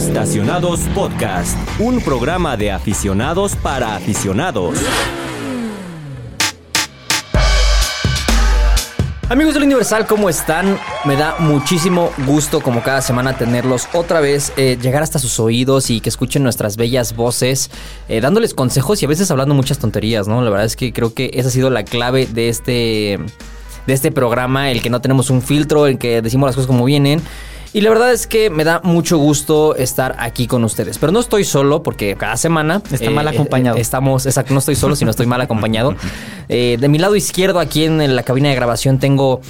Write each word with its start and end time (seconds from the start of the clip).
Estacionados 0.00 0.80
Podcast, 0.94 1.58
un 1.78 2.00
programa 2.00 2.56
de 2.56 2.72
aficionados 2.72 3.54
para 3.54 3.96
aficionados. 3.96 4.78
Amigos 9.28 9.52
del 9.52 9.64
Universal, 9.64 10.06
¿cómo 10.06 10.30
están? 10.30 10.78
Me 11.04 11.16
da 11.16 11.36
muchísimo 11.38 12.12
gusto, 12.26 12.62
como 12.62 12.82
cada 12.82 13.02
semana, 13.02 13.36
tenerlos 13.36 13.88
otra 13.92 14.20
vez, 14.20 14.54
eh, 14.56 14.78
llegar 14.80 15.02
hasta 15.02 15.18
sus 15.18 15.38
oídos 15.38 15.90
y 15.90 16.00
que 16.00 16.08
escuchen 16.08 16.42
nuestras 16.42 16.78
bellas 16.78 17.14
voces, 17.14 17.70
eh, 18.08 18.22
dándoles 18.22 18.54
consejos 18.54 19.02
y 19.02 19.04
a 19.04 19.08
veces 19.08 19.30
hablando 19.30 19.54
muchas 19.54 19.78
tonterías, 19.78 20.26
¿no? 20.26 20.40
La 20.40 20.48
verdad 20.48 20.64
es 20.64 20.76
que 20.76 20.94
creo 20.94 21.12
que 21.12 21.30
esa 21.34 21.48
ha 21.48 21.52
sido 21.52 21.68
la 21.68 21.84
clave 21.84 22.24
de 22.24 22.48
este, 22.48 23.18
de 23.86 23.92
este 23.92 24.10
programa, 24.10 24.70
el 24.70 24.80
que 24.80 24.88
no 24.88 25.02
tenemos 25.02 25.28
un 25.28 25.42
filtro, 25.42 25.86
el 25.86 25.98
que 25.98 26.22
decimos 26.22 26.46
las 26.48 26.56
cosas 26.56 26.68
como 26.68 26.86
vienen. 26.86 27.20
Y 27.72 27.82
la 27.82 27.90
verdad 27.90 28.12
es 28.12 28.26
que 28.26 28.50
me 28.50 28.64
da 28.64 28.80
mucho 28.82 29.16
gusto 29.18 29.76
estar 29.76 30.16
aquí 30.18 30.48
con 30.48 30.64
ustedes. 30.64 30.98
Pero 30.98 31.12
no 31.12 31.20
estoy 31.20 31.44
solo 31.44 31.82
porque 31.82 32.16
cada 32.16 32.36
semana... 32.36 32.82
Está 32.90 33.10
mal 33.10 33.28
acompañado. 33.28 33.76
estamos, 33.76 34.26
exacto, 34.26 34.52
no 34.52 34.58
estoy 34.58 34.74
solo, 34.74 34.96
sino 34.96 35.10
estoy 35.10 35.26
mal 35.26 35.40
acompañado. 35.40 35.94
Eh, 36.52 36.78
de 36.80 36.88
mi 36.88 36.98
lado 36.98 37.14
izquierdo, 37.14 37.60
aquí 37.60 37.84
en 37.84 38.16
la 38.16 38.24
cabina 38.24 38.48
de 38.48 38.56
grabación, 38.56 38.98
tengo 38.98 39.40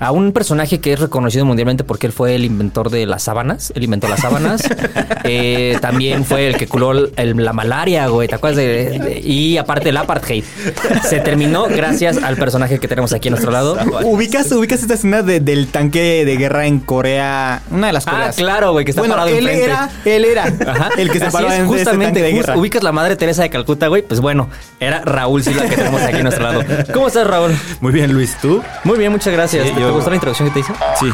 a 0.00 0.10
un 0.10 0.32
personaje 0.32 0.80
que 0.80 0.92
es 0.94 0.98
reconocido 1.00 1.44
mundialmente 1.44 1.84
porque 1.84 2.06
él 2.06 2.12
fue 2.12 2.34
el 2.34 2.44
inventor 2.44 2.90
de 2.90 3.06
las 3.06 3.22
sábanas. 3.22 3.72
Él 3.76 3.84
inventó 3.84 4.08
las 4.08 4.20
sábanas. 4.20 4.62
Eh, 5.22 5.76
también 5.80 6.24
fue 6.24 6.48
el 6.48 6.56
que 6.56 6.66
curó 6.66 6.92
el- 6.92 7.36
la 7.36 7.52
malaria, 7.52 8.06
güey. 8.08 8.26
¿Te 8.26 8.34
acuerdas? 8.36 8.56
De, 8.56 8.98
de- 8.98 9.20
y 9.20 9.58
aparte 9.58 9.90
el 9.90 9.96
apartheid. 9.96 10.42
Se 11.08 11.20
terminó 11.20 11.64
gracias 11.64 12.16
al 12.22 12.36
personaje 12.36 12.78
que 12.80 12.88
tenemos 12.88 13.12
aquí 13.12 13.28
a 13.28 13.32
nuestro 13.32 13.50
lado. 13.52 13.76
¿Ubicas, 14.04 14.50
ubicas 14.52 14.80
esta 14.80 14.94
escena 14.94 15.22
de- 15.22 15.40
del 15.40 15.68
tanque 15.68 16.24
de 16.24 16.36
guerra 16.36 16.66
en 16.66 16.80
Corea? 16.80 17.62
Una 17.70 17.88
de 17.88 17.92
las 17.92 18.06
Ah, 18.08 18.10
Coreas. 18.12 18.36
claro, 18.36 18.72
güey, 18.72 18.84
que 18.84 18.92
está 18.92 19.02
bueno, 19.02 19.14
parado 19.14 19.28
él 19.28 19.38
enfrente. 19.46 19.64
era, 19.64 19.90
él 20.04 20.24
era 20.24 20.44
Ajá. 20.66 20.88
el 20.96 21.10
que 21.10 21.18
se 21.18 21.26
Así 21.26 21.32
paró 21.36 21.48
es, 21.48 21.54
en 21.54 21.64
ese 21.66 21.66
justamente, 21.68 22.20
tanque 22.20 22.22
de 22.22 22.32
just- 22.32 22.46
guerra. 22.48 22.58
ubicas 22.58 22.82
la 22.82 22.92
madre 22.92 23.16
Teresa 23.16 23.42
de 23.42 23.50
Calcuta, 23.50 23.86
güey. 23.88 24.02
Pues 24.02 24.20
bueno, 24.20 24.48
era 24.80 25.00
Raúl 25.02 25.42
Silva 25.44 25.64
que 25.64 25.76
tenemos 25.76 26.00
aquí 26.00 26.16
a 26.16 26.22
nuestro 26.22 26.44
lado. 26.44 26.64
¿Cómo 26.94 27.08
estás, 27.08 27.26
Raúl? 27.26 27.52
Muy 27.80 27.92
bien, 27.92 28.12
Luis, 28.12 28.36
¿tú? 28.40 28.62
Muy 28.84 28.98
bien, 28.98 29.12
muchas 29.12 29.32
gracias. 29.32 29.66
Sí, 29.68 29.74
¿Te, 29.90 29.94
gustó 29.96 30.10
la 30.10 30.16
introducción 30.16 30.48
que 30.48 30.54
te 30.54 30.60
hice? 30.60 30.72
Sí, 30.98 31.06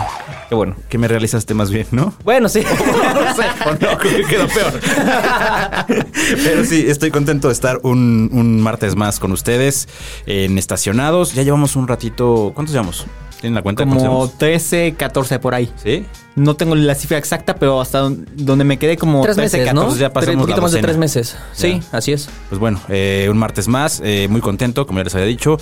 Qué 0.48 0.55
bueno. 0.55 0.77
que 0.88 0.98
me 0.98 1.08
realizaste 1.08 1.55
más 1.55 1.70
bien, 1.70 1.86
¿no? 1.91 2.12
Bueno, 2.24 2.48
sí. 2.48 2.62
O 3.66 3.70
no, 3.72 3.98
creo 3.98 3.98
que 3.98 4.24
quedó 4.24 4.46
peor. 4.48 4.72
Pero 6.44 6.64
sí, 6.64 6.84
estoy 6.88 7.10
contento 7.10 7.48
de 7.48 7.52
estar 7.54 7.80
un, 7.82 8.28
un 8.32 8.60
martes 8.60 8.97
más 8.97 9.19
con 9.19 9.32
ustedes 9.32 9.88
en 10.27 10.58
Estacionados. 10.58 11.34
Ya 11.34 11.42
llevamos 11.42 11.74
un 11.77 11.88
ratito. 11.88 12.52
¿Cuántos 12.54 12.72
llevamos? 12.72 13.06
¿Tienen 13.41 13.54
la 13.54 13.62
cuenta? 13.62 13.84
Como 13.84 13.98
llevamos? 13.98 14.38
13, 14.38 14.94
14 14.97 15.38
por 15.38 15.54
ahí. 15.54 15.72
¿Sí? 15.82 16.06
No 16.36 16.54
tengo 16.54 16.74
la 16.74 16.94
cifra 16.94 17.16
exacta, 17.18 17.56
pero 17.56 17.80
hasta 17.80 17.98
don- 18.00 18.26
donde 18.34 18.64
me 18.64 18.78
quedé 18.78 18.96
como 18.96 19.22
tres 19.22 19.36
13, 19.36 19.58
meses, 19.58 19.74
¿no? 19.74 19.80
14. 19.82 20.00
ya 20.00 20.12
pasamos 20.12 20.26
Tres- 20.34 20.40
poquito 20.42 20.56
la 20.58 20.62
más 20.62 20.72
de 20.72 20.80
tres 20.82 20.96
meses. 20.98 21.36
Sí, 21.52 21.80
Ya. 21.90 21.96
así 21.98 22.12
es. 22.12 22.28
Pues 22.50 22.58
bueno, 22.60 22.80
eh, 22.90 23.26
un 23.30 23.38
martes 23.38 23.68
más, 23.68 24.00
eh, 24.04 24.28
muy 24.28 24.40
contento, 24.42 24.86
como 24.86 25.00
ya 25.00 25.04
les 25.04 25.14
había 25.14 25.26
dicho. 25.26 25.56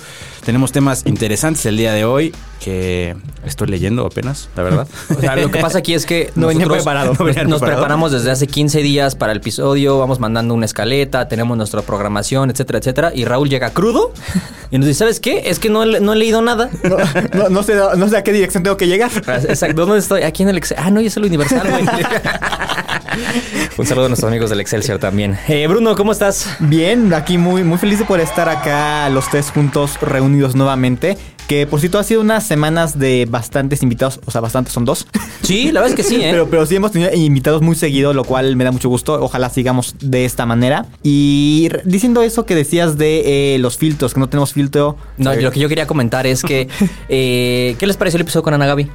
Tenemos 0.45 0.71
temas 0.73 1.03
interesantes 1.05 1.65
el 1.65 1.77
día 1.77 1.93
de 1.93 2.03
hoy 2.05 2.35
que 2.59 3.15
estoy 3.45 3.67
leyendo 3.67 4.05
apenas, 4.05 4.49
la 4.55 4.63
verdad. 4.63 4.87
O 5.17 5.19
sea, 5.21 5.35
lo 5.37 5.49
que 5.49 5.59
pasa 5.59 5.77
aquí 5.79 5.93
es 5.93 6.05
que 6.05 6.31
No 6.35 6.47
venía 6.47 6.65
nosotros 6.65 6.83
preparado, 6.83 7.09
nos- 7.11 7.19
no 7.19 7.25
venía 7.25 7.43
nos 7.43 7.51
preparado. 7.59 7.77
preparamos 7.81 8.11
desde 8.11 8.31
hace 8.31 8.47
15 8.47 8.79
días 8.81 9.15
para 9.15 9.31
el 9.31 9.37
episodio, 9.37 9.97
vamos 9.97 10.19
mandando 10.19 10.53
una 10.53 10.65
escaleta, 10.65 11.27
tenemos 11.29 11.55
nuestra 11.57 11.83
programación, 11.83 12.49
etcétera, 12.49 12.79
etcétera. 12.79 13.11
Y 13.15 13.23
Raúl 13.23 13.49
llega 13.49 13.69
crudo 13.69 14.11
y 14.71 14.77
nos 14.77 14.87
dice, 14.87 14.99
¿sabes 14.99 15.19
qué? 15.21 15.43
Es 15.45 15.59
que 15.59 15.69
no, 15.69 15.83
he- 15.83 16.01
no 16.01 16.11
he 16.13 16.15
leído 16.17 16.41
nada. 16.41 16.69
No, 16.83 16.97
no, 17.33 17.49
no 17.49 17.63
sé, 17.63 17.75
no 17.95 18.09
sé 18.09 18.17
a 18.17 18.23
qué 18.23 18.33
dirección 18.33 18.61
tengo 18.63 18.75
que 18.75 18.87
llegar. 18.87 19.11
Exacto, 19.47 19.85
¿dónde 19.85 19.99
estoy? 19.99 20.23
Aquí 20.23 20.43
en 20.43 20.49
el 20.49 20.57
Excel. 20.65 20.77
Ah, 20.81 20.91
no, 20.91 21.01
y 21.01 21.07
es 21.07 21.17
el 21.17 21.25
Universal, 21.25 21.67
güey. 21.69 21.85
Un 23.77 23.85
saludo 23.85 24.05
a 24.05 24.09
nuestros 24.09 24.29
amigos 24.29 24.49
del 24.49 24.59
Excelsior 24.59 24.99
también. 24.99 25.37
Eh, 25.47 25.67
Bruno, 25.67 25.95
¿cómo 25.95 26.11
estás? 26.11 26.49
Bien, 26.59 27.13
aquí 27.13 27.37
muy, 27.37 27.63
muy 27.63 27.77
feliz 27.77 27.99
de 27.99 28.05
poder 28.05 28.23
estar 28.23 28.49
acá 28.49 29.09
los 29.09 29.29
tres 29.29 29.51
juntos 29.51 29.99
reunidos 30.01 30.55
nuevamente. 30.55 31.17
Que 31.47 31.67
por 31.67 31.79
cierto 31.79 31.99
ha 31.99 32.03
sido 32.03 32.21
unas 32.21 32.45
semanas 32.45 32.97
de 32.97 33.27
bastantes 33.29 33.83
invitados, 33.83 34.19
o 34.25 34.31
sea, 34.31 34.41
bastantes 34.41 34.73
son 34.73 34.83
dos. 34.83 35.07
Sí, 35.43 35.71
la 35.71 35.81
verdad 35.81 35.99
es 35.99 36.03
que 36.03 36.09
sí, 36.09 36.15
¿eh? 36.23 36.29
Pero, 36.31 36.49
pero 36.49 36.65
sí 36.65 36.75
hemos 36.75 36.91
tenido 36.91 37.13
invitados 37.13 37.61
muy 37.61 37.75
seguido, 37.75 38.13
lo 38.13 38.23
cual 38.23 38.55
me 38.55 38.63
da 38.63 38.71
mucho 38.71 38.89
gusto. 38.89 39.13
Ojalá 39.21 39.49
sigamos 39.49 39.95
de 39.99 40.25
esta 40.25 40.47
manera. 40.47 40.87
Y 41.03 41.69
diciendo 41.83 42.23
eso 42.23 42.45
que 42.47 42.55
decías 42.55 42.97
de 42.97 43.55
eh, 43.55 43.59
los 43.59 43.77
filtros, 43.77 44.15
que 44.15 44.19
no 44.19 44.27
tenemos 44.27 44.53
filtro. 44.53 44.97
No, 45.17 45.33
eh, 45.33 45.41
lo 45.41 45.51
que 45.51 45.59
yo 45.59 45.69
quería 45.69 45.85
comentar 45.85 46.25
es 46.25 46.41
que... 46.41 46.67
eh, 47.09 47.75
¿Qué 47.77 47.85
les 47.85 47.95
pareció 47.95 48.17
el 48.17 48.21
episodio 48.23 48.43
con 48.43 48.55
Ana 48.55 48.65
Gaby? 48.65 48.89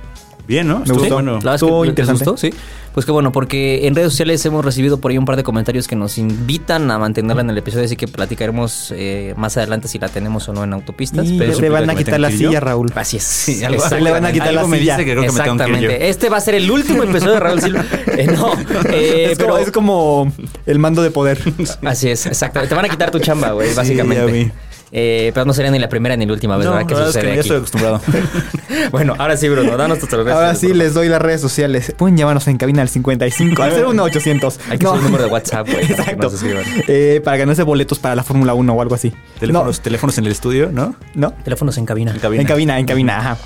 Bien, 0.46 0.66
¿no? 0.66 0.80
Me 0.80 0.92
gustó. 0.92 1.14
bueno. 1.14 1.38
La 1.42 1.54
Estuvo 1.54 1.82
que 1.82 1.88
interesante. 1.90 2.24
gustó, 2.24 2.36
sí. 2.36 2.50
Pues 2.92 3.06
qué 3.06 3.12
bueno, 3.12 3.30
porque 3.30 3.86
en 3.86 3.94
redes 3.94 4.10
sociales 4.10 4.44
hemos 4.46 4.64
recibido 4.64 4.98
por 4.98 5.12
ahí 5.12 5.18
un 5.18 5.24
par 5.24 5.36
de 5.36 5.44
comentarios 5.44 5.86
que 5.86 5.94
nos 5.94 6.18
invitan 6.18 6.90
a 6.90 6.98
mantenerla 6.98 7.42
en 7.42 7.50
el 7.50 7.58
episodio, 7.58 7.84
así 7.84 7.94
que 7.94 8.08
platicaremos 8.08 8.92
eh, 8.96 9.32
más 9.36 9.56
adelante 9.56 9.86
si 9.86 10.00
la 10.00 10.08
tenemos 10.08 10.48
o 10.48 10.52
no 10.52 10.64
en 10.64 10.72
autopistas. 10.72 11.24
y 11.28 11.38
pero 11.38 11.56
le 11.60 11.68
van 11.68 11.88
a 11.88 11.94
quitar 11.94 12.18
la 12.18 12.32
silla. 12.32 12.58
Raúl. 12.58 12.90
así 12.96 13.18
es. 13.18 13.22
Sí, 13.22 13.62
algo- 13.62 13.84
le 14.00 14.10
van 14.10 14.26
a 14.26 14.32
quitar 14.32 14.48
algo 14.48 14.62
la 14.62 14.66
me 14.68 14.78
silla. 14.80 14.96
dice 14.96 15.04
que 15.06 15.12
creo 15.12 15.22
que 15.24 15.32
me 15.32 15.40
tengo 15.44 15.56
que 15.56 15.62
ir 15.62 15.68
yo. 15.68 15.74
Exactamente. 15.76 16.08
Este 16.08 16.28
va 16.28 16.36
a 16.38 16.40
ser 16.40 16.54
el 16.56 16.68
último 16.68 17.04
episodio 17.04 17.34
de 17.34 17.40
Raúl 17.40 17.60
Silva. 17.60 17.84
Eh, 18.20 18.26
no, 18.26 18.52
eh, 18.92 19.28
es, 19.30 19.38
pero 19.38 19.50
como, 19.50 19.58
es 19.64 19.70
como 19.70 20.32
el 20.66 20.78
mando 20.80 21.00
de 21.02 21.10
poder. 21.12 21.38
así 21.84 22.10
es, 22.10 22.26
exactamente. 22.26 22.68
Te 22.70 22.74
van 22.74 22.84
a 22.84 22.88
quitar 22.88 23.10
tu 23.12 23.18
chamba, 23.20 23.52
güey, 23.52 23.68
Sí, 23.70 23.74
básicamente. 23.76 24.26
vi. 24.32 24.50
Eh, 24.92 25.30
pero 25.34 25.46
no 25.46 25.52
sería 25.52 25.70
ni 25.70 25.78
la 25.78 25.88
primera 25.88 26.16
ni 26.16 26.26
la 26.26 26.32
última 26.32 26.56
vez, 26.56 26.66
No, 26.66 26.72
¿verdad? 26.72 26.86
Que 26.88 26.94
la 26.94 27.00
es 27.02 27.06
sucede 27.06 27.22
que 27.22 27.26
ya 27.28 27.32
aquí. 27.34 27.40
estoy 27.40 27.56
acostumbrado. 27.58 28.00
bueno, 28.90 29.14
ahora 29.18 29.36
sí, 29.36 29.48
Bruno, 29.48 29.76
danos 29.76 29.98
tus 30.00 30.10
redes 30.10 30.32
Ahora 30.32 30.54
sí 30.54 30.74
les 30.74 30.94
doy 30.94 31.08
las 31.08 31.22
redes 31.22 31.40
sociales. 31.40 31.94
Pueden 31.96 32.16
llamarnos 32.16 32.46
en 32.48 32.56
cabina 32.56 32.82
al 32.82 32.88
55, 32.88 33.62
al 33.62 33.72
01800. 33.94 34.58
Hay 34.70 34.78
que 34.78 34.84
No. 34.84 34.90
subir 34.90 35.00
el 35.00 35.04
número 35.06 35.24
de 35.24 35.30
WhatsApp, 35.30 35.66
güey. 35.68 35.76
para 35.76 35.86
que 35.86 35.92
Exacto. 36.02 36.22
nos 36.24 36.34
escriban. 36.34 36.64
Eh, 36.88 37.20
para 37.24 37.36
ganarse 37.36 37.62
boletos 37.62 37.98
para 38.00 38.14
la 38.16 38.24
Fórmula 38.24 38.54
1 38.54 38.72
o 38.72 38.82
algo 38.82 38.94
así. 38.94 39.12
Teléfonos, 39.38 39.80
teléfonos 39.80 40.18
en 40.18 40.26
el 40.26 40.32
estudio, 40.32 40.70
¿no? 40.72 40.86
No, 41.14 41.28
¿no? 41.28 41.32
Teléfonos 41.44 41.78
en 41.78 41.86
cabina. 41.86 42.10
En 42.12 42.18
cabina. 42.18 42.40
En 42.42 42.48
cabina, 42.48 42.78
en 42.78 42.86
cabina, 42.86 43.18
ajá. 43.18 43.38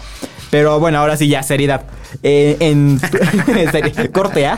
Pero 0.54 0.78
bueno, 0.78 1.00
ahora 1.00 1.16
sí 1.16 1.26
ya, 1.26 1.42
seriedad. 1.42 1.82
Eh, 2.22 2.56
en, 2.60 3.00
corte 4.12 4.46
A. 4.46 4.56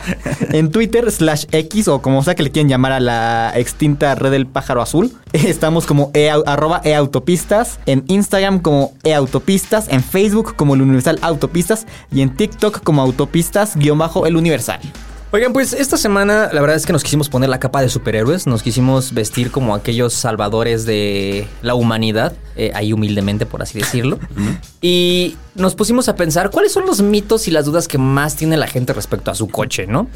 En 0.51 0.69
Twitter, 0.69 1.11
slash 1.11 1.45
X, 1.51 1.87
o 1.87 2.03
como 2.03 2.21
sea 2.23 2.35
que 2.35 2.43
le 2.43 2.51
quieran 2.51 2.69
llamar 2.69 2.91
a 2.91 2.99
la 2.99 3.51
extinta 3.55 4.13
red 4.13 4.29
del 4.29 4.45
pájaro 4.45 4.83
azul. 4.83 5.11
Estamos 5.33 5.87
como 5.87 6.11
e, 6.13 6.29
arroba 6.29 6.81
eautopistas. 6.83 7.79
En 7.87 8.03
Instagram 8.09 8.59
como 8.59 8.93
eautopistas. 9.03 9.87
En 9.87 10.03
Facebook 10.03 10.55
como 10.55 10.75
el 10.75 10.83
Universal 10.83 11.17
Autopistas. 11.23 11.87
Y 12.11 12.21
en 12.21 12.35
TikTok 12.35 12.83
como 12.83 13.01
autopistas 13.01 13.75
guion 13.75 13.97
bajo 13.97 14.27
el 14.27 14.37
Universal. 14.37 14.79
Oigan, 15.31 15.51
pues 15.51 15.73
esta 15.73 15.97
semana 15.97 16.49
la 16.53 16.61
verdad 16.61 16.77
es 16.77 16.85
que 16.85 16.93
nos 16.93 17.03
quisimos 17.03 17.27
poner 17.27 17.49
la 17.49 17.59
capa 17.59 17.81
de 17.81 17.89
superhéroes, 17.89 18.47
nos 18.47 18.63
quisimos 18.63 19.13
vestir 19.13 19.51
como 19.51 19.75
aquellos 19.75 20.13
salvadores 20.13 20.85
de 20.85 21.47
la 21.61 21.75
humanidad, 21.75 22.33
eh, 22.55 22.71
ahí 22.73 22.93
humildemente 22.93 23.45
por 23.45 23.61
así 23.61 23.77
decirlo, 23.77 24.19
y 24.79 25.35
nos 25.57 25.75
pusimos 25.75 26.07
a 26.09 26.15
pensar 26.15 26.49
cuáles 26.49 26.71
son 26.71 26.85
los 26.85 27.01
mitos 27.01 27.47
y 27.47 27.51
las 27.51 27.65
dudas 27.65 27.87
que 27.87 27.97
más 27.97 28.35
tiene 28.35 28.57
la 28.57 28.67
gente 28.67 28.93
respecto 28.93 29.31
a 29.31 29.35
su 29.35 29.47
coche, 29.47 29.87
¿no? 29.87 30.07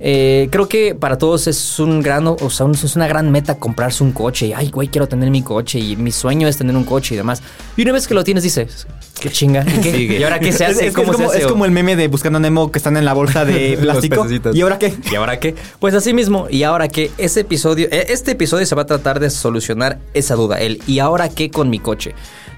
Eh, 0.00 0.48
creo 0.50 0.68
que 0.68 0.94
para 0.94 1.18
todos 1.18 1.46
es 1.46 1.78
un 1.78 2.02
gran, 2.02 2.26
o 2.26 2.50
sea, 2.50 2.66
es 2.72 2.96
una 2.96 3.06
gran 3.06 3.30
meta 3.30 3.56
comprarse 3.58 4.02
un 4.02 4.12
coche. 4.12 4.46
Y, 4.46 4.52
Ay, 4.52 4.70
güey, 4.70 4.88
quiero 4.88 5.06
tener 5.06 5.30
mi 5.30 5.42
coche 5.42 5.78
y 5.78 5.96
mi 5.96 6.10
sueño 6.10 6.48
es 6.48 6.56
tener 6.56 6.76
un 6.76 6.84
coche 6.84 7.14
y 7.14 7.16
demás. 7.16 7.42
Y 7.76 7.82
una 7.82 7.92
vez 7.92 8.08
que 8.08 8.14
lo 8.14 8.24
tienes, 8.24 8.42
dices, 8.42 8.86
qué 9.20 9.30
chinga. 9.30 9.62
¿Y, 9.66 9.80
qué? 9.80 9.92
Sigue. 9.92 10.18
¿Y 10.18 10.24
ahora 10.24 10.40
qué 10.40 10.52
se 10.52 10.64
hace? 10.64 10.88
es- 10.88 10.94
¿Cómo 10.94 11.12
es 11.12 11.16
como, 11.16 11.30
se 11.30 11.36
hace? 11.36 11.44
es 11.44 11.50
como 11.50 11.64
el 11.64 11.70
meme 11.70 11.96
de 11.96 12.08
Buscando 12.08 12.38
a 12.38 12.40
Nemo 12.40 12.70
que 12.72 12.78
están 12.78 12.96
en 12.96 13.04
la 13.04 13.12
bolsa 13.12 13.44
de 13.44 13.78
plástico. 13.80 14.26
¿Y 14.52 14.60
ahora 14.62 14.78
qué? 14.78 14.94
¿Y 15.10 15.14
ahora 15.14 15.38
qué? 15.38 15.54
Pues 15.78 15.94
así 15.94 16.12
mismo, 16.12 16.48
y 16.50 16.64
ahora 16.64 16.88
qué, 16.88 17.10
ese 17.18 17.40
episodio, 17.40 17.88
eh, 17.90 18.06
este 18.08 18.32
episodio 18.32 18.66
se 18.66 18.74
va 18.74 18.82
a 18.82 18.86
tratar 18.86 19.20
de 19.20 19.30
solucionar 19.30 19.98
esa 20.12 20.34
duda, 20.34 20.60
el 20.60 20.82
¿y 20.86 20.98
ahora 20.98 21.28
qué 21.28 21.50
con 21.50 21.70
mi 21.70 21.78
coche? 21.78 22.14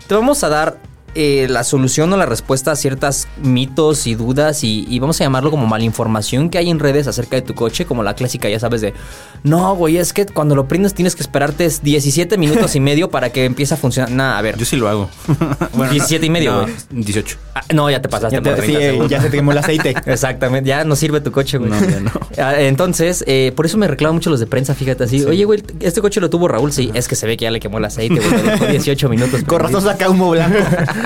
Te 0.08 0.14
vamos 0.14 0.42
a 0.42 0.48
dar 0.48 0.78
eh, 1.16 1.46
la 1.48 1.64
solución 1.64 2.12
o 2.12 2.16
la 2.16 2.26
respuesta 2.26 2.72
a 2.72 2.76
ciertas 2.76 3.26
mitos 3.42 4.06
y 4.06 4.14
dudas 4.14 4.62
y, 4.62 4.86
y 4.88 4.98
vamos 5.00 5.20
a 5.20 5.24
llamarlo 5.24 5.50
como 5.50 5.66
malinformación 5.66 6.50
que 6.50 6.58
hay 6.58 6.70
en 6.70 6.78
redes 6.78 7.06
acerca 7.06 7.36
de 7.36 7.42
tu 7.42 7.54
coche, 7.54 7.86
como 7.86 8.02
la 8.02 8.14
clásica, 8.14 8.48
ya 8.48 8.60
sabes, 8.60 8.80
de 8.82 8.94
no, 9.42 9.74
güey, 9.74 9.96
es 9.96 10.12
que 10.12 10.26
cuando 10.26 10.54
lo 10.54 10.68
prendes 10.68 10.94
tienes 10.94 11.14
que 11.16 11.22
esperarte 11.22 11.68
17 11.82 12.36
minutos 12.38 12.76
y 12.76 12.80
medio 12.80 13.10
para 13.10 13.30
que 13.30 13.44
empiece 13.44 13.74
a 13.74 13.76
funcionar. 13.76 14.10
Nah, 14.10 14.36
a 14.38 14.42
ver, 14.42 14.56
Yo 14.58 14.64
sí 14.64 14.76
lo 14.76 14.88
hago. 14.88 15.08
17 15.90 16.26
y 16.26 16.30
medio, 16.30 16.52
no, 16.52 16.62
güey. 16.62 16.74
18. 16.90 17.36
Ah, 17.54 17.62
no, 17.74 17.90
ya 17.90 18.00
te 18.02 18.08
pasaste 18.08 18.36
Ya, 18.36 18.42
por 18.42 18.54
te- 18.54 18.62
30 18.62 18.78
sí, 18.78 18.84
eh, 18.84 18.86
segundos. 18.90 19.10
ya 19.10 19.20
se 19.22 19.30
te 19.30 19.36
quemó 19.36 19.52
el 19.52 19.58
aceite. 19.58 19.94
Exactamente, 20.06 20.68
ya 20.68 20.84
no 20.84 20.96
sirve 20.96 21.20
tu 21.20 21.32
coche, 21.32 21.58
güey. 21.58 21.70
No, 21.70 21.80
ya 21.80 22.00
no. 22.00 22.10
Ah, 22.38 22.60
Entonces, 22.60 23.24
eh, 23.26 23.52
por 23.56 23.64
eso 23.66 23.78
me 23.78 23.88
reclaman 23.88 24.16
mucho 24.16 24.28
los 24.30 24.40
de 24.40 24.46
prensa, 24.46 24.74
fíjate 24.74 25.04
así. 25.04 25.24
Oye, 25.24 25.44
güey, 25.44 25.62
este 25.80 26.00
coche 26.02 26.20
lo 26.20 26.28
tuvo 26.28 26.48
Raúl, 26.48 26.70
sí. 26.72 26.90
Es 26.92 27.08
que 27.08 27.14
se 27.16 27.26
ve 27.26 27.36
que 27.38 27.44
ya 27.44 27.50
le 27.50 27.60
quemó 27.60 27.78
el 27.78 27.84
aceite, 27.86 28.16
güey. 28.20 28.42
le 28.44 28.50
dejó 28.52 28.66
18 28.66 29.08
minutos. 29.08 29.42
Con 29.44 29.60
razón 29.60 29.82
saca 29.82 30.10
humo 30.10 30.30
blanco. 30.30 30.58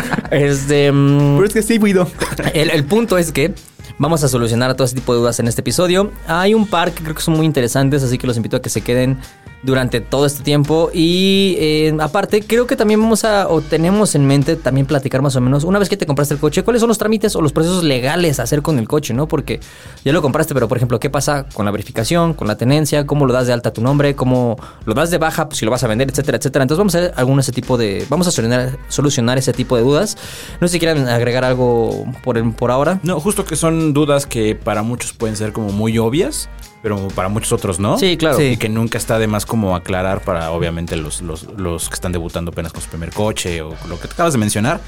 Este. 0.31 0.91
mm, 0.93 1.37
Pero 1.37 1.45
es 1.47 1.53
que 1.53 1.63
sí, 1.63 1.79
Guido. 1.79 2.09
el, 2.55 2.71
el 2.71 2.85
punto 2.85 3.19
es 3.19 3.33
que 3.33 3.55
vamos 3.99 4.23
a 4.25 4.29
solucionar 4.29 4.75
todo 4.75 4.85
ese 4.87 4.95
tipo 4.95 5.13
de 5.13 5.21
dudas 5.21 5.39
en 5.41 5.49
este 5.49 5.61
episodio. 5.61 6.11
Hay 6.27 6.55
un 6.55 6.67
par 6.67 6.93
que 6.93 7.03
creo 7.03 7.15
que 7.15 7.23
son 7.23 7.35
muy 7.37 7.47
interesantes, 7.47 8.03
así 8.03 8.17
que 8.19 8.27
los 8.27 8.37
invito 8.37 8.57
a 8.57 8.63
que 8.63 8.71
se 8.71 8.81
queden 8.81 9.19
durante 9.63 10.01
todo 10.01 10.27
este 10.27 10.43
tiempo. 10.43 10.91
Y 10.93 11.57
eh, 11.59 11.97
aparte, 12.01 12.43
creo 12.43 12.67
que 12.67 12.77
también 12.77 13.01
vamos 13.01 13.25
a, 13.25 13.49
o 13.49 13.61
tenemos 13.61 14.15
en 14.15 14.27
mente 14.27 14.57
también 14.57 14.87
platicar 14.87 15.23
más 15.23 15.37
o 15.37 15.41
menos, 15.41 15.65
una 15.65 15.79
vez 15.79 15.89
que 15.89 15.97
te 15.97 16.07
compraste 16.07 16.35
el 16.35 16.41
coche, 16.41 16.63
cuáles 16.63 16.81
son 16.81 16.89
los 16.89 16.99
trámites 16.99 17.37
o 17.37 17.43
los 17.43 17.53
procesos 17.53 17.85
legales 17.85 18.41
a 18.41 18.45
hacer 18.45 18.63
con 18.63 18.79
el 18.79 18.89
coche, 18.89 19.15
¿no? 19.15 19.29
Porque 19.29 19.61
ya 20.05 20.13
lo 20.13 20.23
compraste, 20.23 20.55
pero 20.55 20.69
por 20.69 20.79
ejemplo, 20.79 21.01
¿qué 21.01 21.11
pasa 21.11 21.47
con 21.53 21.65
la 21.65 21.71
verificación, 21.71 22.35
con 22.35 22.49
la 22.49 22.57
tenencia? 22.57 23.07
¿Cómo 23.07 23.27
lo 23.27 23.33
das 23.33 23.47
de 23.47 23.53
alta 23.53 23.71
a 23.71 23.73
tu 23.73 23.83
nombre? 23.83 24.15
¿Cómo 24.15 24.57
lo 24.85 24.95
das 24.95 25.11
de 25.11 25.19
baja 25.19 25.49
pues, 25.49 25.59
si 25.59 25.65
lo 25.65 25.71
vas 25.71 25.85
a 25.85 25.89
vender, 25.89 26.09
etcétera, 26.11 26.39
etcétera? 26.39 26.63
Entonces 26.63 26.79
vamos 26.79 26.95
a 26.95 26.99
hacer 26.99 27.13
algún 27.17 27.41
ese 27.41 27.53
tipo 27.53 27.77
de, 27.77 28.07
vamos 28.09 28.27
a 28.27 28.31
solucionar, 28.31 28.79
solucionar 28.89 29.39
ese 29.39 29.53
tipo 29.53 29.77
de 29.77 29.83
dudas. 29.83 30.17
No 30.61 30.69
sé 30.69 30.73
si 30.73 30.79
quieran 30.79 31.09
agregar 31.09 31.45
algo 31.45 32.05
por, 32.23 32.55
por 32.55 32.71
ahora. 32.71 33.01
No, 33.03 33.21
justo 33.21 33.45
que 33.45 33.57
son 33.57 33.93
dudas 33.93 34.27
que 34.27 34.55
para 34.55 34.83
muchos 34.83 35.13
pueden 35.13 35.37
ser 35.37 35.53
como 35.53 35.71
muy 35.71 35.99
obvias, 35.99 36.49
pero 36.83 37.09
para 37.09 37.29
muchos 37.29 37.53
otros 37.53 37.79
no. 37.79 37.99
Sí, 37.99 38.17
claro. 38.17 38.37
Sí. 38.39 38.45
Y 38.45 38.57
que 38.57 38.69
nunca 38.69 38.99
está 38.99 39.19
de 39.19 39.27
más 39.27 39.47
como 39.47 39.77
aclarar 39.77 40.23
para 40.23 40.51
obviamente 40.51 40.97
los, 40.97 41.21
los, 41.23 41.45
los 41.57 41.89
que 41.89 41.95
están 41.95 42.13
debutando 42.13 42.51
apenas 42.51 42.73
con 42.73 42.83
su 42.83 42.89
primer 42.89 43.13
coche 43.13 43.63
o 43.63 43.75
lo 43.89 44.01
que 44.01 44.09
te 44.09 44.15
acabas 44.15 44.33
de 44.33 44.39
mencionar. 44.39 44.81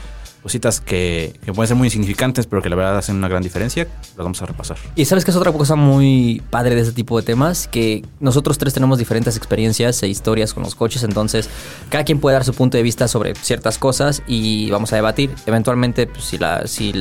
Cositas 0.42 0.80
que, 0.80 1.34
que 1.44 1.52
pueden 1.52 1.68
ser 1.68 1.76
muy 1.76 1.86
insignificantes, 1.86 2.46
pero 2.46 2.62
que 2.62 2.68
la 2.68 2.74
verdad 2.76 2.98
hacen 2.98 3.14
una 3.16 3.28
gran 3.28 3.42
diferencia. 3.42 3.84
Las 3.84 4.16
vamos 4.16 4.42
a 4.42 4.46
repasar. 4.46 4.76
Y 4.96 5.04
sabes 5.04 5.24
que 5.24 5.30
es 5.30 5.36
otra 5.36 5.52
cosa 5.52 5.76
muy 5.76 6.42
padre 6.50 6.74
de 6.74 6.80
este 6.80 6.92
tipo 6.92 7.16
de 7.16 7.24
temas, 7.24 7.68
que 7.68 8.04
nosotros 8.18 8.58
tres 8.58 8.74
tenemos 8.74 8.98
diferentes 8.98 9.36
experiencias 9.36 10.02
e 10.02 10.08
historias 10.08 10.52
con 10.52 10.64
los 10.64 10.74
coches, 10.74 11.04
entonces 11.04 11.48
cada 11.90 12.02
quien 12.04 12.18
puede 12.18 12.34
dar 12.34 12.44
su 12.44 12.54
punto 12.54 12.76
de 12.76 12.82
vista 12.82 13.06
sobre 13.06 13.34
ciertas 13.36 13.78
cosas 13.78 14.22
y 14.26 14.68
vamos 14.70 14.92
a 14.92 14.96
debatir. 14.96 15.30
Eventualmente, 15.46 16.06
pues, 16.08 16.24
si, 16.24 16.38
la, 16.38 16.66
si, 16.66 16.92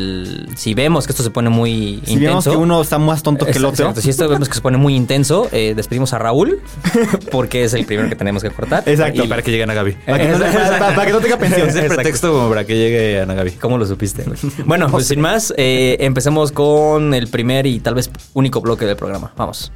si 0.56 0.74
vemos 0.76 1.08
que 1.08 1.14
esto 1.14 1.24
se 1.24 1.32
pone 1.32 1.50
muy 1.50 2.00
Si 2.06 2.14
intenso... 2.14 2.28
vemos 2.28 2.48
que 2.48 2.56
uno 2.58 2.82
está 2.82 3.00
más 3.00 3.24
tonto 3.24 3.46
que 3.46 3.52
el 3.54 3.58
Exacto, 3.66 3.90
otro. 3.90 4.02
Si 4.04 4.10
esto 4.12 4.30
vemos 4.30 4.48
que 4.50 4.56
se 4.56 4.62
pone 4.62 4.78
muy 4.78 4.96
intenso, 4.96 5.50
eh, 5.52 5.74
despedimos 5.76 6.14
a 6.14 6.20
Raúl, 6.20 6.62
porque 7.32 7.64
es 7.64 7.74
el 7.74 7.86
primero 7.86 8.08
que 8.10 8.16
tenemos 8.16 8.44
que 8.44 8.52
cortar. 8.52 8.84
Exacto. 8.86 9.24
Y- 9.24 9.28
Para 9.28 9.42
que 9.42 9.52
lleguen 9.52 9.70
a 9.70 9.74
Gaby. 9.74 9.94
Para 10.06 10.18
que, 10.20 10.28
no, 10.28 10.38
para- 10.40 10.78
para- 10.96 11.06
que 11.06 11.12
no 11.14 11.20
tenga 11.20 11.38
pensión. 11.38 11.70
Es 11.70 11.76
el 11.76 11.88
pretexto 11.88 12.32
como 12.32 12.50
para 12.50 12.66
que 12.66 12.76
llegue 12.76 13.20
Ana 13.32 13.44
Gaby. 13.44 13.52
¿Cómo 13.52 13.78
lo 13.78 13.86
supiste? 13.86 14.24
güey? 14.26 14.38
Bueno, 14.66 14.90
pues 14.90 15.08
sin 15.08 15.22
más, 15.22 15.54
eh, 15.58 15.98
empecemos 16.00 16.52
con 16.52 17.14
el 17.14 17.28
primer 17.28 17.66
y 17.66 17.80
tal 17.80 17.96
vez 17.96 18.10
único 18.34 18.62
bloque 18.62 18.86
del 18.86 18.96
programa. 18.96 19.32
Vamos. 19.36 19.72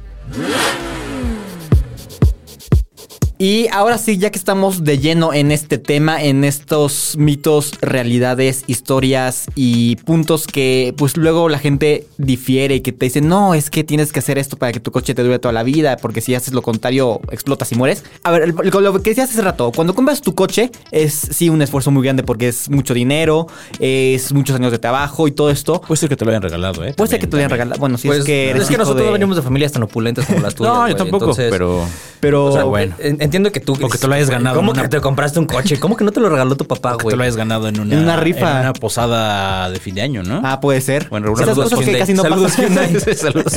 Y 3.38 3.68
ahora 3.70 3.98
sí, 3.98 4.16
ya 4.16 4.30
que 4.30 4.38
estamos 4.38 4.82
de 4.82 4.98
lleno 4.98 5.34
en 5.34 5.52
este 5.52 5.76
tema, 5.76 6.22
en 6.22 6.42
estos 6.42 7.16
mitos, 7.18 7.72
realidades, 7.82 8.64
historias 8.66 9.44
y 9.54 9.96
puntos 9.96 10.46
que 10.46 10.94
pues 10.96 11.18
luego 11.18 11.50
la 11.50 11.58
gente 11.58 12.06
difiere 12.16 12.76
y 12.76 12.80
que 12.80 12.92
te 12.92 13.04
dice, 13.06 13.20
no, 13.20 13.52
es 13.52 13.68
que 13.68 13.84
tienes 13.84 14.10
que 14.10 14.20
hacer 14.20 14.38
esto 14.38 14.56
para 14.56 14.72
que 14.72 14.80
tu 14.80 14.90
coche 14.90 15.14
te 15.14 15.22
dure 15.22 15.38
toda 15.38 15.52
la 15.52 15.64
vida, 15.64 15.98
porque 15.98 16.22
si 16.22 16.34
haces 16.34 16.54
lo 16.54 16.62
contrario, 16.62 17.20
explotas 17.30 17.70
y 17.72 17.74
mueres. 17.74 18.04
A 18.22 18.30
ver, 18.30 18.54
lo 18.54 19.02
que 19.02 19.10
decías 19.10 19.28
hace 19.28 19.42
rato, 19.42 19.70
cuando 19.74 19.94
compras 19.94 20.22
tu 20.22 20.34
coche 20.34 20.70
es 20.90 21.12
sí 21.12 21.50
un 21.50 21.60
esfuerzo 21.60 21.90
muy 21.90 22.04
grande 22.04 22.22
porque 22.22 22.48
es 22.48 22.70
mucho 22.70 22.94
dinero, 22.94 23.48
es 23.80 24.32
muchos 24.32 24.56
años 24.56 24.72
de 24.72 24.78
trabajo 24.78 25.28
y 25.28 25.32
todo 25.32 25.50
esto. 25.50 25.82
Puede 25.82 25.98
ser 25.98 26.08
que 26.08 26.16
te 26.16 26.24
lo 26.24 26.30
hayan 26.30 26.42
regalado, 26.42 26.84
¿eh? 26.86 26.94
Puede 26.94 27.10
ser 27.10 27.20
que 27.20 27.26
te 27.26 27.32
lo 27.32 27.40
hayan 27.40 27.50
regalado. 27.50 27.78
Bueno, 27.78 27.98
si 27.98 28.08
Pues, 28.08 28.20
es 28.20 28.24
que 28.24 28.48
eres 28.50 28.62
es 28.62 28.68
que 28.70 28.78
nosotros 28.78 29.00
de- 29.02 29.06
no 29.08 29.12
venimos 29.12 29.36
de 29.36 29.42
familias 29.42 29.72
tan 29.72 29.82
opulentas 29.82 30.24
como 30.24 30.40
las 30.40 30.54
tuyas. 30.54 30.72
No, 30.72 30.88
yo 30.88 30.96
tampoco, 30.96 31.24
Entonces, 31.26 31.48
pero... 31.50 31.84
Pero 32.18 32.46
o 32.46 32.52
sea, 32.52 32.64
bueno. 32.64 32.94
en- 32.98 33.25
Entiendo 33.26 33.50
que 33.50 33.60
tú. 33.60 33.76
O 33.82 33.88
que 33.88 33.98
te 33.98 34.06
lo 34.06 34.14
hayas 34.14 34.30
ganado 34.30 34.56
¿Cómo 34.56 34.72
que 34.72 34.88
te 34.88 35.00
compraste 35.00 35.38
un 35.38 35.46
coche? 35.46 35.78
¿Cómo 35.80 35.96
que 35.96 36.04
no 36.04 36.12
te 36.12 36.20
lo 36.20 36.28
regaló 36.28 36.56
tu 36.56 36.66
papá, 36.66 36.94
güey? 36.94 37.08
te 37.08 37.16
lo 37.16 37.22
hayas 37.22 37.36
ganado 37.36 37.68
en 37.68 37.80
una, 37.80 37.94
En 37.94 38.00
una 38.04 38.16
rifa. 38.16 38.52
En 38.52 38.58
una 38.60 38.72
posada 38.72 39.68
de 39.68 39.80
fin 39.80 39.96
de 39.96 40.02
año, 40.02 40.22
¿no? 40.22 40.40
Ah, 40.44 40.60
puede 40.60 40.80
ser. 40.80 41.08
Bueno, 41.10 41.32
Esas 41.32 41.46
saludos, 41.48 41.70
cosas 41.70 41.84
que 41.84 41.98
casi 41.98 42.14
no 42.14 42.22
Saludos, 42.22 42.52
pasan. 42.56 43.16
Saludos. 43.16 43.52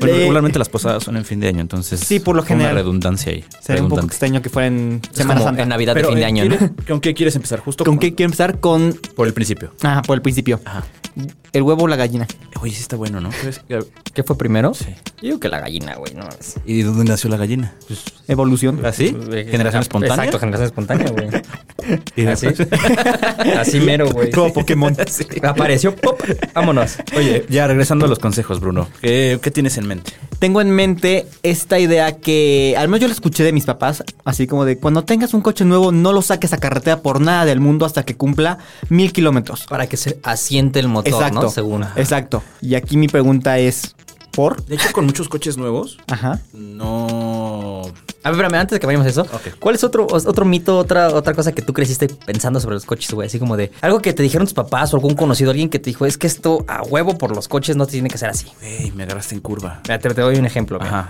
Bueno, 0.00 0.14
Eh, 0.14 0.18
regularmente 0.20 0.58
las 0.58 0.68
posadas 0.68 1.02
son 1.04 1.16
en 1.16 1.24
fin 1.24 1.38
de 1.40 1.48
año, 1.48 1.60
entonces. 1.60 2.00
Sí, 2.00 2.20
por 2.20 2.34
lo 2.34 2.42
Una 2.42 2.48
general. 2.48 2.74
redundancia 2.74 3.32
ahí. 3.32 3.44
Sería 3.60 3.82
un 3.82 3.88
poco 3.90 4.04
extraño 4.06 4.40
que 4.42 4.48
fuera 4.50 4.66
en 4.68 5.00
Semana 5.12 5.40
Santa. 5.42 5.62
en 5.62 5.68
Navidad 5.68 5.94
Pero, 5.94 6.08
de 6.08 6.12
fin 6.14 6.16
de 6.20 6.22
eh, 6.22 6.26
año, 6.26 6.44
¿no? 6.44 6.56
¿quiere- 6.58 6.72
¿Con 6.88 7.00
qué 7.00 7.14
quieres 7.14 7.36
empezar? 7.36 7.60
Justo 7.60 7.84
¿Con 7.84 7.98
qué 7.98 8.14
quiero 8.14 8.28
empezar? 8.28 8.60
Con. 8.60 8.98
Por 9.14 9.26
el 9.26 9.34
principio. 9.34 9.72
Ah, 9.82 10.02
por 10.06 10.16
el 10.16 10.22
principio. 10.22 10.60
Ajá. 10.64 10.84
El 11.52 11.62
huevo 11.62 11.82
o 11.84 11.88
la 11.88 11.96
gallina. 11.96 12.26
Oye, 12.62 12.72
sí 12.74 12.80
está 12.82 12.94
bueno, 12.96 13.20
¿no? 13.20 13.30
¿Crees 13.30 13.58
que- 13.58 13.80
¿Qué 14.14 14.22
fue 14.22 14.38
primero? 14.38 14.72
Sí. 14.74 14.86
Yo 15.16 15.22
digo 15.22 15.40
que 15.40 15.48
la 15.48 15.58
gallina, 15.60 15.94
güey. 15.96 16.14
No, 16.14 16.28
¿Y 16.64 16.78
de 16.78 16.84
dónde 16.84 17.04
nació 17.04 17.28
la 17.30 17.36
gallina? 17.36 17.74
Evolución. 18.28 18.84
¿Así? 18.86 19.08
¿Generación 19.50 19.82
espontánea? 19.82 20.16
Exacto, 20.26 20.38
generación 20.38 20.66
espontánea, 20.66 21.10
güey. 21.10 21.28
Y 22.16 22.26
Así. 22.26 22.46
Así 23.58 23.80
mero, 23.80 24.08
güey. 24.10 24.30
Como 24.30 24.52
Pokémon. 24.52 24.96
Apareció, 25.42 25.94
pop, 25.96 26.20
vámonos. 26.54 26.96
Oye, 27.16 27.46
ya 27.48 27.66
regresando 27.66 28.04
a 28.06 28.08
los 28.08 28.18
consejos, 28.18 28.60
Bruno. 28.60 28.88
¿Qué, 29.00 29.38
qué 29.42 29.50
tienes 29.50 29.76
en 29.78 29.86
mente? 29.90 30.12
Tengo 30.38 30.60
en 30.62 30.70
mente 30.70 31.26
esta 31.42 31.78
idea 31.78 32.16
que 32.16 32.74
al 32.78 32.88
menos 32.88 33.00
yo 33.00 33.08
la 33.08 33.12
escuché 33.12 33.44
de 33.44 33.52
mis 33.52 33.66
papás, 33.66 34.02
así 34.24 34.46
como 34.46 34.64
de 34.64 34.78
cuando 34.78 35.04
tengas 35.04 35.34
un 35.34 35.42
coche 35.42 35.64
nuevo 35.66 35.92
no 35.92 36.12
lo 36.12 36.22
saques 36.22 36.52
a 36.54 36.58
carretera 36.58 37.02
por 37.02 37.20
nada 37.20 37.44
del 37.44 37.60
mundo 37.60 37.84
hasta 37.84 38.04
que 38.04 38.16
cumpla 38.16 38.58
mil 38.88 39.12
kilómetros. 39.12 39.66
Para 39.68 39.86
que 39.86 39.96
se 39.98 40.18
asiente 40.22 40.80
el 40.80 40.88
motor, 40.88 41.12
Exacto. 41.12 41.42
¿no? 41.42 41.50
Según. 41.50 41.84
Exacto. 41.96 42.42
Y 42.62 42.74
aquí 42.74 42.96
mi 42.96 43.08
pregunta 43.08 43.58
es, 43.58 43.94
¿por? 44.32 44.64
De 44.64 44.76
hecho, 44.76 44.92
con 44.92 45.04
muchos 45.04 45.28
coches 45.28 45.56
nuevos, 45.56 45.98
Ajá. 46.08 46.40
no. 46.54 47.29
A 48.22 48.30
ver, 48.30 48.32
espérame, 48.32 48.54
antes 48.60 48.76
de 48.76 48.80
que 48.80 48.86
vayamos 48.86 49.06
a 49.06 49.10
eso. 49.10 49.26
¿cuál 49.58 49.74
es 49.74 49.84
otro, 49.84 50.06
otro 50.10 50.44
mito, 50.44 50.76
otra, 50.76 51.08
otra 51.14 51.34
cosa 51.34 51.52
que 51.52 51.62
tú 51.62 51.72
creciste 51.72 52.08
pensando 52.08 52.60
sobre 52.60 52.74
los 52.74 52.84
coches, 52.84 53.10
güey? 53.12 53.26
Así 53.26 53.38
como 53.38 53.56
de 53.56 53.70
algo 53.80 54.00
que 54.00 54.12
te 54.12 54.22
dijeron 54.22 54.46
tus 54.46 54.54
papás 54.54 54.92
o 54.92 54.96
algún 54.96 55.14
conocido, 55.14 55.50
alguien 55.50 55.70
que 55.70 55.78
te 55.78 55.90
dijo, 55.90 56.04
es 56.06 56.18
que 56.18 56.26
esto 56.26 56.64
a 56.68 56.82
huevo 56.82 57.16
por 57.16 57.34
los 57.34 57.48
coches 57.48 57.76
no 57.76 57.86
tiene 57.86 58.08
que 58.08 58.18
ser 58.18 58.28
así. 58.30 58.48
Ey, 58.62 58.90
me 58.92 59.04
agarraste 59.04 59.34
en 59.34 59.40
curva. 59.40 59.80
Mira, 59.84 59.98
te, 59.98 60.08
te 60.12 60.20
doy 60.20 60.36
un 60.36 60.46
ejemplo. 60.46 60.78
güey. 60.78 60.88
Ajá. 60.88 61.08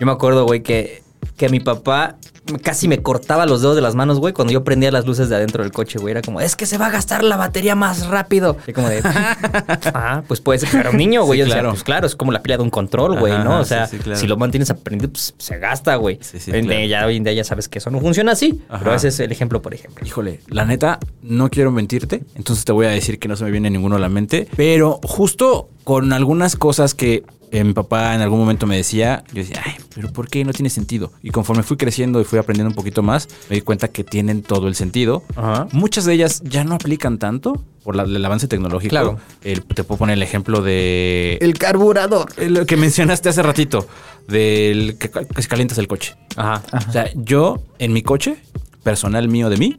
Yo 0.00 0.06
me 0.06 0.12
acuerdo, 0.12 0.44
güey, 0.46 0.62
que, 0.62 1.02
que 1.36 1.48
mi 1.48 1.60
papá 1.60 2.16
casi 2.62 2.88
me 2.88 3.02
cortaba 3.02 3.46
los 3.46 3.60
dedos 3.60 3.76
de 3.76 3.82
las 3.82 3.94
manos, 3.94 4.18
güey, 4.18 4.32
cuando 4.32 4.52
yo 4.52 4.64
prendía 4.64 4.90
las 4.90 5.06
luces 5.06 5.28
de 5.28 5.36
adentro 5.36 5.62
del 5.62 5.72
coche, 5.72 5.98
güey. 5.98 6.12
Era 6.12 6.22
como, 6.22 6.40
es 6.40 6.56
que 6.56 6.66
se 6.66 6.78
va 6.78 6.86
a 6.86 6.90
gastar 6.90 7.22
la 7.22 7.36
batería 7.36 7.74
más 7.74 8.06
rápido. 8.06 8.56
Y 8.66 8.72
como 8.72 8.88
de, 8.88 9.02
ah, 9.94 10.22
pues 10.26 10.40
puede 10.40 10.58
ser, 10.58 10.70
pero 10.72 10.90
un 10.90 10.96
niño, 10.96 11.24
güey. 11.24 11.42
Sí, 11.42 11.50
claro. 11.50 11.70
pues 11.70 11.84
claro, 11.84 12.06
es 12.06 12.16
como 12.16 12.32
la 12.32 12.42
pila 12.42 12.56
de 12.56 12.62
un 12.62 12.70
control, 12.70 13.18
güey, 13.18 13.34
Ajá, 13.34 13.44
¿no? 13.44 13.60
O 13.60 13.64
sea, 13.64 13.86
sí, 13.86 13.98
claro. 13.98 14.18
si 14.18 14.26
lo 14.26 14.36
mantienes 14.36 14.70
aprendido, 14.70 15.10
pues 15.12 15.34
se 15.38 15.58
gasta, 15.58 15.96
güey. 15.96 16.18
Sí, 16.22 16.38
claro. 16.38 16.84
Ya 16.86 17.06
hoy 17.06 17.16
en 17.16 17.24
día 17.24 17.32
ya 17.32 17.44
sabes 17.44 17.68
que 17.68 17.78
eso 17.78 17.90
no 17.90 18.00
funciona 18.00 18.32
así, 18.32 18.62
Ajá. 18.68 18.84
pero 18.84 18.96
ese 18.96 19.08
es 19.08 19.20
el 19.20 19.30
ejemplo, 19.32 19.60
por 19.60 19.74
ejemplo. 19.74 20.06
Híjole, 20.06 20.40
la 20.48 20.64
neta, 20.64 20.98
no 21.22 21.50
quiero 21.50 21.70
mentirte, 21.70 22.24
entonces 22.34 22.64
te 22.64 22.72
voy 22.72 22.86
a 22.86 22.90
decir 22.90 23.18
que 23.18 23.28
no 23.28 23.36
se 23.36 23.44
me 23.44 23.50
viene 23.50 23.70
ninguno 23.70 23.96
a 23.96 23.98
la 23.98 24.08
mente, 24.08 24.48
pero 24.56 25.00
justo 25.04 25.68
con 25.88 26.12
algunas 26.12 26.54
cosas 26.54 26.94
que 26.94 27.22
eh, 27.50 27.64
mi 27.64 27.72
papá 27.72 28.14
en 28.14 28.20
algún 28.20 28.38
momento 28.38 28.66
me 28.66 28.76
decía, 28.76 29.24
yo 29.32 29.36
decía, 29.36 29.62
ay, 29.64 29.72
pero 29.94 30.12
¿por 30.12 30.28
qué 30.28 30.44
no 30.44 30.52
tiene 30.52 30.68
sentido? 30.68 31.12
Y 31.22 31.30
conforme 31.30 31.62
fui 31.62 31.78
creciendo 31.78 32.20
y 32.20 32.24
fui 32.24 32.38
aprendiendo 32.38 32.68
un 32.68 32.74
poquito 32.74 33.02
más, 33.02 33.26
me 33.48 33.56
di 33.56 33.62
cuenta 33.62 33.88
que 33.88 34.04
tienen 34.04 34.42
todo 34.42 34.68
el 34.68 34.74
sentido. 34.74 35.22
Ajá. 35.34 35.66
Muchas 35.72 36.04
de 36.04 36.12
ellas 36.12 36.42
ya 36.44 36.62
no 36.64 36.74
aplican 36.74 37.16
tanto 37.16 37.64
por 37.84 37.96
la- 37.96 38.02
el 38.02 38.22
avance 38.22 38.48
tecnológico. 38.48 38.90
Claro. 38.90 39.18
El- 39.42 39.62
te 39.64 39.82
puedo 39.82 39.98
poner 40.00 40.18
el 40.18 40.22
ejemplo 40.22 40.60
de... 40.60 41.38
El 41.40 41.54
carburador. 41.56 42.26
Lo 42.38 42.66
que 42.66 42.76
mencionaste 42.76 43.30
hace 43.30 43.42
ratito, 43.42 43.88
del 44.28 44.98
que, 44.98 45.08
que 45.10 45.40
se 45.42 45.48
calientas 45.48 45.78
el 45.78 45.88
coche. 45.88 46.16
Ajá. 46.36 46.62
O 46.86 46.92
sea, 46.92 47.08
yo 47.14 47.62
en 47.78 47.94
mi 47.94 48.02
coche, 48.02 48.36
personal 48.82 49.26
mío 49.28 49.48
de 49.48 49.56
mí, 49.56 49.78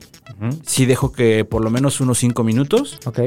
sí 0.65 0.85
dejo 0.85 1.11
que 1.11 1.43
por 1.45 1.63
lo 1.63 1.69
menos 1.69 1.99
unos 1.99 2.17
5 2.19 2.43
minutos 2.45 2.97
Ok. 3.05 3.19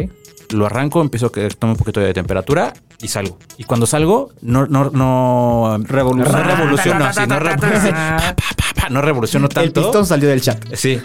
Lo 0.53 0.67
arranco, 0.67 1.01
empiezo 1.03 1.27
a 1.27 1.33
que 1.33 1.49
tome 1.51 1.73
un 1.73 1.79
poquito 1.79 2.01
de 2.01 2.13
temperatura 2.15 2.73
y 3.01 3.09
salgo. 3.09 3.39
Y 3.59 3.65
cuando 3.65 3.87
salgo, 3.87 4.31
no, 4.43 4.67
no, 4.67 4.91
no, 4.91 5.79
Revolución. 5.85 6.33
no 6.37 6.43
revoluciono, 6.45 7.13
sí, 7.13 7.21
no, 7.29 7.39
re- 7.39 7.57
pa, 7.59 7.71
pa, 7.91 8.35
pa, 8.37 8.81
pa, 8.83 8.89
no 8.91 9.01
revoluciono 9.03 9.47
El 9.47 9.55
tanto. 9.55 9.83
pistón 9.83 10.07
salió 10.07 10.29
del 10.29 10.41
chat. 10.41 10.63
Sí, 10.75 11.01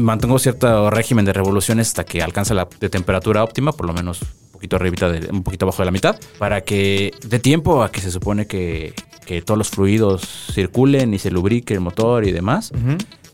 mantengo 0.00 0.38
cierto 0.38 0.90
régimen 0.90 1.24
de 1.24 1.32
revoluciones 1.32 1.88
hasta 1.88 2.04
que 2.04 2.22
alcanza 2.22 2.54
la 2.54 2.66
de 2.80 2.88
temperatura 2.88 3.44
óptima, 3.44 3.72
por 3.72 3.86
lo 3.86 3.92
menos 3.92 4.22
un 4.22 4.50
poquito 4.52 4.76
arribita 4.76 5.08
de, 5.10 5.28
un 5.30 5.42
poquito 5.42 5.64
abajo 5.66 5.82
de 5.82 5.86
la 5.86 5.92
mitad, 5.92 6.18
para 6.38 6.62
que 6.62 7.12
dé 7.26 7.38
tiempo 7.38 7.82
a 7.82 7.92
que 7.92 8.00
se 8.00 8.10
supone 8.10 8.46
que, 8.46 8.94
que 9.26 9.42
todos 9.42 9.58
los 9.58 9.68
fluidos 9.68 10.22
circulen 10.52 11.12
y 11.14 11.18
se 11.18 11.30
lubrique 11.30 11.74
el 11.74 11.80
motor 11.80 12.24
y 12.26 12.32
demás. 12.32 12.72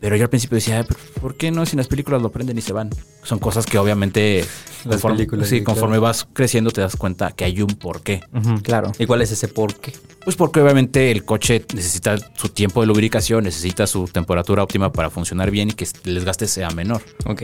Pero 0.03 0.17
yo 0.17 0.23
al 0.25 0.29
principio 0.29 0.55
decía, 0.55 0.79
"Ay, 0.79 0.85
pero 0.85 0.99
¿por 1.21 1.35
qué 1.37 1.49
no 1.49 1.65
si 1.65 1.75
en 1.75 1.77
las 1.77 1.87
películas 1.87 2.21
lo 2.21 2.29
prenden 2.29 2.57
y 2.57 2.61
se 2.61 2.73
van? 2.73 2.89
Son 3.23 3.39
cosas 3.39 3.65
que 3.65 3.77
obviamente 3.77 4.39
Las 4.83 4.95
conforme, 4.95 5.15
películas, 5.15 5.47
sí, 5.47 5.63
conforme 5.63 5.97
vas 5.97 6.27
creciendo 6.33 6.71
te 6.71 6.81
das 6.81 6.97
cuenta 6.97 7.31
que 7.31 7.45
hay 7.45 7.61
un 7.61 7.69
porqué. 7.69 8.21
Claro. 8.63 8.91
¿Y 8.99 9.05
cuál 9.05 9.21
es 9.21 9.31
ese 9.31 9.47
por 9.47 9.75
qué? 9.75 9.93
Pues 10.25 10.35
porque 10.35 10.59
obviamente 10.59 11.09
el 11.09 11.23
coche 11.23 11.65
necesita 11.73 12.17
su 12.35 12.49
tiempo 12.49 12.81
de 12.81 12.87
lubricación, 12.87 13.45
necesita 13.45 13.87
su 13.87 14.03
temperatura 14.09 14.61
óptima 14.61 14.91
para 14.91 15.09
funcionar 15.09 15.51
bien 15.51 15.69
y 15.69 15.71
que 15.71 15.87
el 16.03 16.15
desgaste 16.15 16.47
sea 16.47 16.69
menor. 16.71 17.01
Ok. 17.25 17.43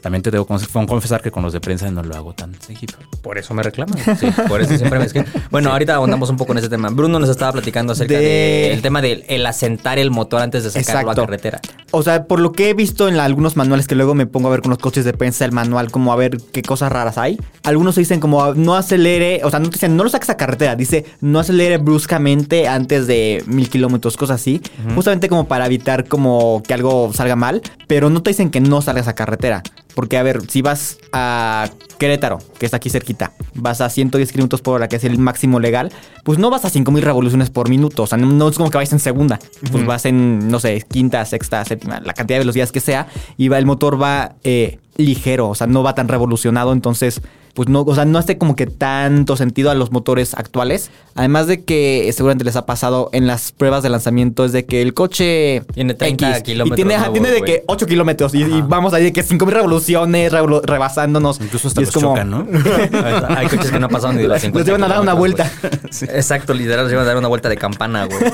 También 0.00 0.22
te 0.22 0.30
debo 0.30 0.46
conf- 0.46 0.86
confesar 0.86 1.20
que 1.22 1.30
con 1.30 1.42
los 1.42 1.52
de 1.52 1.60
prensa 1.60 1.90
no 1.90 2.02
lo 2.02 2.14
hago 2.14 2.32
tan 2.34 2.54
seguido. 2.60 2.94
Por 3.22 3.38
eso 3.38 3.54
me 3.54 3.62
reclaman. 3.62 3.98
Sí, 4.18 4.28
por 4.48 4.60
eso 4.60 4.76
siempre 4.76 4.98
me 4.98 5.04
escriben. 5.06 5.28
Bueno, 5.50 5.70
ahorita 5.72 5.94
ahondamos 5.94 6.30
un 6.30 6.36
poco 6.36 6.52
en 6.52 6.58
ese 6.58 6.68
tema. 6.68 6.88
Bruno 6.90 7.18
nos 7.18 7.28
estaba 7.28 7.52
platicando 7.52 7.92
acerca 7.92 8.14
De- 8.14 8.68
del 8.70 8.82
tema 8.82 9.00
del 9.02 9.24
el 9.28 9.44
asentar 9.46 9.98
el 9.98 10.10
motor 10.10 10.42
antes 10.42 10.64
de 10.64 10.70
sacarlo 10.70 11.00
Exacto. 11.10 11.22
a 11.22 11.24
carretera. 11.26 11.60
O 11.90 12.02
sea, 12.02 12.24
por 12.24 12.40
lo 12.40 12.52
que 12.52 12.70
he 12.70 12.74
visto 12.74 13.08
en 13.08 13.16
la- 13.16 13.24
algunos 13.24 13.56
manuales 13.56 13.86
que 13.88 13.94
luego 13.94 14.14
me 14.14 14.26
pongo 14.26 14.48
a 14.48 14.50
ver 14.52 14.62
con 14.62 14.70
los 14.70 14.78
coches 14.78 15.04
de 15.04 15.12
prensa, 15.12 15.44
el 15.44 15.52
manual, 15.52 15.90
como 15.90 16.12
a 16.12 16.16
ver 16.16 16.38
qué 16.52 16.62
cosas 16.62 16.92
raras 16.92 17.18
hay. 17.18 17.38
Algunos 17.64 17.96
dicen 17.96 18.20
como 18.20 18.54
no 18.54 18.74
acelere, 18.76 19.40
o 19.44 19.50
sea, 19.50 19.58
no 19.58 19.66
te 19.66 19.72
dicen 19.74 19.96
no 19.96 20.04
lo 20.04 20.10
saques 20.10 20.30
a 20.30 20.36
carretera, 20.36 20.76
dice 20.76 21.04
no 21.20 21.38
acelere 21.40 21.78
bruscamente 21.78 22.68
antes 22.68 23.06
de 23.06 23.42
mil 23.46 23.68
kilómetros, 23.68 24.16
cosas 24.16 24.40
así. 24.40 24.60
Justamente 24.94 25.28
como 25.28 25.48
para 25.48 25.66
evitar 25.66 26.06
como 26.06 26.62
que 26.66 26.74
algo 26.74 27.10
salga 27.12 27.34
mal, 27.36 27.62
pero 27.88 28.10
no 28.10 28.22
te 28.22 28.30
dicen 28.30 28.50
que 28.50 28.60
no 28.60 28.82
salgas 28.82 29.08
a 29.08 29.14
carretera. 29.14 29.62
Porque, 29.96 30.18
a 30.18 30.22
ver, 30.22 30.42
si 30.50 30.60
vas 30.60 30.98
a 31.10 31.70
Querétaro, 31.98 32.38
que 32.58 32.66
está 32.66 32.76
aquí 32.76 32.90
cerquita, 32.90 33.32
vas 33.54 33.80
a 33.80 33.88
110 33.88 34.30
kilómetros 34.30 34.60
por 34.60 34.74
hora, 34.74 34.88
que 34.88 34.96
es 34.96 35.04
el 35.04 35.16
máximo 35.18 35.58
legal, 35.58 35.90
pues 36.22 36.38
no 36.38 36.50
vas 36.50 36.66
a 36.66 36.70
5000 36.70 37.02
revoluciones 37.02 37.48
por 37.48 37.70
minuto. 37.70 38.02
O 38.02 38.06
sea, 38.06 38.18
no, 38.18 38.26
no 38.26 38.46
es 38.46 38.58
como 38.58 38.68
que 38.68 38.76
vayas 38.76 38.92
en 38.92 38.98
segunda. 38.98 39.38
Pues 39.72 39.86
vas 39.86 40.04
en, 40.04 40.50
no 40.50 40.60
sé, 40.60 40.84
quinta, 40.86 41.24
sexta, 41.24 41.64
séptima, 41.64 42.00
la 42.00 42.12
cantidad 42.12 42.36
de 42.36 42.40
velocidades 42.40 42.72
que 42.72 42.80
sea. 42.80 43.06
Y 43.38 43.48
va, 43.48 43.56
el 43.56 43.64
motor 43.64 44.00
va 44.00 44.34
eh, 44.44 44.80
ligero, 44.98 45.48
o 45.48 45.54
sea, 45.54 45.66
no 45.66 45.82
va 45.82 45.94
tan 45.94 46.08
revolucionado. 46.08 46.74
Entonces, 46.74 47.22
pues 47.56 47.70
no, 47.70 47.80
o 47.80 47.94
sea, 47.94 48.04
no 48.04 48.18
hace 48.18 48.36
como 48.36 48.54
que 48.54 48.66
tanto 48.66 49.34
sentido 49.34 49.70
a 49.70 49.74
los 49.74 49.90
motores 49.90 50.34
actuales. 50.34 50.90
Además 51.14 51.46
de 51.46 51.64
que 51.64 52.12
seguramente 52.14 52.44
les 52.44 52.54
ha 52.56 52.66
pasado 52.66 53.08
en 53.12 53.26
las 53.26 53.50
pruebas 53.52 53.82
de 53.82 53.88
lanzamiento, 53.88 54.44
es 54.44 54.52
de 54.52 54.66
que 54.66 54.82
el 54.82 54.92
coche. 54.92 55.62
Tiene 55.72 55.94
30 55.94 56.28
X, 56.36 56.42
kilómetros 56.42 56.78
Y 56.78 57.12
tiene, 57.12 57.30
de 57.30 57.40
que 57.40 57.64
8 57.66 57.86
kilómetros. 57.86 58.34
Y, 58.34 58.42
y 58.42 58.62
vamos 58.68 58.92
ahí 58.92 59.04
de 59.04 59.12
que 59.14 59.22
5000 59.22 59.54
revoluciones, 59.54 60.30
revolu- 60.30 60.60
rebasándonos. 60.62 61.40
Incluso 61.40 61.68
hasta 61.68 61.80
Y 61.80 61.86
los 61.86 61.94
chocan, 61.94 62.30
¿no? 62.30 62.46
Hay 63.30 63.48
coches 63.48 63.70
que 63.70 63.78
no 63.80 63.88
pasaron 63.88 64.16
ni 64.16 64.22
de 64.22 64.28
los 64.28 64.40
50 64.42 64.58
Nos 64.58 64.66
llevan 64.66 64.84
a 64.84 64.88
dar 64.94 65.00
una 65.00 65.14
vuelta. 65.14 65.50
Exacto, 66.02 66.52
literal, 66.52 66.84
nos 66.84 66.90
llevan 66.90 67.04
a 67.06 67.08
dar 67.08 67.16
una 67.16 67.28
vuelta 67.28 67.48
de 67.48 67.56
campana, 67.56 68.04
güey. 68.04 68.18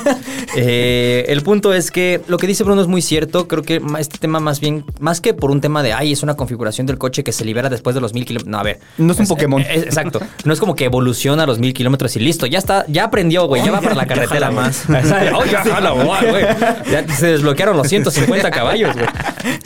Eh, 0.55 1.25
el 1.29 1.41
punto 1.43 1.73
es 1.73 1.91
que 1.91 2.21
lo 2.26 2.37
que 2.37 2.47
dice 2.47 2.62
Bruno 2.62 2.83
es 2.83 2.87
muy 2.88 3.00
cierto. 3.00 3.49
Creo 3.49 3.62
que 3.62 3.81
este 3.99 4.19
tema 4.19 4.38
más 4.38 4.61
bien, 4.61 4.85
más 5.00 5.21
que 5.23 5.33
por 5.33 5.50
un 5.50 5.61
tema 5.62 5.83
de, 5.83 5.95
ay, 5.95 6.12
es 6.12 6.23
una 6.23 6.35
configuración 6.35 6.87
del 6.87 6.99
coche 6.99 7.25
que 7.25 7.33
se 7.33 7.45
libera 7.45 7.71
después 7.71 7.95
de 7.95 8.00
los 8.02 8.12
mil 8.12 8.26
kilómetros. 8.26 8.50
No, 8.50 8.59
a 8.59 8.62
ver. 8.62 8.79
No 8.99 9.12
es 9.12 9.19
un 9.21 9.26
Pokémon. 9.26 9.61
eh, 9.62 9.83
exacto. 9.85 10.21
No 10.45 10.52
es 10.52 10.61
como 10.61 10.75
que 10.75 10.85
evoluciona 10.85 11.45
a 11.45 11.47
los 11.47 11.59
mil 11.59 11.73
kilómetros 11.75 12.16
y 12.16 12.21
listo. 12.21 12.47
Ya 12.47 12.59
está, 12.59 12.85
ya 12.88 13.04
aprendió, 13.04 13.47
güey. 13.47 13.64
Ya 13.64 13.71
va 13.71 13.81
para 13.81 13.95
la 13.95 14.07
carretera 14.07 14.50
más. 14.50 14.85
Oh, 15.35 15.45
ya 15.45 15.62
jala, 15.64 15.90
güey. 15.92 16.45
Ya 16.90 17.07
se 17.09 17.26
desbloquearon 17.28 17.76
los 17.76 17.88
150 17.88 18.50
caballos, 18.50 18.95
güey. 18.95 19.07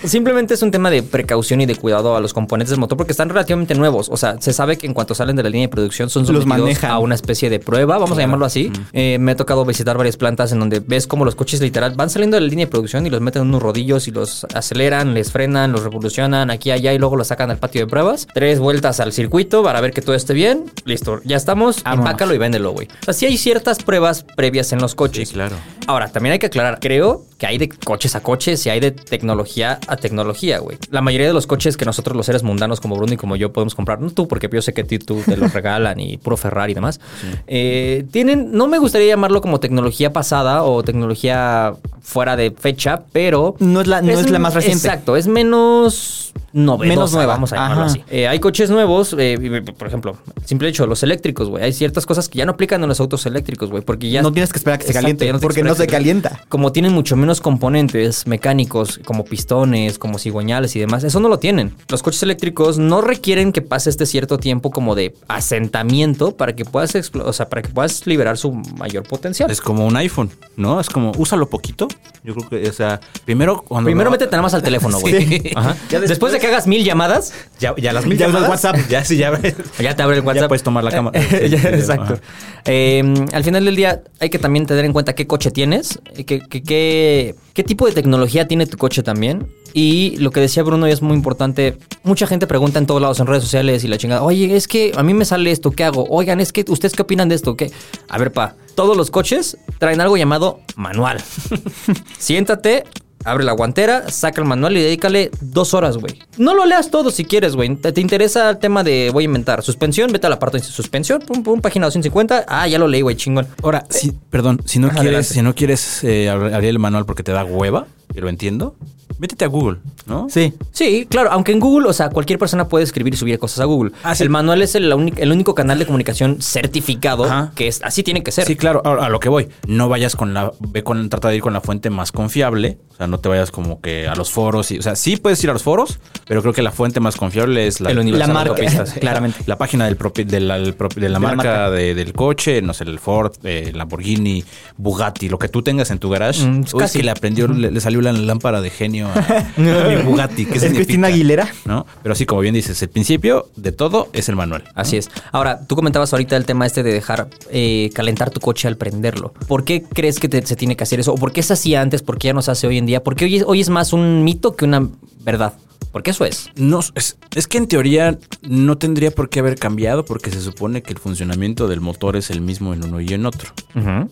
Simplemente 0.04 0.54
es 0.54 0.62
un 0.62 0.70
tema 0.70 0.90
de 0.90 1.02
precaución 1.02 1.60
y 1.60 1.66
de 1.66 1.74
cuidado 1.76 2.16
a 2.16 2.20
los 2.20 2.32
componentes 2.32 2.70
del 2.70 2.78
motor 2.80 2.96
porque 2.96 3.12
están 3.12 3.28
relativamente 3.28 3.74
nuevos. 3.74 4.08
O 4.10 4.16
sea, 4.16 4.36
se 4.40 4.52
sabe 4.52 4.76
que 4.78 4.86
en 4.86 4.94
cuanto 4.94 5.14
salen 5.14 5.36
de 5.36 5.42
la 5.42 5.48
línea 5.50 5.66
de 5.66 5.70
producción 5.72 6.08
son 6.10 6.22
Los 6.22 6.28
sometidos 6.42 6.48
manejan. 6.66 6.90
a 6.90 6.98
una 6.98 7.14
especie 7.14 7.50
de 7.50 7.58
prueba, 7.58 7.98
vamos 7.98 8.16
a 8.18 8.20
llamarlo 8.20 8.46
así. 8.46 8.72
Eh, 8.92 9.18
me 9.20 9.32
ha 9.32 9.36
tocado 9.36 9.64
visitar 9.64 9.96
varias 9.96 10.16
plantas 10.16 10.52
en 10.52 10.60
donde 10.60 10.80
ves 10.80 11.06
como 11.06 11.24
los 11.24 11.34
coches 11.34 11.60
literal 11.60 11.92
van 11.96 12.10
saliendo 12.10 12.36
de 12.36 12.42
la 12.42 12.46
línea 12.48 12.66
de 12.66 12.70
producción 12.70 13.06
y 13.06 13.10
los 13.10 13.20
meten 13.20 13.42
en 13.42 13.48
unos 13.48 13.62
rodillos 13.62 14.08
y 14.08 14.10
los 14.10 14.46
aceleran, 14.54 15.14
les 15.14 15.30
frenan, 15.32 15.72
los 15.72 15.82
revolucionan 15.82 16.50
aquí 16.50 16.70
allá 16.70 16.92
y 16.92 16.98
luego 16.98 17.16
los 17.16 17.28
sacan 17.28 17.50
al 17.50 17.58
patio 17.58 17.82
de 17.82 17.86
pruebas. 17.86 18.26
Tres 18.32 18.58
vueltas 18.58 19.00
al 19.00 19.12
circuito 19.12 19.35
para 19.44 19.80
ver 19.80 19.92
que 19.92 20.02
todo 20.02 20.14
esté 20.14 20.34
bien. 20.34 20.64
Listo, 20.84 21.20
ya 21.24 21.36
estamos. 21.36 21.82
Vámonos. 21.82 22.06
Empácalo 22.06 22.34
y 22.34 22.38
véndelo, 22.38 22.72
güey. 22.72 22.88
O 23.02 23.04
sea, 23.04 23.14
sí 23.14 23.26
hay 23.26 23.36
ciertas 23.36 23.82
pruebas 23.82 24.24
previas 24.36 24.72
en 24.72 24.80
los 24.80 24.94
coches. 24.94 25.28
Sí, 25.28 25.34
claro. 25.34 25.56
Ahora, 25.86 26.08
también 26.08 26.32
hay 26.32 26.38
que 26.38 26.46
aclarar, 26.46 26.78
creo 26.80 27.24
que 27.38 27.46
hay 27.46 27.58
de 27.58 27.68
coches 27.68 28.16
a 28.16 28.22
coches 28.22 28.64
y 28.66 28.70
hay 28.70 28.80
de 28.80 28.90
tecnología 28.90 29.78
a 29.88 29.96
tecnología, 29.96 30.58
güey. 30.58 30.78
La 30.90 31.00
mayoría 31.02 31.26
de 31.26 31.32
los 31.34 31.46
coches 31.46 31.76
que 31.76 31.84
nosotros 31.84 32.16
los 32.16 32.26
seres 32.26 32.42
mundanos 32.42 32.80
como 32.80 32.96
Bruno 32.96 33.12
y 33.12 33.16
como 33.16 33.36
yo 33.36 33.52
podemos 33.52 33.74
comprar, 33.74 34.00
no 34.00 34.10
tú, 34.10 34.26
porque 34.26 34.48
yo 34.52 34.62
sé 34.62 34.72
que 34.72 34.84
tú 34.84 35.22
te 35.24 35.36
los 35.36 35.52
regalan 35.54 36.00
y 36.00 36.16
puro 36.16 36.36
Ferrari 36.36 36.72
y 36.72 36.74
demás, 36.74 36.98
eh, 37.46 38.04
tienen, 38.10 38.52
no 38.52 38.66
me 38.68 38.78
gustaría 38.78 39.08
llamarlo 39.08 39.40
como 39.42 39.60
tecnología 39.60 40.12
pasada 40.12 40.62
o 40.64 40.82
tecnología 40.82 41.74
fuera 42.00 42.36
de 42.36 42.50
fecha, 42.52 43.02
pero... 43.12 43.54
No 43.58 43.80
es 43.80 43.86
la- 43.86 44.00
no 44.02 44.12
es 44.12 44.30
la 44.30 44.38
más 44.38 44.54
reciente. 44.54 44.86
Exacto, 44.88 45.16
es 45.16 45.26
menos 45.26 46.32
novedosa, 46.52 46.88
Menos 46.88 47.12
nueva. 47.12 47.34
vamos 47.34 47.52
a 47.52 47.56
llamarlo 47.56 47.82
Ajá. 47.82 47.90
así. 47.92 48.02
Eh, 48.08 48.28
hay 48.28 48.38
coches 48.40 48.70
nuevos, 48.70 49.14
eh, 49.18 49.62
por 49.78 49.88
ejemplo, 49.88 50.16
simple 50.46 50.68
hecho, 50.68 50.86
los 50.86 51.02
eléctricos, 51.02 51.50
güey. 51.50 51.62
Hay 51.64 51.72
ciertas 51.74 52.06
cosas 52.06 52.28
que 52.30 52.38
ya 52.38 52.46
no 52.46 52.52
aplican 52.52 52.82
en 52.82 52.88
los 52.88 52.98
autos 53.00 53.26
eléctricos, 53.26 53.68
güey, 53.70 53.82
porque 53.82 54.08
ya... 54.08 54.22
no 54.22 54.32
tienes 54.32 54.52
que 54.52 54.58
esperar 54.58 54.76
a 54.76 54.78
que 54.78 54.86
se 54.86 54.92
caliente, 54.94 55.26
ya 55.26 55.32
no 55.32 55.38
tienes 55.38 55.42
porque 55.42 55.62
no 55.62 55.74
se 55.76 55.86
calienta. 55.86 56.40
Como 56.48 56.72
tienen 56.72 56.92
mucho 56.92 57.16
menos 57.16 57.40
componentes 57.40 58.26
mecánicos, 58.26 59.00
como 59.04 59.24
pistones, 59.24 59.98
como 59.98 60.18
cigüeñales 60.18 60.74
y 60.76 60.80
demás, 60.80 61.04
eso 61.04 61.20
no 61.20 61.28
lo 61.28 61.38
tienen. 61.38 61.74
Los 61.88 62.02
coches 62.02 62.22
eléctricos 62.22 62.78
no 62.78 63.00
requieren 63.00 63.52
que 63.52 63.62
pase 63.62 63.90
este 63.90 64.06
cierto 64.06 64.38
tiempo 64.38 64.70
como 64.70 64.94
de 64.94 65.14
asentamiento 65.28 66.36
para 66.36 66.54
que 66.54 66.64
puedas, 66.64 66.94
o 67.14 67.32
sea, 67.32 67.48
para 67.48 67.62
que 67.62 67.68
puedas 67.68 68.06
liberar 68.06 68.36
su 68.38 68.52
mayor 68.52 69.04
potencial. 69.04 69.50
Es 69.50 69.60
como 69.60 69.86
un 69.86 69.96
iPhone, 69.96 70.30
¿no? 70.56 70.80
Es 70.80 70.88
como, 70.90 71.12
úsalo 71.16 71.48
poquito. 71.48 71.88
Yo 72.24 72.34
creo 72.34 72.48
que, 72.62 72.68
o 72.68 72.72
sea, 72.72 73.00
primero 73.24 73.62
cuando... 73.62 73.86
Primero 73.88 74.10
métete 74.10 74.32
nada 74.32 74.42
más 74.42 74.54
al 74.54 74.62
teléfono, 74.62 74.98
güey. 75.00 75.16
Sí. 75.26 75.52
Después, 75.90 76.08
después- 76.08 76.32
de 76.32 76.38
que 76.40 76.46
hagas 76.48 76.66
mil 76.66 76.84
llamadas, 76.84 77.32
Ya, 77.60 77.74
ya 77.76 77.92
las 77.92 78.04
mil 78.06 78.18
Ya 78.18 78.26
llamadas, 78.26 78.48
WhatsApp. 78.50 78.76
Ya, 78.90 79.04
sí, 79.04 79.16
ya. 79.16 79.32
ya 79.78 79.96
te 79.96 80.02
abre 80.02 80.16
el 80.18 80.22
WhatsApp. 80.24 80.42
Ya 80.44 80.48
puedes 80.48 80.62
tomar 80.62 80.84
la 80.84 80.90
cámara. 80.90 81.20
Ya, 81.30 81.48
Sí, 81.48 81.58
sí, 81.58 81.66
exacto. 81.66 82.18
Eh, 82.64 83.02
al 83.32 83.44
final 83.44 83.64
del 83.64 83.76
día 83.76 84.02
hay 84.20 84.28
que 84.30 84.38
también 84.38 84.66
tener 84.66 84.84
en 84.84 84.92
cuenta 84.92 85.14
qué 85.14 85.26
coche 85.26 85.50
eh, 85.72 86.24
qué, 86.24 87.64
tipo 87.64 87.86
de 87.86 87.92
tecnología 87.92 88.48
tiene 88.48 88.66
tu 88.66 88.76
coche 88.76 89.02
también. 89.02 89.46
Y 89.72 90.16
lo 90.16 90.30
que 90.30 90.40
decía 90.40 90.62
Bruno 90.62 90.86
es 90.86 91.02
muy 91.02 91.14
importante, 91.14 91.76
mucha 92.02 92.26
gente 92.26 92.46
pregunta 92.46 92.78
en 92.78 92.86
todos 92.86 93.02
lados, 93.02 93.20
en 93.20 93.26
redes 93.26 93.42
sociales 93.42 93.84
y 93.84 93.88
la 93.88 93.98
chingada, 93.98 94.22
oye, 94.22 94.56
es 94.56 94.68
que 94.68 94.92
a 94.96 95.02
mí 95.02 95.12
me 95.12 95.26
sale 95.26 95.50
esto, 95.50 95.70
¿qué 95.70 95.84
hago? 95.84 96.06
Oigan, 96.08 96.40
es 96.40 96.52
que 96.52 96.64
ustedes 96.66 96.94
qué 96.94 97.02
opinan 97.02 97.28
de 97.28 97.34
esto, 97.34 97.56
¿qué? 97.56 97.70
A 98.08 98.16
ver, 98.16 98.32
pa, 98.32 98.54
todos 98.74 98.96
los 98.96 99.10
coches 99.10 99.58
traen 99.78 100.00
algo 100.00 100.16
llamado 100.16 100.60
manual. 100.76 101.22
Siéntate, 102.18 102.84
abre 103.26 103.44
la 103.44 103.52
guantera, 103.52 104.08
saca 104.10 104.40
el 104.40 104.46
manual 104.46 104.76
y 104.76 104.80
dedícale 104.82 105.30
dos 105.40 105.74
horas, 105.74 105.96
güey. 105.98 106.18
No 106.38 106.54
lo 106.54 106.64
leas 106.64 106.90
todo 106.90 107.10
si 107.10 107.24
quieres, 107.24 107.56
güey. 107.56 107.74
¿Te, 107.76 107.92
te 107.92 108.00
interesa 108.00 108.48
el 108.50 108.58
tema 108.58 108.84
de 108.84 109.10
voy 109.12 109.24
a 109.24 109.26
inventar 109.26 109.62
suspensión? 109.62 110.10
Vete 110.12 110.26
a 110.26 110.30
la 110.30 110.38
parte 110.38 110.58
de 110.58 110.64
suspensión, 110.64 111.20
pum, 111.20 111.42
pum, 111.42 111.60
página 111.60 111.86
250. 111.86 112.44
Ah, 112.48 112.66
ya 112.68 112.78
lo 112.78 112.86
leí, 112.88 113.02
güey, 113.02 113.16
chingón. 113.16 113.46
Ahora, 113.62 113.84
si, 113.90 114.12
perdón, 114.30 114.62
si 114.64 114.78
no 114.78 114.86
Ajá, 114.86 115.00
quieres, 115.00 115.08
adelante. 115.08 115.34
si 115.34 115.42
no 115.42 115.54
quieres 115.54 116.04
eh, 116.04 116.30
abrir 116.30 116.54
abrir 116.54 116.70
el 116.70 116.78
manual 116.78 117.04
porque 117.04 117.22
te 117.22 117.32
da 117.32 117.44
hueva, 117.44 117.86
y 118.14 118.20
lo 118.20 118.28
entiendo, 118.28 118.76
métete 119.18 119.44
a 119.44 119.48
Google, 119.48 119.78
¿no? 120.06 120.26
Sí. 120.30 120.52
Sí, 120.72 121.06
claro, 121.08 121.30
aunque 121.32 121.52
en 121.52 121.60
Google, 121.60 121.88
o 121.88 121.92
sea, 121.92 122.10
cualquier 122.10 122.38
persona 122.38 122.68
puede 122.68 122.84
escribir 122.84 123.14
y 123.14 123.16
subir 123.16 123.38
cosas 123.38 123.60
a 123.60 123.64
Google. 123.64 123.92
Ah, 124.02 124.14
sí. 124.14 124.22
El 124.22 124.30
manual 124.30 124.62
es 124.62 124.74
el, 124.74 124.90
el 125.16 125.32
único 125.32 125.54
canal 125.54 125.78
de 125.78 125.86
comunicación 125.86 126.40
certificado 126.40 127.24
Ajá. 127.24 127.52
que 127.54 127.68
es 127.68 127.80
así 127.82 128.02
tiene 128.02 128.22
que 128.22 128.32
ser. 128.32 128.44
Sí, 128.46 128.56
claro, 128.56 128.82
a, 128.84 129.06
a 129.06 129.08
lo 129.08 129.20
que 129.20 129.28
voy. 129.28 129.48
No 129.66 129.88
vayas 129.88 130.16
con 130.16 130.34
la, 130.34 130.52
ve 130.60 130.82
con, 130.82 131.08
trata 131.08 131.28
de 131.28 131.36
ir 131.36 131.42
con 131.42 131.52
la 131.52 131.60
fuente 131.60 131.90
más 131.90 132.12
confiable. 132.12 132.78
O 132.92 132.96
sea, 132.96 133.06
no 133.06 133.18
te 133.20 133.28
vayas 133.28 133.50
como 133.50 133.80
que 133.82 134.08
a 134.08 134.14
los 134.14 134.30
foros. 134.30 134.70
Y, 134.70 134.78
o 134.78 134.82
sea, 134.82 134.96
sí 134.96 135.16
puedes 135.18 135.42
ir 135.44 135.50
a 135.50 135.52
los 135.52 135.62
foros, 135.62 135.98
pero 136.26 136.40
creo 136.40 136.54
que 136.54 136.62
la 136.62 136.72
fuente 136.72 136.98
más 136.98 137.16
confiable 137.16 137.66
es 137.66 137.80
la, 137.80 137.90
El 137.90 137.98
Universal 137.98 138.28
La 138.28 138.34
marca, 138.34 138.62
claramente. 139.00 139.38
La 139.46 139.58
página 139.58 139.84
del 139.84 139.98
propi- 139.98 140.24
de 140.24 140.40
la, 140.40 140.56
el 140.56 140.76
propi- 140.76 140.94
de 140.94 141.00
la 141.02 141.06
De 141.06 141.10
la 141.10 141.18
marca, 141.20 141.36
marca. 141.36 141.70
de- 141.70 141.94
del 141.94 142.12
coche, 142.14 142.62
no 142.62 142.72
sé, 142.72 142.84
el 142.84 142.98
Ford, 142.98 143.32
eh, 143.44 143.70
Lamborghini, 143.74 144.44
Bugatti, 144.78 145.28
lo 145.28 145.38
que 145.38 145.48
tú 145.48 145.62
tengas 145.62 145.90
en 145.90 145.98
tu 145.98 146.08
garage. 146.08 146.44
Mm, 146.46 146.58
Uy, 146.60 146.64
es 146.64 146.74
casi. 146.74 146.98
que 146.98 147.04
le 147.04 147.10
aprendió, 147.10 147.48
le, 147.48 147.70
le 147.70 147.80
salió 147.80 148.00
la 148.00 148.12
lámpara 148.12 148.60
de 148.62 148.70
genio 148.70 149.05
a, 149.14 149.38
a 149.56 149.88
mi 149.88 150.02
Bugatti. 150.02 150.46
¿Qué 150.46 150.58
¿Es? 150.58 150.64
Cristina 150.72 151.08
Aguilera? 151.08 151.48
¿No? 151.64 151.86
Pero 152.02 152.14
sí, 152.14 152.26
como 152.26 152.40
bien 152.40 152.54
dices, 152.54 152.80
el 152.82 152.88
principio 152.88 153.48
de 153.56 153.72
todo 153.72 154.08
es 154.12 154.28
el 154.28 154.36
manual. 154.36 154.64
Así 154.74 154.96
es. 154.96 155.08
Ahora, 155.32 155.66
tú 155.66 155.76
comentabas 155.76 156.12
ahorita 156.12 156.36
el 156.36 156.44
tema 156.46 156.66
este 156.66 156.82
de 156.82 156.92
dejar 156.92 157.28
eh, 157.50 157.90
calentar 157.94 158.30
tu 158.30 158.40
coche 158.40 158.68
al 158.68 158.76
prenderlo. 158.76 159.32
¿Por 159.48 159.64
qué 159.64 159.82
crees 159.82 160.18
que 160.20 160.28
te- 160.28 160.46
se 160.46 160.56
tiene 160.56 160.76
que 160.76 160.84
hacer 160.84 161.00
eso? 161.00 161.12
¿O 161.12 161.16
por 161.16 161.32
qué 161.32 161.42
se 161.42 161.52
hacía 161.52 161.80
antes? 161.80 162.02
¿Por 162.02 162.18
qué 162.18 162.28
ya 162.28 162.32
no 162.34 162.42
se 162.42 162.50
hace 162.50 162.66
hoy 162.66 162.78
en 162.78 162.86
día? 162.86 163.02
¿Por 163.02 163.16
qué 163.16 163.24
hoy 163.26 163.36
es, 163.36 163.44
hoy 163.46 163.60
es 163.60 163.68
más 163.68 163.92
un 163.92 164.24
mito 164.24 164.56
que 164.56 164.64
una 164.64 164.88
verdad? 165.24 165.54
Porque 165.92 166.10
eso 166.10 166.24
es. 166.26 166.50
No, 166.56 166.80
es, 166.94 167.16
es 167.34 167.46
que 167.46 167.56
en 167.56 167.68
teoría 167.68 168.18
no 168.42 168.76
tendría 168.76 169.10
por 169.10 169.30
qué 169.30 169.40
haber 169.40 169.58
cambiado 169.58 170.04
porque 170.04 170.30
se 170.30 170.40
supone 170.42 170.82
que 170.82 170.92
el 170.92 170.98
funcionamiento 170.98 171.68
del 171.68 171.80
motor 171.80 172.16
es 172.16 172.28
el 172.30 172.42
mismo 172.42 172.74
en 172.74 172.84
uno 172.84 173.00
y 173.00 173.14
en 173.14 173.24
otro, 173.24 173.50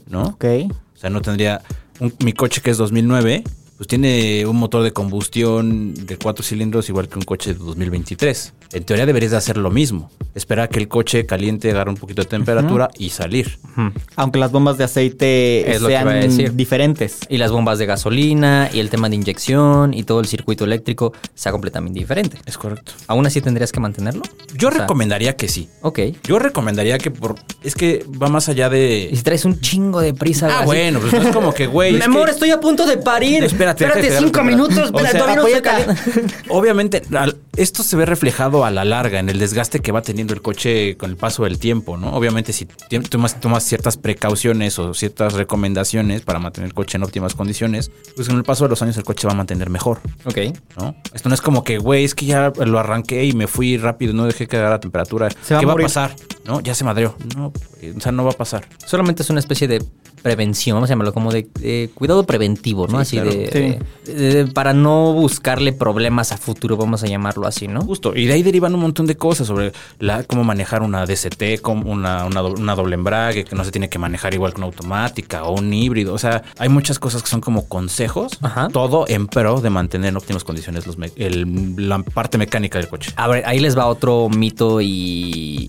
¿no? 0.08 0.22
Ok. 0.22 0.44
O 0.94 0.98
sea, 0.98 1.10
no 1.10 1.20
tendría... 1.20 1.60
un- 2.00 2.14
mi 2.24 2.32
coche 2.32 2.62
que 2.62 2.70
es 2.70 2.78
2009, 2.78 3.44
pues 3.76 3.88
tiene 3.88 4.46
un 4.46 4.56
motor 4.56 4.82
de 4.82 4.92
combustión 4.92 5.94
de 5.94 6.16
cuatro 6.16 6.44
cilindros 6.44 6.88
igual 6.88 7.08
que 7.08 7.18
un 7.18 7.24
coche 7.24 7.54
de 7.54 7.58
2023. 7.58 8.52
En 8.74 8.84
teoría 8.84 9.06
deberías 9.06 9.30
de 9.30 9.36
hacer 9.38 9.56
lo 9.56 9.70
mismo. 9.70 10.10
Esperar 10.34 10.68
que 10.68 10.80
el 10.80 10.88
coche 10.88 11.26
caliente, 11.26 11.70
agarre 11.70 11.90
un 11.90 11.96
poquito 11.96 12.22
de 12.22 12.28
temperatura 12.28 12.90
y 12.98 13.10
salir. 13.10 13.58
Aunque 14.16 14.40
las 14.40 14.50
bombas 14.50 14.76
de 14.78 14.84
aceite 14.84 15.70
Es 15.70 15.80
sean 15.80 16.08
a 16.08 16.14
diferentes. 16.52 17.20
Y 17.28 17.36
las 17.38 17.52
bombas 17.52 17.78
de 17.78 17.86
gasolina 17.86 18.68
y 18.72 18.80
el 18.80 18.90
tema 18.90 19.08
de 19.08 19.14
inyección 19.14 19.94
y 19.94 20.02
todo 20.02 20.18
el 20.18 20.26
circuito 20.26 20.64
eléctrico 20.64 21.12
sea 21.34 21.52
completamente 21.52 22.00
diferente. 22.00 22.36
Es 22.46 22.58
correcto. 22.58 22.92
¿Aún 23.06 23.24
así 23.26 23.40
tendrías 23.40 23.70
que 23.70 23.78
mantenerlo? 23.78 24.22
Yo 24.56 24.68
O 24.68 24.72
sea, 24.72 24.80
recomendaría 24.80 25.36
que 25.36 25.46
sí. 25.48 25.68
Ok. 25.82 26.00
Yo 26.24 26.40
recomendaría 26.40 26.98
que 26.98 27.12
por... 27.12 27.36
Es 27.62 27.76
que 27.76 28.04
va 28.20 28.28
más 28.28 28.48
allá 28.48 28.66
Y 28.66 28.70
de... 28.70 29.10
si 29.14 29.22
traes 29.22 29.44
un 29.44 29.60
chingo 29.60 30.00
de 30.00 30.14
prisa. 30.14 30.48
Ah, 30.50 30.56
así, 30.58 30.66
bueno, 30.66 30.98
pues 30.98 31.12
no 31.12 31.22
es 31.22 31.34
como 31.34 31.54
que, 31.54 31.66
güey... 31.68 31.92
Mi 31.92 31.98
es 31.98 32.04
amor, 32.06 32.24
que- 32.26 32.32
estoy 32.32 32.50
a 32.50 32.58
punto 32.60 32.86
de 32.86 32.96
parir. 32.96 33.44
Espérate, 33.44 33.84
Espérate 33.84 34.08
déjate 34.08 34.24
cinco 34.26 34.42
minutos. 34.42 34.90
O 34.94 34.98
sea, 34.98 35.12
todavía 35.12 35.36
no 35.36 35.46
se. 35.46 35.62
Obviamente, 36.48 37.02
al- 37.16 37.36
esto 37.56 37.82
se 37.82 37.96
ve 37.96 38.06
reflejado 38.06 38.63
a 38.68 38.70
la 38.70 38.84
larga 38.84 39.18
en 39.18 39.28
el 39.28 39.38
desgaste 39.38 39.80
que 39.80 39.92
va 39.92 40.02
teniendo 40.02 40.34
el 40.34 40.42
coche 40.42 40.96
con 40.96 41.10
el 41.10 41.16
paso 41.16 41.44
del 41.44 41.58
tiempo, 41.58 41.96
¿no? 41.96 42.14
Obviamente, 42.14 42.52
si 42.52 42.66
tomas, 43.10 43.40
tomas 43.40 43.64
ciertas 43.64 43.96
precauciones 43.96 44.78
o 44.78 44.94
ciertas 44.94 45.34
recomendaciones 45.34 46.22
para 46.22 46.38
mantener 46.38 46.68
el 46.68 46.74
coche 46.74 46.96
en 46.96 47.02
óptimas 47.04 47.34
condiciones, 47.34 47.90
pues 48.16 48.28
con 48.28 48.36
el 48.36 48.44
paso 48.44 48.64
de 48.64 48.70
los 48.70 48.82
años 48.82 48.96
el 48.96 49.04
coche 49.04 49.26
va 49.26 49.32
a 49.32 49.36
mantener 49.36 49.70
mejor, 49.70 50.00
Ok. 50.24 50.38
¿no? 50.78 50.94
Esto 51.12 51.28
no 51.28 51.34
es 51.34 51.40
como 51.40 51.64
que, 51.64 51.78
güey, 51.78 52.04
es 52.04 52.14
que 52.14 52.26
ya 52.26 52.52
lo 52.64 52.78
arranqué 52.78 53.24
y 53.24 53.32
me 53.32 53.46
fui 53.46 53.76
rápido, 53.76 54.12
no 54.12 54.26
dejé 54.26 54.46
que 54.46 54.56
agarrara 54.56 54.80
temperatura. 54.80 55.28
Se 55.42 55.54
va 55.54 55.58
a 55.58 55.60
¿Qué 55.60 55.66
va 55.66 55.72
a 55.72 55.76
pasar? 55.76 56.14
¿No? 56.46 56.60
Ya 56.60 56.74
se 56.74 56.84
madreó. 56.84 57.16
No, 57.36 57.46
o 57.96 58.00
sea, 58.00 58.12
no 58.12 58.24
va 58.24 58.30
a 58.30 58.34
pasar. 58.34 58.66
Solamente 58.86 59.22
es 59.22 59.30
una 59.30 59.40
especie 59.40 59.66
de 59.68 59.82
prevención, 60.22 60.74
vamos 60.76 60.88
a 60.88 60.92
llamarlo 60.92 61.12
como 61.12 61.30
de, 61.30 61.46
de 61.60 61.90
cuidado 61.94 62.24
preventivo, 62.24 62.86
¿no? 62.88 63.04
Sí, 63.04 63.18
así 63.18 63.28
claro. 63.28 63.30
de, 63.30 63.78
de- 64.06 64.44
de- 64.44 64.52
para 64.52 64.72
no 64.72 65.12
buscarle 65.12 65.74
problemas 65.74 66.32
a 66.32 66.38
futuro, 66.38 66.78
vamos 66.78 67.02
a 67.02 67.06
llamarlo 67.06 67.46
así, 67.46 67.68
¿no? 67.68 67.82
Justo. 67.82 68.16
Y 68.16 68.24
de 68.24 68.32
ahí 68.32 68.42
derivan 68.42 68.74
un 68.74 68.80
montón 68.80 69.06
de 69.06 69.16
cosas 69.18 69.46
sobre 69.46 69.72
la, 69.98 70.22
cómo 70.24 70.42
manejar 70.42 70.80
una 70.82 71.04
DCT, 71.04 71.60
como 71.60 71.90
una, 71.92 72.24
una, 72.24 72.40
do- 72.40 72.54
una 72.54 72.74
doble 72.74 72.94
embrague, 72.94 73.44
que 73.44 73.54
no 73.54 73.64
se 73.64 73.70
tiene 73.70 73.90
que 73.90 73.98
manejar 73.98 74.32
igual 74.32 74.52
que 74.54 74.58
una 74.60 74.66
automática 74.66 75.44
o 75.44 75.58
un 75.58 75.70
híbrido. 75.74 76.14
O 76.14 76.18
sea, 76.18 76.42
hay 76.58 76.70
muchas 76.70 76.98
cosas 76.98 77.22
que 77.22 77.28
son 77.28 77.42
como 77.42 77.68
consejos. 77.68 78.38
Ajá. 78.40 78.68
Todo 78.68 79.04
en 79.08 79.26
pro 79.26 79.60
de 79.60 79.68
mantener 79.68 80.08
en 80.08 80.16
óptimas 80.16 80.42
condiciones 80.42 80.86
los 80.86 80.96
el- 81.16 81.74
la 81.88 81.98
parte 82.02 82.38
mecánica 82.38 82.78
del 82.78 82.88
coche. 82.88 83.12
A 83.16 83.28
ver, 83.28 83.42
ahí 83.46 83.58
les 83.60 83.76
va 83.76 83.84
otro 83.88 84.30
mito 84.30 84.80
y, 84.80 84.86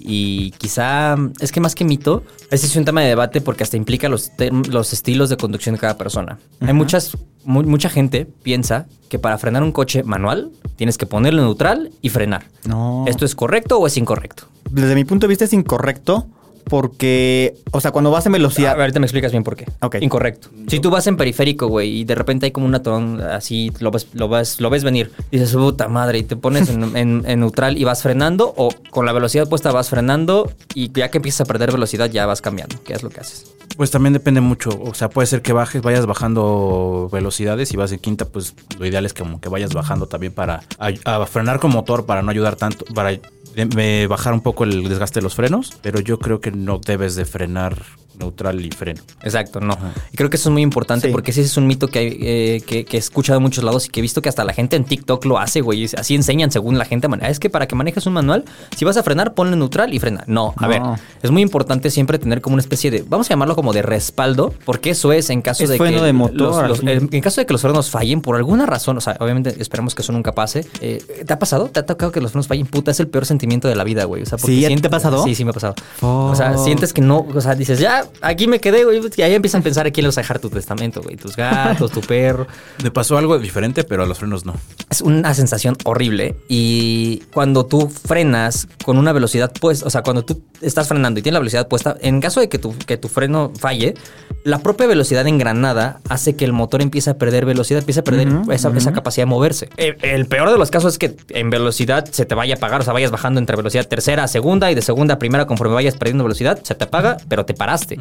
y 0.05 0.51
quizá 0.65 1.15
es 1.39 1.51
que 1.51 1.59
más 1.59 1.75
que 1.75 1.85
mito, 1.85 2.23
ese 2.51 2.65
es 2.65 2.75
un 2.75 2.85
tema 2.85 3.01
de 3.01 3.07
debate 3.07 3.39
porque 3.41 3.63
hasta 3.63 3.77
implica 3.77 4.09
los, 4.09 4.31
los 4.69 4.93
estilos 4.93 5.29
de 5.29 5.37
conducción 5.37 5.75
de 5.75 5.79
cada 5.81 5.95
persona. 5.97 6.39
Hay 6.61 6.73
muchas, 6.73 7.15
mu- 7.43 7.63
mucha 7.63 7.89
gente 7.89 8.25
piensa 8.43 8.87
que 9.09 9.19
para 9.19 9.37
frenar 9.37 9.61
un 9.63 9.71
coche 9.71 10.03
manual 10.03 10.51
tienes 10.75 10.97
que 10.97 11.05
ponerlo 11.05 11.43
neutral 11.43 11.91
y 12.01 12.09
frenar. 12.09 12.45
No. 12.67 13.05
¿Esto 13.07 13.25
es 13.25 13.35
correcto 13.35 13.77
o 13.79 13.85
es 13.87 13.95
incorrecto? 13.97 14.45
Desde 14.71 14.95
mi 14.95 15.05
punto 15.05 15.25
de 15.27 15.29
vista 15.29 15.45
es 15.45 15.53
incorrecto 15.53 16.27
porque, 16.69 17.55
o 17.71 17.81
sea, 17.81 17.91
cuando 17.91 18.11
vas 18.11 18.25
en 18.25 18.33
A 18.33 18.37
velocidad... 18.37 18.71
ver, 18.73 18.81
ahorita 18.81 18.99
me 18.99 19.05
explicas 19.05 19.31
bien 19.31 19.43
por 19.43 19.55
qué. 19.55 19.65
Ok. 19.81 19.97
Incorrecto. 20.01 20.49
Si 20.67 20.79
tú 20.79 20.89
vas 20.89 21.07
en 21.07 21.17
periférico, 21.17 21.67
güey, 21.67 21.99
y 22.01 22.03
de 22.05 22.15
repente 22.15 22.45
hay 22.45 22.51
como 22.51 22.65
un 22.65 22.75
atón 22.75 23.21
así, 23.21 23.71
lo 23.79 23.91
ves, 23.91 24.07
lo 24.13 24.27
ves, 24.29 24.59
lo 24.59 24.69
ves 24.69 24.83
venir, 24.83 25.11
dices, 25.31 25.53
puta 25.53 25.87
madre, 25.87 26.19
y 26.19 26.23
te 26.23 26.35
pones 26.35 26.69
en, 26.69 26.83
en- 26.97 27.23
en 27.25 27.39
neutral 27.39 27.77
y 27.77 27.83
vas 27.83 28.01
frenando, 28.03 28.53
o 28.57 28.69
con 28.91 29.05
la 29.05 29.13
velocidad 29.13 29.47
puesta 29.49 29.71
vas 29.71 29.89
frenando, 29.89 30.51
y 30.73 30.91
ya 30.91 31.09
que 31.09 31.17
empiezas 31.19 31.41
a 31.41 31.45
perder 31.45 31.71
velocidad 31.71 32.09
ya 32.09 32.25
vas 32.25 32.41
cambiando. 32.41 32.75
¿Qué 32.83 32.93
es 32.93 33.03
lo 33.03 33.09
que 33.09 33.21
haces? 33.21 33.45
Pues 33.77 33.91
también 33.91 34.13
depende 34.13 34.39
mucho. 34.41 34.69
O 34.81 34.93
sea, 34.93 35.09
puede 35.09 35.25
ser 35.27 35.41
que 35.41 35.51
bajes, 35.51 35.81
vayas 35.81 36.05
bajando 36.05 37.09
velocidades 37.11 37.73
y 37.73 37.77
vas 37.77 37.91
en 37.91 37.99
quinta, 37.99 38.25
pues 38.25 38.53
lo 38.79 38.85
ideal 38.85 39.05
es 39.05 39.13
que 39.13 39.23
como 39.23 39.41
que 39.41 39.49
vayas 39.49 39.73
bajando 39.73 40.07
también 40.07 40.31
para 40.33 40.61
a 40.79 41.25
frenar 41.25 41.59
con 41.59 41.71
motor, 41.71 42.05
para 42.05 42.21
no 42.21 42.31
ayudar 42.31 42.55
tanto, 42.55 42.85
para 42.93 43.11
eh, 43.57 44.07
bajar 44.09 44.33
un 44.33 44.41
poco 44.41 44.63
el 44.63 44.87
desgaste 44.87 45.19
de 45.19 45.23
los 45.23 45.35
frenos. 45.35 45.73
Pero 45.81 45.99
yo 45.99 46.19
creo 46.19 46.39
que 46.39 46.51
no 46.55 46.79
debes 46.79 47.15
de 47.15 47.25
frenar 47.25 47.75
neutral 48.19 48.63
y 48.65 48.71
freno. 48.71 49.01
Exacto, 49.23 49.59
no. 49.59 49.77
Y 50.11 50.17
creo 50.17 50.29
que 50.29 50.37
eso 50.37 50.49
es 50.49 50.53
muy 50.53 50.61
importante 50.61 51.07
Sí. 51.07 51.11
porque 51.11 51.31
ese 51.31 51.41
es 51.41 51.57
un 51.57 51.67
mito 51.67 51.87
que, 51.87 51.99
hay, 51.99 52.17
eh, 52.21 52.61
que, 52.65 52.85
que 52.85 52.97
he 52.97 52.99
escuchado 52.99 53.39
de 53.39 53.43
muchos 53.43 53.63
lados 53.63 53.85
y 53.85 53.89
que 53.89 53.99
he 53.99 54.01
visto 54.01 54.21
que 54.21 54.29
hasta 54.29 54.43
la 54.43 54.53
gente 54.53 54.75
en 54.75 54.83
TikTok 54.85 55.25
lo 55.25 55.37
hace, 55.39 55.61
güey. 55.61 55.85
Así 55.97 56.15
enseñan 56.15 56.51
según 56.51 56.77
la 56.77 56.85
gente. 56.85 57.07
Es 57.21 57.39
que 57.39 57.49
para 57.49 57.67
que 57.67 57.75
manejes 57.75 58.05
un 58.07 58.13
manual, 58.13 58.45
si 58.75 58.85
vas 58.85 58.97
a 58.97 59.03
frenar, 59.03 59.33
ponle 59.33 59.55
neutral 59.57 59.93
y 59.93 59.99
frena. 59.99 60.23
No, 60.27 60.53
a 60.57 60.61
No. 60.63 60.67
ver, 60.67 60.81
es 61.21 61.31
muy 61.31 61.41
importante 61.41 61.89
siempre 61.91 62.17
tener 62.19 62.41
como 62.41 62.55
una 62.55 62.61
especie 62.61 62.89
de, 62.91 63.03
vamos 63.07 63.27
a 63.27 63.29
llamarlo 63.31 63.55
como 63.55 63.73
de 63.73 63.81
respaldo, 63.81 64.53
porque 64.65 64.91
eso 64.91 65.11
es 65.13 65.29
en 65.29 65.41
caso 65.41 65.63
Es 65.63 65.69
de 65.69 65.77
freno 65.77 65.99
que 65.99 66.05
de 66.05 66.13
motor, 66.13 66.67
los- 66.67 66.79
en 66.81 67.09
en 67.11 67.21
caso 67.21 67.41
de 67.41 67.45
que 67.45 67.53
los 67.53 67.61
frenos 67.61 67.89
fallen 67.89 68.21
por 68.21 68.35
alguna 68.35 68.65
razón, 68.65 68.97
o 68.97 69.01
sea, 69.01 69.15
obviamente 69.19 69.55
esperemos 69.59 69.93
que 69.95 70.01
eso 70.01 70.11
nunca 70.11 70.33
pase. 70.33 70.65
Eh, 70.81 71.03
¿Te 71.25 71.33
ha 71.33 71.39
pasado? 71.39 71.67
¿Te 71.69 71.79
ha 71.79 71.85
tocado 71.85 72.11
que 72.11 72.21
los 72.21 72.31
frenos 72.31 72.47
fallen? 72.47 72.65
Puta, 72.65 72.91
es 72.91 72.99
el 72.99 73.07
peor 73.07 73.25
sentimiento 73.25 73.67
de 73.67 73.75
la 73.75 73.83
vida, 73.83 74.05
güey. 74.05 74.23
O 74.23 74.25
sea, 74.25 74.37
porque 74.37 74.53
¿Sí? 74.55 74.65
¿A 74.65 74.67
ti 74.67 74.73
sientes- 74.73 74.81
te 74.81 74.87
ha 74.87 74.91
pasado? 74.91 75.23
Sí, 75.23 75.35
sí 75.35 75.43
me 75.43 75.51
ha 75.51 75.53
pasado. 75.53 75.75
Oh. 76.01 76.29
O 76.31 76.35
sea, 76.35 76.57
sientes 76.57 76.93
que 76.93 77.01
no, 77.01 77.25
o 77.33 77.41
sea, 77.41 77.55
dices, 77.55 77.79
ya, 77.79 78.04
aquí 78.21 78.47
me 78.47 78.59
quedé, 78.59 78.83
güey. 78.83 79.01
Y 79.15 79.21
ahí 79.21 79.33
empiezan 79.33 79.61
a 79.61 79.63
pensar 79.63 79.87
a 79.87 79.91
quién 79.91 80.03
le 80.03 80.09
vas 80.09 80.17
a 80.17 80.21
dejar 80.21 80.39
tu 80.39 80.49
testamento, 80.49 81.01
güey. 81.01 81.15
Tus 81.15 81.35
gatos, 81.35 81.91
tu 81.91 82.01
perro. 82.01 82.47
Me 82.83 82.91
pasó 82.91 83.17
algo 83.17 83.37
diferente, 83.39 83.83
pero 83.83 84.03
a 84.03 84.05
los 84.05 84.19
frenos 84.19 84.45
no. 84.45 84.53
Es 84.89 85.01
una 85.01 85.33
sensación 85.33 85.75
horrible. 85.83 86.35
Y 86.47 87.23
cuando 87.33 87.65
tú 87.65 87.89
frenas 87.89 88.67
con 88.83 88.97
una 88.97 89.13
velocidad 89.13 89.51
puesta, 89.53 89.85
o 89.85 89.89
sea, 89.89 90.03
cuando 90.03 90.23
tú 90.23 90.41
estás 90.61 90.87
frenando 90.87 91.19
y 91.19 91.23
tienes 91.23 91.33
la 91.33 91.39
velocidad 91.39 91.67
puesta, 91.67 91.97
en 92.01 92.21
caso 92.21 92.39
de 92.39 92.49
que 92.49 92.59
tu, 92.59 92.77
que 92.77 92.97
tu 92.97 93.07
freno 93.07 93.51
falle, 93.57 93.95
la 94.43 94.59
propia 94.59 94.87
velocidad 94.87 95.27
engranada 95.27 96.01
hace 96.09 96.35
que 96.35 96.45
el 96.45 96.53
motor 96.53 96.81
empiece 96.81 97.09
a 97.09 97.17
perder 97.17 97.45
velocidad, 97.45 97.79
empiece 97.79 98.01
a 98.01 98.03
perder 98.03 98.27
esa, 98.51 98.69
esa 98.75 98.93
capacidad 98.93 99.25
de 99.25 99.29
moverse. 99.29 99.69
El, 99.77 99.97
el 100.01 100.25
peor 100.27 100.51
de 100.51 100.57
los 100.57 100.71
casos 100.71 100.93
es 100.93 100.99
que 100.99 101.15
en 101.29 101.49
velocidad 101.49 102.05
se 102.11 102.25
te 102.25 102.35
vaya 102.35 102.55
a 102.55 102.57
apagar, 102.57 102.81
o 102.81 102.83
sea, 102.83 102.93
vayas 102.93 103.11
bajando 103.11 103.39
entre 103.39 103.55
velocidad 103.55 103.87
tercera 103.87 104.23
a 104.23 104.27
segunda 104.27 104.71
y 104.71 104.75
de 104.75 104.81
segunda 104.81 105.15
a 105.15 105.19
primera 105.19 105.45
conforme 105.45 105.73
vayas 105.73 105.95
perdiendo 105.95 106.23
velocidad, 106.23 106.59
se 106.63 106.75
te 106.75 106.83
apaga, 106.83 107.17
pero 107.27 107.45
te 107.45 107.53
paraste. 107.53 107.94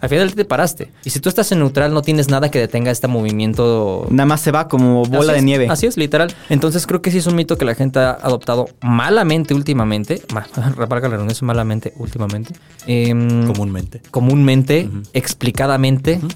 Al 0.00 0.08
final 0.08 0.34
te 0.34 0.44
paraste. 0.44 0.90
Y 1.04 1.10
si 1.10 1.20
tú 1.20 1.28
estás 1.28 1.50
en 1.52 1.58
neutral, 1.60 1.92
no 1.94 2.02
tienes 2.02 2.28
nada 2.28 2.50
que 2.50 2.58
detenga 2.58 2.90
este 2.90 3.08
movimiento 3.08 4.06
Nada 4.10 4.26
más 4.26 4.40
se 4.40 4.50
va 4.52 4.68
como 4.68 5.04
bola 5.04 5.18
Así 5.20 5.32
de 5.32 5.38
es, 5.38 5.44
nieve. 5.44 5.66
Así 5.70 5.86
es, 5.86 5.96
literal. 5.96 6.34
Entonces 6.48 6.86
creo 6.86 7.02
que 7.02 7.10
sí 7.10 7.18
es 7.18 7.26
un 7.26 7.34
mito 7.36 7.56
que 7.58 7.64
la 7.64 7.74
gente 7.74 7.98
ha 7.98 8.12
adoptado 8.12 8.68
malamente 8.82 9.54
últimamente. 9.54 10.22
Ma- 10.32 10.46
Reparga 10.76 11.08
la 11.08 11.14
redundancia 11.14 11.46
malamente 11.46 11.92
últimamente. 11.96 12.54
Em, 12.86 13.46
Comúnmente. 13.46 14.00
comúnmente, 14.10 14.88
explicadamente. 15.12 16.20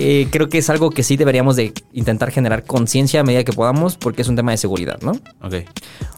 Eh, 0.00 0.26
creo 0.30 0.48
que 0.48 0.58
es 0.58 0.68
algo 0.70 0.90
que 0.90 1.02
sí 1.02 1.16
deberíamos 1.16 1.56
de 1.56 1.72
intentar 1.92 2.30
generar 2.30 2.64
conciencia 2.64 3.20
a 3.20 3.24
medida 3.24 3.44
que 3.44 3.52
podamos 3.52 3.96
porque 3.96 4.22
es 4.22 4.28
un 4.28 4.36
tema 4.36 4.50
de 4.50 4.56
seguridad, 4.58 4.98
¿no? 5.02 5.12
Ok. 5.42 5.54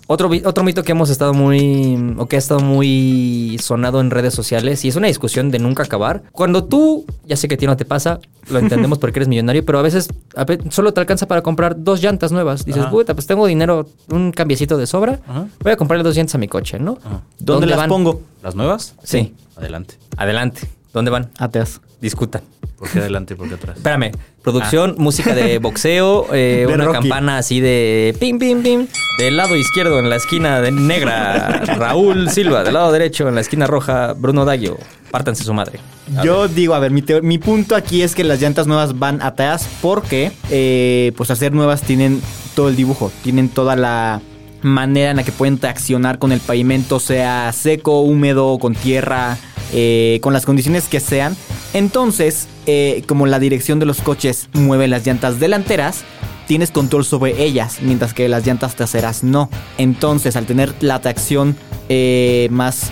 Otro, 0.07 0.29
otro 0.45 0.65
mito 0.65 0.83
que 0.83 0.93
hemos 0.93 1.09
estado 1.11 1.35
muy, 1.35 2.15
o 2.19 2.27
que 2.27 2.35
ha 2.37 2.39
estado 2.39 2.61
muy 2.61 3.59
sonado 3.63 4.01
en 4.01 4.11
redes 4.11 4.35
sociales 4.35 4.85
y 4.85 4.89
es 4.89 4.97
una 4.97 5.07
discusión 5.07 5.51
de 5.53 5.60
nunca 5.61 5.83
acabar. 5.83 6.23
Cuando 6.33 6.65
tú, 6.65 7.05
ya 7.27 7.37
sé 7.37 7.47
que 7.49 7.55
a 7.55 7.59
ti 7.59 7.67
no 7.67 7.77
te 7.77 7.85
pasa, 7.85 8.19
lo 8.51 8.59
entendemos 8.61 8.99
porque 8.99 9.19
eres 9.19 9.29
millonario, 9.29 9.65
pero 9.65 9.79
a 9.79 9.83
veces 9.83 10.09
a 10.37 10.45
ve- 10.45 10.59
solo 10.71 10.93
te 10.93 11.01
alcanza 11.01 11.27
para 11.29 11.43
comprar 11.43 11.75
dos 11.83 12.03
llantas 12.03 12.33
nuevas. 12.33 12.65
Dices, 12.65 12.87
puta, 12.87 13.15
pues 13.15 13.27
tengo 13.27 13.47
dinero, 13.47 13.89
un 14.11 14.33
cambiecito 14.33 14.77
de 14.77 14.87
sobra, 14.87 15.21
Ajá. 15.27 15.47
voy 15.61 15.73
a 15.73 15.77
comprarle 15.77 16.03
dos 16.05 16.17
llantas 16.17 16.35
a 16.35 16.39
mi 16.39 16.49
coche, 16.49 16.79
¿no? 16.79 16.99
Ajá. 17.05 17.21
¿Dónde, 17.39 17.67
las 17.67 17.77
van? 17.79 17.89
pongo? 17.89 18.23
¿Las 18.43 18.55
nuevas? 18.55 18.95
Sí. 19.03 19.35
Adelante. 19.57 19.95
Adelante. 20.17 20.69
¿Dónde 20.93 21.11
van? 21.11 21.31
Ateas. 21.39 21.81
Discutan. 22.01 22.43
¿Por 22.79 22.89
qué 22.89 22.99
adelante 23.01 23.35
y 23.35 23.37
por 23.37 23.47
qué 23.47 23.55
atrás? 23.57 23.77
Espérame, 23.77 24.11
producción, 24.43 24.95
música 24.97 25.35
de 25.35 25.59
boxeo, 25.61 26.33
eh, 26.33 26.65
De 26.67 26.73
una 26.75 26.87
Rocky. 26.87 26.99
campana 27.01 27.37
así 27.37 27.61
de 27.61 28.17
pim, 28.19 28.39
pim, 28.39 28.63
pim. 28.63 28.87
Del 29.19 29.37
lado 29.37 29.55
izquierdo 29.55 29.99
en 29.99 30.09
la 30.09 30.17
esquina 30.17 30.63
de 30.63 30.73
negra, 30.73 31.61
Raúl 31.77 32.31
Silva. 32.31 32.65
Del 32.65 32.73
lado 32.73 32.91
derecho 32.91 33.29
en 33.29 33.35
la 33.35 33.43
esquina 33.43 33.67
roja, 33.67 34.15
Bruno 34.15 34.47
Daggio. 34.47 34.79
Pártanse 35.11 35.45
su 35.45 35.53
madre. 35.55 35.81
A 36.17 36.23
Yo 36.23 36.43
ver. 36.43 36.55
digo, 36.55 36.75
a 36.75 36.79
ver, 36.79 36.91
mi, 36.91 37.03
teo- 37.03 37.23
mi 37.23 37.39
punto 37.39 37.75
aquí 37.77 38.03
es 38.03 38.15
que 38.15 38.25
las 38.25 38.41
llantas 38.41 38.67
nuevas 38.67 38.99
van 38.99 39.21
atrás 39.23 39.67
porque, 39.83 40.33
eh, 40.51 41.13
pues, 41.17 41.31
al 41.31 41.37
ser 41.37 41.53
nuevas 41.53 41.83
tienen 41.83 42.21
todo 42.55 42.69
el 42.69 42.77
dibujo, 42.77 43.11
tienen 43.23 43.49
toda 43.49 43.77
la 43.77 44.21
manera 44.63 45.11
en 45.11 45.17
la 45.17 45.23
que 45.25 45.33
pueden 45.33 45.59
traccionar 45.59 46.19
con 46.19 46.33
el 46.33 46.41
pavimento, 46.41 47.01
sea 47.01 47.53
seco, 47.53 48.01
húmedo, 48.03 48.59
con 48.59 48.75
tierra, 48.75 49.39
eh, 49.73 50.19
con 50.23 50.33
las 50.33 50.45
condiciones 50.47 50.85
que 50.89 51.01
sean. 51.01 51.37
Entonces, 51.73 52.47
eh, 52.67 53.03
como 53.07 53.27
la 53.27 53.39
dirección 53.39 53.79
de 53.79 53.87
los 53.87 54.01
coches 54.01 54.49
mueve 54.53 54.87
las 54.89 55.07
llantas 55.07 55.41
delanteras, 55.41 56.03
tienes 56.47 56.73
control 56.73 57.05
sobre 57.05 57.43
ellas, 57.45 57.79
mientras 57.81 58.13
que 58.13 58.29
las 58.29 58.45
llantas 58.47 58.75
traseras 58.75 59.23
no. 59.25 59.49
Entonces, 59.79 60.35
al 60.37 60.47
tener 60.47 60.75
la 60.81 61.01
tracción 61.01 61.57
eh, 61.89 62.49
más 62.51 62.91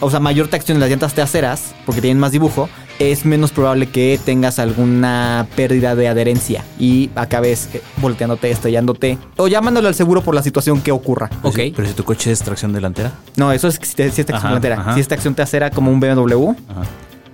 o 0.00 0.10
sea, 0.10 0.20
mayor 0.20 0.48
tracción 0.48 0.76
en 0.76 0.80
las 0.80 0.90
llantas 0.90 1.14
traseras, 1.14 1.74
porque 1.86 2.00
tienen 2.00 2.18
más 2.18 2.32
dibujo, 2.32 2.68
es 2.98 3.24
menos 3.24 3.52
probable 3.52 3.86
que 3.88 4.20
tengas 4.24 4.58
alguna 4.58 5.46
pérdida 5.56 5.94
de 5.96 6.08
adherencia 6.08 6.64
y 6.78 7.10
acabes 7.14 7.68
eh, 7.72 7.82
volteándote, 7.96 8.50
estrellándote 8.50 9.18
o 9.36 9.48
llamándole 9.48 9.88
al 9.88 9.94
seguro 9.94 10.20
por 10.22 10.34
la 10.34 10.42
situación 10.42 10.80
que 10.82 10.92
ocurra. 10.92 11.30
Ok. 11.42 11.58
Pero 11.74 11.88
si- 11.88 11.94
tu 11.94 12.04
coche 12.04 12.30
es 12.30 12.40
tracción 12.42 12.72
delantera. 12.72 13.12
No, 13.36 13.50
eso 13.50 13.66
es 13.68 13.78
si, 13.82 13.94
te- 13.94 14.10
si 14.10 14.20
es 14.20 14.26
tracción 14.26 14.36
Ajá, 14.52 14.60
delantera. 14.60 14.80
ajá. 14.80 14.94
Si 14.94 15.00
es 15.00 15.08
tracción 15.08 15.34
trasera 15.34 15.70
como 15.70 15.90
un 15.90 16.00
BMW, 16.00 16.50
Ajá. 16.68 16.82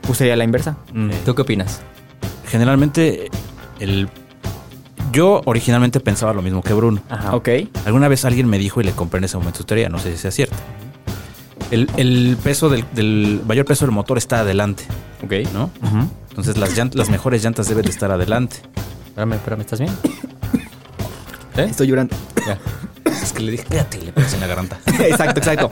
pues 0.02 0.18
sería 0.18 0.36
la 0.36 0.44
inversa. 0.44 0.76
Mm, 0.94 1.10
¿Tú 1.24 1.34
qué 1.34 1.42
opinas? 1.42 1.80
Generalmente, 2.46 3.28
el. 3.80 4.08
Yo 5.12 5.40
originalmente 5.46 6.00
pensaba 6.00 6.32
lo 6.34 6.42
mismo 6.42 6.62
que 6.62 6.72
Bruno. 6.74 7.00
Ajá. 7.08 7.34
Ok. 7.34 7.48
Alguna 7.86 8.08
vez 8.08 8.24
alguien 8.24 8.46
me 8.46 8.58
dijo 8.58 8.80
y 8.80 8.84
le 8.84 8.92
compré 8.92 9.18
en 9.18 9.24
ese 9.24 9.36
momento 9.38 9.58
su 9.58 9.64
teoría, 9.64 9.88
no 9.88 9.98
sé 9.98 10.12
si 10.12 10.18
sea 10.18 10.30
cierto. 10.30 10.56
El, 11.70 11.90
el 11.96 12.36
peso 12.42 12.68
del, 12.70 12.84
del 12.94 13.40
mayor 13.46 13.64
peso 13.66 13.84
del 13.84 13.94
motor 13.94 14.16
está 14.18 14.40
adelante, 14.40 14.84
Ok. 15.22 15.32
¿no? 15.52 15.70
Entonces 16.30 16.56
las, 16.56 16.76
llant- 16.76 16.94
las 16.94 17.10
mejores 17.10 17.42
llantas 17.42 17.68
deben 17.68 17.84
de 17.84 17.90
estar 17.90 18.10
adelante. 18.10 18.56
Espérame, 19.08 19.34
espérame, 19.34 19.60
¿estás 19.60 19.80
bien? 19.80 19.92
¿Eh? 21.56 21.66
Estoy 21.70 21.88
llorando. 21.88 22.14
Ya. 22.46 22.58
Es 23.10 23.32
que 23.32 23.42
le 23.42 23.50
dije, 23.52 23.64
quédate, 23.64 23.98
y 23.98 24.02
le 24.06 24.12
pegas 24.12 24.32
en 24.34 24.40
la 24.40 24.46
garganta. 24.46 24.78
exacto, 24.86 25.40
exacto. 25.40 25.70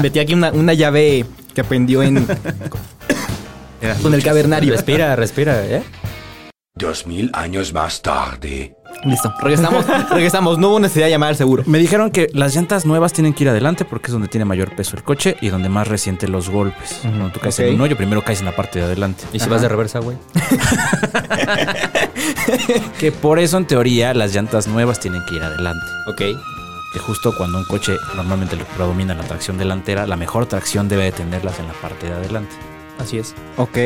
Metí 0.00 0.18
aquí 0.18 0.34
una, 0.34 0.50
una 0.50 0.72
llave 0.72 1.26
que 1.54 1.60
aprendió 1.60 2.02
en 2.02 2.26
Era- 3.80 3.94
con 3.96 4.14
el 4.14 4.22
cavernario. 4.22 4.72
Respira, 4.72 5.14
respira, 5.14 5.64
¿eh? 5.66 5.82
Dos 6.74 7.06
mil 7.06 7.30
años 7.34 7.72
más 7.72 8.02
tarde. 8.02 8.74
Listo. 9.04 9.32
Regresamos, 9.40 9.86
regresamos. 10.10 10.58
No 10.58 10.68
hubo 10.70 10.80
necesidad 10.80 11.06
de 11.06 11.10
llamar 11.10 11.30
al 11.30 11.36
seguro. 11.36 11.62
Me 11.66 11.78
dijeron 11.78 12.10
que 12.10 12.28
las 12.32 12.54
llantas 12.54 12.86
nuevas 12.86 13.12
tienen 13.12 13.34
que 13.34 13.44
ir 13.44 13.50
adelante 13.50 13.84
porque 13.84 14.06
es 14.06 14.12
donde 14.12 14.28
tiene 14.28 14.44
mayor 14.44 14.74
peso 14.74 14.96
el 14.96 15.02
coche 15.02 15.36
y 15.40 15.48
donde 15.48 15.68
más 15.68 15.88
resiente 15.88 16.28
los 16.28 16.48
golpes. 16.48 17.00
Cuando 17.02 17.30
tú 17.30 17.40
caes 17.40 17.58
en 17.60 17.74
un 17.74 17.80
hoyo, 17.80 17.96
primero 17.96 18.22
caes 18.22 18.40
en 18.40 18.46
la 18.46 18.56
parte 18.56 18.78
de 18.78 18.86
adelante. 18.86 19.24
¿Y 19.32 19.40
si 19.40 19.48
vas 19.48 19.62
de 19.62 19.68
reversa, 19.68 19.98
güey? 19.98 20.16
Que 22.98 23.12
por 23.12 23.38
eso, 23.38 23.58
en 23.58 23.66
teoría, 23.66 24.14
las 24.14 24.34
llantas 24.34 24.66
nuevas 24.66 25.00
tienen 25.00 25.22
que 25.26 25.36
ir 25.36 25.42
adelante. 25.42 25.84
Ok. 26.06 26.18
Que 26.92 26.98
justo 27.00 27.34
cuando 27.36 27.58
un 27.58 27.64
coche 27.64 27.96
normalmente 28.14 28.56
lo 28.56 28.64
predomina 28.64 29.14
la 29.14 29.24
tracción 29.24 29.58
delantera, 29.58 30.06
la 30.06 30.16
mejor 30.16 30.46
tracción 30.46 30.88
debe 30.88 31.04
de 31.04 31.12
tenerlas 31.12 31.58
en 31.58 31.66
la 31.66 31.72
parte 31.74 32.06
de 32.06 32.12
adelante. 32.12 32.54
Así 32.98 33.18
es. 33.18 33.34
Ok. 33.56 33.78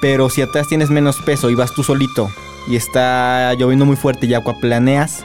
Pero 0.00 0.28
si 0.30 0.42
atrás 0.42 0.66
tienes 0.68 0.90
menos 0.90 1.20
peso 1.20 1.50
y 1.50 1.54
vas 1.54 1.72
tú 1.74 1.82
solito 1.82 2.28
y 2.70 2.76
está 2.76 3.52
lloviendo 3.54 3.84
muy 3.84 3.96
fuerte 3.96 4.26
y 4.26 4.34
acuaplaneas. 4.34 5.24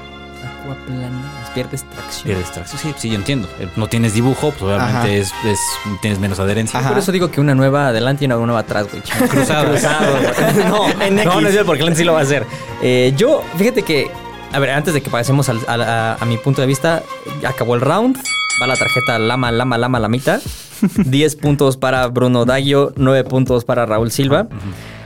Acuaplaneas, 0.61 1.49
pierdes 1.53 1.83
tracción. 1.83 2.23
Pierdes 2.25 2.51
tracción. 2.51 2.81
Sí, 2.81 2.93
sí, 2.97 3.09
yo 3.09 3.15
entiendo. 3.15 3.47
Eh, 3.59 3.67
No 3.75 3.87
tienes 3.87 4.13
dibujo, 4.13 4.51
pues 4.51 4.63
obviamente 4.63 5.19
es, 5.19 5.31
es- 5.45 5.59
tienes 6.01 6.19
menos 6.19 6.39
adherencia. 6.39 6.79
Ajá. 6.79 6.89
Por 6.89 6.97
eso 6.97 7.11
digo 7.11 7.29
que 7.31 7.39
una 7.39 7.55
nueva 7.55 7.89
adelante 7.89 8.23
y 8.23 8.27
una 8.27 8.35
nueva 8.37 8.59
atrás, 8.59 8.87
güey. 8.91 9.01
Cruzado. 9.29 9.69
Cruzado. 9.69 10.17
no, 10.69 11.01
En 11.01 11.15
no, 11.15 11.21
X. 11.21 11.33
no 11.33 11.39
es 11.47 11.51
cierto, 11.51 11.65
porque 11.67 11.83
Lente 11.83 11.99
sí 11.99 12.03
lo 12.03 12.13
va 12.13 12.19
a 12.19 12.23
hacer. 12.23 12.45
Eh, 12.81 13.13
yo, 13.15 13.43
fíjate 13.57 13.83
que, 13.83 14.09
a 14.51 14.59
ver, 14.59 14.71
antes 14.71 14.93
de 14.93 15.01
que 15.01 15.09
pasemos 15.09 15.49
al- 15.49 15.61
al- 15.67 15.81
a, 15.81 16.13
a 16.15 16.25
mi 16.25 16.37
punto 16.37 16.61
de 16.61 16.67
vista, 16.67 17.03
acabó 17.47 17.75
el 17.75 17.81
round. 17.81 18.17
Va 18.61 18.67
la 18.67 18.77
tarjeta 18.77 19.19
Lama, 19.19 19.51
Lama, 19.51 19.77
Lama, 19.77 19.99
Lamita. 19.99 20.39
10 20.97 21.35
puntos 21.37 21.77
para 21.77 22.07
Bruno 22.07 22.45
Daggio, 22.45 22.91
9 22.95 23.23
puntos 23.25 23.65
para 23.65 23.85
Raúl 23.85 24.11
Silva. 24.11 24.47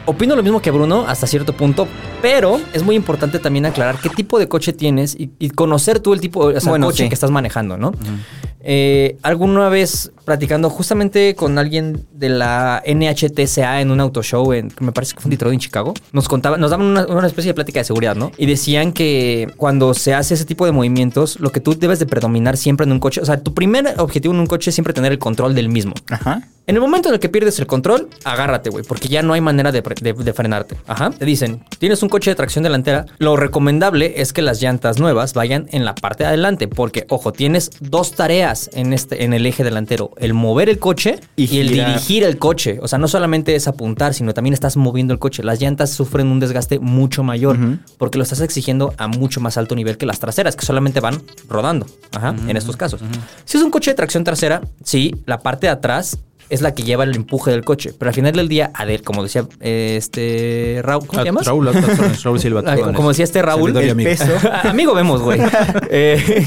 Opino 0.09 0.35
lo 0.35 0.41
mismo 0.43 0.61
que 0.61 0.71
Bruno 0.71 1.05
hasta 1.07 1.27
cierto 1.27 1.53
punto, 1.53 1.87
pero 2.21 2.59
es 2.73 2.83
muy 2.83 2.95
importante 2.95 3.37
también 3.39 3.65
aclarar 3.65 3.97
qué 4.01 4.09
tipo 4.09 4.39
de 4.39 4.47
coche 4.47 4.73
tienes 4.73 5.15
y, 5.15 5.29
y 5.39 5.51
conocer 5.51 5.99
tú 5.99 6.13
el 6.13 6.19
tipo 6.19 6.39
o 6.41 6.59
sea, 6.59 6.69
Bueno, 6.71 6.87
coche 6.87 7.03
sí. 7.03 7.09
que 7.09 7.13
estás 7.13 7.31
manejando, 7.31 7.77
¿no? 7.77 7.91
Eh, 8.61 9.17
alguna 9.21 9.69
vez 9.69 10.11
platicando 10.29 10.69
justamente 10.69 11.33
con 11.33 11.57
alguien 11.57 12.05
de 12.13 12.29
la 12.29 12.83
NHTSA 12.85 13.81
en 13.81 13.89
un 13.89 13.99
auto 13.99 14.21
show, 14.21 14.53
en, 14.53 14.71
me 14.79 14.91
parece 14.91 15.15
que 15.15 15.21
fue 15.21 15.29
en 15.29 15.31
Detroit, 15.31 15.53
en 15.55 15.59
Chicago, 15.59 15.95
nos 16.11 16.27
contaban, 16.27 16.61
nos 16.61 16.69
daban 16.69 16.85
una, 16.85 17.07
una 17.07 17.25
especie 17.25 17.49
de 17.49 17.55
plática 17.55 17.79
de 17.79 17.83
seguridad, 17.85 18.15
¿no? 18.15 18.31
Y 18.37 18.45
decían 18.45 18.93
que 18.93 19.51
cuando 19.57 19.95
se 19.95 20.13
hace 20.13 20.35
ese 20.35 20.45
tipo 20.45 20.67
de 20.67 20.71
movimientos, 20.71 21.39
lo 21.39 21.51
que 21.51 21.61
tú 21.61 21.73
debes 21.73 21.97
de 21.97 22.05
predominar 22.05 22.57
siempre 22.57 22.85
en 22.85 22.91
un 22.91 22.99
coche, 22.99 23.21
o 23.21 23.25
sea, 23.25 23.41
tu 23.41 23.55
primer 23.55 23.95
objetivo 23.97 24.31
en 24.35 24.39
un 24.39 24.45
coche 24.45 24.69
es 24.69 24.75
siempre 24.75 24.93
tener 24.93 25.11
el 25.11 25.17
control 25.17 25.55
del 25.55 25.67
mismo. 25.69 25.93
Ajá. 26.11 26.43
En 26.67 26.75
el 26.75 26.81
momento 26.81 27.09
en 27.09 27.15
el 27.15 27.19
que 27.19 27.29
pierdes 27.29 27.57
el 27.57 27.65
control, 27.65 28.09
agárrate, 28.23 28.69
güey, 28.69 28.85
porque 28.85 29.07
ya 29.07 29.23
no 29.23 29.33
hay 29.33 29.41
manera 29.41 29.71
de, 29.71 29.81
pre- 29.81 29.95
de- 29.99 30.13
de 30.13 30.33
frenarte. 30.33 30.75
Ajá. 30.85 31.09
Te 31.09 31.25
dicen, 31.25 31.63
tienes 31.79 32.03
un 32.03 32.09
coche 32.09 32.29
de 32.29 32.35
tracción 32.35 32.63
delantera, 32.63 33.07
lo 33.17 33.35
recomendable 33.37 34.21
es 34.21 34.33
que 34.33 34.43
las 34.43 34.61
llantas 34.61 34.99
nuevas 34.99 35.33
vayan 35.33 35.65
en 35.71 35.83
la 35.83 35.95
parte 35.95 36.23
de 36.23 36.27
adelante, 36.27 36.67
porque, 36.67 37.07
ojo, 37.09 37.33
tienes 37.33 37.71
dos 37.79 38.11
tareas 38.11 38.69
en, 38.73 38.93
este, 38.93 39.23
en 39.23 39.33
el 39.33 39.47
eje 39.47 39.63
delantero, 39.63 40.11
el 40.19 40.33
mover 40.33 40.69
el 40.69 40.79
coche 40.79 41.19
y, 41.35 41.55
Y 41.55 41.59
el 41.61 41.69
dirigir 41.69 42.23
el 42.23 42.37
coche. 42.37 42.79
O 42.81 42.87
sea, 42.87 42.99
no 42.99 43.07
solamente 43.07 43.55
es 43.55 43.67
apuntar, 43.67 44.13
sino 44.13 44.33
también 44.33 44.53
estás 44.53 44.77
moviendo 44.77 45.13
el 45.13 45.19
coche. 45.19 45.43
Las 45.43 45.59
llantas 45.59 45.89
sufren 45.91 46.27
un 46.27 46.39
desgaste 46.39 46.79
mucho 46.79 47.23
mayor, 47.23 47.57
porque 47.97 48.17
lo 48.17 48.23
estás 48.23 48.41
exigiendo 48.41 48.93
a 48.97 49.07
mucho 49.07 49.39
más 49.39 49.57
alto 49.57 49.75
nivel 49.75 49.97
que 49.97 50.05
las 50.05 50.19
traseras, 50.19 50.55
que 50.55 50.65
solamente 50.65 50.99
van 50.99 51.21
rodando, 51.47 51.85
Ajá, 52.11 52.35
en 52.47 52.57
estos 52.57 52.77
casos. 52.77 53.01
Si 53.45 53.57
es 53.57 53.63
un 53.63 53.71
coche 53.71 53.91
de 53.91 53.95
tracción 53.95 54.23
trasera, 54.23 54.61
sí, 54.83 55.15
la 55.25 55.39
parte 55.39 55.67
de 55.67 55.71
atrás 55.71 56.17
es 56.49 56.61
la 56.61 56.73
que 56.73 56.83
lleva 56.83 57.03
el 57.03 57.15
empuje 57.15 57.51
del 57.51 57.63
coche. 57.63 57.93
Pero 57.97 58.09
al 58.09 58.15
final 58.15 58.33
del 58.33 58.47
día, 58.47 58.71
a 58.73 58.85
ver, 58.85 59.03
como 59.03 59.23
decía 59.23 59.45
este 59.61 60.81
Raúl, 60.83 61.05
¿cómo 61.05 61.21
te 61.21 61.25
llamas? 61.25 61.45
Raúl, 61.45 61.69
Raúl 62.23 62.39
Silva. 62.39 62.63
Como, 62.93 63.09
decía 63.09 63.25
este 63.25 63.41
Raúl, 63.41 63.75
El 63.77 63.91
amigo. 63.91 64.09
peso. 64.09 64.25
amigo 64.63 64.93
vemos, 64.93 65.21
güey. 65.21 65.39
Eh, 65.91 66.45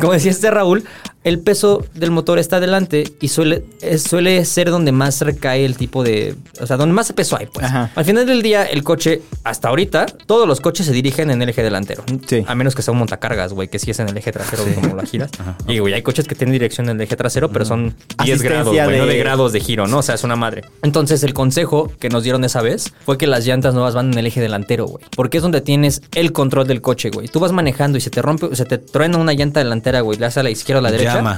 como 0.00 0.12
decía 0.12 0.30
este 0.30 0.50
Raúl, 0.50 0.84
el 1.24 1.38
peso 1.40 1.84
del 1.94 2.10
motor 2.10 2.38
está 2.38 2.56
adelante 2.56 3.04
y 3.20 3.28
suele, 3.28 3.64
suele 3.98 4.44
ser 4.44 4.70
donde 4.70 4.92
más 4.92 5.20
recae 5.20 5.64
el 5.64 5.76
tipo 5.76 6.02
de... 6.02 6.34
O 6.60 6.66
sea, 6.66 6.76
donde 6.76 6.94
más 6.94 7.12
peso 7.12 7.36
hay, 7.36 7.46
pues. 7.46 7.66
Ajá. 7.66 7.90
Al 7.94 8.04
final 8.04 8.26
del 8.26 8.42
día, 8.42 8.64
el 8.64 8.82
coche, 8.82 9.22
hasta 9.44 9.68
ahorita, 9.68 10.06
todos 10.26 10.46
los 10.48 10.60
coches 10.60 10.86
se 10.86 10.92
dirigen 10.92 11.30
en 11.30 11.42
el 11.42 11.48
eje 11.48 11.62
delantero. 11.62 12.04
Sí. 12.26 12.44
A 12.46 12.54
menos 12.54 12.74
que 12.74 12.82
sea 12.82 12.92
un 12.92 12.98
montacargas, 12.98 13.52
güey, 13.52 13.68
que 13.68 13.78
sí 13.78 13.90
es 13.90 13.98
en 14.00 14.08
el 14.08 14.16
eje 14.16 14.32
trasero 14.32 14.64
como 14.74 14.94
la 14.96 15.04
giras. 15.04 15.30
Y, 15.66 15.78
güey, 15.78 15.94
hay 15.94 16.02
coches 16.02 16.26
que 16.26 16.34
tienen 16.34 16.52
dirección 16.52 16.88
en 16.88 16.96
el 16.96 17.02
eje 17.02 17.16
trasero, 17.16 17.50
pero 17.50 17.64
son 17.64 17.94
10 18.24 18.40
Asistencia 18.40 18.48
grados, 18.50 18.74
güey, 18.74 18.98
no 18.98 19.06
de- 19.06 19.18
grados 19.18 19.52
de 19.52 19.60
giro, 19.60 19.86
¿no? 19.86 19.98
O 19.98 20.02
sea, 20.02 20.14
es 20.14 20.24
una 20.24 20.36
madre. 20.36 20.62
Entonces, 20.82 21.22
el 21.22 21.34
consejo 21.34 21.90
que 21.98 22.08
nos 22.08 22.22
dieron 22.22 22.44
esa 22.44 22.62
vez 22.62 22.92
fue 23.04 23.18
que 23.18 23.26
las 23.26 23.44
llantas 23.46 23.74
nuevas 23.74 23.94
van 23.94 24.12
en 24.12 24.18
el 24.18 24.26
eje 24.26 24.40
delantero, 24.40 24.86
güey. 24.86 25.04
Porque 25.16 25.36
es 25.38 25.42
donde 25.42 25.60
tienes 25.60 26.02
el 26.14 26.32
control 26.32 26.66
del 26.66 26.80
coche, 26.80 27.10
güey. 27.10 27.28
Tú 27.28 27.40
vas 27.40 27.52
manejando 27.52 27.98
y 27.98 28.00
se 28.00 28.10
te 28.10 28.22
rompe, 28.22 28.54
se 28.56 28.64
te 28.64 28.78
truena 28.78 29.18
una 29.18 29.32
llanta 29.32 29.60
delantera, 29.60 30.00
güey. 30.00 30.18
Le 30.18 30.26
haces 30.26 30.38
a 30.38 30.42
la 30.42 30.50
izquierda 30.50 30.78
o 30.80 30.80
a 30.80 30.82
la 30.84 30.90
derecha. 30.90 31.09
Llama. 31.14 31.36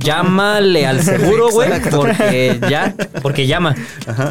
Llámale 0.00 0.86
al 0.86 1.02
seguro, 1.02 1.50
güey. 1.50 1.70
Porque 1.90 2.60
ya, 2.68 2.94
porque 3.22 3.46
llama. 3.46 3.74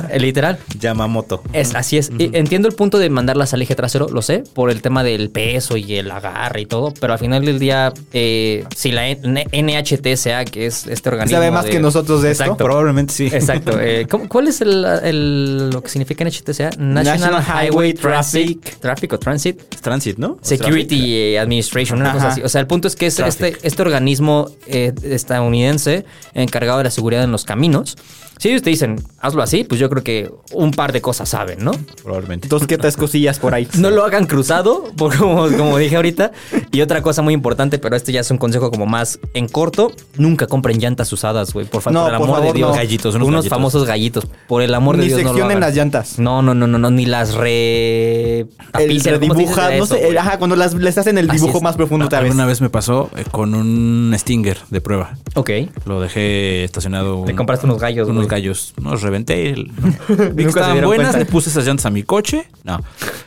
Eh, 0.10 0.20
Literal. 0.20 0.60
Yamamoto. 0.80 1.42
Es, 1.54 1.76
así 1.76 1.98
es. 1.98 2.12
Entiendo 2.20 2.68
el 2.68 2.76
punto 2.76 2.98
de 3.00 3.10
mandarlas 3.10 3.54
al 3.54 3.62
eje 3.62 3.76
trasero, 3.76 4.08
lo 4.10 4.22
sé, 4.22 4.44
por 4.54 4.70
el 4.70 4.82
tema 4.82 5.04
del 5.04 5.30
peso 5.30 5.78
y 5.78 5.96
el 5.96 6.12
agarre 6.12 6.62
y 6.62 6.66
todo, 6.66 6.94
pero 7.00 7.14
al 7.14 7.20
final 7.20 7.46
del 7.46 7.60
día, 7.60 7.94
eh, 8.14 8.66
si 8.76 8.92
la 8.92 9.08
NHTSA, 9.08 10.46
que 10.46 10.66
es 10.68 10.88
este 10.88 11.10
organismo. 11.10 11.38
Sabe 11.38 11.52
más 11.52 11.66
de- 11.66 11.72
que 11.72 11.80
nosotros 11.80 12.22
de 12.22 12.32
esto. 12.32 12.44
Exacto. 12.44 12.64
Probablemente 12.66 13.14
sí. 13.14 13.28
Exacto. 13.32 13.80
Eh, 13.80 14.08
¿cómo- 14.10 14.28
¿Cuál 14.28 14.48
es 14.48 14.62
el, 14.62 14.86
el- 15.04 15.70
lo 15.70 15.82
que 15.82 15.90
significa 15.90 16.24
NHTSA? 16.24 16.70
National, 16.78 17.04
National 17.04 17.44
Highway 17.44 17.68
Highway 17.68 17.94
Traffic, 17.94 18.60
Traffic. 18.62 18.80
Traffic 18.80 19.14
o 19.14 19.20
Transit 19.20 19.62
Transit, 19.82 20.18
¿no? 20.18 20.38
Security 20.42 21.36
Administration, 21.38 22.00
una 22.00 22.10
Ajá. 22.10 22.18
cosa 22.18 22.28
así. 22.30 22.42
O 22.42 22.50
sea, 22.50 22.62
el 22.62 22.68
punto 22.68 22.88
es 22.88 22.96
que 22.96 23.08
es 23.08 23.20
este, 23.20 23.56
este 23.62 23.82
organismo 23.82 24.50
eh, 24.68 24.94
estadounidense 25.38 26.06
encargado 26.34 26.80
de 26.80 26.86
la 26.86 26.92
seguridad 26.92 27.24
en 27.24 27.32
los 27.32 27.46
caminos. 27.46 27.98
Si 28.40 28.50
ellos 28.50 28.62
te 28.62 28.70
dicen, 28.70 29.02
hazlo 29.20 29.42
así, 29.42 29.64
pues 29.64 29.80
yo 29.82 29.90
creo 29.90 30.04
que 30.04 30.30
un 30.54 30.70
par 30.70 30.92
de 30.94 31.02
cosas 31.02 31.28
saben, 31.28 31.58
¿no? 31.64 31.72
Probablemente. 32.04 32.48
Dos 32.48 32.68
que 32.68 32.78
tres 32.78 32.96
cosillas 32.96 33.40
por 33.40 33.56
ahí. 33.56 33.68
No 33.80 33.90
lo 33.90 34.06
hagan 34.06 34.28
cruzado, 34.28 34.84
por 34.96 35.18
como, 35.18 35.48
como 35.58 35.76
dije 35.80 35.96
ahorita. 35.96 36.32
Y 36.72 36.82
otra 36.82 37.02
cosa 37.02 37.24
muy 37.24 37.34
importante, 37.34 37.80
pero 37.80 37.96
este 37.96 38.12
ya 38.12 38.20
es 38.20 38.30
un 38.30 38.38
consejo 38.38 38.70
como 38.70 38.86
más 38.86 39.20
en 39.34 39.48
corto, 39.48 39.92
nunca 40.18 40.46
compren 40.46 40.78
llantas 40.80 41.12
usadas, 41.12 41.52
güey. 41.52 41.66
Por, 41.66 41.82
fa- 41.82 41.90
No, 41.90 42.04
por 42.06 42.14
amor 42.14 42.28
de 42.28 42.34
favor, 42.36 42.56
Dios. 42.56 42.70
no. 42.70 42.76
Gallitos, 42.76 43.16
unos 43.16 43.28
unos 43.28 43.40
gallitos. 43.46 43.58
famosos 43.58 43.86
gallitos. 43.88 44.28
Por 44.48 44.62
el 44.62 44.76
amor 44.76 44.98
Ni 44.98 45.02
de 45.02 45.08
Dios, 45.08 45.18
no 45.20 45.24
lo 45.24 45.30
seccionen 45.30 45.58
hagan. 45.58 45.62
las 45.70 45.76
llantas. 45.76 46.20
No, 46.20 46.44
no, 46.44 46.54
no, 46.54 46.68
no, 46.68 46.78
no, 46.78 46.92
ni 46.92 47.08
las 47.08 47.34
re... 47.34 48.42
El 48.42 48.48
tapicen, 48.72 49.20
¿cómo 49.20 49.34
se 49.34 49.40
dice 49.40 49.56
redibuja, 49.56 49.78
no 49.78 49.86
sé, 49.88 50.18
ajá, 50.20 50.38
cuando 50.38 50.56
las, 50.56 50.76
les 50.76 50.96
hacen 50.96 51.18
el 51.18 51.28
Así 51.28 51.40
dibujo 51.40 51.58
es. 51.58 51.64
más 51.64 51.76
profundo 51.76 52.06
otra 52.06 52.20
vez. 52.20 52.30
Alguna 52.30 52.46
vez 52.46 52.62
me 52.62 52.70
pasó 52.70 53.10
eh, 53.16 53.24
con 53.32 53.56
un 53.56 54.14
Stinger 54.16 54.60
de 54.70 54.80
prueba. 54.80 55.18
Ok. 55.36 55.50
Lo 55.86 56.02
dejé 56.02 56.64
estacionado. 56.64 57.24
Te 57.26 57.32
un- 57.32 57.38
compraste 57.38 57.66
unos 57.66 57.80
gallos, 57.80 58.08
Unos 58.08 58.26
güey. 58.26 58.30
gallos. 58.42 58.74
No, 58.82 58.92
los 58.92 59.02
reventé. 59.02 59.50
el- 59.50 59.68
no. 59.68 59.88
Vi 60.08 60.16
Nunca 60.18 60.30
que 60.36 60.44
se 60.44 60.48
estaban 60.48 60.82
buenas. 60.84 61.08
cuenta. 61.08 61.18
Le 61.20 61.26
puse 61.26 61.50
esas 61.50 61.66
llantas 61.66 61.86
a 61.86 61.90
mi 61.90 62.04
coche. 62.04 62.48
No. 62.64 62.80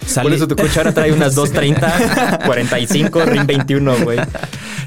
Salí. 0.06 0.24
Por 0.28 0.32
eso 0.36 0.48
tu 0.48 0.56
coche 0.56 0.72
ahora 0.78 0.92
trae 0.92 1.12
unas 1.12 1.34
230, 1.34 2.40
45, 2.46 3.24
RIN 3.24 3.46
21, 3.46 3.96
güey. 4.04 4.18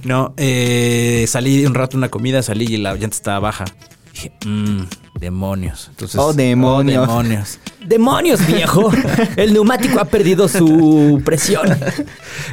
No, 0.04 0.34
eh, 0.38 1.26
salí 1.30 1.66
un 1.66 1.74
rato 1.76 1.96
a 1.96 2.00
una 2.00 2.10
comida, 2.10 2.42
salí 2.44 2.66
y 2.66 2.78
la 2.78 2.94
llanta 2.96 3.16
estaba 3.16 3.40
baja. 3.40 3.66
Dije, 4.14 4.32
mmm, 4.46 4.82
demonios. 5.24 5.88
Entonces, 5.90 6.20
Oh, 6.20 6.34
demonios. 6.34 7.08
oh, 7.08 7.12
demonios. 7.24 7.60
¡Demonios, 7.84 8.46
viejo! 8.48 8.90
El 9.36 9.52
neumático 9.54 10.00
ha 10.00 10.06
perdido 10.06 10.48
su 10.48 11.22
presión. 11.26 11.68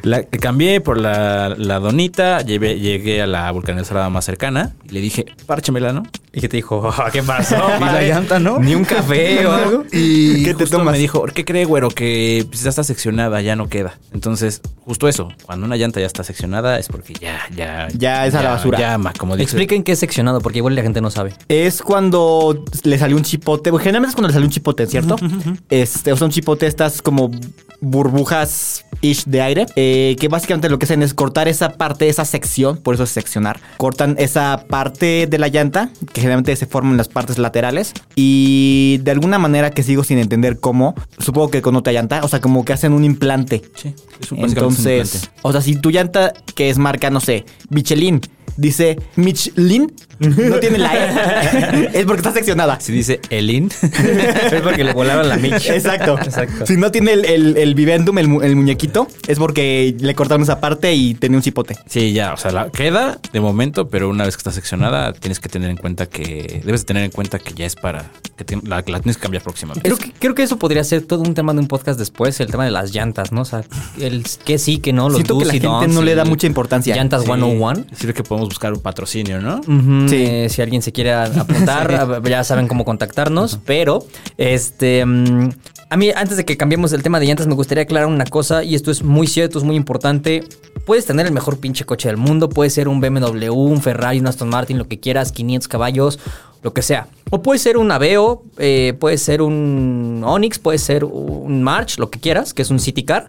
La 0.03 0.25
que 0.25 0.39
cambié 0.41 0.81
por 0.81 0.99
la, 0.99 1.51
la 1.57 1.79
donita, 1.79 2.41
llevé- 2.41 2.81
llegué 2.81 3.23
a 3.23 3.29
la 3.29 3.49
vulcanizada 3.53 4.09
más 4.11 4.25
cercana 4.25 4.75
y 4.89 4.93
le 4.95 5.01
dije, 5.01 5.27
párchemela, 5.47 5.93
¿no? 5.93 6.03
¿Y 6.33 6.41
qué 6.41 6.49
te 6.49 6.57
dijo? 6.57 6.79
"Oh, 6.79 7.05
¿Qué 7.13 7.23
pasó? 7.23 7.57
Y 7.81 7.85
la 7.85 8.03
llanta, 8.03 8.41
¿no? 8.41 8.59
¿Ni 8.59 8.75
un 8.75 8.85
café 8.85 9.47
o 9.47 9.53
algo? 9.53 9.85
Y 9.93 10.43
¿Qué 10.45 10.55
te 10.55 10.65
justo 10.65 10.79
tomas? 10.79 10.93
me 10.93 10.99
dijo, 10.99 11.25
¿qué 11.33 11.45
cree, 11.45 11.65
güero? 11.65 11.91
Que 11.91 12.45
pues, 12.49 12.63
ya 12.65 12.71
está 12.71 12.83
seccionada, 12.83 13.41
ya 13.41 13.55
no 13.55 13.69
queda. 13.69 13.99
Entonces, 14.13 14.63
justo 14.85 15.07
eso, 15.07 15.29
cuando 15.47 15.65
una 15.67 15.77
llanta 15.77 16.01
ya 16.01 16.07
está 16.07 16.25
seccionada 16.25 16.79
es 16.81 16.89
porque 16.89 17.13
ya, 17.15 17.39
ya... 17.55 17.87
Ya 17.97 18.27
es 18.27 18.35
a 18.35 18.43
la 18.43 18.51
basura. 18.51 18.79
Llama, 18.81 19.13
como 19.17 19.37
dice. 19.37 19.45
Expliquen 19.45 19.85
qué 19.85 19.93
es 19.93 19.99
seccionado, 20.01 20.41
porque 20.41 20.59
igual 20.59 20.75
la 20.75 20.83
gente 20.83 21.01
no 21.01 21.11
sabe. 21.11 21.35
Es 21.49 21.83
cuando 21.83 22.60
le 22.85 22.99
salió 22.99 23.17
un 23.17 23.23
chipote. 23.23 23.71
Generalmente 23.71 24.11
es 24.11 24.15
cuando 24.15 24.29
le 24.29 24.35
salió 24.35 24.47
un 24.47 24.53
chipote, 24.53 24.87
¿cierto? 24.87 25.17
Este, 25.69 26.13
o 26.13 26.17
sea, 26.17 26.27
un 26.27 26.31
chipote, 26.33 26.67
estas 26.67 27.03
como 27.03 27.31
burbujas 27.81 28.85
ish 29.01 29.25
de 29.25 29.41
aire, 29.41 29.67
eh, 29.77 30.15
que 30.21 30.29
básicamente 30.29 30.69
lo 30.69 30.79
que 30.79 30.85
hacen 30.85 31.03
es 31.03 31.15
cortar 31.15 31.49
esa 31.49 31.71
parte, 31.79 32.09
esa 32.09 32.25
sección, 32.27 32.77
por 32.77 32.95
eso 32.95 33.05
es 33.05 33.11
seccionar. 33.11 33.59
Cortan 33.79 34.17
esa 34.19 34.65
parte 34.69 35.27
de 35.27 35.39
la 35.39 35.49
llanta, 35.49 35.91
que 36.13 36.21
generalmente 36.21 36.55
se 36.57 36.67
forman 36.67 36.97
las 36.99 37.09
partes 37.09 37.39
laterales, 37.39 37.95
y 38.17 38.99
de 39.03 39.11
alguna 39.11 39.39
manera 39.39 39.71
que 39.71 39.83
sigo 39.83 40.05
sin 40.05 40.19
entender 40.19 40.61
cómo, 40.61 40.95
supongo 41.19 41.51
que 41.51 41.63
con 41.63 41.75
otra 41.77 41.93
llanta, 41.95 42.21
o 42.23 42.29
sea, 42.29 42.41
como 42.41 42.65
que 42.65 42.75
hacen 42.75 42.93
un 42.93 43.05
implante. 43.05 43.63
Sí, 43.75 43.95
es 44.21 44.33
un- 44.33 44.43
básicamente 44.43 44.75
es 44.75 44.79
un 44.85 44.91
Entonces, 44.91 45.15
implante. 45.15 45.41
o 45.43 45.53
sea, 45.53 45.61
si 45.63 45.77
tu 45.77 45.91
llanta, 45.91 46.33
que 46.55 46.69
es 46.69 46.77
marca, 46.77 47.09
no 47.09 47.21
sé, 47.21 47.47
Michelin, 47.71 48.21
dice 48.59 48.99
Michelin, 49.17 49.93
no 50.21 50.57
tiene 50.59 50.79
la 50.79 50.95
E, 50.95 51.91
es 51.95 52.05
porque 52.05 52.21
está 52.21 52.33
seccionada. 52.33 52.79
Si 52.81 52.93
dice 52.93 53.21
Elin. 53.31 53.71
es 53.83 54.61
porque 54.63 54.85
le 54.85 54.93
volaron 54.93 55.29
la 55.29 55.37
Mitch. 55.37 55.69
Exacto. 55.71 56.19
Exacto. 56.19 56.67
Si 56.67 56.77
no 56.77 56.91
tiene 56.91 57.13
el, 57.13 57.25
el, 57.25 57.57
el 57.57 57.75
vivendum, 57.75 58.19
el, 58.19 58.29
mu- 58.29 58.43
el 58.43 58.55
muñequito, 58.57 59.09
es 59.27 59.39
porque 59.39 59.95
le 59.99 60.15
cortaron 60.15 60.43
esa 60.43 60.61
parte 60.61 60.93
y 60.95 61.15
tenía 61.15 61.39
un 61.39 61.43
cipote. 61.43 61.77
Sí, 61.87 62.13
ya, 62.13 62.35
o 62.35 62.37
sea, 62.37 62.51
la 62.53 62.71
queda 62.71 63.19
de 63.33 63.41
momento, 63.41 63.89
pero 63.89 64.09
una 64.09 64.25
vez 64.25 64.37
que 64.37 64.41
está 64.41 64.53
seccionada, 64.53 65.13
tienes 65.13 65.41
que 65.41 65.49
tener 65.49 65.71
en 65.71 65.77
cuenta 65.77 66.07
que 66.07 66.61
debes 66.65 66.83
de 66.83 66.87
tener 66.87 67.05
en 67.05 67.11
cuenta 67.11 67.39
que 67.39 67.55
ya 67.55 67.67
es 67.67 67.77
para 67.77 68.11
que 68.37 68.45
te- 68.45 68.57
la, 68.67 68.77
la 68.87 69.01
tienes 69.01 69.17
que 69.17 69.23
cambiar 69.23 69.43
próximamente. 69.43 69.89
Creo 69.89 69.97
que, 69.99 70.13
creo 70.19 70.35
que 70.35 70.43
eso 70.43 70.59
podría 70.59 70.85
ser 70.85 71.03
todo 71.03 71.23
un 71.23 71.35
tema 71.35 71.53
de 71.55 71.61
un 71.61 71.67
podcast 71.69 71.99
después, 71.99 72.39
el 72.41 72.51
tema 72.51 72.65
de 72.65 72.71
las 72.71 72.93
llantas, 72.95 73.33
¿no? 73.33 73.43
O 73.43 73.45
sea, 73.45 73.63
el 73.99 74.25
que 74.45 74.59
sí, 74.59 74.79
que 74.79 74.93
no, 74.93 75.09
los 75.09 75.15
Siento 75.17 75.39
que 75.39 75.45
do's 75.45 75.47
la 75.49 75.55
y 75.57 75.61
gente 75.61 75.69
don'ts 75.69 75.95
no 75.95 76.03
le 76.03 76.13
y 76.13 76.15
da 76.15 76.25
mucha 76.25 76.47
importancia. 76.47 76.95
Llantas 76.95 77.21
Sí, 77.23 77.27
101. 77.27 77.85
Sirve 77.95 78.15
que 78.15 78.23
podemos 78.23 78.49
buscar 78.49 78.73
un 78.73 78.81
patrocinio, 78.81 79.41
¿no? 79.41 79.61
Ujú, 79.61 80.09
Sí. 80.11 80.25
eh, 80.27 80.49
si 80.49 80.63
alguien 80.63 80.83
se 80.83 80.93
quiere 80.93 81.13
apuntar, 81.13 82.23
ya 82.29 82.45
saben 82.45 82.69
cómo 82.69 82.85
contactarnos. 82.85 83.59
Pero, 83.65 84.07
este. 84.37 85.05
mm, 85.05 85.49
a 85.93 85.97
mí, 85.97 86.11
antes 86.15 86.37
de 86.37 86.45
que 86.45 86.57
cambiemos 86.57 86.93
el 86.93 87.03
tema 87.03 87.19
de 87.19 87.27
llantas, 87.27 87.49
me 87.49 87.55
gustaría 87.55 87.83
aclarar 87.83 88.09
una 88.09 88.25
cosa, 88.25 88.63
y 88.63 88.77
esto 88.77 88.93
es 88.93 89.03
muy 89.03 89.27
cierto, 89.27 89.59
es 89.59 89.65
muy 89.65 89.75
importante. 89.75 90.45
Puedes 90.87 91.05
tener 91.05 91.27
el 91.27 91.33
mejor 91.33 91.59
pinche 91.59 91.85
coche 91.85 92.09
del 92.09 92.17
mundo, 92.17 92.49
puede 92.49 92.71
ser 92.71 92.87
un 92.87 93.01
BMW, 93.01 93.53
un 93.53 93.83
Ferrari, 93.83 94.21
un 94.21 94.29
Aston 94.29 94.49
Martin, 94.49 94.79
lo 94.79 94.87
que 94.87 95.01
quieras, 95.01 95.33
500 95.33 95.67
caballos, 95.67 96.21
lo 96.63 96.73
que 96.73 96.83
sea. 96.83 97.09
O 97.31 97.43
puede 97.43 97.59
ser 97.59 97.77
un 97.77 97.91
Aveo, 97.91 98.45
eh, 98.59 98.95
puede 99.01 99.19
ser 99.19 99.43
un 99.43 100.23
Onix, 100.25 100.61
puede 100.61 100.79
ser 100.79 101.05
un 101.05 101.63
March, 101.63 101.99
lo 101.99 102.09
que 102.09 102.21
quieras, 102.21 102.55
que 102.55 102.63
es 102.63 102.71
un 102.71 102.79
City 102.79 103.05
Car. 103.05 103.27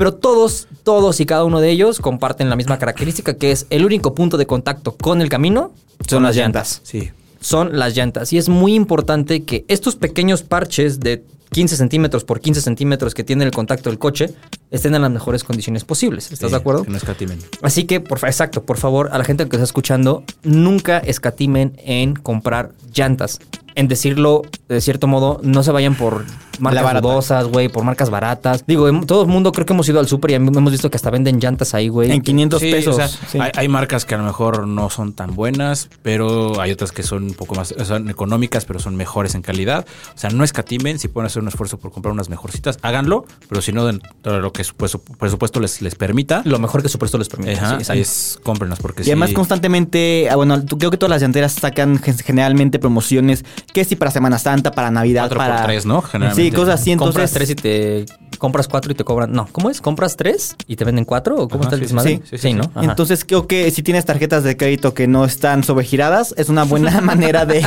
Pero 0.00 0.14
todos, 0.14 0.66
todos 0.82 1.20
y 1.20 1.26
cada 1.26 1.44
uno 1.44 1.60
de 1.60 1.70
ellos 1.70 2.00
comparten 2.00 2.48
la 2.48 2.56
misma 2.56 2.78
característica, 2.78 3.34
que 3.34 3.52
es 3.52 3.66
el 3.68 3.84
único 3.84 4.14
punto 4.14 4.38
de 4.38 4.46
contacto 4.46 4.92
con 4.92 5.20
el 5.20 5.28
camino 5.28 5.72
son 6.08 6.22
las 6.22 6.36
llantas. 6.36 6.80
Sí. 6.84 7.10
Son 7.38 7.78
las 7.78 7.94
llantas. 7.94 8.32
Y 8.32 8.38
es 8.38 8.48
muy 8.48 8.72
importante 8.72 9.42
que 9.42 9.66
estos 9.68 9.96
pequeños 9.96 10.42
parches 10.42 11.00
de 11.00 11.22
15 11.50 11.76
centímetros 11.76 12.24
por 12.24 12.40
15 12.40 12.62
centímetros 12.62 13.12
que 13.12 13.24
tiene 13.24 13.44
el 13.44 13.50
contacto 13.50 13.90
del 13.90 13.98
coche 13.98 14.32
estén 14.70 14.94
en 14.94 15.02
las 15.02 15.10
mejores 15.10 15.44
condiciones 15.44 15.84
posibles. 15.84 16.32
¿Estás 16.32 16.48
Sí, 16.50 16.54
de 16.54 16.56
acuerdo? 16.60 16.84
Que 16.84 16.90
no 16.90 16.96
escatimen. 16.96 17.38
Así 17.62 17.84
que, 17.84 18.00
por, 18.00 18.18
fa- 18.18 18.28
exacto, 18.28 18.62
por 18.64 18.76
favor, 18.78 19.10
a 19.12 19.18
la 19.18 19.24
gente 19.24 19.48
que 19.48 19.56
está 19.56 19.64
escuchando, 19.64 20.22
nunca 20.42 20.98
escatimen 20.98 21.72
en 21.78 22.14
comprar 22.14 22.72
llantas. 22.94 23.40
En 23.76 23.86
decirlo 23.86 24.42
de 24.68 24.80
cierto 24.80 25.06
modo, 25.06 25.40
no 25.44 25.62
se 25.62 25.70
vayan 25.70 25.94
por 25.94 26.24
marcas 26.58 27.00
dudosas, 27.00 27.46
güey, 27.46 27.68
por 27.68 27.84
marcas 27.84 28.10
baratas. 28.10 28.64
Digo, 28.66 28.90
todo 29.06 29.22
el 29.22 29.28
mundo 29.28 29.52
creo 29.52 29.64
que 29.64 29.72
hemos 29.72 29.88
ido 29.88 30.00
al 30.00 30.08
súper 30.08 30.32
y 30.32 30.34
hemos 30.34 30.70
visto 30.72 30.90
que 30.90 30.96
hasta 30.96 31.08
venden 31.08 31.38
llantas 31.38 31.72
ahí, 31.72 31.88
güey. 31.88 32.10
En 32.10 32.20
500 32.20 32.60
Sí, 32.60 32.70
pesos. 32.70 32.94
o 32.94 32.98
sea, 32.98 33.08
Sí. 33.08 33.38
hay, 33.40 33.50
hay 33.56 33.68
marcas 33.68 34.04
que 34.04 34.14
a 34.16 34.18
lo 34.18 34.24
mejor 34.24 34.66
no 34.66 34.90
son 34.90 35.12
tan 35.14 35.34
buenas, 35.36 35.88
pero 36.02 36.60
hay 36.60 36.72
otras 36.72 36.90
que 36.92 37.02
son 37.04 37.22
un 37.24 37.34
poco 37.34 37.54
más, 37.54 37.72
son 37.84 38.10
económicas, 38.10 38.64
pero 38.66 38.80
son 38.80 38.96
mejores 38.96 39.34
en 39.36 39.42
calidad. 39.42 39.86
O 40.14 40.18
sea, 40.18 40.30
no 40.30 40.42
escatimen, 40.44 40.98
si 40.98 41.06
pueden 41.08 41.26
hacer 41.26 41.40
un 41.40 41.48
esfuerzo 41.48 41.78
por 41.78 41.92
comprar 41.92 42.12
unas 42.12 42.28
mejorcitas, 42.28 42.78
háganlo, 42.82 43.24
pero 43.48 43.62
si 43.62 43.72
no, 43.72 43.86
dentro 43.86 44.32
de 44.34 44.40
lo 44.40 44.52
que 44.52 44.59
su 44.64 44.74
presu- 44.74 45.00
presupuesto 45.18 45.60
les, 45.60 45.82
les 45.82 45.94
permita, 45.94 46.42
Lo 46.44 46.58
mejor 46.58 46.82
que 46.82 46.88
su 46.88 46.98
presupuesto 46.98 47.18
les 47.18 47.28
permite. 47.28 47.52
ajá, 47.58 47.78
sí, 47.82 47.98
es 47.98 48.38
cómprenlas 48.42 48.78
porque 48.80 49.02
Y 49.02 49.06
además 49.06 49.30
sí- 49.30 49.34
constantemente, 49.34 50.28
ah, 50.30 50.36
bueno, 50.36 50.62
creo 50.78 50.90
que 50.90 50.96
todas 50.96 51.10
las 51.10 51.22
llanteras 51.22 51.52
sacan 51.52 51.98
gen- 51.98 52.18
generalmente 52.18 52.78
promociones, 52.78 53.44
que 53.72 53.84
si 53.84 53.96
para 53.96 54.10
Semana 54.10 54.38
Santa, 54.38 54.72
para 54.72 54.90
Navidad, 54.90 55.22
Cuatro 55.22 55.38
por 55.38 55.46
para... 55.46 55.64
tres, 55.64 55.86
¿no? 55.86 56.02
Generalmente. 56.02 56.50
Sí, 56.50 56.56
cosas 56.56 56.80
así, 56.80 56.92
entonces... 56.92 57.14
compras 57.14 57.32
tres 57.32 57.50
y 57.50 57.54
te 57.54 58.06
compras 58.40 58.66
cuatro 58.66 58.90
y 58.90 58.96
te 58.96 59.04
cobran. 59.04 59.30
No, 59.32 59.46
¿cómo 59.52 59.70
es? 59.70 59.80
¿Compras 59.80 60.16
tres 60.16 60.56
y 60.66 60.74
te 60.74 60.84
venden 60.84 61.04
cuatro? 61.04 61.36
¿O 61.36 61.48
cómo 61.48 61.62
Ajá, 61.62 61.74
está 61.74 61.76
el 61.76 61.82
sí, 61.82 61.86
sí, 61.88 61.94
desmadre? 61.94 62.22
sí, 62.28 62.38
Sí, 62.38 62.54
¿no? 62.54 62.64
Ajá. 62.74 62.90
Entonces 62.90 63.24
creo 63.24 63.46
que 63.46 63.70
si 63.70 63.84
tienes 63.84 64.04
tarjetas 64.04 64.42
de 64.42 64.56
crédito 64.56 64.92
que 64.94 65.06
no 65.06 65.24
están 65.24 65.62
sobregiradas, 65.62 66.34
es 66.36 66.48
una 66.48 66.64
buena 66.64 67.00
manera 67.02 67.46
de, 67.46 67.62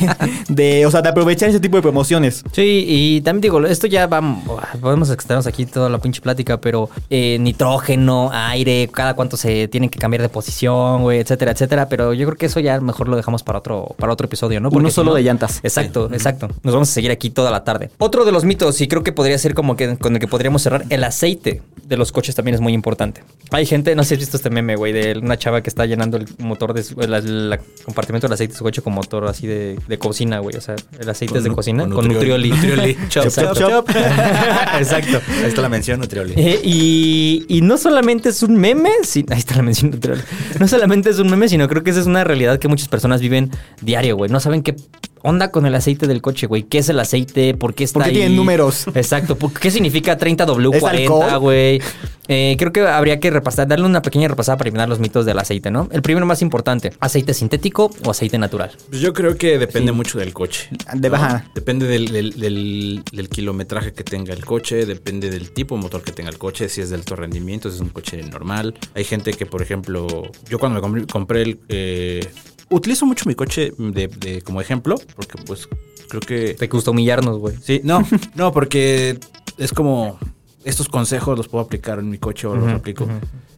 de, 0.49 0.85
o 0.85 0.91
sea, 0.91 1.01
de 1.01 1.07
aprovechar 1.09 1.47
ese 1.49 1.61
tipo 1.61 1.77
de 1.77 1.81
promociones. 1.81 2.43
Sí, 2.51 2.83
y 2.87 3.21
también 3.21 3.41
digo, 3.41 3.65
esto 3.65 3.87
ya 3.87 4.07
va, 4.07 4.21
podemos 4.81 5.09
extendernos 5.09 5.47
aquí 5.47 5.65
toda 5.65 5.89
la 5.89 5.99
pinche 5.99 6.19
plática, 6.21 6.59
pero 6.59 6.89
eh, 7.09 7.37
nitrógeno, 7.39 8.29
aire, 8.33 8.89
cada 8.91 9.13
cuánto 9.13 9.37
se 9.37 9.67
tienen 9.67 9.89
que 9.89 9.99
cambiar 9.99 10.21
de 10.21 10.29
posición, 10.29 11.03
güey, 11.03 11.19
etcétera, 11.19 11.51
etcétera, 11.51 11.87
pero 11.87 12.13
yo 12.13 12.25
creo 12.25 12.37
que 12.37 12.47
eso 12.47 12.59
ya 12.59 12.79
mejor 12.81 13.07
lo 13.07 13.15
dejamos 13.15 13.43
para 13.43 13.59
otro, 13.59 13.95
para 13.97 14.11
otro 14.11 14.25
episodio, 14.25 14.59
¿no? 14.59 14.69
Uno 14.71 14.89
si 14.89 14.95
solo 14.95 15.11
no- 15.11 15.15
de 15.15 15.23
llantas. 15.23 15.59
Exacto, 15.63 16.09
exacto. 16.11 16.47
Nos 16.63 16.73
vamos 16.73 16.89
a 16.89 16.93
seguir 16.93 17.11
aquí 17.11 17.29
toda 17.29 17.51
la 17.51 17.63
tarde. 17.63 17.89
Otro 17.99 18.25
de 18.25 18.31
los 18.31 18.43
mitos, 18.43 18.81
y 18.81 18.87
creo 18.87 19.03
que 19.03 19.11
podría 19.11 19.37
ser 19.37 19.53
como 19.53 19.75
que 19.75 19.97
con 19.97 20.13
el 20.13 20.19
que 20.19 20.27
podríamos 20.27 20.62
cerrar, 20.63 20.85
el 20.89 21.03
aceite 21.03 21.61
de 21.83 21.97
los 21.97 22.11
coches 22.11 22.33
también 22.33 22.55
es 22.55 22.61
muy 22.61 22.73
importante. 22.73 23.23
Hay 23.51 23.65
gente, 23.65 23.95
no 23.95 24.03
sé 24.03 24.09
si 24.09 24.13
has 24.15 24.19
visto 24.21 24.37
este 24.37 24.49
meme, 24.49 24.75
güey, 24.75 24.93
de 24.93 25.17
una 25.17 25.37
chava 25.37 25.61
que 25.61 25.69
está 25.69 25.85
llenando 25.85 26.17
el 26.17 26.25
motor 26.39 26.73
de 26.73 26.81
su, 26.81 26.99
el, 27.01 27.13
el 27.13 27.59
compartimento 27.85 28.27
del 28.27 28.33
aceite 28.33 28.53
de 28.53 28.57
su 28.57 28.63
coche 28.63 28.81
con 28.81 28.93
motor 28.93 29.25
así 29.27 29.45
de, 29.47 29.77
de 29.87 29.97
cocina, 29.99 30.39
güey. 30.39 30.55
O 30.55 30.61
sea, 30.61 30.75
el 30.97 31.09
aceite 31.09 31.37
es 31.37 31.43
de 31.43 31.51
cocina 31.51 31.83
con, 31.83 31.93
con 31.93 32.07
nutrioli. 32.07 32.49
nutrioli. 32.49 32.97
Chop, 33.09 33.25
Exacto. 33.25 33.59
chop, 33.59 33.87
chop. 33.87 33.89
Exacto. 34.79 35.21
Ahí 35.29 35.45
está 35.45 35.61
la 35.61 35.69
mención, 35.69 35.99
Nutrioli. 35.99 36.33
Eh, 36.37 36.61
y, 36.63 37.45
y 37.49 37.61
no 37.61 37.77
solamente 37.77 38.29
es 38.29 38.41
un 38.43 38.55
meme, 38.55 38.89
sí, 39.03 39.25
ahí 39.29 39.39
está 39.39 39.55
la 39.57 39.63
mención 39.63 39.91
Nutrioli. 39.91 40.21
No 40.59 40.67
solamente 40.67 41.09
es 41.09 41.19
un 41.19 41.29
meme, 41.29 41.49
sino 41.49 41.67
creo 41.67 41.83
que 41.83 41.91
esa 41.91 41.99
es 41.99 42.07
una 42.07 42.23
realidad 42.23 42.59
que 42.59 42.67
muchas 42.69 42.87
personas 42.87 43.21
viven 43.21 43.51
diario, 43.81 44.15
güey. 44.15 44.31
No 44.31 44.39
saben 44.39 44.63
qué 44.63 44.75
onda 45.23 45.49
con 45.51 45.65
el 45.65 45.73
aceite 45.73 46.05
del 46.05 46.21
coche, 46.21 46.45
güey. 46.47 46.63
¿Qué 46.63 46.77
es 46.77 46.89
el 46.89 46.99
aceite? 46.99 47.55
¿Por 47.55 47.73
qué 47.73 47.83
está 47.83 47.95
¿Por 47.95 48.03
qué 48.03 48.09
ahí? 48.09 48.15
tiene 48.17 48.35
números? 48.35 48.85
Exacto. 48.93 49.35
¿Por 49.35 49.51
¿Qué 49.53 49.71
significa 49.71 50.13
¿Es 50.13 50.19
30W40, 50.19 50.89
alcohol? 51.01 51.39
güey? 51.39 51.81
Eh, 52.29 52.55
creo 52.57 52.71
que 52.71 52.81
habría 52.87 53.19
que 53.19 53.29
repasar, 53.31 53.67
darle 53.67 53.85
una 53.85 54.01
pequeña 54.01 54.29
repasada 54.29 54.57
para 54.57 54.69
eliminar 54.69 54.87
los 54.87 54.99
mitos 54.99 55.25
del 55.25 55.39
aceite, 55.39 55.71
¿no? 55.71 55.89
El 55.91 56.01
primero 56.01 56.25
más 56.25 56.41
importante, 56.41 56.93
¿aceite 57.01 57.33
sintético 57.33 57.91
o 58.05 58.11
aceite 58.11 58.37
natural? 58.37 58.71
Pues 58.89 59.01
yo 59.01 59.11
creo 59.11 59.35
que 59.35 59.57
depende 59.57 59.91
mucho 59.91 60.19
del 60.19 60.31
coche. 60.31 60.69
De 60.93 61.09
baja. 61.09 61.45
Depende 61.55 61.85
del, 61.87 62.11
del- 62.13 62.39
del- 62.39 63.03
del 63.11 63.29
kilometraje 63.29 63.91
que 63.91 64.03
tenga 64.05 64.33
el 64.33 64.45
coche, 64.45 64.85
depende 64.85 65.29
del 65.29 65.51
tipo 65.51 65.75
de 65.75 65.81
motor 65.81 66.01
que 66.01 66.13
tenga 66.13 66.29
el 66.29 66.37
coche, 66.37 66.69
si 66.69 66.79
es 66.79 66.89
de 66.91 66.95
alto 66.95 67.15
rendimiento, 67.17 67.69
si 67.69 67.75
es 67.75 67.81
un 67.81 67.89
coche 67.89 68.21
normal. 68.23 68.73
Hay 68.95 69.03
gente 69.03 69.33
que, 69.33 69.45
por 69.45 69.61
ejemplo, 69.61 70.07
yo 70.49 70.59
cuando 70.59 70.75
me 70.77 70.81
compré, 70.81 71.05
compré 71.07 71.41
el... 71.41 71.59
eh, 71.67 72.21
utilizo 72.73 73.05
mucho 73.05 73.25
mi 73.27 73.35
coche 73.35 73.73
de, 73.77 74.07
de- 74.07 74.41
como 74.41 74.61
ejemplo, 74.61 74.95
porque 75.15 75.37
pues 75.45 75.67
creo 76.09 76.21
que... 76.21 76.53
Te 76.55 76.67
gusta 76.67 76.91
humillarnos, 76.91 77.37
güey. 77.39 77.55
Sí, 77.61 77.81
no, 77.83 78.05
no, 78.35 78.51
porque 78.51 79.19
es 79.57 79.71
como 79.71 80.17
estos 80.63 80.87
consejos 80.89 81.37
los 81.37 81.47
puedo 81.47 81.63
aplicar 81.65 81.99
en 81.99 82.09
mi 82.09 82.17
coche 82.17 82.47
o 82.47 82.55
los 82.55 82.69
aplico. 82.71 83.07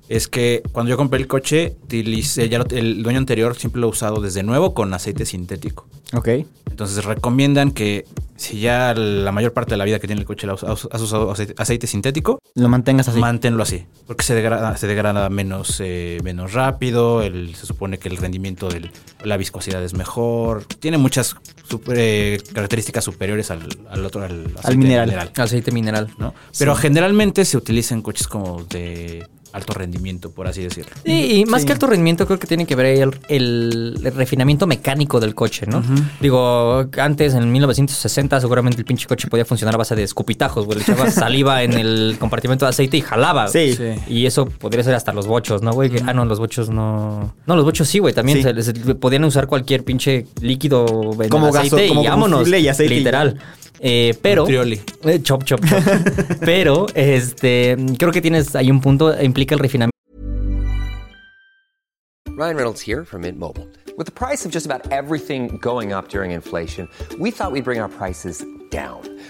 Es 0.08 0.28
que 0.28 0.62
cuando 0.72 0.90
yo 0.92 0.98
compré 0.98 1.20
el 1.20 1.28
coche, 1.28 1.76
utilicé, 1.84 2.48
ya 2.50 2.60
lo- 2.60 2.66
el 2.70 3.02
dueño 3.02 3.18
anterior 3.18 3.56
siempre 3.56 3.82
lo 3.82 3.88
ha 3.88 3.90
usado 3.90 4.22
desde 4.22 4.44
nuevo 4.44 4.74
con 4.74 4.94
aceite 4.94 5.26
sintético. 5.26 5.88
Ok. 6.14 6.30
Entonces 6.70 7.04
recomiendan 7.06 7.72
que 7.72 8.06
si 8.36 8.60
ya 8.60 8.94
la 8.94 9.32
mayor 9.32 9.54
parte 9.54 9.72
de 9.72 9.78
la 9.78 9.86
vida 9.86 9.98
que 9.98 10.08
tiene 10.08 10.20
el 10.22 10.28
coche 10.28 10.46
has, 10.48 10.62
usado 11.02 11.32
aceite, 11.32 11.56
aceite 11.58 11.88
sintético, 11.88 12.38
Lo 12.54 12.68
mantengas 12.68 13.08
así. 13.08 13.20
manténlo 13.20 13.64
así. 13.64 13.86
Porque 14.06 14.24
se 14.24 14.36
degrada, 14.36 14.76
se 14.78 14.86
degrada 14.88 15.30
menos, 15.30 15.78
eh, 15.84 16.20
menos 16.24 16.54
rápido, 16.54 17.24
el- 17.24 17.56
se 17.56 17.66
supone 17.66 17.98
que 17.98 18.10
el 18.10 18.18
rendimiento 18.18 18.68
de 18.70 18.92
la 19.24 19.38
viscosidad 19.38 19.82
es 19.84 19.94
mejor. 19.96 20.66
Tiene 20.66 20.98
muchas 20.98 21.36
super- 21.68 21.96
eh, 21.98 22.38
características 22.54 23.04
superiores 23.06 23.50
al, 23.52 23.68
al 23.90 24.06
otro, 24.06 24.24
al, 24.24 24.48
aceite 24.58 24.78
mineral. 24.78 25.32
Aceite 25.36 25.72
mineral. 25.72 26.14
¿no? 26.20 26.34
Pero 26.60 26.76
generalmente 26.76 27.44
se 27.46 27.58
utiliza 27.58 27.96
en 27.96 28.02
coches 28.02 28.28
como 28.28 28.64
de 28.66 29.26
alto 29.56 29.74
rendimiento, 29.74 30.32
por 30.32 30.48
así 30.48 30.62
decirlo. 30.62 30.92
Sí, 31.06 31.40
y 31.40 31.46
más 31.46 31.62
Sí. 31.62 31.68
que 31.68 31.74
alto 31.74 31.88
rendimiento, 31.88 32.26
creo 32.28 32.38
que 32.38 32.46
tiene 32.48 32.66
que 32.66 32.76
ver 32.76 32.86
ahí 32.88 33.00
el, 33.00 33.12
el- 33.30 34.02
el 34.04 34.14
refinamiento 34.14 34.68
mecánico 34.68 35.20
del 35.20 35.34
coche, 35.34 35.66
¿no? 35.66 35.82
Digo, 36.20 36.86
antes, 36.98 37.34
en 37.34 37.52
1960, 37.52 38.42
seguramente 38.42 38.80
el 38.80 38.86
pinche 38.86 39.08
coche 39.08 39.28
podía 39.28 39.46
funcionar 39.46 39.76
a 39.76 39.78
base 39.78 39.96
de 39.96 40.04
escupitajos, 40.04 40.66
güey. 40.66 40.78
Le 40.80 40.84
echabas 40.84 41.14
saliva 41.14 41.64
en 41.64 41.74
el 41.74 42.18
compartimento 42.20 42.66
de 42.66 42.70
aceite 42.70 42.98
y 42.98 43.02
jalaba. 43.02 43.48
Sí. 43.48 43.76
Sí. 43.76 43.94
Y 44.08 44.26
eso 44.26 44.46
podría 44.46 44.84
ser 44.84 44.94
hasta 44.96 45.14
los 45.14 45.26
bochos, 45.28 45.62
¿no, 45.62 45.72
güey? 45.72 45.92
Ah, 46.06 46.14
no, 46.14 46.26
los 46.26 46.40
bochos 46.40 46.70
no. 46.70 47.34
No, 47.46 47.56
los 47.56 47.64
bochos 47.64 47.88
sí, 47.88 48.00
güey. 48.00 48.14
También 48.14 48.40
Sí. 48.40 48.44
se 48.44 48.54
les- 48.54 48.74
podían 49.00 49.24
usar 49.24 49.48
cualquier 49.48 49.84
pinche 49.84 50.26
líquido 50.42 50.86
en 51.22 51.30
Como 51.30 51.48
el 51.50 51.56
aceite 51.58 51.76
gaso- 51.84 51.88
como 51.90 52.04
y 52.04 52.08
vámonos. 52.08 52.48
y 52.50 52.68
aceite 52.68 52.94
y 52.94 52.98
Literal. 52.98 53.40
Eh, 53.88 54.18
pero. 54.20 54.48
Eh, 54.48 55.22
chop, 55.22 55.44
chop, 55.44 55.64
chop. 55.64 55.80
pero, 56.40 56.88
este, 56.96 57.78
creo 58.00 58.12
que 58.12 58.20
tienes 58.20 58.56
ahí 58.56 58.72
un 58.72 58.82
punto, 58.82 59.14
implica 59.22 59.54
el 59.54 59.60
refinamiento 59.60 59.92
Ryan 62.36 62.56
Reynolds 62.58 62.82
here 62.82 63.06
from 63.06 63.22
Mint 63.22 63.38
Mobile. 63.38 63.68
With 63.96 64.08
the 64.08 64.12
price 64.12 64.44
of 64.44 64.52
just 64.52 64.66
about 64.66 64.92
everything 64.92 65.60
going 65.62 65.94
up 65.94 66.10
during 66.10 66.32
inflation, 66.32 66.90
we 67.20 67.30
thought 67.30 67.52
we'd 67.52 67.64
bring 67.64 67.80
our 67.80 67.88
prices 67.88 68.44
down. 68.72 69.04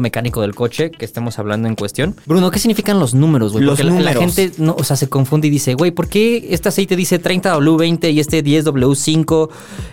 mecánico 0.00 0.42
del 0.42 0.54
coche 0.54 0.90
que 0.90 1.04
estemos 1.04 1.38
hablando 1.38 1.68
en 1.68 1.74
cuestión. 1.76 2.16
Bruno, 2.26 2.50
¿qué 2.50 2.58
significan 2.58 2.98
los 2.98 3.14
números, 3.14 3.52
güey? 3.52 3.64
Los 3.64 3.78
Porque 3.78 3.84
la- 3.84 4.00
la, 4.00 4.12
números. 4.14 4.34
gente, 4.34 4.52
no, 4.62 4.74
o 4.78 4.84
sea, 4.84 4.96
se 4.96 5.08
confunde 5.08 5.46
y 5.48 5.50
dice, 5.50 5.74
güey, 5.74 5.90
¿por 5.90 6.08
qué 6.08 6.48
este 6.50 6.68
aceite 6.68 6.96
dice 6.96 7.20
30W20 7.22 8.12
y 8.12 8.20
este 8.20 8.42
10W5? 8.44 9.48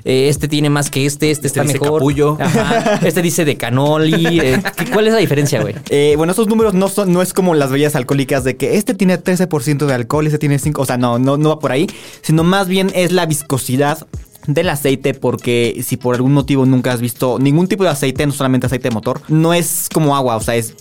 Eh, 0.06 0.28
este 0.30 0.48
tiene 0.48 0.70
más 0.70 0.90
que 0.90 1.06
este, 1.06 1.32
este, 1.32 1.48
Este 1.48 1.60
está 1.60 1.62
dice 1.64 1.80
mejor. 1.80 2.00
capullo. 2.00 2.38
Ajá. 2.40 3.00
Este 3.04 3.22
dice 3.22 3.46
de 3.46 3.58
canoli. 3.58 4.40
eh, 4.40 4.62
¿qué- 4.78 4.92
¿Cuál 4.92 5.08
es 5.08 5.14
la 5.14 5.20
diferencia, 5.20 5.62
güey? 5.62 5.76
Eh, 5.90 6.14
bueno, 6.18 6.32
esos 6.34 6.48
números 6.48 6.74
no 6.74 6.88
son, 6.88 7.12
no 7.14 7.22
es 7.22 7.34
como 7.34 7.54
las 7.56 7.70
bebidas 7.72 7.96
alcohólicas 7.96 8.44
de 8.44 8.56
que 8.58 8.78
este 8.78 8.94
tiene 8.94 9.18
13% 9.18 9.86
de 9.86 9.94
alcohol, 9.94 10.26
este 10.26 10.40
tiene 10.40 10.60
5, 10.60 10.82
o 10.82 10.86
sea, 10.86 10.98
no, 10.98 11.20
no, 11.20 11.38
no 11.38 11.50
va 11.50 11.60
por 11.60 11.72
ahí, 11.72 11.88
sino 12.22 12.44
más 12.44 12.68
bien 12.68 12.92
es 12.96 13.12
la 13.12 13.26
viscosidad 13.26 14.08
del 14.48 14.70
aceite 14.70 15.14
porque 15.14 15.82
si 15.86 15.98
por 15.98 16.16
algún 16.16 16.34
motivo 16.34 16.66
nunca 16.66 16.92
has 16.92 17.02
visto 17.02 17.40
ningún 17.40 17.68
tipo 17.68 17.84
de 17.84 17.90
aceite, 17.90 18.26
no 18.26 18.32
solamente 18.32 18.68
aceite 18.68 18.90
de 18.90 18.94
motor, 18.94 19.22
no 19.28 19.54
es 19.54 19.88
como 19.94 20.16
agua, 20.16 20.36
o 20.36 20.42
sea, 20.42 20.56
es 20.56 20.76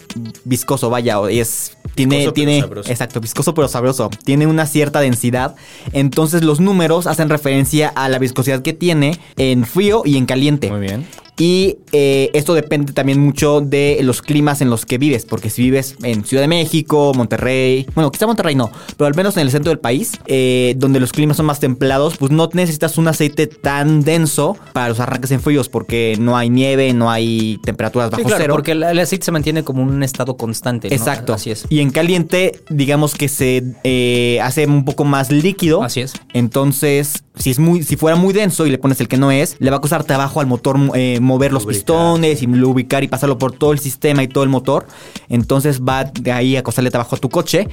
viscoso, 0.45 0.91
vaya, 0.91 1.19
es 1.31 1.77
tiene 1.95 2.17
Viscoso, 2.17 2.33
tiene 2.33 2.61
sabroso. 2.61 2.91
exacto, 2.91 3.21
viscoso 3.21 3.55
pero 3.55 3.69
sabroso, 3.69 4.11
tiene 4.25 4.47
una 4.47 4.67
cierta 4.67 5.01
densidad, 5.01 5.57
entonces 5.93 6.43
los 6.43 6.61
números 6.61 7.07
hacen 7.07 7.29
referencia 7.29 7.89
a 7.89 8.09
la 8.09 8.19
viscosidad 8.19 8.63
que 8.63 8.73
tiene 8.73 9.19
en 9.37 9.65
frío 9.65 10.03
y 10.05 10.17
en 10.17 10.27
caliente. 10.27 10.71
Muy 10.71 10.81
bien. 10.81 11.07
Y 11.39 11.79
eh, 11.93 12.31
esto 12.35 12.55
depende 12.55 12.93
también 12.93 13.19
mucho 13.19 13.61
de 13.61 13.99
los 14.03 14.21
climas 14.23 14.61
en 14.61 14.71
los 14.71 14.85
que 14.85 14.99
vives, 14.99 15.25
porque 15.25 15.51
si 15.51 15.63
vives 15.63 15.97
en 16.03 16.25
Ciudad 16.25 16.43
de 16.43 16.49
México, 16.49 17.13
Monterrey, 17.15 17.87
bueno, 17.95 18.11
quizá 18.11 18.27
Monterrey 18.27 18.55
no, 18.55 18.71
pero 18.97 19.07
al 19.09 19.15
menos 19.15 19.37
en 19.37 19.43
el 19.43 19.51
centro 19.51 19.71
del 19.71 19.79
país, 19.79 20.13
eh, 20.27 20.75
donde 20.77 21.01
los 21.01 21.11
climas 21.13 21.39
son 21.39 21.47
más 21.47 21.59
templados, 21.59 22.17
pues 22.19 22.31
no 22.31 22.49
necesitas 22.53 22.99
un 22.99 23.09
aceite 23.09 23.47
tan 23.47 24.03
denso 24.03 24.57
para 24.73 24.89
los 24.91 25.01
arranques 25.01 25.31
en 25.31 25.41
fríos, 25.41 25.69
porque 25.69 26.17
no 26.21 26.37
hay 26.37 26.51
nieve, 26.51 26.93
no 26.93 27.11
hay 27.11 27.59
temperaturas 27.65 28.11
bajo 28.11 28.23
Sí, 28.23 28.27
claro, 28.27 28.43
cero. 28.43 28.55
porque 28.55 28.73
el, 28.73 28.83
el 28.83 28.99
aceite 28.99 29.25
se 29.25 29.33
mantiene 29.33 29.65
como 29.65 29.83
un 29.83 30.03
estado 30.03 30.37
constante. 30.37 30.89
¿no? 30.89 30.95
Exacto. 30.95 31.33
Así 31.33 31.51
es. 31.51 31.65
Y 31.71 31.81
en 31.81 31.91
caliente, 31.91 32.61
digamos 32.69 33.15
que 33.15 33.29
se 33.29 33.65
eh, 33.85 34.39
hace 34.43 34.67
un 34.67 34.85
poco 34.85 35.05
más 35.05 35.31
líquido. 35.31 35.83
Así 35.83 36.01
es. 36.01 36.13
Entonces, 36.35 37.25
si 37.37 37.51
es 37.51 37.59
muy, 37.59 37.83
si 37.83 37.97
fuera 37.97 38.17
muy 38.17 38.33
denso 38.35 38.67
y 38.67 38.71
le 38.71 38.79
pones 38.79 39.01
el 39.01 39.09
que 39.09 39.17
no 39.17 39.31
es, 39.31 39.57
le 39.59 39.71
va 39.71 39.79
a 39.79 39.81
costar 39.81 40.05
trabajo 40.05 40.41
al 40.41 40.47
motor 40.47 40.79
eh, 40.95 41.19
mover 41.23 41.53
los 41.53 41.67
pistones 41.67 42.43
y 42.43 42.47
lubricar 42.47 43.05
y 43.05 43.09
pasarlo 43.09 43.39
por 43.39 43.53
todo 43.53 43.73
el 43.73 43.79
sistema 43.79 44.23
y 44.23 44.29
todo 44.29 44.45
el 44.45 44.51
motor. 44.51 44.87
Entonces 45.29 45.81
va 45.81 46.05
de 46.05 46.33
ahí 46.33 46.57
a 46.57 46.63
costarle 46.63 46.91
trabajo 46.91 47.17
a 47.17 47.19
tu 47.19 47.31
coche. 47.31 47.69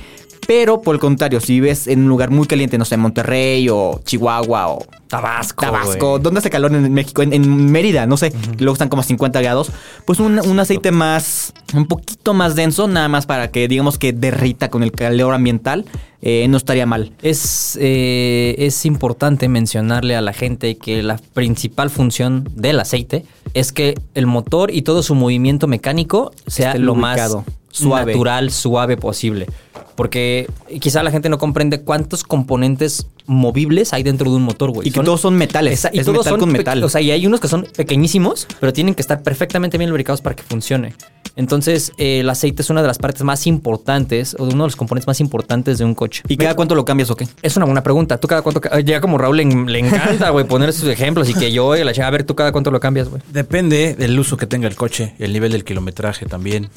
Pero 0.47 0.81
por 0.81 0.95
el 0.95 1.01
contrario, 1.01 1.39
si 1.41 1.53
vives 1.53 1.87
en 1.87 1.99
un 2.03 2.09
lugar 2.09 2.31
muy 2.31 2.47
caliente, 2.47 2.77
no 2.77 2.85
sé, 2.85 2.97
Monterrey 2.97 3.69
o 3.69 3.99
Chihuahua 4.03 4.69
o 4.69 4.85
Tabasco. 5.09 5.65
Tabasco. 5.65 6.19
¿dónde 6.19 6.39
hace 6.39 6.49
calor 6.49 6.71
en 6.73 6.93
México? 6.93 7.23
En, 7.23 7.33
en 7.33 7.71
Mérida, 7.71 8.05
no 8.05 8.15
sé, 8.15 8.31
luego 8.59 8.73
están 8.73 8.89
como 8.89 9.01
a 9.01 9.03
50 9.03 9.41
grados. 9.41 9.71
Pues 10.05 10.19
un, 10.19 10.39
un 10.39 10.59
aceite 10.59 10.91
más, 10.91 11.51
un 11.73 11.87
poquito 11.87 12.33
más 12.33 12.55
denso, 12.55 12.87
nada 12.87 13.07
más 13.07 13.25
para 13.25 13.49
que 13.49 13.67
digamos 13.67 13.97
que 13.97 14.13
derrita 14.13 14.69
con 14.69 14.83
el 14.83 14.91
calor 14.91 15.33
ambiental, 15.33 15.85
eh, 16.21 16.47
no 16.47 16.57
estaría 16.57 16.85
mal. 16.85 17.13
Es, 17.23 17.77
eh, 17.81 18.55
es 18.59 18.85
importante 18.85 19.49
mencionarle 19.49 20.15
a 20.15 20.21
la 20.21 20.33
gente 20.33 20.77
que 20.77 21.01
la 21.01 21.19
principal 21.33 21.89
función 21.89 22.47
del 22.55 22.79
aceite 22.79 23.25
es 23.55 23.71
que 23.71 23.95
el 24.13 24.27
motor 24.27 24.69
y 24.69 24.83
todo 24.83 25.01
su 25.01 25.15
movimiento 25.15 25.65
mecánico 25.65 26.31
sea 26.45 26.71
Esté 26.71 26.79
lo 26.79 26.93
más 26.93 27.35
suave. 27.71 28.13
natural, 28.13 28.51
suave 28.51 28.97
posible. 28.97 29.47
Porque 29.95 30.49
quizá 30.79 31.03
la 31.03 31.11
gente 31.11 31.27
no 31.29 31.37
comprende 31.37 31.81
cuántos 31.81 32.23
componentes 32.23 33.07
movibles 33.25 33.91
hay 33.93 34.01
dentro 34.03 34.29
de 34.31 34.37
un 34.37 34.43
motor, 34.43 34.71
güey. 34.71 34.87
Y 34.87 34.91
que 34.91 35.01
todos 35.01 35.19
son 35.21 35.35
metales, 35.35 35.73
Esa- 35.73 35.89
y 35.93 35.99
es 35.99 36.05
todos 36.05 36.19
metal 36.19 36.31
son 36.31 36.39
con 36.39 36.51
metal. 36.51 36.83
O 36.83 36.89
sea, 36.89 37.01
y 37.01 37.11
hay 37.11 37.25
unos 37.27 37.39
que 37.39 37.47
son 37.49 37.67
pequeñísimos, 37.75 38.47
pero 38.59 38.71
tienen 38.73 38.95
que 38.95 39.01
estar 39.01 39.21
perfectamente 39.23 39.77
bien 39.77 39.89
lubricados 39.89 40.21
para 40.21 40.35
que 40.35 40.43
funcione. 40.43 40.93
Entonces, 41.39 41.93
eh, 41.97 42.19
el 42.19 42.29
aceite 42.29 42.61
es 42.61 42.69
una 42.69 42.81
de 42.81 42.87
las 42.89 42.97
partes 42.97 43.23
más 43.23 43.47
importantes, 43.47 44.35
o 44.37 44.45
de 44.45 44.53
uno 44.53 44.65
de 44.65 44.67
los 44.67 44.75
componentes 44.75 45.07
más 45.07 45.21
importantes 45.21 45.77
de 45.77 45.85
un 45.85 45.95
coche. 45.95 46.21
¿Y 46.27 46.35
cada 46.35 46.53
cuánto 46.53 46.75
lo 46.75 46.83
cambias 46.83 47.09
o 47.11 47.15
qué? 47.15 47.29
Es 47.41 47.55
una 47.55 47.65
buena 47.65 47.81
pregunta. 47.81 48.17
¿Tú 48.17 48.27
cada 48.27 48.41
cuánto? 48.41 48.59
Ya 48.83 48.99
como 48.99 49.17
Raúl 49.17 49.37
le, 49.37 49.45
le 49.45 49.79
encanta, 49.79 50.31
güey, 50.31 50.45
poner 50.45 50.73
sus 50.73 50.89
ejemplos 50.89 51.29
y 51.29 51.33
que 51.33 51.53
yo, 51.53 51.65
oye, 51.67 51.85
la 51.85 51.93
chava, 51.93 52.09
a 52.09 52.11
ver, 52.11 52.25
¿tú 52.25 52.35
cada 52.35 52.51
cuánto 52.51 52.71
lo 52.71 52.81
cambias, 52.81 53.07
güey? 53.07 53.21
Depende 53.31 53.95
del 53.95 54.19
uso 54.19 54.35
que 54.35 54.47
tenga 54.47 54.67
el 54.67 54.75
coche, 54.75 55.15
el 55.17 55.31
nivel 55.31 55.53
del 55.53 55.63
kilometraje 55.63 56.25
también. 56.25 56.69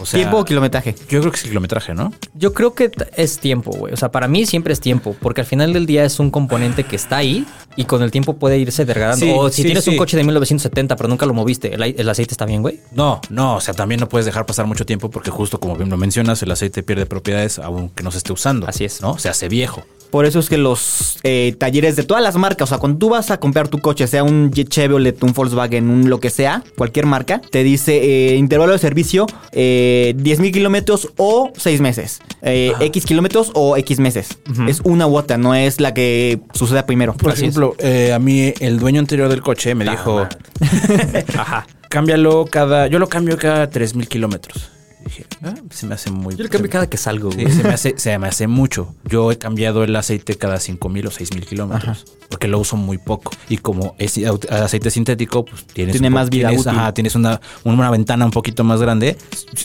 O 0.00 0.06
sea, 0.06 0.18
¿Tiempo 0.18 0.38
o 0.38 0.44
kilometraje? 0.44 0.94
Yo 1.10 1.20
creo 1.20 1.30
que 1.30 1.36
es 1.36 1.44
el 1.44 1.50
kilometraje, 1.50 1.94
¿no? 1.94 2.12
Yo 2.34 2.54
creo 2.54 2.74
que 2.74 2.90
es 3.16 3.38
tiempo, 3.38 3.70
güey. 3.70 3.92
O 3.92 3.96
sea, 3.98 4.10
para 4.10 4.28
mí 4.28 4.46
siempre 4.46 4.72
es 4.72 4.80
tiempo, 4.80 5.14
porque 5.20 5.42
al 5.42 5.46
final 5.46 5.74
del 5.74 5.84
día 5.84 6.04
es 6.04 6.18
un 6.18 6.30
componente 6.30 6.84
que 6.84 6.96
está 6.96 7.18
ahí 7.18 7.44
y 7.76 7.84
con 7.84 8.02
el 8.02 8.10
tiempo 8.10 8.36
puede 8.36 8.58
irse 8.58 8.86
degradando. 8.86 9.24
Sí, 9.24 9.32
o 9.36 9.50
si 9.50 9.56
sí, 9.56 9.64
tienes 9.64 9.86
un 9.86 9.98
coche 9.98 10.16
de 10.16 10.24
1970, 10.24 10.96
pero 10.96 11.08
nunca 11.08 11.26
lo 11.26 11.34
moviste, 11.34 11.74
¿el, 11.74 11.82
el 11.82 12.08
aceite 12.08 12.32
está 12.32 12.46
bien, 12.46 12.62
güey? 12.62 12.80
No, 12.92 13.20
no, 13.28 13.56
o 13.56 13.60
sea, 13.60 13.74
también 13.74 13.99
no 14.00 14.08
puedes 14.08 14.26
dejar 14.26 14.46
pasar 14.46 14.66
mucho 14.66 14.86
tiempo 14.86 15.10
porque 15.10 15.30
justo 15.30 15.60
como 15.60 15.76
bien 15.76 15.90
lo 15.90 15.96
mencionas, 15.96 16.42
el 16.42 16.50
aceite 16.50 16.82
pierde 16.82 17.06
propiedades 17.06 17.58
aunque 17.58 18.02
no 18.02 18.10
se 18.10 18.18
esté 18.18 18.32
usando. 18.32 18.66
Así 18.68 18.84
es. 18.84 19.00
¿No? 19.00 19.18
Se 19.18 19.28
hace 19.28 19.48
viejo. 19.48 19.84
Por 20.10 20.26
eso 20.26 20.40
es 20.40 20.48
que 20.48 20.58
los 20.58 21.18
eh, 21.22 21.54
talleres 21.56 21.94
de 21.94 22.02
todas 22.02 22.22
las 22.22 22.34
marcas, 22.34 22.66
o 22.66 22.70
sea, 22.70 22.78
cuando 22.78 22.98
tú 22.98 23.10
vas 23.10 23.30
a 23.30 23.38
comprar 23.38 23.68
tu 23.68 23.78
coche, 23.78 24.06
sea 24.08 24.24
un 24.24 24.50
Chevrolet, 24.50 25.22
un 25.22 25.32
Volkswagen, 25.32 25.88
un 25.88 26.10
lo 26.10 26.18
que 26.18 26.30
sea, 26.30 26.64
cualquier 26.76 27.06
marca, 27.06 27.40
te 27.50 27.62
dice 27.62 28.32
eh, 28.32 28.36
intervalo 28.36 28.72
de 28.72 28.78
servicio 28.78 29.26
eh, 29.52 30.14
10 30.16 30.40
mil 30.40 30.52
kilómetros 30.52 31.10
o 31.16 31.52
6 31.56 31.80
meses. 31.80 32.20
Eh, 32.42 32.72
X 32.80 33.04
kilómetros 33.06 33.52
o 33.54 33.76
X 33.76 34.00
meses. 34.00 34.38
Es 34.66 34.80
una 34.82 35.06
u 35.06 35.16
otra, 35.16 35.38
no 35.38 35.54
es 35.54 35.80
la 35.80 35.94
que 35.94 36.40
suceda 36.54 36.86
primero. 36.86 37.14
Por 37.14 37.32
Así 37.32 37.42
ejemplo, 37.42 37.76
a 38.12 38.18
mí 38.18 38.52
el 38.58 38.80
dueño 38.80 38.98
anterior 38.98 39.28
del 39.28 39.42
coche 39.42 39.74
me 39.76 39.84
dijo, 39.84 40.26
Ajá. 41.38 41.66
Cámbialo 41.90 42.46
cada, 42.46 42.86
yo 42.86 42.98
lo 42.98 43.08
cambio 43.08 43.36
cada 43.36 43.68
3000 43.68 44.08
kilómetros. 44.08 44.70
Dije, 45.04 45.24
ah, 45.42 45.54
se 45.70 45.86
me 45.86 45.94
hace 45.94 46.10
muy... 46.10 46.36
Yo 46.36 46.42
le 46.44 46.48
cambio 46.48 46.70
cada 46.70 46.88
que 46.88 46.96
salgo, 46.96 47.32
Sí, 47.32 47.44
se 47.50 47.62
me, 47.62 47.70
hace, 47.70 47.94
se 47.96 48.16
me 48.18 48.28
hace 48.28 48.46
mucho. 48.46 48.94
Yo 49.04 49.32
he 49.32 49.38
cambiado 49.38 49.82
el 49.82 49.96
aceite 49.96 50.36
cada 50.36 50.60
5000 50.60 51.06
o 51.06 51.10
6000 51.10 51.46
kilómetros. 51.46 52.04
Porque 52.28 52.46
lo 52.46 52.58
uso 52.60 52.76
muy 52.76 52.98
poco. 52.98 53.32
Y 53.48 53.56
como 53.56 53.96
es 53.98 54.18
aceite 54.50 54.90
sintético, 54.90 55.44
pues 55.44 55.66
tienes. 55.66 55.92
Tiene 55.94 56.10
más 56.10 56.30
vida 56.30 56.48
tienes, 56.48 56.64
útil. 56.66 56.78
ajá, 56.78 56.94
tienes 56.94 57.14
una, 57.16 57.40
una 57.64 57.90
ventana 57.90 58.24
un 58.24 58.30
poquito 58.30 58.62
más 58.62 58.80
grande. 58.80 59.16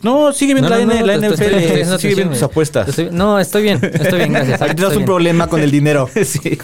No, 0.02 0.34
sigue 0.34 0.54
viendo 0.56 0.70
No, 0.70 0.76
la, 0.78 0.86
no, 0.86 0.92
N- 0.94 1.02
no, 1.02 1.06
la 1.06 1.14
te- 1.14 1.20
te 1.20 1.28
NFL. 1.28 1.34
estoy- 1.44 1.46
estoy 1.58 1.72
haciendo 1.82 1.98
sigue 2.00 2.16
viendo 2.16 2.34
tus 2.34 2.42
apuestas. 2.44 2.88
Estoy- 2.90 3.10
no, 3.12 3.40
estoy 3.40 3.62
bien, 3.64 3.80
estoy 3.84 4.18
bien, 4.20 4.34
gracias. 4.34 4.60
Tienes 4.76 4.84
un 4.86 4.92
bien. 4.94 5.06
problema 5.06 5.48
con 5.48 5.62
el 5.62 5.70
dinero. 5.72 6.10
Sí. 6.26 6.58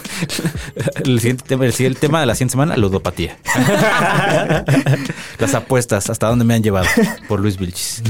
El 1.04 1.20
siguiente, 1.20 1.44
tema, 1.46 1.66
el 1.66 1.72
siguiente 1.72 2.00
tema 2.00 2.18
de 2.20 2.26
la 2.26 2.34
siguiente 2.34 2.52
semana, 2.52 2.76
ludopatía. 2.76 3.36
Las 5.38 5.54
apuestas, 5.54 6.10
hasta 6.10 6.26
dónde 6.28 6.44
me 6.44 6.54
han 6.54 6.62
llevado 6.62 6.86
por 7.28 7.40
Luis 7.40 7.56
Vilchis. 7.58 8.02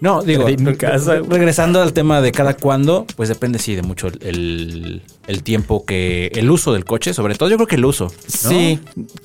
No, 0.00 0.22
digo, 0.22 0.46
mi 0.46 0.74
casa, 0.76 1.20
regresando 1.28 1.82
al 1.82 1.92
tema 1.92 2.20
de 2.22 2.32
cada 2.32 2.56
cuándo, 2.56 3.06
pues 3.16 3.28
depende, 3.28 3.58
sí, 3.58 3.74
de 3.74 3.82
mucho 3.82 4.08
el, 4.20 5.02
el 5.26 5.42
tiempo 5.42 5.84
que, 5.84 6.26
el 6.34 6.50
uso 6.50 6.72
del 6.72 6.84
coche, 6.84 7.14
sobre 7.14 7.34
todo 7.34 7.48
yo 7.48 7.56
creo 7.56 7.66
que 7.68 7.76
el 7.76 7.84
uso. 7.84 8.06
¿no? 8.06 8.50
Sí, 8.50 8.78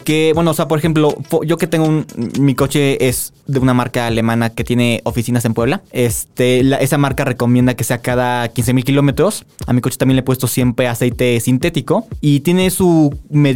que 0.03 0.31
bueno, 0.36 0.51
o 0.51 0.53
sea, 0.53 0.67
por 0.67 0.77
ejemplo, 0.79 1.15
yo 1.45 1.58
que 1.58 1.67
tengo 1.67 1.86
un, 1.86 2.05
mi 2.39 2.53
coche 2.55 3.08
es 3.08 3.34
de 3.47 3.60
una 3.60 3.73
marca 3.73 4.08
alemana 4.08 4.49
que 4.51 4.63
tiene 4.63 5.01
oficinas 5.03 5.45
en 5.45 5.53
Puebla. 5.53 5.81
Este, 5.91 6.63
la- 6.63 6.77
esa 6.77 6.97
marca 6.97 7.25
recomienda 7.25 7.75
que 7.75 7.84
sea 7.84 7.99
cada 7.99 8.47
15 8.49 8.73
mil 8.73 8.84
kilómetros. 8.84 9.45
A 9.67 9.73
mi 9.73 9.81
coche 9.81 9.97
también 9.97 10.15
le 10.15 10.19
he 10.21 10.23
puesto 10.23 10.47
siempre 10.47 10.88
aceite 10.88 11.39
sintético 11.39 12.08
y 12.21 12.41
tiene 12.41 12.69
su, 12.69 13.15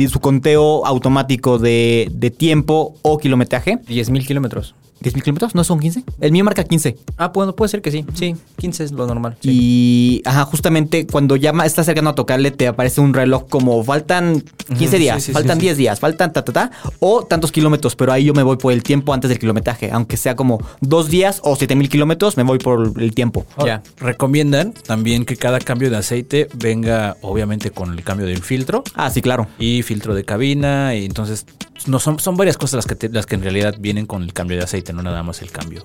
su 0.10 0.20
conteo 0.20 0.86
automático 0.86 1.60
de, 1.60 2.10
de 2.12 2.32
tiempo 2.32 2.96
o 3.02 3.18
kilometraje. 3.18 3.80
10 3.88 4.10
mil 4.10 4.26
kilómetros. 4.26 4.76
¿10 5.02 5.14
mil 5.14 5.24
kilómetros? 5.24 5.56
¿No 5.56 5.64
son 5.64 5.80
15? 5.80 6.04
El 6.20 6.34
mío 6.34 6.44
marca 6.44 6.64
15. 6.66 6.98
Ah, 7.18 7.30
bueno, 7.30 7.56
puede 7.56 7.70
ser 7.70 7.82
que 7.82 7.90
sí. 7.90 8.04
Sí, 8.16 8.36
15 8.58 8.84
es 8.84 8.92
lo 8.92 9.08
normal. 9.08 9.38
sí. 9.40 9.50
Y, 9.50 10.22
ajá, 10.26 10.44
justamente 10.44 11.08
cuando 11.08 11.38
ya 11.38 11.52
estás 11.64 11.86
cercano 11.86 12.10
a 12.10 12.16
te 12.52 12.68
aparece 12.68 13.02
un 13.02 13.14
reloj 13.14 13.48
como 13.50 13.84
faltan 13.84 14.44
15 14.78 14.98
días, 14.98 15.18
sí, 15.24 15.28
sí, 15.28 15.32
faltan 15.34 15.58
sí, 15.58 15.62
sí. 15.62 15.66
10 15.68 15.78
días, 15.78 16.00
faltan 16.00 16.32
ta, 16.34 16.44
ta, 16.44 16.52
ta, 16.54 16.72
o 17.00 17.24
tantos 17.26 17.52
kilómetros, 17.52 17.96
pero 17.96 18.12
ahí 18.12 18.26
yo 18.26 18.34
me 18.34 18.44
voy 18.44 18.58
por 18.58 18.72
el 18.74 18.84
tiempo 18.84 19.14
antes 19.14 19.30
del 19.30 19.40
kilometraje. 19.40 19.90
Aunque 19.92 20.18
sea 20.18 20.36
como 20.36 20.60
dos 20.82 21.10
días 21.10 21.40
o 21.44 21.56
7 21.56 21.76
mil 21.76 21.90
kilómetros, 21.90 22.38
me 22.38 22.44
voy 22.44 22.58
por 22.60 22.94
el 23.02 23.14
tiempo. 23.14 23.46
Ya. 23.66 23.82
Recomiendan 24.00 24.74
también 24.74 25.26
que 25.26 25.36
cada 25.38 25.60
cambio 25.60 25.90
de 25.90 25.98
aceite 25.98 26.48
venga, 26.56 27.18
obviamente, 27.22 27.72
con 27.72 27.94
el 27.94 28.04
cambio 28.04 28.26
del 28.28 28.42
filtro 28.44 28.84
Ah, 28.96 29.10
sí, 29.10 29.22
claro. 29.22 29.48
y 29.60 29.82
filtro 29.84 30.14
de 30.16 30.24
cabina. 30.26 30.96
Y 30.96 31.06
entonces 31.06 31.46
no 31.88 32.00
son, 32.00 32.20
son 32.20 32.38
varias 32.38 32.58
cosas 32.58 32.76
las 32.78 32.86
que, 32.86 32.96
te- 32.96 33.10
las 33.10 33.26
que 33.26 33.36
en 33.36 33.42
realidad 33.42 33.76
vienen 33.80 34.06
con 34.06 34.24
el 34.24 34.34
cambio 34.34 34.58
de 34.58 34.64
aceite, 34.64 34.94
no 34.94 35.02
nada 35.02 35.24
más 35.24 35.42
el 35.42 35.52
cambio 35.52 35.84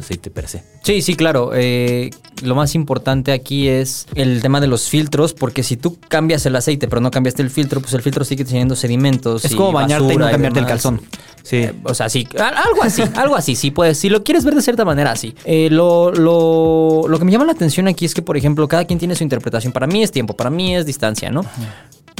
aceite 0.00 0.30
per 0.30 0.48
se. 0.48 0.62
Sí, 0.82 1.02
sí, 1.02 1.14
claro. 1.14 1.52
Eh, 1.54 2.10
lo 2.42 2.54
más 2.54 2.74
importante 2.74 3.32
aquí 3.32 3.68
es 3.68 4.06
el 4.14 4.42
tema 4.42 4.60
de 4.60 4.66
los 4.66 4.88
filtros, 4.88 5.34
porque 5.34 5.62
si 5.62 5.76
tú 5.76 5.98
cambias 6.08 6.46
el 6.46 6.56
aceite 6.56 6.88
pero 6.88 7.00
no 7.00 7.10
cambiaste 7.10 7.42
el 7.42 7.50
filtro, 7.50 7.80
pues 7.80 7.92
el 7.94 8.02
filtro 8.02 8.24
sigue 8.24 8.44
teniendo 8.44 8.76
sedimentos. 8.76 9.44
Es 9.44 9.52
y 9.52 9.54
como 9.54 9.72
bañarte 9.72 10.14
y 10.14 10.16
no 10.16 10.30
cambiarte 10.30 10.60
el 10.60 10.66
calzón. 10.66 11.00
Sí. 11.42 11.56
Eh, 11.56 11.74
o 11.84 11.94
sea, 11.94 12.08
sí, 12.08 12.28
algo 12.38 12.82
así, 12.82 13.02
algo 13.14 13.34
así, 13.34 13.56
sí, 13.56 13.70
pues, 13.70 13.98
si 13.98 14.08
lo 14.08 14.22
quieres 14.22 14.44
ver 14.44 14.54
de 14.54 14.62
cierta 14.62 14.84
manera, 14.84 15.16
sí. 15.16 15.34
Eh, 15.44 15.68
lo, 15.70 16.12
lo, 16.12 17.06
lo 17.08 17.18
que 17.18 17.24
me 17.24 17.32
llama 17.32 17.44
la 17.44 17.52
atención 17.52 17.88
aquí 17.88 18.04
es 18.04 18.14
que, 18.14 18.22
por 18.22 18.36
ejemplo, 18.36 18.68
cada 18.68 18.84
quien 18.84 18.98
tiene 18.98 19.14
su 19.14 19.22
interpretación. 19.22 19.72
Para 19.72 19.86
mí 19.86 20.02
es 20.02 20.10
tiempo, 20.10 20.34
para 20.34 20.50
mí 20.50 20.76
es 20.76 20.86
distancia, 20.86 21.30
¿no? 21.30 21.44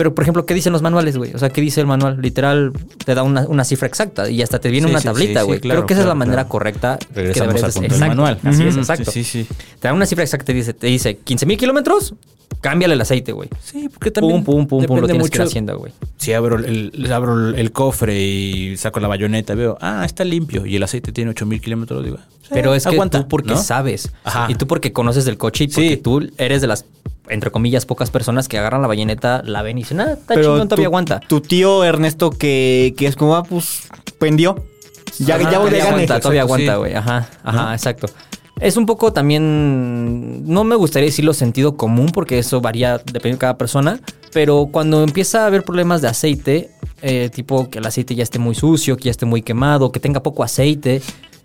Pero, 0.00 0.14
por 0.14 0.24
ejemplo, 0.24 0.46
¿qué 0.46 0.54
dicen 0.54 0.72
los 0.72 0.80
manuales, 0.80 1.18
güey? 1.18 1.34
O 1.34 1.38
sea, 1.38 1.50
¿qué 1.50 1.60
dice 1.60 1.78
el 1.82 1.86
manual? 1.86 2.22
Literal, 2.22 2.72
te 3.04 3.14
da 3.14 3.22
una, 3.22 3.46
una 3.46 3.64
cifra 3.64 3.86
exacta 3.86 4.30
y 4.30 4.40
hasta 4.40 4.58
te 4.58 4.70
viene 4.70 4.86
Sí, 4.86 4.92
una 4.92 5.00
sí, 5.00 5.04
tablita, 5.04 5.40
sí, 5.40 5.44
sí, 5.44 5.46
güey. 5.46 5.60
claro, 5.60 5.81
Creo 5.81 5.87
que 5.88 5.92
esa 5.92 6.00
es 6.04 6.08
la 6.08 6.14
manera 6.14 6.37
claro. 6.37 6.48
correcta. 6.48 6.98
que 6.98 7.14
Regresamos 7.16 7.48
deberías 7.54 7.77
al 7.77 7.83
punto 7.83 7.98
del 7.98 8.08
manual. 8.08 8.38
Así 8.42 8.62
es, 8.66 8.77
exacto. 8.79 9.10
Sí, 9.10 9.25
sí, 9.25 9.44
sí. 9.44 9.54
Te 9.79 9.88
da 9.88 9.92
una 9.92 10.06
cifra 10.06 10.25
exacta, 10.25 10.46
te 10.46 10.54
dice, 10.54 10.72
te 10.72 10.87
dice 10.87 11.18
15 11.18 11.44
mil 11.44 11.58
kilómetros, 11.58 12.14
cámbiale 12.62 12.94
el 12.94 13.00
aceite, 13.02 13.33
güey. 13.33 13.50
Sí, 13.62 13.90
porque 13.92 14.10
Pum, 14.10 14.42
pum, 14.42 14.66
pum, 14.66 14.87
pum, 14.87 15.00
lo 15.00 15.06
tienes 15.06 15.29
que 15.29 15.37
ir 15.37 15.42
haciendo, 15.42 15.77
güey. 15.77 15.92
Si 16.16 16.33
abro 16.33 16.56
el, 16.58 17.12
abro 17.12 17.50
el 17.50 17.70
cofre 17.72 18.18
y 18.18 18.79
saco 18.79 19.00
la 19.00 19.08
bayoneta, 19.08 19.54
veo, 19.54 19.77
ah, 19.83 20.02
está 20.06 20.25
limpio 20.25 20.64
y 20.64 20.77
el 20.77 20.83
aceite 20.83 21.12
tiene 21.12 21.33
8000 21.33 21.60
kilómetros, 21.60 22.02
digo, 22.02 22.16
Pero 22.48 22.75
es 22.75 22.85
que 22.85 22.88
aguanta, 22.94 23.20
tú 23.20 23.29
porque 23.29 23.50
¿no? 23.50 23.62
sabes. 23.62 24.10
Ajá. 24.25 24.46
Y 24.48 24.54
tú 24.54 24.66
porque 24.66 24.94
conoces 24.94 25.27
del 25.27 25.37
coche 25.37 25.64
y 25.64 25.68
porque 25.68 25.90
Sí. 25.90 25.96
tú 25.98 26.27
eres 26.38 26.62
de 26.62 26.68
las, 26.68 26.87
entre 27.31 27.50
comillas, 27.50 27.87
pocas 27.87 28.10
personas 28.10 28.48
que 28.48 28.58
agarran 28.58 28.83
la 28.83 28.88
bayoneta, 28.88 29.42
la 29.44 29.62
ven 29.62 29.78
y 29.78 29.83
dicen, 29.83 30.00
ah, 30.00 30.12
está 30.12 30.35
Pero 30.35 30.52
chingón, 30.54 30.68
todavía 30.68 30.85
tu- 30.87 30.88
aguanta. 30.90 31.20
Tu 31.20 31.40
tío 31.40 31.85
Ernesto 31.85 32.31
que, 32.31 32.94
que 32.96 33.06
es 33.06 33.16
como, 33.16 33.37
ah, 33.37 33.42
pues, 33.44 33.88
prendió. 34.18 34.64
Ya, 35.18 35.37
Ajá, 35.37 35.50
ya 35.50 35.58
voy 35.58 35.70
todavía 35.70 35.85
aguanta, 35.88 36.20
todavía 36.20 36.42
aguanta, 36.42 36.72
sí. 36.72 36.78
güey. 36.78 36.94
Ajá, 36.94 37.28
ajá, 37.42 37.74
exacto. 37.74 38.08
Es 38.60 38.76
un 38.76 38.85
poco 38.87 39.12
también, 39.12 40.44
no 40.46 40.64
me 40.64 40.76
gustaría 40.76 41.06
decirlo 41.06 41.33
sentido 41.33 41.76
común 41.76 42.10
porque 42.12 42.38
eso 42.38 42.60
varía 42.60 42.98
dependiendo 42.98 43.37
de 43.37 43.38
cada 43.38 43.56
persona, 43.58 44.00
pero 44.33 44.68
cuando 44.70 45.02
empieza 45.02 45.44
a 45.44 45.46
haber 45.46 45.62
problemas 45.64 46.02
de 46.02 46.08
aceite, 46.08 46.70
eh, 47.02 47.31
tipo 47.35 47.70
que 47.70 47.78
el 47.78 47.87
aceite 47.87 48.14
ya 48.14 48.22
esté 48.22 48.38
muy 48.38 48.54
sucio, 48.54 48.96
que 48.96 49.04
ya 49.04 49.10
esté 49.10 49.24
muy 49.26 49.40
quemado, 49.42 49.90
que 49.92 49.98
tenga 50.00 50.22
poco 50.22 50.42
aceite, 50.44 51.00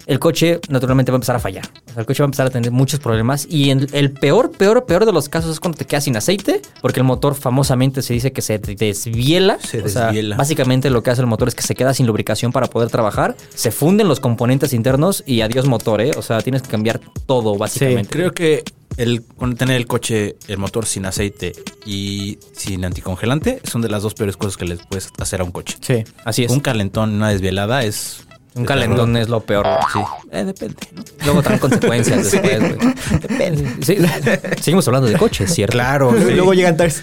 el 0.08 0.20
coche 0.20 0.60
naturalmente 0.70 1.12
va 1.12 1.16
a 1.16 1.20
empezar 1.20 1.36
a 1.36 1.40
fallar. 1.40 1.66
O 1.88 1.94
sea, 1.94 2.02
el 2.02 2.06
coche 2.06 2.22
va 2.22 2.26
a 2.26 2.28
empezar 2.28 2.48
a 2.48 2.50
tener 2.50 2.72
muchos 2.72 3.00
problemas 3.00 3.48
y 3.50 3.70
en 3.70 3.88
el 3.92 4.12
peor, 4.12 4.52
peor, 4.52 4.86
peor 4.86 5.06
de 5.06 5.12
los 5.12 5.30
casos 5.30 5.52
es 5.52 5.60
cuando 5.60 5.78
te 5.78 5.86
quedas 5.86 6.04
sin 6.04 6.16
aceite, 6.18 6.62
porque 6.82 7.00
el 7.00 7.06
motor 7.06 7.36
famosamente 7.36 8.02
se 8.02 8.14
dice 8.14 8.32
que 8.32 8.42
se 8.42 8.60
desviela. 8.60 9.58
Se 9.60 9.82
O 9.82 9.90
sea, 9.90 10.06
desviela. 10.06 10.36
básicamente 10.38 10.90
lo 10.90 11.04
que 11.04 11.12
hace 11.12 11.22
el 11.22 11.28
motor 11.28 11.48
es 11.48 11.56
que 11.56 11.64
se 11.64 11.76
queda 11.76 11.94
sin 11.94 12.06
lubricación 12.08 12.52
para 12.52 12.68
poder 12.68 12.90
trabajar, 12.90 13.36
se 13.54 13.72
funden 13.72 14.08
los 14.08 14.20
componentes 14.20 14.74
internos 14.74 15.24
y 15.26 15.42
adiós 15.42 15.66
motor, 15.68 16.02
¿eh? 16.02 16.12
O 16.18 16.22
sea, 16.22 16.42
tienes 16.42 16.62
que 16.62 16.70
cambiar 16.70 17.00
todo 17.26 17.58
básicamente. 17.58 18.10
Creo 18.10 18.32
que 18.34 18.64
el 18.98 19.24
con 19.24 19.56
tener 19.56 19.76
el 19.76 19.88
coche, 19.88 20.38
el 20.48 20.58
motor 20.58 20.86
sin 20.86 21.06
aceite 21.06 21.52
y 21.86 22.38
sin 22.54 22.86
anticongelante 22.86 23.60
son 23.70 23.82
de 23.82 23.90
las 23.90 24.04
dos 24.04 24.14
peores 24.14 24.38
cosas 24.38 24.56
que 24.56 24.66
le 24.66 24.78
puedes 24.78 25.10
hacer 25.20 25.42
a 25.42 25.44
un 25.44 25.52
coche. 25.52 25.78
Sí. 25.82 26.04
Así 26.24 26.46
es. 26.46 26.52
Un 26.52 26.62
calentón, 26.62 27.14
una 27.16 27.30
desvielada 27.30 27.84
es 27.84 28.25
Un 28.56 28.64
calentón 28.66 29.18
es 29.18 29.28
lo 29.28 29.42
peor. 29.42 29.68
Sí, 29.92 30.00
eh, 30.32 30.46
depende, 30.46 30.76
¿no? 30.94 31.04
Luego 31.26 31.42
traen 31.42 31.60
consecuencias 31.60 32.32
después, 32.32 32.60
güey. 32.60 32.94
Depende. 33.20 33.76
Sí, 33.86 33.98
Seguimos 34.62 34.88
hablando 34.88 35.10
de 35.10 35.18
coches, 35.18 35.54
¿cierto? 35.54 35.74
Claro, 35.74 36.14
sí. 36.18 36.32
Luego 36.34 36.54
llegan 36.54 36.78
tarde. 36.78 36.94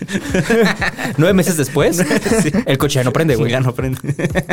Nueve 1.19 1.35
meses 1.35 1.59
después, 1.59 2.03
el 2.67 2.79
coche 2.79 3.01
ya 3.01 3.05
no 3.05 3.13
prende, 3.13 3.37
güey. 3.37 3.51
ya 3.53 3.61
no 3.61 3.75
prende. 3.75 4.01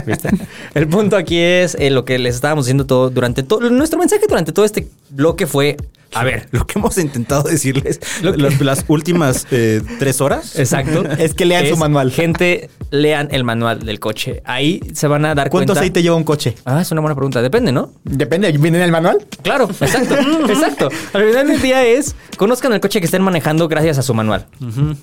¿Viste? 0.05 0.29
El 0.73 0.87
punto 0.87 1.15
aquí 1.15 1.39
es 1.39 1.75
eh, 1.79 1.89
lo 1.89 2.03
que 2.03 2.19
les 2.19 2.35
estábamos 2.35 2.65
diciendo 2.65 2.85
todo 2.85 3.09
durante 3.09 3.43
todo. 3.43 3.69
Nuestro 3.69 3.97
mensaje 3.97 4.25
durante 4.27 4.51
todo 4.51 4.65
este 4.65 4.89
bloque 5.09 5.47
fue: 5.47 5.77
a 6.13 6.23
ver, 6.23 6.47
Lo 6.51 6.65
que 6.65 6.79
hemos 6.79 6.97
intentado 6.97 7.43
decirles 7.43 7.99
Lo 8.21 8.33
que- 8.33 8.41
las, 8.41 8.59
las 8.61 8.85
últimas 8.87 9.45
eh, 9.51 9.81
tres 9.99 10.21
horas. 10.21 10.57
exacto. 10.59 11.03
Es 11.17 11.33
que 11.33 11.45
lean 11.45 11.67
su 11.67 11.77
manual. 11.77 12.11
Gente, 12.11 12.69
lean 12.91 13.27
el 13.31 13.43
manual 13.43 13.79
del 13.85 13.99
coche. 13.99 14.41
Ahí 14.45 14.81
se 14.93 15.07
van 15.07 15.25
a 15.25 15.35
dar 15.35 15.49
¿Cuánto 15.49 15.67
cuenta. 15.73 15.81
aceite 15.81 16.01
lleva 16.01 16.15
un 16.15 16.23
coche? 16.23 16.55
Ah, 16.65 16.81
es 16.81 16.91
una 16.91 17.01
buena 17.01 17.15
pregunta. 17.15 17.41
Depende, 17.41 17.71
¿no? 17.71 17.91
Depende, 18.03 18.51
¿viene 18.53 18.77
en 18.79 18.83
el 18.85 18.91
manual? 18.91 19.19
Claro, 19.43 19.65
exacto, 19.69 20.15
exacto. 20.49 20.89
Al 21.13 21.23
final 21.27 21.47
del 21.47 21.61
día 21.61 21.85
es, 21.85 22.15
conozcan 22.37 22.73
el 22.73 22.79
coche 22.79 22.99
que 22.99 23.05
estén 23.05 23.21
manejando 23.21 23.67
gracias 23.67 23.97
a 23.97 24.01
su 24.01 24.13
manual. 24.13 24.47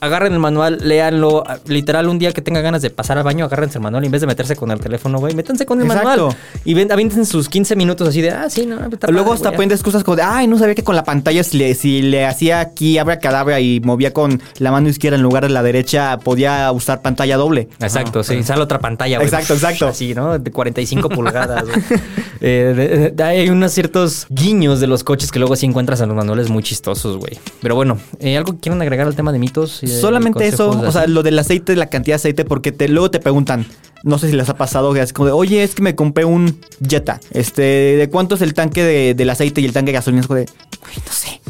Agarren 0.01 0.33
el 0.33 0.39
manual, 0.41 0.79
léanlo. 0.83 1.45
Literal, 1.67 2.09
un 2.09 2.19
día 2.19 2.33
que 2.33 2.43
tenga 2.43 2.61
ganas 2.61 2.83
de 2.83 2.91
pasar 2.91 3.19
al 3.19 3.25
baño, 3.25 3.45
agárrense 3.45 3.79
el 3.79 3.83
manual 3.83 4.03
y 4.03 4.07
en 4.07 4.13
vez 4.13 4.21
de 4.21 4.27
meterse 4.27 4.57
con 4.57 4.71
el 4.71 4.81
teléfono, 4.81 5.19
güey, 5.19 5.35
métanse 5.35 5.67
con 5.67 5.81
el 5.81 5.87
Exacto. 5.87 6.09
manual. 6.09 6.37
Y 6.65 6.75
ven, 6.75 6.91
avienten 6.91 7.25
sus 7.27 7.49
15 7.49 7.77
minutos 7.77 8.09
así 8.09 8.21
de, 8.23 8.31
ah, 8.31 8.51
sí, 8.51 8.67
no, 8.67 8.77
está 8.91 9.09
Luego 9.09 9.29
padre, 9.29 9.37
hasta 9.37 9.49
aprendes 9.51 9.83
cosas 9.83 10.03
como 10.03 10.17
de, 10.17 10.23
ay, 10.23 10.47
no 10.49 10.59
sabía 10.59 10.75
que 10.75 10.83
con 10.83 10.96
la 10.97 11.05
pantalla 11.05 11.45
si 11.45 11.59
le, 11.59 11.75
si 11.75 12.03
le 12.03 12.25
hacía 12.27 12.61
aquí 12.61 12.99
abra 12.99 13.19
cadabra 13.21 13.61
y 13.61 13.81
movía 13.81 14.13
con 14.13 14.43
la 14.59 14.73
mano 14.73 14.89
izquierda 14.89 15.17
en 15.17 15.23
lugar 15.23 15.45
de 15.45 15.51
la 15.51 15.63
derecha, 15.63 16.19
podía 16.19 16.71
usar 16.73 17.03
pantalla 17.03 17.37
doble. 17.37 17.69
Exacto, 17.81 18.25
sí, 18.25 18.43
sale 18.43 18.63
otra 18.63 18.81
pantalla, 18.81 19.19
güey. 19.19 19.27
Exacto, 19.29 19.55
exacto. 19.55 19.87
Así, 19.89 20.15
¿no? 20.15 20.39
De 20.39 20.51
45 20.51 21.09
pulgadas. 21.11 21.65
Eh, 22.41 22.75
de- 22.77 23.11
de- 23.11 23.23
hay 23.23 23.49
unos 23.49 23.73
ciertos 23.73 24.27
guiños 24.31 24.81
de 24.81 24.87
los 24.87 25.05
coches 25.05 25.31
que 25.31 25.39
luego 25.39 25.57
sí 25.57 25.67
encuentras 25.67 26.01
en 26.01 26.09
los 26.09 26.17
manuales 26.17 26.51
muy 26.51 26.63
chistosos, 26.63 27.17
güey. 27.19 27.39
Pero 27.63 27.75
bueno, 27.75 27.99
eh, 28.21 28.37
¿algo 28.37 28.55
que 28.55 28.61
quieran 28.61 28.83
agregar 28.83 29.07
al 29.07 29.15
tema 29.15 29.33
de 29.33 29.39
mitos? 29.39 29.83
y 29.83 29.87
de 29.87 30.01
Solamente 30.01 30.47
eso, 30.49 30.71
o 30.71 30.93
sea, 30.93 31.07
lo 31.07 31.23
del 31.23 31.39
aceite, 31.39 31.77
la 31.77 31.87
cantidad 31.87 32.15
de 32.15 32.21
aceite, 32.21 32.45
porque 32.45 32.73
te, 32.73 32.89
luego 32.89 33.11
te 33.11 33.21
preguntan, 33.21 33.67
no 34.03 34.19
sé 34.19 34.31
si 34.31 34.37
les 34.37 34.49
ha 34.49 34.57
pasado, 34.57 34.93
que 34.93 35.01
es 35.01 35.13
como 35.13 35.27
de, 35.27 35.33
oye, 35.33 35.63
es 35.63 35.75
que 35.75 35.83
me 35.83 35.95
compré 35.95 36.25
un 36.25 36.61
Jetta, 36.87 37.21
este, 37.33 37.63
¿de 37.63 38.09
cuánto 38.11 38.35
es 38.37 38.43
el 38.43 38.55
tanque 38.55 38.85
de- 38.85 39.15
del 39.15 39.31
aceite 39.31 39.61
y 39.61 39.65
el 39.65 39.73
tanque 39.73 39.91
de 39.93 39.99
gasolina? 39.99 40.21
Es 40.21 40.27
como 40.27 40.39
de, 40.39 40.45
"Güey, 40.47 40.86
no 41.05 41.12
sé. 41.12 41.41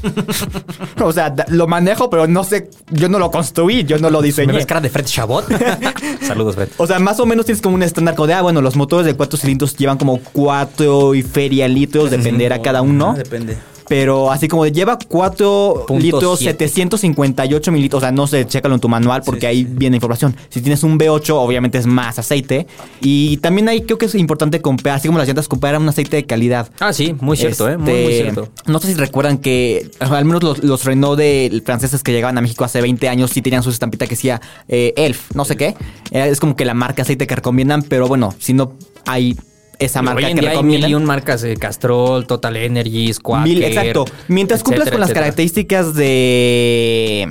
o 1.04 1.12
sea, 1.12 1.34
lo 1.48 1.66
manejo, 1.66 2.10
pero 2.10 2.26
no 2.26 2.44
sé, 2.44 2.70
yo 2.90 3.08
no 3.08 3.18
lo 3.18 3.30
construí, 3.30 3.84
yo 3.84 3.98
no 3.98 4.10
lo 4.10 4.20
¿Me 4.20 4.26
diseñé. 4.26 4.52
ves 4.52 4.66
cara 4.66 4.80
de 4.80 4.90
Fred 4.90 5.04
Chabot? 5.04 5.46
Saludos, 6.22 6.54
Fred. 6.54 6.68
O 6.76 6.86
sea, 6.86 6.98
más 6.98 7.20
o 7.20 7.26
menos 7.26 7.46
tienes 7.46 7.62
como 7.62 7.74
un 7.74 7.82
estándar 7.82 8.16
de, 8.16 8.34
ah, 8.34 8.42
bueno, 8.42 8.60
los 8.60 8.76
motores 8.76 9.06
de 9.06 9.14
cuatro 9.14 9.38
cilindros 9.38 9.76
llevan 9.76 9.98
como 9.98 10.18
cuatro 10.32 11.14
y 11.14 11.22
feria 11.22 11.68
litros, 11.68 12.10
dependerá 12.10 12.62
cada 12.62 12.82
uno. 12.82 13.12
Ah, 13.14 13.18
depende. 13.18 13.56
Pero 13.88 14.30
así 14.30 14.48
como 14.48 14.64
de, 14.64 14.72
lleva 14.72 14.98
4 14.98 15.84
Punto 15.86 16.02
litros, 16.02 16.38
siete. 16.38 16.68
758 16.68 17.72
mililitros. 17.72 17.98
O 17.98 18.04
sea, 18.04 18.12
no 18.12 18.26
sé, 18.26 18.46
chécalo 18.46 18.74
en 18.74 18.80
tu 18.80 18.88
manual 18.88 19.22
porque 19.24 19.46
ahí 19.46 19.64
viene 19.64 19.96
información. 19.96 20.36
Si 20.48 20.60
tienes 20.60 20.82
un 20.82 20.98
V8, 20.98 21.30
obviamente 21.34 21.78
es 21.78 21.86
más 21.86 22.18
aceite. 22.18 22.66
Y 23.00 23.36
también 23.38 23.68
ahí 23.68 23.82
creo 23.82 23.98
que 23.98 24.06
es 24.06 24.14
importante 24.14 24.60
comprar, 24.60 24.96
así 24.96 25.08
como 25.08 25.18
las 25.18 25.28
llantas, 25.28 25.48
comprar 25.48 25.78
un 25.78 25.88
aceite 25.88 26.16
de 26.16 26.24
calidad. 26.26 26.70
Ah, 26.80 26.92
sí, 26.92 27.14
muy 27.20 27.36
cierto, 27.36 27.68
¿eh? 27.68 27.76
Muy, 27.76 27.92
muy 27.92 28.02
Este, 28.02 28.22
cierto. 28.22 28.48
No 28.66 28.78
sé 28.80 28.88
si 28.88 28.94
recuerdan 28.94 29.38
que 29.38 29.90
al 30.00 30.24
menos 30.24 30.42
los, 30.42 30.64
los 30.64 30.84
Renault 30.84 31.18
de 31.18 31.62
franceses 31.64 32.02
que 32.02 32.12
llegaban 32.12 32.36
a 32.38 32.40
México 32.40 32.64
hace 32.64 32.80
20 32.80 33.08
años 33.08 33.30
sí 33.30 33.42
tenían 33.42 33.62
su 33.62 33.70
estampita 33.70 34.06
que 34.06 34.10
decía 34.10 34.40
eh, 34.68 34.94
Elf, 34.96 35.34
no 35.34 35.44
sé 35.44 35.56
qué. 35.56 35.74
Eh, 36.10 36.28
es 36.30 36.40
como 36.40 36.56
que 36.56 36.64
la 36.64 36.74
marca 36.74 37.02
aceite 37.02 37.26
que 37.26 37.36
recomiendan, 37.36 37.82
pero 37.82 38.08
bueno, 38.08 38.34
si 38.38 38.52
no 38.52 38.72
hay 39.06 39.36
esa 39.78 40.02
marca 40.02 40.26
Hoy 40.26 40.32
en 40.32 40.36
que 40.36 40.40
día 40.40 40.50
hay 40.50 40.62
mil 40.62 40.88
y 40.88 40.94
un 40.94 41.04
marcas, 41.04 41.42
eh, 41.44 41.56
Castrol, 41.56 42.26
Total 42.26 42.56
Energies, 42.56 43.20
Quaker. 43.20 43.48
Mil, 43.48 43.62
exacto. 43.62 44.04
Mientras 44.28 44.62
cumplas 44.62 44.88
etcétera, 44.88 44.94
con 44.94 45.00
las 45.00 45.12
características 45.12 45.94
de 45.94 47.28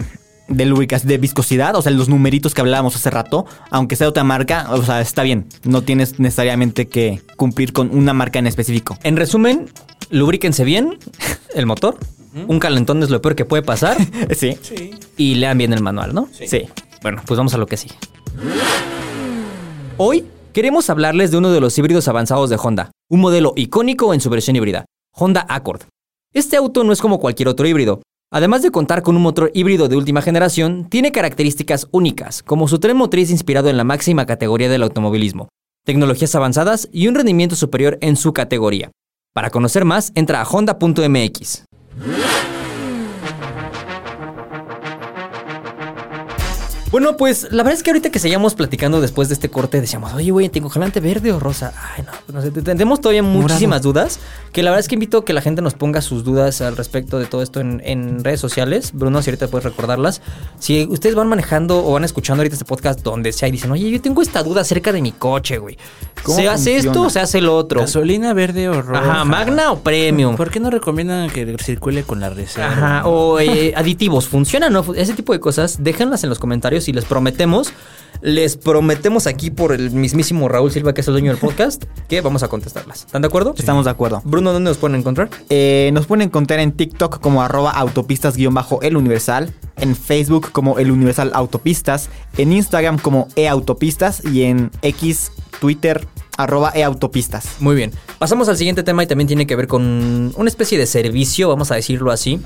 de 0.48 0.66
lubricación, 0.66 1.10
de 1.10 1.18
viscosidad, 1.18 1.76
o 1.76 1.82
sea, 1.82 1.92
los 1.92 2.10
numeritos 2.10 2.54
que 2.54 2.62
hablábamos 2.62 2.96
hace 2.96 3.10
rato, 3.10 3.46
aunque 3.72 3.96
sea 3.96 4.08
otra 4.08 4.24
marca, 4.24 4.68
o 4.70 4.84
sea, 4.84 5.02
está 5.02 5.24
bien. 5.24 5.48
No 5.64 5.82
tienes 5.82 6.20
necesariamente 6.20 6.88
que 6.88 7.22
cumplir 7.36 7.74
con 7.74 7.96
una 7.96 8.14
marca 8.14 8.40
en 8.40 8.48
específico. 8.48 8.98
En 9.04 9.18
resumen, 9.18 9.70
lubríquense 10.10 10.64
bien 10.64 11.00
el 11.56 11.66
motor. 11.66 11.98
Un 12.48 12.60
calentón 12.60 13.02
es 13.02 13.10
lo 13.10 13.22
peor 13.22 13.36
que 13.36 13.46
puede 13.46 13.64
pasar. 13.64 13.98
Sí. 14.36 14.58
y 15.16 15.36
lean 15.36 15.58
bien 15.58 15.72
el 15.72 15.82
manual, 15.82 16.14
¿no? 16.14 16.28
Sí. 16.32 16.68
Bueno, 17.02 17.22
pues 17.26 17.38
vamos 17.38 17.54
a 17.54 17.58
lo 17.58 17.66
que 17.66 17.78
sigue. 17.78 17.96
Hoy 19.98 20.26
queremos 20.56 20.90
hablarles 20.90 21.32
de 21.32 21.38
uno 21.38 21.52
de 21.52 21.60
los 21.60 21.78
híbridos 21.78 22.08
avanzados 22.08 22.50
de 22.50 22.56
Honda, 22.56 22.90
un 23.10 23.20
modelo 23.20 23.52
icónico 23.58 24.14
en 24.14 24.22
su 24.22 24.30
versión 24.30 24.56
híbrida, 24.56 24.86
Honda 25.14 25.46
Accord. 25.50 25.82
Este 26.34 26.56
auto 26.56 26.86
no 26.86 26.94
es 26.94 27.02
como 27.02 27.20
cualquier 27.20 27.50
otro 27.50 27.68
híbrido. 27.68 28.02
Además 28.32 28.62
de 28.62 28.72
contar 28.72 29.04
con 29.04 29.18
un 29.18 29.22
motor 29.22 29.52
híbrido 29.54 29.90
de 29.90 29.98
última 29.98 30.22
generación, 30.22 30.88
tiene 30.90 31.12
características 31.12 31.90
únicas, 31.92 32.42
como 32.42 32.70
su 32.70 32.80
tren 32.80 32.96
motriz 32.96 33.32
inspirado 33.32 33.68
en 33.68 33.76
la 33.76 33.84
máxima 33.84 34.26
categoría 34.26 34.70
del 34.70 34.84
automovilismo, 34.84 35.50
tecnologías 35.84 36.34
avanzadas 36.36 36.88
y 36.90 37.10
un 37.10 37.16
rendimiento 37.16 37.58
superior 37.58 37.98
en 38.00 38.16
su 38.16 38.32
categoría. 38.32 38.92
Para 39.34 39.50
conocer 39.50 39.84
más, 39.84 40.14
entra 40.16 40.42
a 40.42 40.48
honda.mx. 40.48 41.66
Bueno, 46.96 47.18
pues 47.18 47.50
la 47.52 47.62
verdad 47.64 47.74
es 47.74 47.84
que 47.84 47.90
ahorita 47.90 48.10
que 48.10 48.20
seguíamos 48.20 48.56
platicando 48.56 49.02
después 49.02 49.28
de 49.28 49.34
este 49.34 49.50
corte, 49.50 49.82
decíamos, 49.82 50.14
oye, 50.14 50.32
güey, 50.32 50.48
¿tengo 50.48 50.70
jalante 50.70 51.02
verde 51.02 51.34
o 51.34 51.42
rosa? 51.42 51.74
Ay, 51.94 52.04
no, 52.06 52.12
pues 52.26 52.34
no 52.34 52.42
sé, 52.42 52.52
te- 52.52 52.62
tenemos 52.62 53.02
todavía 53.02 53.22
muchísimas 53.22 53.82
dudas. 53.82 54.18
Que 54.54 54.64
la 54.64 54.70
verdad 54.70 54.80
es 54.80 54.88
que 54.88 54.96
invito 54.96 55.18
a 55.18 55.26
que 55.26 55.34
la 55.34 55.42
gente 55.42 55.62
nos 55.62 55.74
ponga 55.74 56.02
sus 56.02 56.24
dudas 56.24 56.62
al 56.62 56.78
respecto 56.78 57.20
de 57.20 57.26
todo 57.26 57.42
esto 57.42 57.60
en, 57.60 57.82
en 57.84 58.24
redes 58.24 58.40
sociales. 58.40 58.92
Bruno, 58.94 59.22
si 59.22 59.30
ahorita 59.30 59.50
puedes 59.50 59.66
recordarlas. 59.66 60.22
Si 60.58 60.88
ustedes 60.90 61.16
van 61.16 61.28
manejando 61.28 61.86
o 61.86 61.92
van 61.92 62.06
escuchando 62.06 62.40
ahorita 62.40 62.56
este 62.56 62.64
podcast 62.64 63.02
donde 63.02 63.34
sea 63.34 63.50
y 63.50 63.52
dicen, 63.52 63.72
oye, 63.72 63.92
yo 63.92 64.00
tengo 64.00 64.22
esta 64.22 64.42
duda 64.42 64.62
acerca 64.62 64.94
de 64.94 65.02
mi 65.02 65.12
coche, 65.12 65.58
güey. 65.58 65.78
¿Cómo 66.24 66.38
¿Se 66.38 66.48
hace 66.48 66.78
esto 66.78 67.02
o 67.02 67.10
se 67.10 67.20
hace 67.20 67.42
lo 67.42 67.58
otro? 67.58 67.82
¿Gasolina 67.82 68.32
verde 68.32 68.70
o 68.70 68.82
roja? 68.82 69.02
Ajá, 69.12 69.26
magna 69.26 69.74
o 69.74 69.80
premium. 69.80 70.38
¿Por 70.38 70.50
qué 70.50 70.62
no 70.62 70.70
recomiendan 70.70 71.30
que 71.30 71.58
circule 71.62 72.04
con 72.04 72.22
la 72.22 72.30
reserva? 72.30 72.70
Ajá, 72.72 73.08
o 73.10 73.42
eh, 73.42 73.74
aditivos, 73.76 74.30
¿funcionan 74.30 74.74
o 74.74 74.82
no? 74.82 74.94
Ese 74.94 75.14
tipo 75.14 75.34
de 75.34 75.42
cosas, 75.42 75.84
déjenlas 75.84 76.24
en 76.24 76.30
los 76.30 76.40
comentarios 76.40 76.85
y 76.88 76.94
les 76.94 77.06
prometemos, 77.06 77.74
les 78.22 78.58
prometemos 78.58 79.28
aquí 79.28 79.52
por 79.52 79.74
el 79.74 79.92
mismísimo 79.92 80.48
Raúl 80.48 80.72
Silva, 80.72 80.94
que 80.94 81.02
es 81.02 81.08
el 81.08 81.14
dueño 81.14 81.32
del 81.32 81.40
podcast, 81.40 81.84
que 82.08 82.22
vamos 82.22 82.44
a 82.44 82.48
contestarlas. 82.48 83.06
¿Están 83.06 83.22
de 83.22 83.28
acuerdo? 83.28 83.54
Estamos 83.58 83.86
de 83.86 83.92
acuerdo. 83.92 84.22
Bruno, 84.26 84.54
¿dónde 84.54 84.70
nos 84.70 84.78
pueden 84.78 84.98
encontrar? 85.00 85.30
Eh, 85.50 85.90
nos 85.94 86.06
pueden 86.06 86.24
encontrar 86.24 86.60
en 86.60 86.72
TikTok 86.72 87.20
como 87.20 87.42
arroba 87.42 87.72
autopistas-el 87.72 88.98
universal, 88.98 89.54
en 89.78 89.96
Facebook 89.96 90.52
como 90.52 90.80
el 90.80 90.92
universal 90.92 91.32
autopistas, 91.34 92.10
en 92.38 92.52
Instagram 92.52 92.98
como 92.98 93.28
eautopistas 93.36 94.24
y 94.26 94.44
en 94.44 94.72
X, 94.82 95.32
Twitter, 95.60 96.08
arroba 96.38 96.72
eautopistas. 96.74 97.58
Muy 97.60 97.76
bien. 97.76 97.92
Pasamos 98.18 98.50
al 98.50 98.58
siguiente 98.58 98.84
tema 98.84 99.04
y 99.04 99.08
también 99.08 99.28
tiene 99.28 99.48
que 99.48 99.56
ver 99.56 99.68
con 99.68 100.34
una 100.36 100.50
especie 100.50 100.78
de 100.78 100.86
servicio, 100.86 101.50
vamos 101.50 101.72
a 101.72 101.76
decirlo 101.76 102.12
así. 102.12 102.42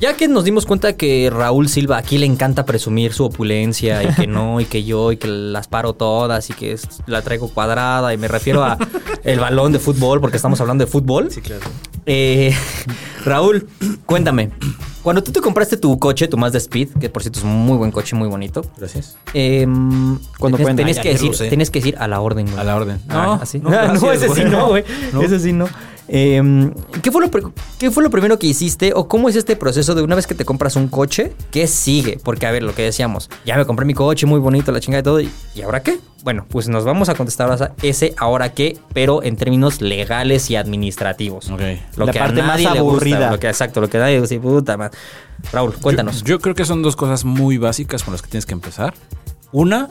Ya 0.00 0.14
que 0.16 0.28
nos 0.28 0.44
dimos 0.44 0.64
cuenta 0.64 0.92
que 0.94 1.28
Raúl 1.32 1.68
Silva 1.68 1.96
aquí 1.98 2.18
le 2.18 2.26
encanta 2.26 2.64
presumir 2.64 3.12
su 3.12 3.24
opulencia 3.24 4.02
y 4.04 4.14
que 4.14 4.26
no, 4.28 4.60
y 4.60 4.64
que 4.64 4.84
yo, 4.84 5.10
y 5.12 5.16
que 5.16 5.26
las 5.28 5.66
paro 5.68 5.92
todas 5.92 6.50
y 6.50 6.52
que 6.52 6.72
es- 6.72 6.86
la 7.06 7.22
traigo 7.22 7.48
cuadrada, 7.48 8.14
y 8.14 8.16
me 8.16 8.28
refiero 8.28 8.62
a 8.64 8.78
el 9.24 9.40
balón 9.40 9.72
de 9.72 9.78
fútbol, 9.80 10.20
porque 10.20 10.36
estamos 10.36 10.60
hablando 10.60 10.84
de 10.84 10.90
fútbol. 10.90 11.30
Sí, 11.30 11.40
claro. 11.40 11.62
Eh, 12.06 12.54
Raúl, 13.24 13.68
cuéntame. 14.06 14.50
Cuando 15.02 15.22
tú 15.22 15.32
te 15.32 15.40
compraste 15.40 15.76
tu 15.76 15.98
coche, 15.98 16.28
tu 16.28 16.36
Mazda 16.36 16.58
Speed, 16.58 16.90
que 17.00 17.08
por 17.08 17.22
cierto 17.22 17.38
es 17.40 17.44
un 17.44 17.50
muy 17.56 17.76
buen 17.76 17.90
coche, 17.90 18.14
muy 18.14 18.28
bonito. 18.28 18.62
Gracias. 18.76 19.16
Eh, 19.34 19.66
Cuando 20.38 20.58
tenías, 20.58 20.98
Ah, 20.98 21.02
que 21.02 21.10
decir, 21.10 21.32
tenías 21.48 21.70
que 21.70 21.78
decir 21.80 21.96
a 21.98 22.06
la 22.08 22.20
orden, 22.20 22.46
güey. 22.46 22.58
A 22.58 22.64
la 22.64 22.76
orden. 22.76 23.00
Ah, 23.08 23.38
¿así? 23.40 23.58
no, 23.58 23.70
Ah, 23.70 23.88
no, 24.00 24.12
ese 24.12 24.28
sí 24.28 24.44
no, 24.44 24.68
güey. 24.68 24.84
No. 25.12 25.22
Ese 25.22 25.40
sí 25.40 25.52
no. 25.52 25.66
Eh, 26.08 26.70
¿qué, 27.02 27.12
fue 27.12 27.20
lo, 27.20 27.30
¿Qué 27.78 27.90
fue 27.90 28.02
lo 28.02 28.10
primero 28.10 28.38
que 28.38 28.46
hiciste 28.46 28.92
o 28.94 29.08
cómo 29.08 29.28
es 29.28 29.36
este 29.36 29.56
proceso 29.56 29.94
de 29.94 30.02
una 30.02 30.14
vez 30.16 30.26
que 30.26 30.34
te 30.34 30.44
compras 30.44 30.76
un 30.76 30.88
coche? 30.88 31.32
¿Qué 31.50 31.66
sigue? 31.66 32.18
Porque, 32.22 32.46
a 32.46 32.50
ver, 32.50 32.62
lo 32.62 32.74
que 32.74 32.82
decíamos, 32.82 33.28
ya 33.44 33.56
me 33.56 33.66
compré 33.66 33.84
mi 33.84 33.94
coche 33.94 34.26
muy 34.26 34.40
bonito, 34.40 34.72
la 34.72 34.80
chingada 34.80 35.02
de 35.02 35.04
todo, 35.04 35.20
¿y, 35.20 35.30
¿y 35.54 35.62
ahora 35.62 35.82
qué? 35.82 35.98
Bueno, 36.24 36.46
pues 36.48 36.68
nos 36.68 36.84
vamos 36.84 37.08
a 37.08 37.14
contestar 37.14 37.50
a 37.50 37.72
ese 37.82 38.14
ahora 38.16 38.52
qué, 38.52 38.76
pero 38.92 39.22
en 39.22 39.36
términos 39.36 39.80
legales 39.80 40.50
y 40.50 40.56
administrativos. 40.56 41.48
Ok. 41.50 41.60
Lo 41.96 42.06
La 42.06 42.12
que 42.12 42.18
a 42.18 42.22
parte 42.24 42.42
más 42.42 42.48
nadie 42.60 42.64
le 42.64 42.80
gusta, 42.80 42.80
aburrida. 42.80 43.30
lo 43.30 43.38
que, 43.38 43.46
exacto, 43.46 43.80
lo 43.80 43.88
que 43.88 43.98
nadie 43.98 44.20
dice, 44.20 44.40
puta 44.40 44.76
madre. 44.76 44.98
Raúl, 45.52 45.74
cuéntanos. 45.74 46.22
Yo, 46.22 46.36
yo 46.36 46.40
creo 46.40 46.54
que 46.54 46.64
son 46.64 46.82
dos 46.82 46.96
cosas 46.96 47.24
muy 47.24 47.58
básicas 47.58 48.02
con 48.02 48.12
las 48.12 48.22
que 48.22 48.28
tienes 48.28 48.46
que 48.46 48.54
empezar. 48.54 48.94
Una, 49.52 49.88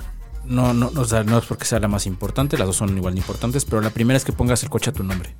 no, 0.48 0.74
no, 0.74 0.92
o 0.96 1.06
sea, 1.06 1.24
no 1.24 1.38
es 1.38 1.46
porque 1.46 1.66
sea 1.66 1.80
la 1.80 1.88
más 1.88 2.06
importante, 2.06 2.58
las 2.58 2.68
dos 2.68 2.78
son 2.78 2.96
igual 2.98 3.14
de 3.14 3.20
importantes, 3.20 3.66
pero 3.66 3.82
la 3.82 3.90
primera 3.90 4.18
es 4.18 4.24
que 4.26 4.32
pongas 4.34 4.64
el 4.64 4.70
coche 4.70 4.90
a 4.90 4.94
tu 4.94 5.04
nombre, 5.04 5.36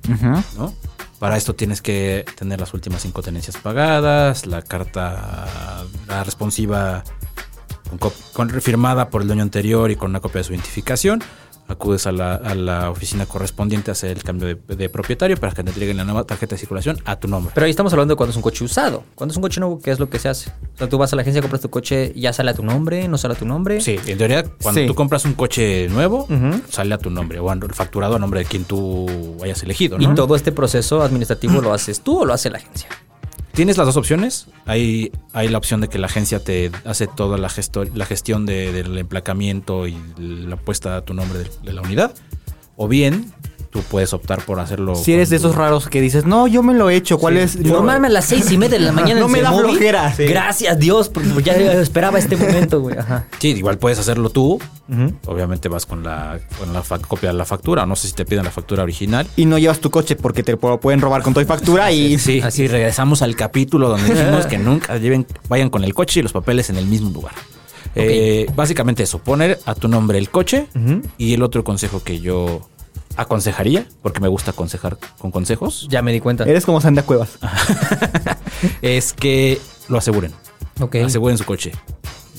¿no? 0.56 0.74
Para 1.18 1.36
esto 1.36 1.54
tienes 1.54 1.82
que 1.82 2.24
tener 2.36 2.60
las 2.60 2.72
últimas 2.74 3.02
cinco 3.02 3.22
tenencias 3.22 3.56
pagadas, 3.56 4.46
la 4.46 4.62
carta 4.62 5.84
la 6.06 6.22
responsiva 6.24 7.02
con, 7.98 8.12
con- 8.32 8.50
firmada 8.60 9.08
por 9.10 9.22
el 9.22 9.28
dueño 9.28 9.42
anterior 9.42 9.90
y 9.90 9.96
con 9.96 10.10
una 10.10 10.20
copia 10.20 10.38
de 10.40 10.44
su 10.44 10.52
identificación. 10.52 11.22
Acudes 11.68 12.06
a 12.06 12.12
la, 12.12 12.34
a 12.34 12.54
la 12.54 12.90
oficina 12.90 13.26
correspondiente 13.26 13.90
a 13.90 13.92
hacer 13.92 14.16
el 14.16 14.22
cambio 14.24 14.48
de, 14.48 14.76
de 14.76 14.88
propietario 14.88 15.36
para 15.36 15.52
que 15.52 15.62
te 15.62 15.70
entreguen 15.70 15.96
la 15.98 16.04
nueva 16.04 16.24
tarjeta 16.24 16.54
de 16.54 16.58
circulación 16.58 16.98
a 17.04 17.16
tu 17.16 17.28
nombre. 17.28 17.52
Pero 17.54 17.64
ahí 17.66 17.70
estamos 17.70 17.92
hablando 17.92 18.14
de 18.14 18.16
cuando 18.16 18.30
es 18.30 18.36
un 18.36 18.42
coche 18.42 18.64
usado. 18.64 19.04
Cuando 19.14 19.32
es 19.32 19.36
un 19.36 19.42
coche 19.42 19.60
nuevo, 19.60 19.78
¿qué 19.80 19.90
es 19.90 19.98
lo 19.98 20.08
que 20.08 20.18
se 20.18 20.28
hace? 20.28 20.50
O 20.74 20.78
sea, 20.78 20.88
tú 20.88 20.96
vas 20.98 21.12
a 21.12 21.16
la 21.16 21.22
agencia, 21.22 21.42
compras 21.42 21.60
tu 21.60 21.70
coche, 21.70 22.12
ya 22.16 22.32
sale 22.32 22.50
a 22.50 22.54
tu 22.54 22.62
nombre, 22.64 23.06
no 23.08 23.18
sale 23.18 23.34
a 23.34 23.36
tu 23.36 23.44
nombre. 23.46 23.80
Sí, 23.80 23.98
en 24.06 24.16
teoría, 24.18 24.44
cuando 24.62 24.80
Sí. 24.80 24.86
tú 24.86 24.94
compras 24.94 25.24
un 25.24 25.34
coche 25.34 25.88
nuevo, 25.88 26.26
sale 26.70 26.94
a 26.94 26.98
tu 26.98 27.10
nombre 27.10 27.38
o 27.38 27.48
facturado 27.74 28.16
a 28.16 28.18
nombre 28.18 28.40
de 28.40 28.46
quien 28.46 28.64
tú 28.64 29.06
hayas 29.42 29.62
elegido, 29.62 29.98
¿no? 29.98 30.10
Y 30.10 30.14
todo 30.14 30.36
este 30.36 30.52
proceso 30.52 31.02
administrativo 31.02 31.60
lo 31.60 31.72
haces 31.72 32.00
tú 32.00 32.20
o 32.20 32.24
lo 32.24 32.32
hace 32.32 32.50
la 32.50 32.58
agencia. 32.58 32.88
Tienes 33.58 33.76
las 33.76 33.86
dos 33.86 33.96
opciones. 33.96 34.46
Hay, 34.66 35.10
hay 35.32 35.48
la 35.48 35.58
opción 35.58 35.80
de 35.80 35.88
que 35.88 35.98
la 35.98 36.06
agencia 36.06 36.38
te 36.38 36.70
hace 36.84 37.08
toda 37.08 37.38
la, 37.38 37.50
la 37.92 38.06
gestión 38.06 38.46
de- 38.46 38.72
del 38.72 38.96
emplacamiento 38.96 39.88
y 39.88 39.96
la 40.16 40.54
puesta 40.54 40.94
a 40.96 41.00
tu 41.04 41.12
nombre 41.12 41.40
de 41.64 41.72
la 41.72 41.82
unidad. 41.82 42.14
O 42.76 42.86
bien, 42.86 43.32
tú 43.70 43.80
puedes 43.82 44.12
optar 44.12 44.42
por 44.42 44.60
hacerlo. 44.60 44.94
Si 44.94 45.12
eres 45.12 45.28
de 45.30 45.38
tu- 45.38 45.46
esos 45.46 45.56
raros 45.56 45.88
que 45.88 46.00
dices, 46.00 46.24
no, 46.24 46.46
yo 46.46 46.62
me 46.62 46.74
lo 46.74 46.88
he 46.90 46.96
hecho, 46.96 47.18
¿cuál 47.18 47.36
es? 47.36 47.56
No 47.56 47.82
mames, 47.82 48.10
a 48.10 48.12
las 48.14 48.24
seis 48.24 48.50
y 48.50 48.56
media 48.58 48.78
de 48.78 48.84
la 48.86 48.92
mañana 48.98 49.20
No 49.20 49.28
me 49.28 49.40
da 49.42 49.52
flojera. 49.52 50.14
Sí. 50.14 50.24
Gracias 50.26 50.78
Dios, 50.78 51.08
porque 51.08 51.28
ya 51.44 51.52
esperaba 51.74 52.18
este 52.18 52.36
momento, 52.36 52.80
güey. 52.80 52.96
Ajá. 52.98 53.26
Sí, 53.38 53.48
igual 53.48 53.78
puedes 53.78 53.98
hacerlo 53.98 54.30
tú. 54.30 54.58
Obviamente 55.26 55.68
vas 55.68 55.84
con 55.84 56.02
la, 56.02 56.40
con 56.58 56.72
la 56.72 56.82
copia 57.06 57.30
de 57.30 57.36
la 57.36 57.44
factura. 57.44 57.84
No 57.84 57.94
sé 57.94 58.08
si 58.08 58.14
te 58.14 58.24
piden 58.24 58.44
la 58.44 58.50
factura 58.50 58.82
original. 58.82 59.26
Y 59.36 59.44
no 59.44 59.58
llevas 59.58 59.80
tu 59.80 59.90
coche 59.90 60.16
porque 60.16 60.42
te 60.42 60.52
lo 60.52 60.80
pueden 60.80 61.00
robar 61.00 61.22
con 61.22 61.34
toda 61.34 61.44
factura 61.44 61.92
y... 61.92 62.18
Sí, 62.18 62.40
así 62.40 62.66
regresamos 62.66 63.20
al 63.22 63.36
capítulo 63.36 63.88
donde 63.90 64.14
dijimos 64.14 64.46
que 64.46 64.56
nunca 64.58 64.96
lleven, 64.96 65.26
vayan 65.48 65.68
con 65.70 65.84
el 65.84 65.92
coche 65.94 66.20
y 66.20 66.22
los 66.22 66.32
papeles 66.32 66.70
en 66.70 66.76
el 66.76 66.86
mismo 66.86 67.10
lugar. 67.10 67.34
Eh, 67.94 68.46
básicamente 68.54 69.02
eso, 69.02 69.18
poner 69.18 69.58
a 69.66 69.74
tu 69.74 69.88
nombre 69.88 70.18
el 70.18 70.30
coche 70.30 70.66
y 71.16 71.34
el 71.34 71.42
otro 71.42 71.64
consejo 71.64 72.02
que 72.02 72.20
yo 72.20 72.60
aconsejaría, 73.18 73.84
porque 74.00 74.20
me 74.20 74.28
gusta 74.28 74.52
aconsejar 74.52 74.96
con 75.18 75.30
consejos, 75.32 75.88
Ya 75.90 76.00
me 76.02 76.12
di 76.12 76.20
cuenta. 76.20 76.44
Eres 76.44 76.64
como 76.64 76.80
Sandra 76.80 77.02
Cuevas. 77.02 77.38
es 78.82 79.12
que 79.12 79.60
lo 79.88 79.98
aseguren. 79.98 80.32
Ok. 80.80 80.94
Aseguren 81.04 81.36
su 81.36 81.44
coche. 81.44 81.72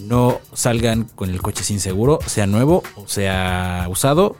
No 0.02 0.40
salgan 0.54 1.04
con 1.04 1.30
el 1.30 1.42
coche 1.42 1.66
sin 1.66 1.82
seguro, 1.82 2.20
sea 2.26 2.48
nuevo 2.48 2.84
o 2.96 3.08
sea 3.08 3.86
usado, 3.90 4.38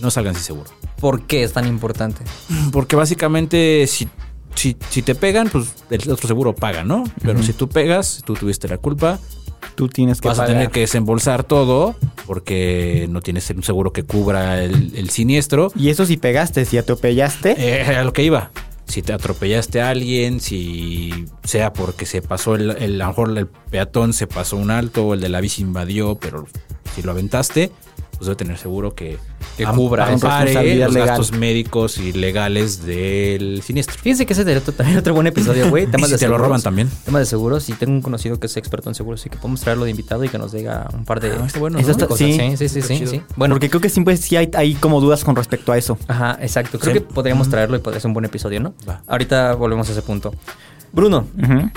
no 0.00 0.12
salgan 0.12 0.34
sin 0.34 0.44
seguro. 0.44 0.70
¿Por 1.00 1.22
qué 1.26 1.42
es 1.42 1.52
tan 1.52 1.66
importante? 1.66 2.22
Porque 2.70 2.94
básicamente 2.94 3.86
si, 3.88 4.08
si, 4.54 4.76
si 4.90 5.02
te 5.02 5.14
pegan, 5.14 5.48
pues 5.48 5.72
el 5.90 6.10
otro 6.10 6.28
seguro 6.28 6.54
paga, 6.54 6.84
¿no? 6.84 7.04
Pero 7.22 7.42
si 7.42 7.52
tú 7.52 7.68
pegas, 7.68 8.22
tú 8.24 8.34
tuviste 8.34 8.68
la 8.68 8.78
culpa, 8.78 9.18
Tú 9.76 9.88
tienes 9.88 10.20
que 10.20 10.28
vas 10.28 10.38
a 10.38 10.46
tener 10.46 10.70
que 10.70 10.80
desembolsar 10.80 11.42
todo 11.42 11.96
porque 12.26 13.06
no 13.10 13.22
tienes 13.22 13.48
un 13.50 13.62
seguro 13.64 13.92
que 13.92 14.04
cubra 14.04 14.62
el, 14.62 14.92
el 14.94 15.10
siniestro. 15.10 15.72
Y 15.74 15.88
eso 15.88 16.04
si 16.06 16.16
pegaste, 16.16 16.64
si 16.64 16.78
atropellaste. 16.78 17.54
Eh, 17.58 17.82
a 17.96 18.04
lo 18.04 18.12
que 18.12 18.22
iba. 18.22 18.50
Si 18.86 19.02
te 19.02 19.12
atropellaste 19.14 19.80
a 19.80 19.88
alguien, 19.88 20.38
si 20.38 21.24
sea 21.42 21.72
porque 21.72 22.06
se 22.06 22.22
pasó 22.22 22.54
el, 22.54 22.70
el- 22.72 23.00
a 23.00 23.06
lo 23.06 23.10
mejor 23.10 23.36
el 23.38 23.46
peatón 23.46 24.12
se 24.12 24.26
pasó 24.28 24.56
un 24.58 24.70
alto, 24.70 25.14
el 25.14 25.20
de 25.20 25.28
la 25.30 25.40
bici 25.40 25.62
invadió, 25.62 26.16
pero 26.16 26.46
si 26.94 27.02
lo 27.02 27.10
aventaste, 27.12 27.72
pues 28.16 28.26
debe 28.26 28.36
tener 28.36 28.58
seguro 28.58 28.94
que, 28.94 29.18
cubra. 29.74 30.06
ampare 30.08 30.76
los 30.76 30.92
legal. 30.92 31.08
gastos 31.08 31.32
médicos 31.32 31.98
y 31.98 32.12
legales 32.12 32.84
del 32.84 33.62
siniestro. 33.62 33.96
Fíjense 33.98 34.26
que 34.26 34.32
ese 34.32 34.42
es 34.50 34.62
también 34.76 34.98
otro 34.98 35.14
buen 35.14 35.26
episodio, 35.26 35.68
güey. 35.70 35.86
Temas 35.90 36.08
Y 36.08 36.12
de 36.12 36.18
si 36.18 36.24
te 36.24 36.28
lo 36.28 36.34
seguros. 36.34 36.46
roban 36.48 36.62
también. 36.62 36.90
Temas 37.04 37.20
de 37.20 37.26
seguros. 37.26 37.68
Y 37.68 37.72
tengo 37.74 37.92
un 37.92 38.02
conocido 38.02 38.38
que 38.40 38.46
es 38.46 38.56
experto 38.56 38.88
en 38.88 38.94
seguros, 38.94 39.20
así 39.20 39.30
que 39.30 39.36
podemos 39.36 39.60
traerlo 39.60 39.84
de 39.84 39.90
invitado 39.90 40.24
y 40.24 40.28
que 40.28 40.38
nos 40.38 40.52
diga 40.52 40.88
un 40.92 41.04
par 41.04 41.20
de, 41.20 41.32
Ah, 41.32 41.44
está 41.46 41.58
bueno, 41.58 41.78
de 41.78 41.84
¿no? 41.84 42.06
cosas. 42.08 42.18
Sí, 42.18 42.68
sí, 42.68 42.82
sí. 43.06 43.22
Bueno, 43.36 43.54
Porque 43.54 43.68
creo 43.70 43.80
que 43.80 43.88
siempre 43.88 44.16
sí 44.16 44.36
hay, 44.36 44.50
hay 44.54 44.74
como 44.74 45.00
dudas 45.00 45.24
con 45.24 45.36
respecto 45.36 45.72
a 45.72 45.78
eso. 45.78 45.98
Ajá, 46.08 46.38
exacto. 46.40 46.78
Creo 46.78 46.94
Sí. 46.94 47.00
que 47.00 47.06
podríamos 47.06 47.48
traerlo 47.48 47.76
y 47.76 47.80
podría 47.80 48.00
ser 48.00 48.08
un 48.08 48.14
buen 48.14 48.24
episodio, 48.24 48.60
¿no? 48.60 48.74
Va. 48.88 49.02
Ahorita 49.06 49.54
volvemos 49.54 49.88
a 49.88 49.92
ese 49.92 50.02
punto. 50.02 50.32
Bruno, 50.94 51.26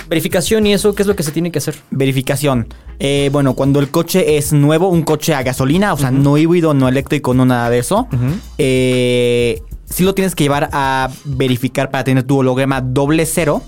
verificación 0.08 0.68
y 0.68 0.74
eso, 0.74 0.94
¿qué 0.94 1.02
es 1.02 1.08
lo 1.08 1.16
que 1.16 1.24
se 1.24 1.32
tiene 1.32 1.52
que 1.52 1.58
hacer? 1.58 1.76
Verificación. 1.90 2.68
Eh, 3.00 3.30
bueno, 3.32 3.54
cuando 3.56 3.80
el 3.80 3.90
coche 3.90 4.38
es 4.38 4.54
nuevo, 4.54 4.90
un 4.90 5.02
coche 5.02 5.34
a 5.34 5.42
gasolina, 5.42 5.94
o 5.94 5.98
sea, 5.98 6.12
no 6.12 6.38
híbrido, 6.38 6.74
no 6.76 6.88
eléctrico, 6.88 7.34
no 7.34 7.44
nada 7.46 7.70
de 7.72 7.80
eso, 7.80 8.08
eh, 8.60 9.62
sí 9.86 10.04
lo 10.04 10.14
tienes 10.14 10.36
que 10.36 10.44
llevar 10.44 10.70
a 10.72 11.10
verificar 11.26 11.90
para 11.90 12.04
tener 12.04 12.24
tu 12.24 12.38
holograma 12.38 12.82
doble 12.82 13.26
cero, 13.26 13.64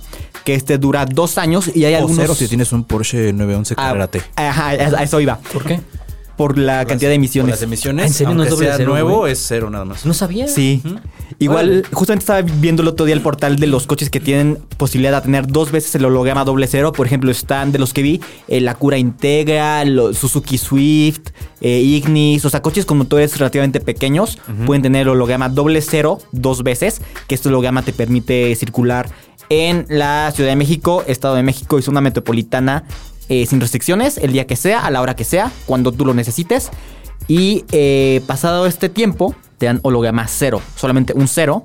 que 0.45 0.53
este 0.55 0.77
dura 0.77 1.05
dos 1.05 1.37
años 1.37 1.69
y 1.75 1.83
hay 1.85 1.93
O 1.95 1.97
algunos... 1.97 2.17
cero 2.17 2.35
si 2.35 2.47
tienes 2.47 2.71
un 2.71 2.83
Porsche 2.83 3.33
911 3.33 3.73
Ah, 3.77 3.87
Carrera 3.87 4.07
T. 4.07 4.21
Ajá, 4.35 4.67
a 4.69 4.71
a 4.99 5.03
eso 5.03 5.19
iba. 5.19 5.37
¿Por 5.51 5.63
qué? 5.65 5.79
Por 6.39 6.57
la 6.57 6.85
cantidad 6.85 7.09
de 7.09 7.15
Por 7.15 7.19
emisiones. 7.19 7.51
las 7.51 7.61
emisiones, 7.61 8.07
¿en 8.07 8.13
serio 8.13 8.33
no 8.33 8.43
es 8.43 8.49
aunque 8.49 8.55
doble 8.55 8.67
sea 8.69 8.77
cero, 8.77 8.91
nuevo, 8.91 9.27
es 9.27 9.43
cero 9.45 9.69
nada 9.69 9.83
más. 9.83 10.05
No 10.05 10.13
sabía. 10.13 10.47
Sí. 10.47 10.81
Igual, 11.37 11.65
Órale. 11.69 11.83
justamente 11.91 12.23
estaba 12.23 12.41
viendo 12.41 12.81
el 12.81 12.87
otro 12.87 13.05
día 13.05 13.13
el 13.13 13.21
portal 13.21 13.57
de 13.57 13.67
los 13.67 13.85
coches 13.87 14.09
que 14.09 14.21
tienen 14.21 14.57
posibilidad 14.77 15.17
de 15.17 15.21
tener 15.23 15.47
dos 15.47 15.69
veces 15.73 15.93
el 15.95 16.05
holograma 16.05 16.45
doble 16.45 16.65
cero. 16.67 16.93
Por 16.93 17.07
ejemplo, 17.07 17.29
están 17.29 17.73
de 17.73 17.79
los 17.79 17.93
que 17.93 18.01
vi, 18.03 18.21
eh, 18.47 18.61
la 18.61 18.75
Cura 18.75 18.97
Integra, 18.97 19.83
lo- 19.83 20.13
Suzuki 20.13 20.57
Swift, 20.57 21.27
eh, 21.59 21.79
Ignis, 21.79 22.45
o 22.45 22.49
sea, 22.49 22.61
coches 22.61 22.85
con 22.85 22.97
motores 22.99 23.37
relativamente 23.37 23.81
pequeños 23.81 24.37
pueden 24.65 24.81
tener 24.81 25.01
el 25.03 25.09
holograma 25.09 25.49
doble 25.49 25.81
cero 25.81 26.19
dos 26.31 26.63
veces, 26.63 27.01
que 27.27 27.35
este 27.35 27.49
holograma 27.49 27.81
te 27.83 27.91
permite 27.91 28.55
circular 28.55 29.09
en 29.49 29.85
la 29.89 30.31
Ciudad 30.33 30.51
de 30.51 30.55
México, 30.55 31.03
Estado 31.07 31.35
de 31.35 31.43
México 31.43 31.79
y 31.79 31.81
zona 31.81 32.01
metropolitana 32.01 32.83
eh, 33.29 33.45
sin 33.45 33.61
restricciones, 33.61 34.17
el 34.17 34.31
día 34.33 34.45
que 34.47 34.55
sea, 34.55 34.85
a 34.85 34.91
la 34.91 35.01
hora 35.01 35.15
que 35.15 35.23
sea, 35.23 35.51
cuando 35.65 35.91
tú 35.91 36.05
lo 36.05 36.13
necesites. 36.13 36.69
Y 37.27 37.63
eh, 37.71 38.21
pasado 38.27 38.65
este 38.65 38.89
tiempo, 38.89 39.35
te 39.57 39.67
dan 39.67 39.79
holograma 39.83 40.27
cero, 40.27 40.61
solamente 40.75 41.13
un 41.13 41.27
cero. 41.27 41.63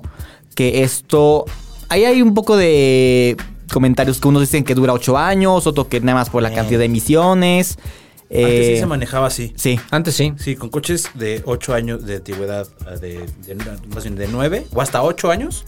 Que 0.55 0.83
esto. 0.83 1.45
Ahí 1.89 2.05
hay 2.05 2.21
un 2.21 2.33
poco 2.33 2.55
de 2.55 3.35
comentarios 3.71 4.19
que 4.21 4.27
unos 4.27 4.41
dicen 4.41 4.63
que 4.63 4.73
dura 4.75 4.93
8 4.93 5.17
años, 5.17 5.67
otro 5.67 5.87
que 5.89 5.99
nada 5.99 6.19
más 6.19 6.29
por 6.29 6.41
la 6.41 6.53
cantidad 6.53 6.79
de 6.79 6.85
emisiones. 6.85 7.77
Antes 8.29 8.65
sí 8.65 8.73
Eh, 8.73 8.77
se 8.79 8.85
manejaba 8.85 9.27
así. 9.27 9.53
sí. 9.55 9.79
Antes 9.91 10.15
sí. 10.15 10.33
Sí, 10.37 10.55
con 10.55 10.69
coches 10.69 11.09
de 11.13 11.41
8 11.45 11.73
años 11.73 12.05
de 12.05 12.15
antigüedad, 12.17 12.67
eh, 12.89 13.25
de, 13.45 13.55
de, 13.55 13.65
más 13.93 14.03
bien 14.03 14.15
de 14.15 14.27
9 14.27 14.65
o 14.73 14.81
hasta 14.81 15.03
8 15.03 15.29
años, 15.29 15.65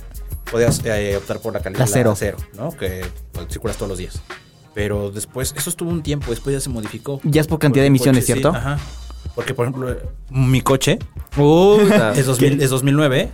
podías 0.52 0.82
eh, 0.86 1.18
optar 1.18 1.40
por 1.40 1.54
la 1.54 1.60
calidad 1.60 1.82
La 1.88 1.88
cero. 2.16 2.38
¿no? 2.56 2.72
Que 2.72 3.02
circulas 3.50 3.78
todos 3.78 3.90
los 3.90 3.98
días. 3.98 4.22
Pero 4.78 5.10
después, 5.10 5.56
eso 5.58 5.72
estuvo 5.72 5.90
un 5.90 6.04
tiempo, 6.04 6.30
después 6.30 6.54
ya 6.54 6.60
se 6.60 6.70
modificó. 6.70 7.20
Ya 7.24 7.42
es 7.42 7.48
por 7.48 7.58
cantidad 7.58 7.82
de 7.82 7.88
emisiones, 7.88 8.26
coche, 8.26 8.34
sí, 8.36 8.40
¿cierto? 8.42 8.56
ajá. 8.56 8.78
Porque, 9.34 9.56
por 9.56 9.66
ejemplo, 9.66 9.98
mi 10.30 10.62
coche 10.62 11.00
Puta. 11.36 12.14
es, 12.14 12.28
2000 12.28 12.62
es 12.62 12.70
2009. 12.70 13.32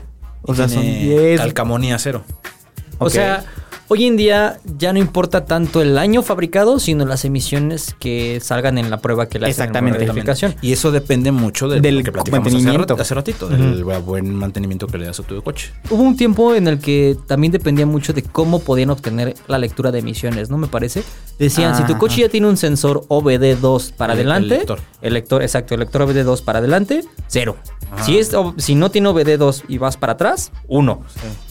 y 0.48 0.52
O 0.52 0.56
sea, 0.56 0.70
son 0.70 0.84
tiene 0.84 1.00
10. 1.02 1.42
calcamonía 1.42 2.00
cero. 2.00 2.24
O 2.98 3.10
sea, 3.10 3.44
hoy 3.88 4.06
en 4.06 4.18
día 4.18 4.60
ya 4.78 4.94
no 4.94 5.00
importa 5.00 5.46
tanto 5.46 5.82
el 5.82 5.98
año 5.98 6.22
fabricado, 6.24 6.80
sino 6.80 7.06
las 7.06 7.26
emisiones 7.26 7.96
que 8.00 8.40
salgan 8.42 8.78
en 8.78 8.90
la 8.90 8.98
prueba 9.02 9.28
que 9.28 9.40
le 9.40 9.48
hacen 9.48 9.54
en 9.54 9.58
la 9.60 9.64
Exactamente. 9.80 10.00
verificación. 10.00 10.56
Y 10.62 10.74
eso 10.74 10.92
depende 10.92 11.32
mucho 11.32 11.68
del, 11.68 11.82
Del 11.82 12.04
que 12.04 12.12
mantenimiento. 12.12 12.96
Hace, 13.00 13.14
ratito, 13.16 13.48
del 13.48 13.84
buen 13.84 14.34
mantenimiento 14.34 14.88
que 14.88 14.98
le 14.98 15.06
das 15.06 15.20
a 15.20 15.24
tu 15.24 15.42
coche. 15.44 15.72
Hubo 15.90 16.02
un 16.04 16.16
tiempo 16.18 16.54
en 16.56 16.68
el 16.68 16.80
que 16.80 17.18
también 17.28 17.52
dependía 17.52 17.86
mucho 17.86 18.14
de 18.14 18.24
cómo 18.24 18.60
podían 18.60 18.90
obtener 18.90 19.36
la 19.48 19.58
lectura 19.58 19.92
de 19.92 20.00
emisiones, 20.00 20.50
¿no? 20.50 20.58
Me 20.58 20.68
parece. 20.68 21.04
Decían, 21.40 21.76
si 21.76 21.84
tu 21.84 21.92
Ajá. 21.94 22.00
coche 22.00 22.22
ya 22.22 22.30
tiene 22.30 22.48
un 22.48 22.58
sensor 22.58 23.02
OBD2 23.10 23.94
para 23.94 24.14
El- 24.14 24.20
adelante, 24.20 24.54
el 24.54 24.60
lector. 24.60 24.80
el 25.02 25.14
lector, 25.14 25.42
exacto, 25.42 25.74
el 25.74 25.80
lector 25.82 26.02
OBD2 26.04 26.42
para 26.44 26.60
adelante, 26.60 27.04
cero. 27.28 27.58
Si, 28.04 28.18
es, 28.18 28.32
si 28.58 28.74
no 28.74 28.90
tiene 28.90 29.10
OBD2 29.10 29.66
y 29.68 29.78
vas 29.78 29.98
para 29.98 30.14
atrás, 30.14 30.52
uno. 30.68 31.02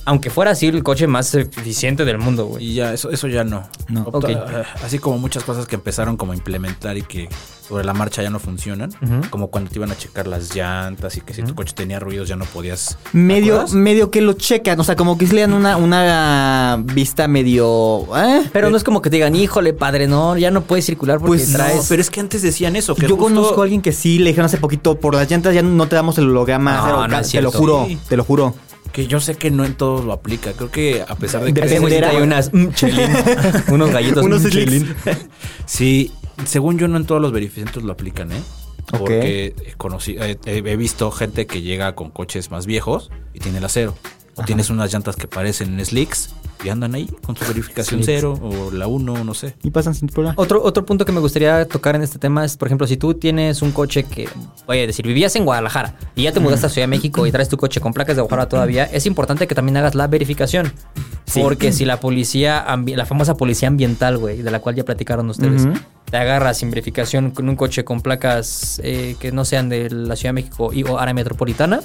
Aunque 0.04 0.30
fuera 0.30 0.50
así 0.50 0.66
el 0.66 0.82
coche 0.82 1.06
más 1.06 1.32
eficiente 1.34 2.04
del 2.04 2.18
mundo, 2.18 2.46
güey. 2.46 2.64
Y 2.70 2.74
ya, 2.74 2.92
eso, 2.92 3.10
eso 3.10 3.28
ya 3.28 3.44
no. 3.44 3.62
No. 3.88 4.04
Opta- 4.06 4.30
eh, 4.32 4.64
Así 4.84 4.98
como 4.98 5.18
muchas 5.18 5.44
cosas 5.44 5.66
que 5.66 5.76
empezaron 5.76 6.16
como 6.16 6.32
a 6.32 6.34
implementar 6.34 6.96
y 6.98 7.02
que 7.02 7.28
sobre 7.68 7.84
la 7.84 7.92
marcha 7.94 8.20
ya 8.22 8.28
no 8.28 8.40
funcionan. 8.40 8.90
Como 9.30 9.48
cuando 9.48 9.70
te 9.70 9.78
iban 9.78 9.92
a 9.92 9.96
checar 9.96 10.26
las 10.26 10.54
llantas 10.54 11.16
y 11.16 11.20
que 11.20 11.32
si 11.34 11.42
tu 11.44 11.54
coche 11.54 11.72
tenía 11.74 12.00
ruidos 12.00 12.28
ya 12.28 12.34
no 12.36 12.44
podías. 12.46 12.98
¿te 13.12 13.16
Medio, 13.18 13.64
medio 13.68 14.10
que 14.10 14.20
lo 14.20 14.32
checan, 14.32 14.78
o 14.80 14.84
sea, 14.84 14.96
como 14.96 15.16
que 15.16 15.26
le 15.28 15.42
dan 15.42 15.52
una, 15.54 15.76
una 15.76 16.82
vista 16.82 17.28
medio... 17.28 18.04
¿eh? 18.16 18.42
Pero 18.52 18.70
no 18.70 18.76
es 18.76 18.84
como 18.84 19.00
que 19.02 19.08
te 19.08 19.16
digan, 19.16 19.36
híjole, 19.36 19.72
padre, 19.72 20.08
no, 20.08 20.36
ya 20.36 20.50
no 20.50 20.62
puedes 20.62 20.84
circular 20.84 21.18
porque 21.18 21.28
Pues 21.38 21.52
traes... 21.52 21.76
No, 21.76 21.82
pero 21.88 22.02
es 22.02 22.10
que 22.10 22.20
antes 22.20 22.42
decían 22.42 22.74
eso. 22.76 22.94
Que 22.96 23.02
Yo 23.02 23.16
justo- 23.16 23.22
conozco 23.22 23.60
a 23.60 23.64
alguien 23.64 23.80
que 23.82 23.92
sí 23.92 24.18
le 24.18 24.30
dijeron 24.30 24.46
hace 24.46 24.58
poquito, 24.58 24.98
por 24.98 25.14
las 25.14 25.30
llantas 25.30 25.54
ya 25.54 25.62
no 25.62 25.86
te 25.86 25.94
damos 25.94 26.18
el 26.18 26.28
holograma. 26.28 26.76
No, 26.76 26.84
cero, 26.84 27.08
no 27.08 27.18
es 27.20 27.30
te 27.30 27.40
lo 27.40 27.52
juro, 27.52 27.84
Sí. 27.86 27.98
te 28.08 28.16
lo 28.16 28.24
juro. 28.24 28.54
Que 28.92 29.06
yo 29.06 29.20
sé 29.20 29.36
que 29.36 29.50
no 29.50 29.64
en 29.64 29.74
todos 29.74 30.04
lo 30.04 30.12
aplica. 30.12 30.52
Creo 30.52 30.70
que 30.70 31.02
a 31.06 31.14
pesar 31.16 31.42
de 31.44 31.52
que. 31.54 31.60
Dependerá. 31.62 32.10
trae 32.10 32.22
unas 32.22 32.52
mm, 32.52 32.68
chelín, 32.74 33.08
unos 33.68 33.90
gallitos 33.90 34.24
Unos 34.24 34.42
mm, 34.42 34.48
chelín. 34.48 34.94
Sí, 35.66 36.12
según 36.44 36.78
yo 36.78 36.88
no 36.88 36.96
en 36.98 37.06
todos 37.06 37.20
los 37.22 37.32
verificantes 37.32 37.82
lo 37.82 37.92
aplican, 37.92 38.32
¿eh? 38.32 38.42
Porque 38.86 39.54
he, 39.56 39.72
eh, 40.08 40.36
he- 40.44 40.58
he 40.72 40.76
visto 40.76 41.10
gente 41.10 41.46
que 41.46 41.62
llega 41.62 41.94
con 41.94 42.10
coches 42.10 42.50
más 42.50 42.66
viejos 42.66 43.10
y 43.32 43.38
tiene 43.40 43.58
el 43.58 43.64
acero. 43.64 43.94
O 44.36 44.42
tienes 44.44 44.70
unas 44.70 44.92
llantas 44.92 45.16
que 45.16 45.28
parecen 45.28 45.84
slicks 45.84 46.30
y 46.64 46.68
andan 46.68 46.94
ahí 46.94 47.08
con 47.24 47.36
su 47.36 47.44
verificación 47.44 48.02
Slicks. 48.02 48.20
cero 48.20 48.38
o 48.40 48.70
la 48.70 48.86
1, 48.86 49.24
no 49.24 49.34
sé. 49.34 49.54
Y 49.62 49.70
pasan 49.70 49.94
sin 49.94 50.08
problema. 50.08 50.34
Otro, 50.36 50.62
otro 50.62 50.86
punto 50.86 51.04
que 51.04 51.12
me 51.12 51.20
gustaría 51.20 51.66
tocar 51.66 51.96
en 51.96 52.02
este 52.02 52.18
tema 52.18 52.44
es, 52.44 52.56
por 52.56 52.68
ejemplo, 52.68 52.86
si 52.86 52.96
tú 52.96 53.14
tienes 53.14 53.62
un 53.62 53.72
coche 53.72 54.04
que, 54.04 54.28
oye, 54.66 54.86
decir, 54.86 55.06
vivías 55.06 55.34
en 55.36 55.44
Guadalajara 55.44 55.96
y 56.14 56.22
ya 56.22 56.32
te 56.32 56.40
mudaste 56.40 56.66
a 56.66 56.68
Ciudad 56.68 56.84
de 56.84 56.90
México 56.90 57.26
y 57.26 57.32
traes 57.32 57.48
tu 57.48 57.56
coche 57.56 57.80
con 57.80 57.92
placas 57.92 58.16
de 58.16 58.22
Guadalajara 58.22 58.48
todavía, 58.48 58.84
es 58.84 59.06
importante 59.06 59.46
que 59.46 59.54
también 59.54 59.76
hagas 59.76 59.94
la 59.94 60.06
verificación. 60.06 60.72
Porque 61.34 61.72
si 61.72 61.84
la 61.84 61.98
policía, 61.98 62.64
la 62.86 63.06
famosa 63.06 63.36
policía 63.36 63.68
ambiental, 63.68 64.18
güey, 64.18 64.42
de 64.42 64.50
la 64.50 64.60
cual 64.60 64.74
ya 64.74 64.84
platicaron 64.84 65.28
ustedes, 65.30 65.66
te 66.10 66.16
agarras 66.18 66.58
sin 66.58 66.70
verificación 66.70 67.30
con 67.30 67.48
un 67.48 67.56
coche 67.56 67.84
con 67.84 68.02
placas 68.02 68.80
eh, 68.84 69.16
que 69.18 69.32
no 69.32 69.46
sean 69.46 69.70
de 69.70 69.88
la 69.90 70.14
Ciudad 70.14 70.28
de 70.28 70.42
México 70.42 70.70
y 70.72 70.84
o 70.84 70.98
área 70.98 71.14
metropolitana, 71.14 71.80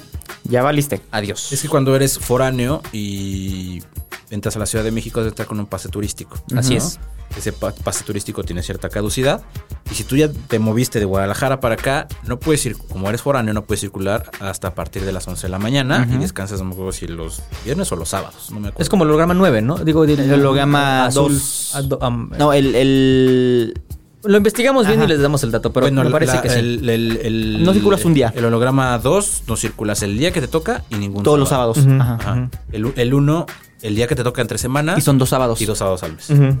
Ya 0.48 0.62
valiste. 0.62 1.00
adiós. 1.10 1.52
Es 1.52 1.62
que 1.62 1.68
cuando 1.68 1.94
eres 1.94 2.18
foráneo 2.18 2.82
y 2.92 3.82
entras 4.30 4.56
a 4.56 4.58
la 4.58 4.66
Ciudad 4.66 4.84
de 4.84 4.90
México, 4.90 5.20
debes 5.20 5.32
estar 5.32 5.46
con 5.46 5.58
un 5.60 5.66
pase 5.66 5.88
turístico. 5.88 6.36
Así 6.56 6.72
¿no? 6.74 6.78
es. 6.78 6.98
Ese 7.36 7.52
pa- 7.52 7.72
pase 7.72 8.04
turístico 8.04 8.42
tiene 8.42 8.62
cierta 8.62 8.88
caducidad. 8.88 9.42
Y 9.90 9.94
si 9.94 10.04
tú 10.04 10.16
ya 10.16 10.30
te 10.30 10.58
moviste 10.58 10.98
de 10.98 11.04
Guadalajara 11.04 11.60
para 11.60 11.74
acá, 11.74 12.08
no 12.26 12.38
puedes 12.40 12.64
ir, 12.64 12.76
como 12.76 13.08
eres 13.10 13.20
foráneo, 13.20 13.52
no 13.52 13.64
puedes 13.64 13.80
circular 13.80 14.30
hasta 14.40 14.68
a 14.68 14.74
partir 14.74 15.04
de 15.04 15.12
las 15.12 15.28
11 15.28 15.46
de 15.46 15.50
la 15.50 15.58
mañana 15.58 16.08
y 16.10 16.16
descansas, 16.16 16.58
no 16.60 16.64
me 16.66 16.72
acuerdo 16.72 16.92
si 16.92 17.06
los 17.06 17.42
viernes 17.64 17.92
o 17.92 17.96
los 17.96 18.08
sábados. 18.08 18.50
No 18.50 18.60
me 18.60 18.68
acuerdo. 18.68 18.82
Es 18.82 18.88
como 18.88 19.04
el 19.04 19.10
holograma 19.10 19.34
9, 19.34 19.60
¿no? 19.60 19.76
Digo, 19.76 20.04
El 20.04 20.32
holograma 20.32 21.04
azul. 21.06 21.32
2. 21.34 21.88
Do- 21.88 21.98
am- 22.02 22.30
No, 22.38 22.52
el... 22.54 22.74
el... 22.74 23.80
Lo 24.28 24.36
investigamos 24.36 24.86
bien 24.86 24.98
Ajá. 25.00 25.06
y 25.06 25.08
les 25.08 25.20
damos 25.22 25.42
el 25.42 25.50
dato, 25.50 25.72
pero 25.72 25.86
Bueno, 25.86 26.04
me 26.04 26.10
parece 26.10 26.34
la- 26.34 26.42
que 26.42 26.50
sí. 26.50 26.58
el, 26.58 26.88
el- 26.90 27.16
el- 27.22 27.64
No 27.64 27.72
circulas 27.72 28.04
un 28.04 28.12
día. 28.12 28.30
El 28.36 28.44
holograma 28.44 28.98
2 28.98 29.44
no 29.48 29.56
circulas 29.56 30.02
el 30.02 30.18
día 30.18 30.32
que 30.32 30.40
te 30.42 30.48
toca 30.48 30.84
y 30.90 30.96
ningún 30.96 31.22
Todos 31.22 31.38
los 31.38 31.48
sábado. 31.48 31.74
sábados. 31.74 31.92
Ujú. 31.94 32.02
Ajá. 32.02 32.14
Ajá. 32.32 32.50
El, 32.70 32.92
el 32.96 33.14
1, 33.14 33.46
el 33.80 33.94
día 33.96 34.06
que 34.06 34.14
te 34.14 34.22
toca 34.22 34.42
entre 34.42 34.58
semana. 34.58 34.94
Y 34.98 35.00
son 35.00 35.16
dos 35.16 35.30
sábados. 35.30 35.60
Y 35.62 35.64
dos 35.64 35.78
sábados 35.78 36.02
al 36.02 36.12
mes. 36.14 36.28
Ujú. 36.28 36.58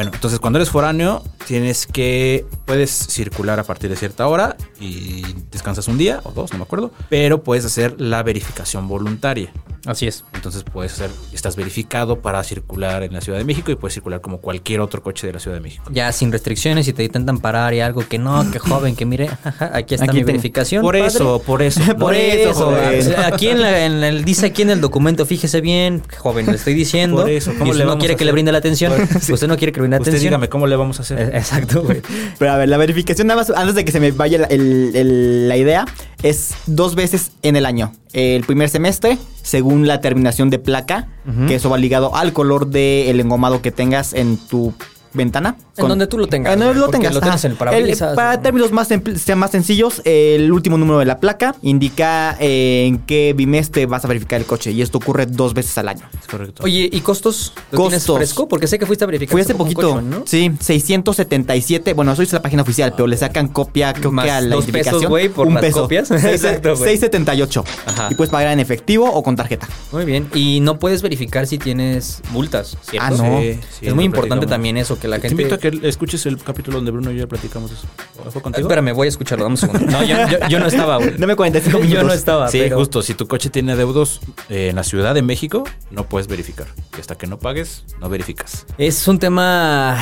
Bueno, 0.00 0.12
entonces 0.14 0.38
cuando 0.40 0.58
eres 0.58 0.70
foráneo, 0.70 1.22
tienes 1.46 1.86
que. 1.86 2.46
Puedes 2.64 2.90
circular 2.90 3.60
a 3.60 3.64
partir 3.64 3.90
de 3.90 3.96
cierta 3.96 4.26
hora 4.28 4.56
y 4.80 5.22
descansas 5.50 5.88
un 5.88 5.98
día 5.98 6.22
o 6.24 6.32
dos, 6.32 6.52
no 6.52 6.58
me 6.58 6.64
acuerdo. 6.64 6.90
Pero 7.10 7.42
puedes 7.42 7.66
hacer 7.66 8.00
la 8.00 8.22
verificación 8.22 8.88
voluntaria. 8.88 9.52
Así 9.86 10.06
es. 10.06 10.24
Entonces 10.34 10.62
puedes 10.62 10.92
hacer. 10.92 11.10
Estás 11.32 11.56
verificado 11.56 12.20
para 12.20 12.42
circular 12.44 13.02
en 13.02 13.12
la 13.14 13.20
Ciudad 13.20 13.38
de 13.38 13.44
México 13.44 13.70
y 13.70 13.76
puedes 13.76 13.94
circular 13.94 14.20
como 14.20 14.38
cualquier 14.38 14.80
otro 14.80 15.02
coche 15.02 15.26
de 15.26 15.32
la 15.34 15.38
Ciudad 15.38 15.56
de 15.56 15.62
México. 15.62 15.84
Ya 15.90 16.12
sin 16.12 16.32
restricciones 16.32 16.86
y 16.88 16.92
te 16.92 17.04
intentan 17.04 17.38
parar 17.38 17.72
y 17.74 17.80
algo 17.80 18.06
que 18.06 18.18
no, 18.18 18.50
que 18.50 18.58
joven, 18.58 18.94
que 18.96 19.04
mire, 19.06 19.28
jaja, 19.42 19.70
aquí 19.74 19.94
está 19.94 20.06
Aquí 20.06 20.18
mi 20.18 20.24
verificación. 20.24 20.82
Por 20.82 20.94
padre. 20.94 21.06
eso, 21.08 21.42
por 21.44 21.62
eso. 21.62 21.80
Por 21.98 22.14
eso, 22.14 22.54
joven. 22.54 23.14
Aquí 23.24 23.48
en, 23.48 23.60
la- 23.60 23.84
en 23.84 24.04
el, 24.04 24.24
dice 24.24 24.46
aquí 24.46 24.62
en 24.62 24.70
el 24.70 24.80
documento, 24.80 25.26
fíjese 25.26 25.60
bien, 25.60 26.02
joven, 26.18 26.46
le 26.46 26.52
estoy 26.52 26.74
diciendo. 26.74 27.22
Por 27.22 27.30
eso, 27.30 27.52
¿cómo 27.52 27.66
y 27.66 27.70
usted 27.70 27.84
le 27.84 27.90
no 27.90 27.98
quiere 27.98 28.16
que 28.16 28.24
le 28.24 28.32
brinde 28.32 28.52
la 28.52 28.58
atención. 28.58 28.92
Sí. 29.20 29.32
Usted 29.32 29.48
no 29.48 29.56
quiere 29.56 29.72
que 29.72 29.80
Usted 29.98 30.10
atención. 30.12 30.30
dígame 30.30 30.48
cómo 30.48 30.66
le 30.66 30.76
vamos 30.76 30.98
a 30.98 31.02
hacer. 31.02 31.18
Eh, 31.18 31.30
Exacto, 31.38 31.82
güey. 31.82 32.00
Pero 32.38 32.52
a 32.52 32.56
ver, 32.56 32.68
la 32.68 32.76
verificación 32.76 33.26
nada 33.26 33.40
más, 33.40 33.50
antes 33.50 33.74
de 33.74 33.84
que 33.84 33.92
se 33.92 34.00
me 34.00 34.10
vaya 34.12 34.38
la, 34.38 34.46
el- 34.46 34.92
el- 34.94 35.48
la 35.48 35.56
idea, 35.56 35.84
es 36.22 36.54
dos 36.66 36.94
veces 36.94 37.32
en 37.42 37.56
el 37.56 37.66
año. 37.66 37.92
El 38.12 38.44
primer 38.44 38.68
semestre, 38.68 39.18
según 39.42 39.86
la 39.86 40.00
terminación 40.00 40.50
de 40.50 40.58
placa, 40.58 41.08
que 41.46 41.54
eso 41.54 41.70
va 41.70 41.78
ligado 41.78 42.16
al 42.16 42.32
color 42.32 42.66
del 42.68 43.20
engomado 43.20 43.62
que 43.62 43.70
tengas 43.70 44.12
en 44.14 44.36
tu 44.36 44.74
ventana. 45.12 45.56
En 45.76 45.88
donde 45.88 46.06
tú 46.06 46.18
lo 46.18 46.26
tengas, 46.26 46.52
En 46.52 46.60
donde 46.60 46.78
lo 46.78 46.88
tengas. 46.88 47.14
lo 47.14 47.20
tienes 47.20 47.38
ajá. 47.38 47.46
en 47.46 47.52
el 47.52 47.58
parabrisas, 47.58 48.10
El- 48.10 48.16
para 48.16 48.36
¿no? 48.36 48.42
términos 48.42 48.70
más, 48.72 48.88
sean 48.88 49.38
más 49.38 49.50
sencillos, 49.50 50.02
el 50.04 50.52
último 50.52 50.76
número 50.78 50.98
de 50.98 51.06
la 51.06 51.18
placa 51.20 51.54
indica 51.62 52.36
eh, 52.38 52.84
en 52.86 52.98
qué 52.98 53.32
bimestre 53.36 53.86
vas 53.86 54.04
a 54.04 54.08
verificar 54.08 54.38
el 54.40 54.46
coche. 54.46 54.70
Y 54.72 54.82
esto 54.82 54.98
ocurre 54.98 55.26
dos 55.26 55.54
veces 55.54 55.76
al 55.78 55.88
año. 55.88 56.06
Es 56.20 56.26
correcto. 56.26 56.62
Oye, 56.64 56.88
¿y 56.92 57.00
costos? 57.00 57.52
¿Lo 57.72 57.78
tienes 57.80 58.00
Costos. 58.00 58.16
fresco? 58.16 58.48
Porque 58.48 58.66
sé 58.66 58.78
que 58.78 58.86
fuiste 58.86 59.04
a 59.04 59.06
verificar. 59.06 59.32
Fui 59.32 59.40
hace 59.40 59.54
poquito, 59.54 59.92
coche, 59.94 60.02
¿no? 60.06 60.22
sí, 60.26 60.52
677. 60.60 61.94
Bueno, 61.94 62.12
eso 62.12 62.22
es 62.22 62.32
la 62.32 62.42
página 62.42 62.62
oficial, 62.62 62.92
pero 62.94 63.06
le 63.06 63.16
sacan 63.16 63.48
copia, 63.48 63.92
creo 63.92 64.12
Más 64.12 64.24
que 64.24 64.30
a 64.30 64.40
la 64.40 64.54
dos 64.54 64.64
pesos, 64.66 64.74
identificación. 64.74 65.10
güey, 65.10 65.28
por 65.28 65.46
un 65.46 65.54
las 65.54 65.62
peso. 65.62 65.82
copias. 65.82 66.08
Seis- 66.08 66.24
Exacto, 66.24 66.76
güey. 66.76 66.90
678. 66.98 67.64
Ajá. 67.86 68.08
Y 68.10 68.14
puedes 68.14 68.30
pagar 68.30 68.52
en 68.52 68.60
efectivo 68.60 69.10
o 69.10 69.22
con 69.22 69.36
tarjeta. 69.36 69.68
Muy 69.92 70.04
bien. 70.04 70.28
Y 70.34 70.60
no 70.60 70.78
puedes 70.78 71.02
verificar 71.02 71.46
si 71.46 71.58
tienes 71.58 72.20
multas, 72.32 72.76
¿cierto? 72.82 73.06
Ah, 73.06 73.10
no. 73.10 73.40
Sí, 73.40 73.58
sí, 73.80 73.86
es 73.86 73.94
muy 73.94 74.04
importante 74.04 74.46
también 74.46 74.76
eso, 74.76 74.98
que 75.00 75.08
la 75.08 75.16
Te 75.18 75.28
gente... 75.28 75.42
invito 75.42 75.54
a 75.54 75.58
que 75.58 75.88
escuches 75.88 76.24
el 76.26 76.36
capítulo 76.38 76.76
donde 76.76 76.90
Bruno 76.90 77.10
y 77.10 77.16
yo 77.16 77.26
platicamos 77.28 77.70
de 77.70 77.76
eso. 77.76 77.86
¿Fue 78.30 78.42
contigo? 78.42 78.66
Espérame, 78.68 78.94
voy 78.94 79.06
a 79.06 79.08
escucharlo, 79.08 79.44
dame 79.44 79.54
un 79.54 79.56
segundo. 79.56 79.86
No, 79.90 80.02
yo, 80.04 80.16
yo- 80.28 80.48
yo 80.48 80.58
no 80.60 80.66
estaba, 80.66 80.98
güey. 80.98 81.16
Dame 81.16 81.34
45 81.36 81.84
Yo 81.84 82.02
no 82.02 82.12
estaba, 82.12 82.48
Sí, 82.48 82.58
pero... 82.60 82.76
justo. 82.78 83.02
Si 83.02 83.14
tu 83.14 83.26
coche 83.26 83.50
tiene 83.50 83.74
deudos 83.76 84.20
eh, 84.48 84.68
en 84.68 84.76
la 84.76 84.84
Ciudad 84.84 85.14
de 85.14 85.22
México, 85.22 85.64
no 85.90 86.04
puedes 86.04 86.28
verificar. 86.28 86.66
Y 86.96 87.00
hasta 87.00 87.16
que 87.16 87.26
no 87.26 87.38
pagues, 87.38 87.84
no 88.00 88.08
verificas. 88.08 88.66
Es 88.78 89.08
un 89.08 89.18
tema, 89.18 89.96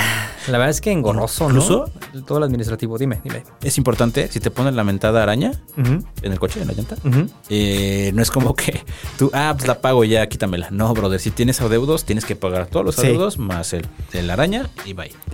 la 0.49 0.53
verdad 0.59 0.71
es 0.71 0.81
que 0.81 0.91
engorroso, 0.93 1.45
¿no? 1.45 1.51
Incluso- 1.61 1.91
Todo 2.27 2.41
lo 2.41 2.45
administrativo, 2.47 2.99
dime, 2.99 3.21
dime. 3.23 3.45
Es 3.63 3.79
importante, 3.79 4.29
si 4.33 4.41
te 4.41 4.51
ponen 4.51 4.75
la 4.77 4.83
mentada 4.85 5.23
araña 5.23 5.53
en 5.77 6.33
el 6.33 6.39
coche, 6.41 6.61
en 6.61 6.67
la 6.69 6.75
llanta, 6.75 6.97
eh, 7.49 8.11
no 8.15 8.23
es 8.23 8.31
como 8.31 8.55
que 8.55 8.83
tú, 9.19 9.31
ah, 9.33 9.53
pues 9.57 9.67
la 9.69 9.81
pago 9.81 10.05
ya, 10.05 10.27
quítamela. 10.29 10.69
No, 10.71 10.93
brother, 10.95 11.21
si 11.21 11.31
tienes 11.31 11.61
adeudos, 11.61 12.05
tienes 12.05 12.25
que 12.25 12.35
pagar 12.37 12.67
todos 12.67 12.85
los 12.85 12.95
Sí. 12.97 13.03
adeudos 13.07 13.39
más 13.39 13.73
el 13.73 13.87
de 14.13 14.23
la 14.23 14.33
araña 14.35 14.69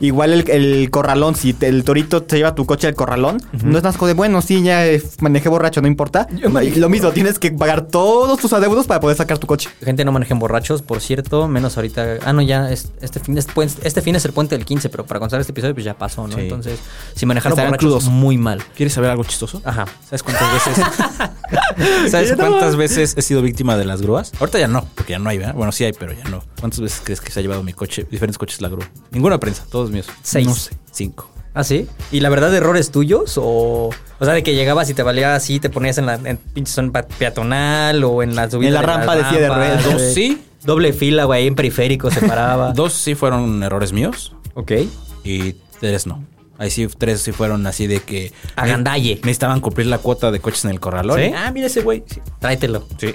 Igual 0.00 0.32
el, 0.32 0.50
el 0.50 0.90
corralón, 0.90 1.34
si 1.34 1.52
te- 1.52 1.68
el 1.68 1.84
torito 1.84 2.22
te 2.22 2.36
lleva 2.36 2.54
tu 2.54 2.66
coche 2.66 2.86
al 2.86 2.94
corralón, 2.94 3.40
no 3.64 3.78
es 3.78 3.84
más 3.84 3.98
de, 4.00 4.14
bueno, 4.14 4.42
sí, 4.42 4.62
ya 4.62 4.86
eh, 4.86 5.02
manejé 5.20 5.48
borracho, 5.48 5.80
no 5.80 5.88
importa. 5.88 6.26
Y 6.64 6.78
lo 6.80 6.88
mismo, 6.88 7.10
tienes 7.10 7.38
que 7.38 7.50
pagar 7.52 7.86
todos 7.86 8.38
tus 8.38 8.52
adeudos 8.52 8.86
para 8.86 9.00
poder 9.00 9.16
sacar 9.16 9.38
tu 9.38 9.46
coche. 9.46 9.68
Gente, 9.82 10.04
no 10.04 10.12
manejen 10.12 10.38
borrachos, 10.38 10.82
por 10.82 11.00
cierto, 11.00 11.48
menos 11.48 11.76
ahorita. 11.76 12.18
Ah, 12.24 12.32
no, 12.32 12.42
ya, 12.42 12.70
es- 12.70 12.90
este 13.00 13.20
fin, 13.20 13.36
es, 13.38 13.46
este 13.82 14.02
fin 14.02 14.14
es 14.16 14.24
el 14.24 14.32
puente 14.32 14.56
del 14.56 14.64
15, 14.64 14.88
pero 14.88 15.04
para 15.06 15.20
contar 15.20 15.40
este 15.40 15.52
episodio, 15.52 15.74
pues 15.74 15.84
ya 15.84 15.94
pasó, 15.94 16.26
¿no? 16.26 16.34
Sí. 16.34 16.40
Entonces, 16.42 16.78
si 17.14 17.26
manejaron 17.26 17.52
Estarán 17.52 17.72
borrachos, 17.72 18.04
crudos. 18.04 18.04
muy 18.08 18.38
mal. 18.38 18.62
¿Quieres 18.76 18.92
saber 18.92 19.10
algo 19.10 19.24
chistoso? 19.24 19.60
Ajá. 19.64 19.86
¿Sabes 20.04 20.22
cuántas 20.22 20.52
veces? 20.52 20.84
¿Sabes 22.10 22.32
cuántas 22.36 22.76
veces 22.76 23.14
he 23.16 23.22
sido 23.22 23.42
víctima 23.42 23.76
de 23.76 23.84
las 23.84 24.02
grúas? 24.02 24.32
Ahorita 24.40 24.58
ya 24.58 24.68
no, 24.68 24.86
porque 24.94 25.12
ya 25.12 25.18
no 25.18 25.28
hay, 25.30 25.38
¿verdad? 25.38 25.54
Bueno, 25.54 25.72
sí 25.72 25.84
hay, 25.84 25.92
pero 25.92 26.12
ya 26.12 26.24
no. 26.30 26.42
¿Cuántas 26.60 26.80
veces 26.80 27.00
crees 27.04 27.20
que 27.20 27.30
se 27.30 27.40
ha 27.40 27.42
llevado 27.42 27.62
mi 27.62 27.72
coche, 27.72 28.06
diferentes 28.10 28.38
coches 28.38 28.60
la 28.60 28.68
grúa? 28.68 28.88
Ninguna 29.10 29.38
prensa, 29.44 29.64
todos 29.70 29.90
míos. 29.90 30.06
Seis. 30.22 30.46
No 30.46 30.54
sé, 30.54 30.70
cinco. 30.90 31.30
¿Ah, 31.54 31.62
sí? 31.62 31.86
¿Y 32.10 32.20
la 32.20 32.30
verdad, 32.30 32.52
errores 32.54 32.90
tuyos? 32.90 33.38
O, 33.38 33.90
o 34.18 34.24
sea, 34.24 34.34
de 34.34 34.42
que 34.42 34.54
llegabas 34.54 34.90
y 34.90 34.94
te 34.94 35.02
valía 35.04 35.36
así, 35.36 35.60
te 35.60 35.70
ponías 35.70 35.98
en 35.98 36.06
la 36.06 36.14
en 36.14 36.36
pinche 36.36 36.72
zona 36.72 37.02
peatonal 37.02 38.02
o 38.02 38.22
en 38.24 38.34
la 38.34 38.50
subida. 38.50 38.68
En 38.68 38.74
la 38.74 38.80
de 38.80 38.86
rampa 38.86 39.16
de 39.16 39.24
silla 39.24 39.40
de 39.40 39.48
ruedas. 39.48 39.84
Dos 39.84 40.02
sí. 40.14 40.42
Doble 40.64 40.92
fila, 40.92 41.24
güey, 41.24 41.46
en 41.46 41.54
periférico 41.54 42.10
se 42.10 42.26
paraba. 42.26 42.72
Dos 42.74 42.92
sí 42.94 43.14
fueron 43.14 43.62
errores 43.62 43.92
míos 43.92 44.34
Ok. 44.54 44.72
y 45.22 45.54
tres 45.78 46.06
no. 46.06 46.24
Ahí 46.58 46.70
sí, 46.70 46.86
tres 46.86 47.20
sí 47.22 47.32
fueron 47.32 47.66
así 47.66 47.86
de 47.86 48.00
que... 48.00 48.32
Agandalle. 48.56 49.16
Necesitaban 49.16 49.60
cumplir 49.60 49.88
la 49.88 49.98
cuota 49.98 50.30
de 50.30 50.38
coches 50.40 50.64
en 50.64 50.70
el 50.70 50.80
corralón. 50.80 51.18
¿Sí? 51.18 51.32
Ah, 51.36 51.50
mira 51.52 51.66
ese 51.66 51.82
güey. 51.82 52.04
Sí. 52.06 52.20
Tráetelo. 52.38 52.86
Sí. 52.98 53.14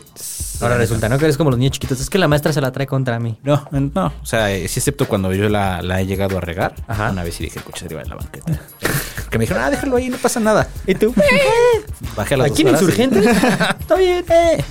Ahora 0.61 0.77
resulta, 0.77 1.07
¿no? 1.07 1.17
Que 1.17 1.23
eres 1.25 1.37
como 1.37 1.49
los 1.49 1.57
niños 1.57 1.71
chiquitos. 1.71 2.01
Es 2.01 2.09
que 2.09 2.17
la 2.17 2.27
maestra 2.27 2.51
se 2.51 2.59
la 2.59 2.71
trae 2.73 2.85
contra 2.85 3.17
mí. 3.17 3.37
No, 3.43 3.65
no. 3.71 4.07
O 4.21 4.25
sea, 4.25 4.51
eh, 4.53 4.67
sí, 4.67 4.79
excepto 4.79 5.07
cuando 5.07 5.33
yo 5.33 5.47
la, 5.47 5.81
la 5.81 6.01
he 6.01 6.05
llegado 6.05 6.37
a 6.37 6.41
regar. 6.41 6.75
Ajá. 6.87 7.11
Una 7.11 7.23
vez 7.23 7.35
sí 7.35 7.45
dejé 7.45 7.59
el 7.59 7.65
coche 7.65 7.85
arriba 7.85 8.03
de 8.03 8.09
la 8.09 8.15
banqueta. 8.15 8.59
que 9.29 9.37
me 9.37 9.43
dijeron, 9.43 9.63
ah, 9.63 9.69
déjalo 9.69 9.95
ahí, 9.95 10.09
no 10.09 10.17
pasa 10.17 10.41
nada. 10.41 10.67
¿Y 10.85 10.95
tú? 10.95 11.13
Bajé 12.17 12.33
a 12.33 12.37
las 12.37 12.51
¿Aquí 12.51 12.63
en 12.63 12.67
horas 12.69 12.81
y- 12.81 12.85
Insurgentes? 12.85 13.25
Está 13.79 13.95
bien. 13.95 14.25
Eh. 14.29 14.63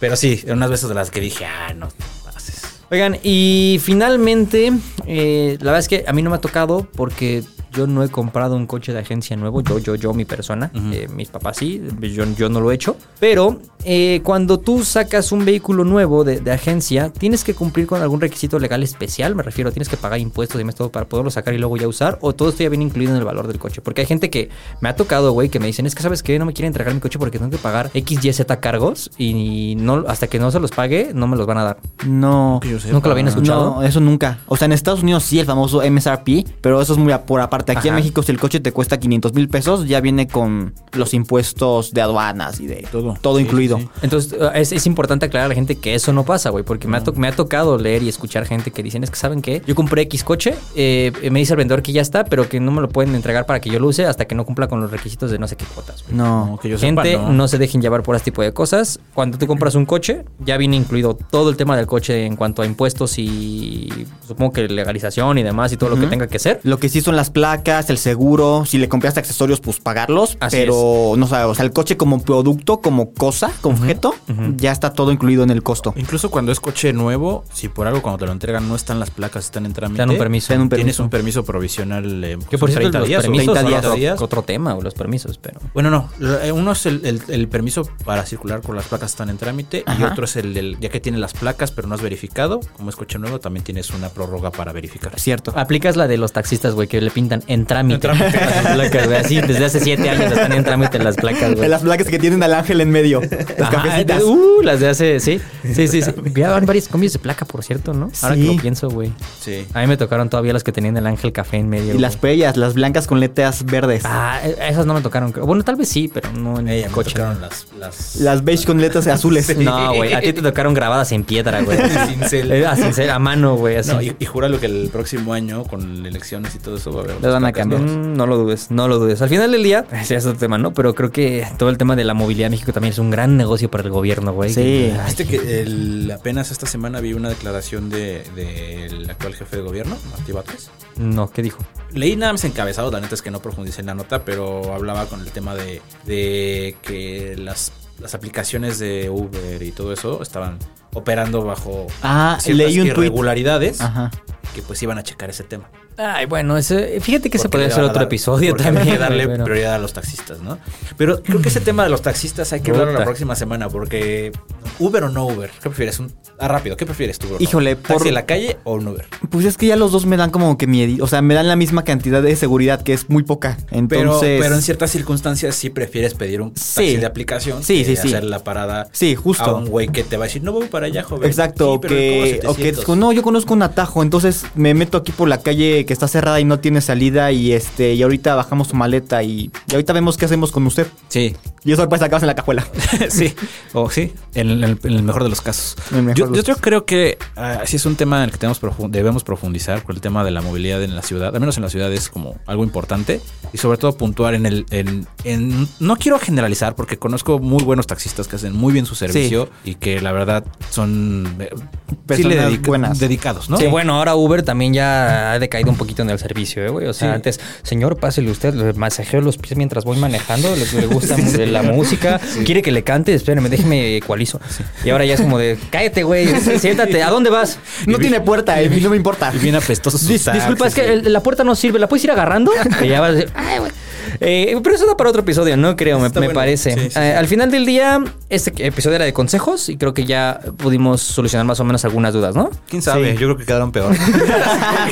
Pero 0.00 0.16
sí, 0.16 0.42
unas 0.48 0.70
veces 0.70 0.88
de 0.88 0.94
las 0.94 1.10
que 1.10 1.20
dije, 1.20 1.44
ah, 1.44 1.74
no 1.74 1.88
pases. 2.24 2.62
Oigan, 2.90 3.18
y 3.22 3.78
finalmente, 3.82 4.72
eh, 5.06 5.56
la 5.60 5.64
verdad 5.72 5.80
es 5.80 5.88
que 5.88 6.04
a 6.06 6.12
mí 6.14 6.22
no 6.22 6.30
me 6.30 6.36
ha 6.36 6.40
tocado 6.40 6.88
porque 6.96 7.42
yo 7.76 7.86
no 7.86 8.02
he 8.02 8.08
comprado 8.08 8.56
un 8.56 8.66
coche 8.66 8.92
de 8.92 8.98
agencia 9.00 9.36
nuevo. 9.36 9.60
Yo, 9.62 9.78
yo, 9.78 9.94
yo, 9.94 10.12
mi 10.14 10.24
persona. 10.24 10.70
Eh, 10.92 11.08
mis 11.14 11.28
papás 11.28 11.56
sí, 11.58 11.82
yo, 12.00 12.24
yo 12.36 12.48
no 12.48 12.60
lo 12.60 12.70
he 12.70 12.74
hecho. 12.74 12.96
Pero 13.20 13.58
eh, 13.84 14.20
cuando 14.24 14.58
tú 14.60 14.84
sacas 14.84 15.32
un 15.32 15.44
vehículo 15.44 15.84
nuevo 15.84 16.24
de, 16.24 16.40
de 16.40 16.52
agencia, 16.52 17.10
tienes 17.10 17.44
que 17.44 17.54
cumplir 17.54 17.86
con 17.86 18.00
algún 18.02 18.20
requisito 18.20 18.58
legal 18.58 18.82
especial. 18.82 19.34
Me 19.34 19.42
refiero, 19.42 19.72
tienes 19.72 19.88
que 19.88 19.96
pagar 19.96 20.18
impuestos 20.20 20.56
y 20.56 20.58
demás 20.58 20.74
todo 20.74 20.90
para 20.90 21.06
poderlo 21.06 21.30
sacar 21.30 21.54
y 21.54 21.58
luego 21.58 21.76
ya 21.76 21.88
usar. 21.88 22.18
O 22.20 22.32
todo 22.34 22.48
esto 22.50 22.62
ya 22.62 22.68
viene 22.68 22.84
incluido 22.84 23.12
en 23.12 23.18
el 23.18 23.24
valor 23.24 23.46
del 23.48 23.58
coche. 23.58 23.80
Porque 23.80 24.02
hay 24.02 24.06
gente 24.06 24.30
que 24.30 24.50
me 24.80 24.88
ha 24.88 24.96
tocado, 24.96 25.32
güey, 25.32 25.48
que 25.48 25.60
me 25.60 25.66
dicen, 25.66 25.86
es 25.86 25.94
que 25.94 26.02
sabes 26.02 26.22
que 26.22 26.38
no 26.38 26.44
me 26.46 26.52
quieren 26.52 26.68
entregar 26.68 26.92
mi 26.94 27.00
coche 27.00 27.18
porque 27.18 27.38
tengo 27.38 27.50
que 27.50 27.58
pagar 27.58 27.90
X, 27.94 28.24
Y, 28.24 28.32
Z 28.32 28.60
cargos 28.60 29.10
y 29.18 29.74
no, 29.78 30.04
hasta 30.08 30.26
que 30.26 30.38
no 30.38 30.50
se 30.50 30.60
los 30.60 30.70
pague, 30.70 31.10
no 31.14 31.26
me 31.26 31.36
los 31.36 31.46
van 31.46 31.58
a 31.58 31.64
dar. 31.64 31.78
No. 32.06 32.58
Que 32.62 32.70
yo 32.70 32.80
sepa. 32.80 32.92
¿Nunca 32.94 33.08
lo 33.08 33.12
habían 33.12 33.28
escuchado? 33.28 33.76
No, 33.76 33.82
eso 33.82 34.00
nunca. 34.00 34.38
O 34.46 34.56
sea, 34.56 34.66
en 34.66 34.72
Estados 34.72 35.02
Unidos 35.02 35.22
sí, 35.24 35.38
el 35.40 35.46
famoso 35.46 35.82
MSRP, 35.88 36.46
pero 36.60 36.80
eso 36.80 36.92
es 36.94 36.98
muy 36.98 37.12
a- 37.12 37.24
por 37.24 37.40
aparte. 37.40 37.63
Aquí 37.72 37.88
en 37.88 37.94
Ajá. 37.94 38.00
México, 38.02 38.22
si 38.22 38.32
el 38.32 38.38
coche 38.40 38.60
te 38.60 38.72
cuesta 38.72 38.98
500 38.98 39.32
mil 39.34 39.48
pesos, 39.48 39.86
ya 39.86 40.00
viene 40.00 40.26
con 40.28 40.74
los 40.92 41.14
impuestos 41.14 41.92
de 41.92 42.00
aduanas 42.02 42.60
y 42.60 42.66
de 42.66 42.86
Todo. 42.90 43.14
todo, 43.20 43.38
Sí, 43.38 43.44
incluido. 43.44 43.78
sí. 43.78 43.88
Entonces 44.02 44.32
eh, 44.32 44.50
es, 44.54 44.72
es 44.72 44.86
importante 44.86 45.26
aclarar 45.26 45.46
a 45.46 45.48
la 45.48 45.54
gente 45.54 45.76
que 45.76 45.94
eso 45.94 46.12
no 46.12 46.24
pasa, 46.24 46.50
güey, 46.50 46.64
porque 46.64 46.86
me, 46.88 46.96
ha 46.98 47.04
to- 47.04 47.12
me 47.12 47.28
ha 47.28 47.32
tocado 47.32 47.78
leer 47.78 48.02
y 48.02 48.08
escuchar 48.08 48.46
gente 48.46 48.70
que 48.70 48.82
dicen, 48.82 49.02
es 49.04 49.10
que 49.10 49.16
saben 49.16 49.42
qué, 49.42 49.62
yo 49.66 49.74
compré 49.74 50.02
X 50.02 50.24
coche, 50.24 50.54
eh, 50.76 51.12
me 51.30 51.38
dice 51.40 51.52
el 51.54 51.58
vendedor 51.58 51.82
que 51.82 51.92
ya 51.92 52.02
está, 52.02 52.24
pero 52.24 52.48
que 52.48 52.60
no 52.60 52.70
me 52.70 52.80
lo 52.80 52.88
pueden 52.88 53.14
entregar 53.14 53.46
para 53.46 53.60
que 53.60 53.70
yo 53.70 53.78
lo 53.78 53.88
use 53.88 54.06
hasta 54.06 54.24
que 54.26 54.34
no 54.34 54.44
cumpla 54.44 54.68
con 54.68 54.80
los 54.80 54.90
requisitos 54.90 55.30
de 55.30 55.38
no 55.38 55.48
sé 55.48 55.56
qué 55.56 55.64
cuotas. 55.66 56.04
No. 56.10 56.46
No, 56.46 56.58
que 56.58 56.68
yo 56.68 56.78
sepa, 56.78 57.02
Gente, 57.04 57.18
no. 57.32 57.48
se 57.48 57.58
dejen 57.58 57.80
llevar 57.82 58.02
por 58.02 58.16
este 58.16 58.30
tipo 58.30 58.42
de 58.42 58.52
cosas. 58.52 58.98
Cuando 59.14 59.38
tú 59.38 59.46
compras 59.46 59.74
un 59.74 59.84
coche, 59.86 60.24
ya 60.40 60.56
viene 60.56 60.76
incluido 60.76 61.14
todo 61.14 61.50
el 61.50 61.56
tema 61.56 61.76
del 61.76 61.86
coche 61.86 62.24
en 62.26 62.36
cuanto 62.36 62.62
a 62.62 62.66
impuestos 62.66 63.18
y 63.18 63.88
supongo 64.26 64.52
que 64.52 64.68
legalización 64.68 65.38
y 65.38 65.42
demás 65.42 65.72
y 65.72 65.76
todo 65.76 65.90
lo 65.90 65.96
que 66.00 66.06
tenga 66.06 66.26
que 66.26 66.38
ser. 66.38 66.60
Lo 66.62 66.78
que 66.78 66.88
sí 66.88 67.00
son 67.00 67.16
las 67.16 67.30
placas, 67.30 67.53
el 67.88 67.98
seguro, 67.98 68.64
si 68.66 68.78
le 68.78 68.88
compraste 68.88 69.20
accesorios, 69.20 69.60
pues 69.60 69.78
pagarlos. 69.80 70.36
Así 70.40 70.56
pero, 70.56 71.14
no 71.16 71.26
sé, 71.26 71.36
o 71.44 71.54
sea, 71.54 71.64
el 71.64 71.72
coche 71.72 71.96
como 71.96 72.20
producto, 72.22 72.80
como 72.80 73.12
cosa, 73.12 73.50
como 73.60 73.76
objeto, 73.76 74.14
ya 74.56 74.72
está 74.72 74.92
todo 74.92 75.12
incluido 75.12 75.42
en 75.44 75.50
el 75.50 75.62
costo. 75.62 75.92
Incluso 75.96 76.30
cuando 76.30 76.52
es 76.52 76.60
coche 76.60 76.92
nuevo, 76.92 77.44
si 77.52 77.68
por 77.68 77.86
algo 77.86 78.02
cuando 78.02 78.18
te 78.18 78.26
lo 78.26 78.32
entregan 78.32 78.68
no 78.68 78.74
están 78.76 78.98
las 79.00 79.10
placas, 79.10 79.44
están 79.44 79.66
en 79.66 79.72
trámite. 79.72 79.96
Te 79.96 80.02
dan 80.02 80.10
un 80.10 80.18
permiso. 80.18 80.52
Un 80.54 80.68
Tienes 80.68 80.78
permiso. 80.78 81.02
un 81.04 81.10
permiso 81.10 81.44
provisional. 81.44 82.24
eh, 82.24 82.38
Que 82.50 82.58
por 82.58 82.70
son 82.70 82.78
cierto, 82.80 82.98
los 82.98 83.06
30 83.06 83.06
días 83.08 83.18
o 83.20 83.22
permisos 83.22 83.54
30 83.54 83.82
son 83.82 83.98
días. 83.98 84.12
otro, 84.14 84.24
otro 84.24 84.42
tema, 84.42 84.72
güey, 84.72 84.84
los 84.84 84.94
permisos, 84.94 85.38
pero... 85.38 85.60
Bueno, 85.72 85.90
no. 85.90 86.08
eh, 86.42 86.52
Uno 86.52 86.72
es 86.72 86.86
el, 86.86 87.04
el- 87.04 87.22
el 87.28 87.48
permiso 87.48 87.88
para 88.04 88.24
circular 88.26 88.60
con 88.62 88.76
las 88.76 88.86
placas 88.86 89.10
están 89.10 89.28
en 89.30 89.36
trámite 89.38 89.84
y 89.98 90.02
otro 90.02 90.24
es 90.24 90.36
el 90.36 90.54
del, 90.54 90.78
ya 90.80 90.88
que 90.88 91.00
tiene 91.00 91.18
las 91.18 91.32
placas 91.34 91.70
pero 91.72 91.88
no 91.88 91.94
has 91.94 92.02
verificado, 92.02 92.60
como 92.76 92.90
es 92.90 92.96
coche 92.96 93.18
nuevo, 93.18 93.40
también 93.40 93.64
tienes 93.64 93.90
una 93.90 94.08
prórroga 94.08 94.50
para 94.50 94.72
verificar. 94.72 95.18
Cierto. 95.18 95.52
Aplicas 95.56 95.96
la 95.96 96.06
de 96.08 96.16
los 96.18 96.32
taxistas, 96.32 96.74
güey, 96.74 96.88
que 96.88 97.00
le 97.00 97.10
pintan 97.10 97.42
en 97.46 97.66
trámite. 97.66 98.08
Las 98.08 98.74
placas, 98.74 99.06
güey. 99.06 99.18
Así, 99.18 99.40
desde 99.40 99.64
hace 99.64 99.80
siete 99.80 100.08
años 100.10 100.32
están 100.32 100.52
en 100.52 100.64
trámite 100.64 100.98
las 100.98 101.16
placas, 101.16 101.54
güey. 101.54 101.68
Las 101.68 101.82
placas 101.82 102.06
que 102.08 102.18
tienen 102.18 102.42
al 102.42 102.54
ángel 102.54 102.80
en 102.80 102.90
medio. 102.90 103.20
Las 103.20 103.60
Ajá, 103.68 103.70
cafecitas. 103.82 104.18
de- 104.18 104.24
uh, 104.24 104.62
las 104.62 104.80
de 104.80 104.88
hace, 104.88 105.20
sí. 105.20 105.40
Sí, 105.74 105.88
sí, 105.88 106.02
sí. 106.02 106.10
Ya 106.34 106.50
van 106.50 106.66
varios 106.66 106.88
cambios 106.88 107.12
de 107.12 107.18
placa, 107.18 107.44
por 107.44 107.62
cierto, 107.62 107.92
¿no? 107.94 108.10
Ahora 108.22 108.34
que 108.34 108.42
lo 108.44 108.56
pienso, 108.56 108.88
güey. 108.88 109.12
Sí. 109.40 109.66
A 109.74 109.80
mí 109.80 109.86
me 109.86 109.96
tocaron 109.96 110.28
todavía 110.28 110.52
las 110.52 110.64
que 110.64 110.72
tenían 110.72 110.96
el 110.96 111.06
ángel 111.06 111.32
café 111.32 111.58
en 111.58 111.68
medio. 111.68 111.94
y 111.94 111.98
las 111.98 112.18
güey. 112.20 112.32
bellas, 112.34 112.56
las 112.56 112.74
blancas 112.74 113.06
con 113.06 113.20
letras 113.20 113.64
verdes. 113.64 114.02
Ah, 114.04 114.40
e- 114.44 114.56
esas 114.68 114.86
no 114.86 114.94
me 114.94 115.00
tocaron. 115.00 115.32
creo. 115.32 115.46
Bueno, 115.46 115.62
tal 115.64 115.76
vez 115.76 115.88
sí, 115.88 116.10
pero 116.12 116.30
no 116.32 116.58
en 116.60 116.68
Ella 116.68 116.84
el 116.86 116.90
me 116.90 116.94
coche. 116.94 117.12
tocaron 117.12 117.40
las, 117.40 117.66
las, 117.78 118.16
Las 118.16 118.44
beige 118.44 118.64
con 118.66 118.80
letras 118.80 119.06
azules. 119.06 119.54
No, 119.64 119.94
güey. 119.94 120.12
A 120.14 120.20
ti 120.20 120.32
te 120.32 120.42
tocaron 120.42 120.74
grabadas 120.74 121.12
en 121.12 121.24
piedra, 121.24 121.62
güey. 121.62 121.78
Cincel. 122.08 122.50
Eh, 122.52 122.66
A, 122.66 122.76
cincel, 122.76 123.10
a 123.10 123.18
mano, 123.18 123.56
güey. 123.56 123.76
Así. 123.76 123.90
No, 123.92 124.02
y, 124.02 124.14
y 124.18 124.24
júralo 124.26 124.58
que 124.60 124.66
el 124.66 124.88
próximo 124.92 125.32
año, 125.32 125.64
con 125.64 126.04
elecciones 126.04 126.54
y 126.54 126.58
todo 126.58 126.76
eso, 126.76 126.92
va 126.92 127.00
a 127.00 127.04
haber. 127.04 127.16
Van 127.34 127.44
a 127.44 127.52
cambiar. 127.52 127.80
Mm, 127.82 128.16
no 128.16 128.26
lo 128.26 128.36
dudes, 128.36 128.70
no 128.70 128.88
lo 128.88 128.98
dudes. 128.98 129.20
Al 129.22 129.28
final 129.28 129.52
del 129.52 129.62
día, 129.62 129.84
ese 129.92 130.14
es 130.16 130.26
otro 130.26 130.38
tema, 130.38 130.58
¿no? 130.58 130.72
Pero 130.74 130.94
creo 130.94 131.10
que 131.10 131.46
todo 131.58 131.68
el 131.68 131.78
tema 131.78 131.96
de 131.96 132.04
la 132.04 132.14
movilidad 132.14 132.46
en 132.46 132.52
México 132.52 132.72
también 132.72 132.92
es 132.92 132.98
un 132.98 133.10
gran 133.10 133.36
negocio 133.36 133.70
para 133.70 133.84
el 133.84 133.90
gobierno, 133.90 134.32
güey. 134.32 134.50
Sí. 134.50 134.54
Que- 134.62 135.00
Viste 135.06 135.26
que 135.26 135.62
el- 135.62 136.10
apenas 136.10 136.50
esta 136.50 136.66
semana 136.66 137.00
vi 137.00 137.12
una 137.14 137.28
declaración 137.28 137.90
del 137.90 138.22
de, 138.34 138.88
del 138.88 139.10
actual 139.10 139.34
jefe 139.34 139.56
de 139.56 139.62
gobierno, 139.62 139.96
Martí 140.10 140.32
Batres. 140.32 140.70
No, 140.96 141.30
¿qué 141.30 141.42
dijo? 141.42 141.58
Leí 141.92 142.16
nada 142.16 142.32
más 142.32 142.44
encabezado, 142.44 142.90
la 142.90 143.00
neta 143.00 143.14
es 143.14 143.22
que 143.22 143.30
no 143.30 143.40
profundicé 143.40 143.80
en 143.80 143.86
la 143.88 143.94
nota, 143.94 144.24
pero 144.24 144.72
hablaba 144.74 145.06
con 145.06 145.20
el 145.20 145.30
tema 145.32 145.54
de, 145.54 145.82
de 146.06 146.76
que 146.82 147.34
las, 147.38 147.72
las 148.00 148.14
aplicaciones 148.14 148.78
de 148.78 149.10
Uber 149.10 149.62
y 149.62 149.72
todo 149.72 149.92
eso 149.92 150.22
estaban 150.22 150.58
operando 150.92 151.42
bajo 151.44 151.86
Ah, 152.02 152.38
ciertas 152.40 152.66
leí 152.66 152.80
un 152.80 152.86
irregularidades 152.86 153.80
Ajá. 153.80 154.10
que 154.54 154.62
pues 154.62 154.82
iban 154.82 154.98
a 154.98 155.02
checar 155.02 155.30
ese 155.30 155.42
tema. 155.44 155.68
Ay, 155.96 156.26
bueno, 156.26 156.56
ese, 156.56 157.00
fíjate 157.00 157.30
que 157.30 157.38
se 157.38 157.48
podría 157.48 157.68
hacer 157.68 157.84
otro 157.84 157.94
dar- 157.96 158.04
episodio 158.04 158.54
también. 158.56 158.86
Hay 158.86 158.92
que 158.94 158.98
darle 158.98 159.28
prioridad 159.28 159.74
a 159.74 159.78
los 159.78 159.92
taxistas, 159.92 160.40
¿no? 160.40 160.58
Pero 160.96 161.22
creo 161.22 161.40
que 161.40 161.48
ese 161.48 161.60
tema 161.60 161.84
de 161.84 161.90
los 161.90 162.02
taxistas 162.02 162.52
hay 162.52 162.60
que 162.60 162.70
hablarlo 162.72 162.92
la 162.98 163.04
próxima 163.04 163.36
semana 163.36 163.68
porque 163.68 164.32
Uber 164.78 165.04
o 165.04 165.08
no 165.08 165.26
Uber, 165.26 165.50
¿qué 165.50 165.68
prefieres? 165.68 166.00
Un, 166.00 166.12
ah, 166.38 166.48
rápido, 166.48 166.76
¿qué 166.76 166.84
prefieres 166.84 167.18
tú? 167.18 167.28
bro? 167.28 167.36
Híjole, 167.38 167.76
¿Taxi 167.76 167.92
por- 167.98 168.06
en 168.08 168.14
la 168.14 168.26
calle 168.26 168.56
o 168.64 168.74
un 168.74 168.88
Uber? 168.88 169.06
Pues 169.30 169.44
es 169.46 169.56
que 169.56 169.66
ya 169.66 169.76
los 169.76 169.92
dos 169.92 170.04
me 170.06 170.16
dan 170.16 170.30
como 170.30 170.58
que 170.58 170.66
miedo. 170.66 171.04
O 171.04 171.06
sea, 171.06 171.22
me 171.22 171.34
dan 171.34 171.46
la 171.48 171.56
misma 171.56 171.84
cantidad 171.84 172.22
de 172.22 172.34
seguridad, 172.36 172.82
que 172.82 172.92
es 172.92 173.08
muy 173.08 173.22
poca. 173.22 173.56
Entonces. 173.70 174.40
pero 174.42 174.54
en 174.56 174.62
ciertas 174.62 174.90
circunstancias 174.90 175.54
sí 175.54 175.70
prefieres 175.70 176.14
pedir 176.14 176.40
un 176.40 176.52
taxi 176.54 176.90
Sí. 176.90 176.96
de 176.96 177.06
aplicación 177.06 177.62
Sí, 177.62 177.84
sí, 177.84 177.94
sí. 177.96 178.08
hacer 178.08 178.24
la 178.24 178.40
parada 178.42 178.88
Sí, 178.92 179.14
justo. 179.14 179.44
a 179.44 179.54
un 179.54 179.66
güey 179.66 179.88
que 179.88 180.02
te 180.02 180.16
va 180.16 180.24
a 180.24 180.26
decir, 180.26 180.42
no 180.42 180.52
voy 180.52 180.66
para 180.66 180.86
allá, 180.86 181.02
joven. 181.02 181.28
Exacto, 181.28 181.74
Sí, 181.74 181.78
pero 181.82 181.94
que, 181.94 182.38
¿cómo 182.42 182.52
o 182.52 182.56
que 182.56 182.62
700? 182.64 182.96
no, 182.98 183.12
yo 183.12 183.22
conozco 183.22 183.54
un 183.54 183.62
atajo, 183.62 184.02
entonces 184.02 184.44
me 184.54 184.74
meto 184.74 184.98
aquí 184.98 185.12
por 185.12 185.28
la 185.28 185.40
calle 185.40 185.83
que 185.84 185.92
está 185.92 186.08
cerrada 186.08 186.40
y 186.40 186.44
no 186.44 186.58
tiene 186.60 186.80
salida 186.80 187.30
y 187.32 187.52
este 187.52 187.94
y 187.94 188.02
ahorita 188.02 188.34
bajamos 188.34 188.68
su 188.68 188.76
maleta 188.76 189.22
y, 189.22 189.50
y 189.68 189.72
ahorita 189.72 189.92
vemos 189.92 190.16
qué 190.16 190.24
hacemos 190.26 190.50
con 190.52 190.66
usted. 190.66 190.86
Sí, 191.08 191.34
Y 191.64 191.72
eso 191.72 191.82
después 191.82 192.02
acabas 192.02 192.22
en 192.22 192.26
la 192.28 192.34
cajuela. 192.34 192.66
sí, 193.08 193.34
o 193.72 193.88
sí, 193.90 194.12
en 194.34 194.50
el, 194.50 194.64
en 194.64 194.78
el 194.84 195.02
mejor 195.02 195.22
de 195.24 195.30
los 195.30 195.40
casos. 195.40 195.76
Yo, 196.14 196.26
de 196.28 196.36
los 196.38 196.44
yo 196.46 196.56
creo 196.56 196.84
que 196.84 197.18
sí 197.64 197.76
es 197.76 197.86
un 197.86 197.96
tema 197.96 198.18
en 198.18 198.24
el 198.24 198.30
que 198.30 198.38
tenemos 198.38 198.60
debemos 198.90 199.24
profundizar 199.24 199.82
por 199.82 199.94
el 199.94 200.00
tema 200.00 200.24
de 200.24 200.30
la 200.30 200.40
movilidad 200.42 200.82
en 200.82 200.94
la 200.94 201.02
ciudad. 201.02 201.34
Al 201.34 201.40
menos 201.40 201.56
en 201.56 201.62
la 201.62 201.70
ciudad 201.70 201.92
es 201.92 202.08
como 202.08 202.36
algo 202.46 202.64
importante 202.64 203.20
y 203.52 203.58
sobre 203.58 203.78
todo 203.78 203.96
puntuar 203.96 204.34
en 204.34 204.46
el... 204.46 204.66
En, 204.70 205.06
en- 205.24 205.68
no 205.80 205.96
quiero 205.96 206.18
generalizar 206.18 206.74
porque 206.74 206.98
conozco 206.98 207.38
muy 207.38 207.62
buenos 207.62 207.86
taxistas 207.86 208.28
que 208.28 208.36
hacen 208.36 208.52
muy 208.54 208.72
bien 208.72 208.86
su 208.86 208.94
servicio 208.94 209.48
y 209.64 209.74
que 209.76 210.00
la 210.00 210.12
verdad 210.12 210.44
son... 210.70 211.36
eh, 211.38 211.50
sí 211.54 211.94
Personas 212.06 212.34
le 212.36 212.42
dedica- 212.42 212.66
buenas. 212.68 212.98
dedicados, 212.98 213.48
¿no? 213.50 213.56
Sí, 213.56 213.66
bueno, 213.66 213.94
ahora 213.96 214.14
Uber 214.16 214.42
también 214.42 214.74
ya 214.74 215.32
ha 215.32 215.38
decaído 215.38 215.70
un 215.74 215.78
poquito 215.78 216.02
en 216.02 216.10
el 216.10 216.18
servicio, 216.18 216.64
¿eh, 216.64 216.68
güey. 216.68 216.86
O 216.86 216.92
sea, 216.94 217.08
Sí. 217.10 217.14
antes, 217.14 217.40
señor, 217.62 217.96
pásele 217.98 218.30
usted, 218.30 218.54
le 218.54 218.72
masajeo 218.72 219.20
los 219.20 219.36
pies 219.36 219.56
mientras 219.56 219.84
voy 219.84 219.96
manejando, 219.98 220.54
le, 220.56 220.80
le 220.80 220.86
gusta 220.86 221.16
la 221.46 221.62
música, 221.62 222.20
quiere 222.44 222.62
que 222.62 222.72
le 222.72 222.82
cante, 222.84 223.12
espérame, 223.14 223.48
déjeme 223.48 223.96
ecualizo. 223.96 224.40
Y 224.84 224.90
ahora 224.90 225.04
ya 225.04 225.14
es 225.14 225.20
como 225.20 225.38
de, 225.38 225.58
cállate, 225.70 226.02
güey, 226.04 226.26
siéntate, 226.58 227.02
¿a 227.02 227.10
dónde 227.10 227.30
vas? 227.30 227.58
No 227.86 227.98
tiene 227.98 228.20
puerta, 228.20 228.60
eh, 228.60 228.70
no 228.80 228.90
me 228.90 228.96
importa. 228.96 229.32
Y 229.34 229.38
bien 229.38 229.54
apestoso 229.56 229.98
Dis- 229.98 230.32
disculpa, 230.32 230.66
es 230.66 230.74
que 230.74 230.92
el- 230.92 231.12
la 231.12 231.22
puerta 231.22 231.44
no 231.44 231.54
sirve, 231.54 231.78
¿la 231.78 231.88
puedes 231.88 232.04
ir 232.04 232.10
agarrando? 232.10 232.52
Y 232.82 232.88
ya 232.88 233.00
vas 233.00 233.10
a 233.10 233.12
decir, 233.12 233.30
ay, 233.34 233.58
güey. 233.58 233.72
Eh, 234.20 234.56
pero 234.62 234.74
eso 234.76 234.86
da 234.86 234.96
para 234.96 235.10
otro 235.10 235.22
episodio, 235.22 235.56
¿no? 235.56 235.76
Creo, 235.76 235.98
me, 235.98 236.10
parece. 236.30 236.72
Sí, 236.72 236.80
sí, 236.80 236.86
Eh, 236.86 236.90
sí. 236.90 236.98
Al 236.98 237.26
final 237.26 237.50
del 237.50 237.66
día, 237.66 238.02
este 238.28 238.52
episodio 238.66 238.96
era 238.96 239.04
de 239.04 239.12
consejos 239.12 239.68
y 239.68 239.76
creo 239.76 239.94
que 239.94 240.04
ya 240.04 240.40
pudimos 240.56 241.00
solucionar 241.02 241.46
más 241.46 241.60
o 241.60 241.64
menos 241.64 241.84
algunas 241.84 242.12
dudas, 242.12 242.34
¿no? 242.34 242.50
¿Quién 242.68 242.82
sabe? 242.82 243.12
Yo 243.12 243.16
creo 243.18 243.36
que 243.36 243.44
quedaron 243.44 243.72
peor. 243.72 243.94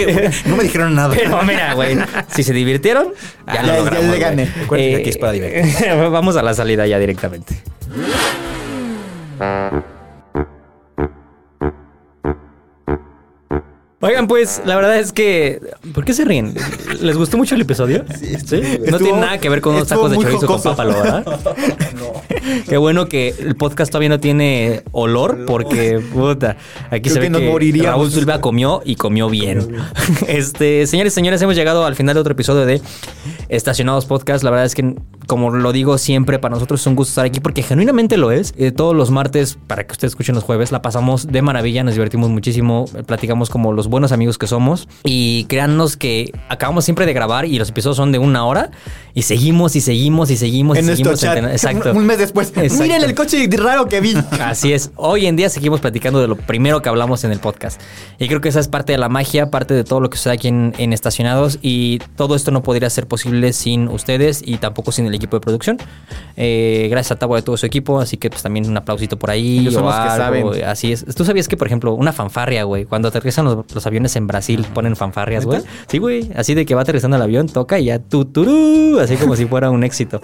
No 0.46 0.56
me 0.56 0.62
dijeron 0.64 0.94
nada. 0.94 1.14
Pero 1.14 1.42
mira, 1.42 1.74
güey, 1.74 1.96
si 2.28 2.42
se 2.42 2.52
divirtieron, 2.52 3.08
ya 3.46 3.54
Ya- 3.54 3.62
lo 3.62 3.68
ya 3.68 3.76
logramos. 3.78 4.10
le 4.10 4.18
gané. 4.18 4.44
Recuerden 4.60 4.90
que 4.90 4.96
aquí 4.96 5.10
es 5.10 5.18
para 5.18 5.34
Eh, 5.36 6.08
Vamos 6.10 6.36
a 6.36 6.42
la 6.42 6.54
salida 6.54 6.86
ya 6.86 6.98
directamente. 6.98 7.54
Oigan, 14.04 14.26
pues, 14.26 14.60
la 14.66 14.74
verdad 14.74 14.98
es 14.98 15.12
que. 15.12 15.60
¿Por 15.94 16.04
qué 16.04 16.12
se 16.12 16.24
ríen? 16.24 16.54
¿Les 17.00 17.16
gustó 17.16 17.36
mucho 17.38 17.54
el 17.54 17.60
episodio? 17.60 18.04
Sí, 18.18 18.26
No 18.32 18.36
Estuvo- 18.36 18.98
tiene 18.98 19.20
nada 19.20 19.38
que 19.38 19.48
ver 19.48 19.60
con 19.60 19.76
unos 19.76 19.86
tacos 19.86 20.10
de 20.10 20.16
chorizo 20.18 20.40
jocoso. 20.40 20.62
con 20.64 20.72
pápalo, 20.72 20.92
¿verdad? 20.94 21.24
Qué 22.68 22.76
bueno 22.76 23.06
que 23.06 23.28
el 23.38 23.54
podcast 23.54 23.92
todavía 23.92 24.08
no 24.08 24.18
tiene 24.18 24.82
olor, 24.90 25.44
porque, 25.46 26.00
puta, 26.12 26.56
aquí 26.90 27.02
Creo 27.02 27.14
se 27.14 27.20
ve 27.20 27.30
nos 27.30 27.40
que 27.40 27.48
moriríamos. 27.48 27.90
Raúl 27.90 28.10
Silva 28.10 28.40
comió 28.40 28.82
y 28.84 28.96
comió 28.96 29.28
bien. 29.30 29.76
Este, 30.26 30.86
señores 30.86 31.12
y 31.12 31.14
señores, 31.14 31.40
hemos 31.42 31.54
llegado 31.54 31.84
al 31.86 31.94
final 31.94 32.14
de 32.14 32.20
otro 32.20 32.32
episodio 32.32 32.66
de 32.66 32.80
Estacionados 33.48 34.06
Podcast. 34.06 34.42
La 34.42 34.50
verdad 34.50 34.66
es 34.66 34.74
que, 34.74 34.96
como 35.26 35.50
lo 35.50 35.72
digo 35.72 35.96
siempre, 35.98 36.38
para 36.40 36.54
nosotros 36.54 36.80
es 36.80 36.86
un 36.88 36.96
gusto 36.96 37.10
estar 37.10 37.24
aquí 37.24 37.38
porque 37.40 37.62
genuinamente 37.62 38.16
lo 38.16 38.32
es. 38.32 38.52
Eh, 38.56 38.72
todos 38.72 38.96
los 38.96 39.10
martes, 39.10 39.56
para 39.68 39.86
que 39.86 39.92
ustedes 39.92 40.12
escuchen 40.12 40.34
los 40.34 40.42
jueves, 40.44 40.72
la 40.72 40.82
pasamos 40.82 41.28
de 41.28 41.42
maravilla, 41.42 41.84
nos 41.84 41.94
divertimos 41.94 42.30
muchísimo, 42.30 42.86
platicamos 43.06 43.48
como 43.50 43.72
los 43.72 43.86
buenos 43.92 44.10
amigos 44.10 44.38
que 44.38 44.48
somos 44.48 44.88
y 45.04 45.44
créannos 45.44 45.96
que 45.96 46.32
acabamos 46.48 46.84
siempre 46.84 47.06
de 47.06 47.12
grabar 47.12 47.44
y 47.44 47.58
los 47.58 47.68
episodios 47.68 47.98
son 47.98 48.10
de 48.10 48.18
una 48.18 48.44
hora 48.44 48.72
y 49.14 49.22
seguimos 49.22 49.76
y 49.76 49.80
seguimos 49.80 50.30
y 50.30 50.36
seguimos 50.36 50.78
En 50.78 50.84
y 50.86 50.88
seguimos. 50.88 51.20
chat. 51.20 51.36
Exacto. 51.36 51.92
Un 51.92 52.06
mes 52.06 52.18
después. 52.18 52.48
Exacto. 52.56 52.82
Miren 52.82 53.02
el 53.04 53.14
coche 53.14 53.46
raro 53.52 53.86
que 53.86 54.00
vi. 54.00 54.14
Así 54.40 54.72
es. 54.72 54.90
Hoy 54.96 55.26
en 55.26 55.36
día 55.36 55.50
seguimos 55.50 55.80
platicando 55.80 56.20
de 56.20 56.28
lo 56.28 56.36
primero 56.36 56.80
que 56.80 56.88
hablamos 56.88 57.22
en 57.24 57.30
el 57.32 57.38
podcast. 57.38 57.80
Y 58.18 58.28
creo 58.28 58.40
que 58.40 58.48
esa 58.48 58.60
es 58.60 58.68
parte 58.68 58.92
de 58.92 58.98
la 58.98 59.10
magia, 59.10 59.50
parte 59.50 59.74
de 59.74 59.84
todo 59.84 60.00
lo 60.00 60.08
que 60.08 60.16
sucede 60.16 60.34
aquí 60.34 60.48
en, 60.48 60.74
en 60.78 60.92
Estacionados. 60.94 61.58
Y 61.60 61.98
todo 62.16 62.34
esto 62.34 62.50
no 62.50 62.62
podría 62.62 62.88
ser 62.88 63.06
posible 63.06 63.52
sin 63.52 63.88
ustedes 63.88 64.42
y 64.44 64.56
tampoco 64.56 64.92
sin 64.92 65.06
el 65.06 65.14
equipo 65.14 65.36
de 65.36 65.40
producción. 65.40 65.78
Eh, 66.36 66.88
gracias 66.90 67.12
a 67.12 67.16
Tabo 67.16 67.36
de 67.36 67.42
todo 67.42 67.58
su 67.58 67.66
equipo. 67.66 68.00
Así 68.00 68.16
que 68.16 68.30
pues 68.30 68.42
también 68.42 68.66
un 68.66 68.76
aplausito 68.78 69.18
por 69.18 69.30
ahí. 69.30 69.58
Ellos 69.58 69.74
son 69.74 69.84
los 69.84 69.94
que 69.94 70.08
saben. 70.08 70.64
Así 70.64 70.90
es. 70.90 71.04
¿Tú 71.14 71.26
sabías 71.26 71.48
que, 71.48 71.58
por 71.58 71.66
ejemplo, 71.66 71.92
una 71.92 72.12
fanfarria, 72.14 72.64
güey? 72.64 72.86
Cuando 72.86 73.08
aterrizan 73.08 73.44
los, 73.44 73.58
los 73.74 73.81
aviones 73.86 74.16
en 74.16 74.26
Brasil, 74.26 74.66
ponen 74.72 74.96
fanfarrias, 74.96 75.44
güey. 75.44 75.62
Sí, 75.88 75.98
güey. 75.98 76.30
Así 76.34 76.54
de 76.54 76.64
que 76.64 76.74
va 76.74 76.82
aterrizando 76.82 77.16
el 77.16 77.22
avión, 77.22 77.48
toca 77.48 77.78
y 77.78 77.86
ya 77.86 77.98
tu, 77.98 78.24
turú, 78.24 78.98
así 79.00 79.16
como 79.16 79.36
si 79.36 79.46
fuera 79.46 79.70
un 79.70 79.84
éxito. 79.84 80.20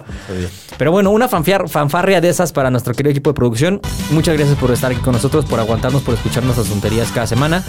Pero 0.77 0.91
bueno, 0.91 1.11
una 1.11 1.27
fanfarria 1.27 2.21
de 2.21 2.29
esas 2.29 2.51
para 2.51 2.71
nuestro 2.71 2.93
querido 2.93 3.11
equipo 3.11 3.31
de 3.31 3.33
producción. 3.33 3.81
Muchas 4.11 4.35
gracias 4.37 4.57
por 4.57 4.71
estar 4.71 4.91
aquí 4.91 5.01
con 5.01 5.13
nosotros, 5.13 5.45
por 5.45 5.59
aguantarnos, 5.59 6.01
por 6.01 6.13
escuchar 6.13 6.43
nuestras 6.43 6.67
tonterías 6.67 7.11
cada 7.11 7.27
semana. 7.27 7.63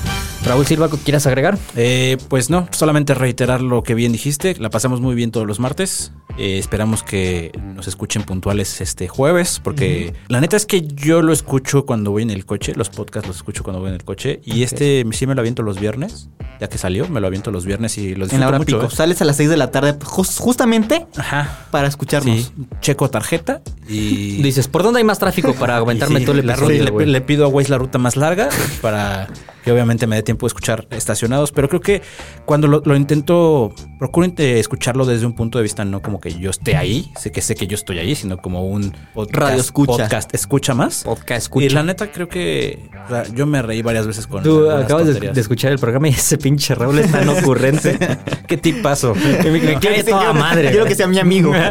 Raúl 0.45 0.67
Silva, 0.67 0.89
¿quieres 1.05 1.27
agregar? 1.27 1.59
Eh, 1.77 2.17
pues 2.29 2.51
no, 2.51 2.69
solamente 2.71 3.15
reiterar 3.15 3.61
lo 3.61 3.83
que 3.83 3.95
bien 3.95 4.13
dijiste. 4.13 4.55
La 4.59 4.71
pasamos 4.71 5.01
muy 5.01 5.15
bien 5.15 5.31
todos 5.31 5.47
los 5.47 5.61
martes. 5.61 6.13
Eh, 6.39 6.59
esperamos 6.59 7.03
que 7.03 7.53
nos 7.75 7.89
escuchen 7.89 8.23
puntuales 8.23 8.81
este 8.81 9.09
jueves, 9.09 9.61
porque 9.63 10.15
la 10.29 10.41
neta 10.41 10.57
es 10.57 10.65
que 10.65 10.83
yo 10.83 11.23
lo 11.23 11.33
escucho 11.33 11.85
cuando 11.85 12.11
voy 12.11 12.23
en 12.23 12.31
el 12.31 12.47
coche. 12.47 12.73
Los 12.75 12.89
podcasts 12.89 13.29
los 13.29 13.37
escucho 13.37 13.63
cuando 13.63 13.81
voy 13.81 13.89
en 13.89 13.97
el 13.97 14.05
coche. 14.05 14.41
Y 14.45 14.63
este 14.63 15.05
sí 15.13 15.27
me 15.27 15.35
lo 15.35 15.41
aviento 15.41 15.63
los 15.63 15.79
viernes, 15.81 16.29
ya 16.61 16.69
que 16.69 16.77
salió, 16.79 17.09
me 17.09 17.21
lo 17.21 17.27
aviento 17.27 17.51
los 17.51 17.65
viernes 17.65 17.97
y 17.99 18.15
los 18.15 18.33
En 18.33 18.41
la 18.41 18.49
hora 18.49 18.59
mucho. 18.59 18.79
pico. 18.81 18.93
¿eh? 18.93 18.95
Sales 18.95 19.21
a 19.23 19.25
las 19.25 19.37
6 19.37 19.49
de 19.51 19.57
la 19.57 19.71
tarde 19.71 19.99
jus- 19.99 20.39
justamente 20.39 21.07
Ajá. 21.17 21.67
para 21.71 21.89
escucharnos. 21.89 22.37
Sí, 22.37 22.53
checo 22.81 23.09
tarjeta 23.11 23.63
y... 23.89 24.43
Dices, 24.43 24.69
¿por 24.69 24.83
dónde 24.83 24.99
hay 24.99 25.05
más 25.05 25.19
tráfico 25.19 25.55
para 25.55 25.79
aumentarme 25.79 26.21
sí, 26.21 26.25
todo 26.27 26.39
el 26.39 26.47
la 26.47 26.53
episodio, 26.53 26.79
ruta- 26.79 26.85
le, 26.85 26.91
güey? 26.91 27.07
le 27.07 27.21
pido 27.23 27.47
a 27.47 27.49
Waze 27.49 27.71
la 27.71 27.79
ruta 27.79 27.99
más 27.99 28.17
larga 28.17 28.49
para 28.83 29.29
que 29.65 29.73
obviamente 29.73 30.07
me 30.07 30.17
dé 30.17 30.23
tiempo 30.23 30.47
de 30.47 30.49
escuchar 30.49 30.87
estacionados, 30.91 31.53
pero 31.53 31.69
creo 31.69 31.81
que 31.81 32.03
cuando 32.45 32.67
lo, 32.69 32.83
lo 32.85 32.97
intento, 32.97 33.73
procuro 33.99 34.27
escucharlo 34.37 35.05
desde 35.07 35.27
un 35.27 35.35
punto 35.35 35.59
de 35.59 35.63
vista 35.63 35.85
no 35.85 36.01
como 36.03 36.21
que 36.21 36.33
yo 36.39 36.51
esté 36.51 36.77
ahí, 36.77 37.11
sé 37.19 37.31
que 37.33 37.41
sé 37.43 37.55
que 37.55 37.67
yo 37.67 37.75
estoy 37.75 37.99
ahí, 37.99 38.15
sino 38.15 38.37
como 38.39 38.67
un 38.67 38.93
podcast, 39.15 39.37
Radio 39.37 39.61
escucha. 39.61 39.93
podcast 39.93 40.35
escucha 40.35 40.75
más. 40.75 41.05
Podcast 41.05 41.43
escucha. 41.43 41.67
Y 41.67 41.69
la 41.71 41.83
neta 41.83 42.11
creo 42.11 42.29
que 42.29 42.89
o 43.07 43.09
sea, 43.09 43.25
yo 43.35 43.47
me 43.47 43.63
reí 43.63 43.83
varias 43.83 44.07
veces 44.07 44.27
con 44.27 44.43
Tú 44.43 44.71
acabas 44.71 45.07
de, 45.07 45.13
tonterías. 45.13 45.35
de 45.35 45.41
escuchar 45.41 45.73
el 45.73 45.79
programa 45.79 46.09
y 46.09 46.13
ese 46.13 46.39
pinche 46.39 46.75
Raúl 46.75 46.99
es 46.99 47.11
tan 47.11 47.29
ocurrente. 47.39 47.99
¿Qué 48.47 48.57
tipazo? 48.57 49.15
Que 49.41 49.51
me, 49.51 49.61
me 49.61 49.79
cae 49.81 50.03
toda 50.05 50.33
madre. 50.33 50.71
Quiero 50.71 50.85
que 50.87 50.95
sea 50.95 51.07
mi 51.07 51.19
amigo. 51.19 51.53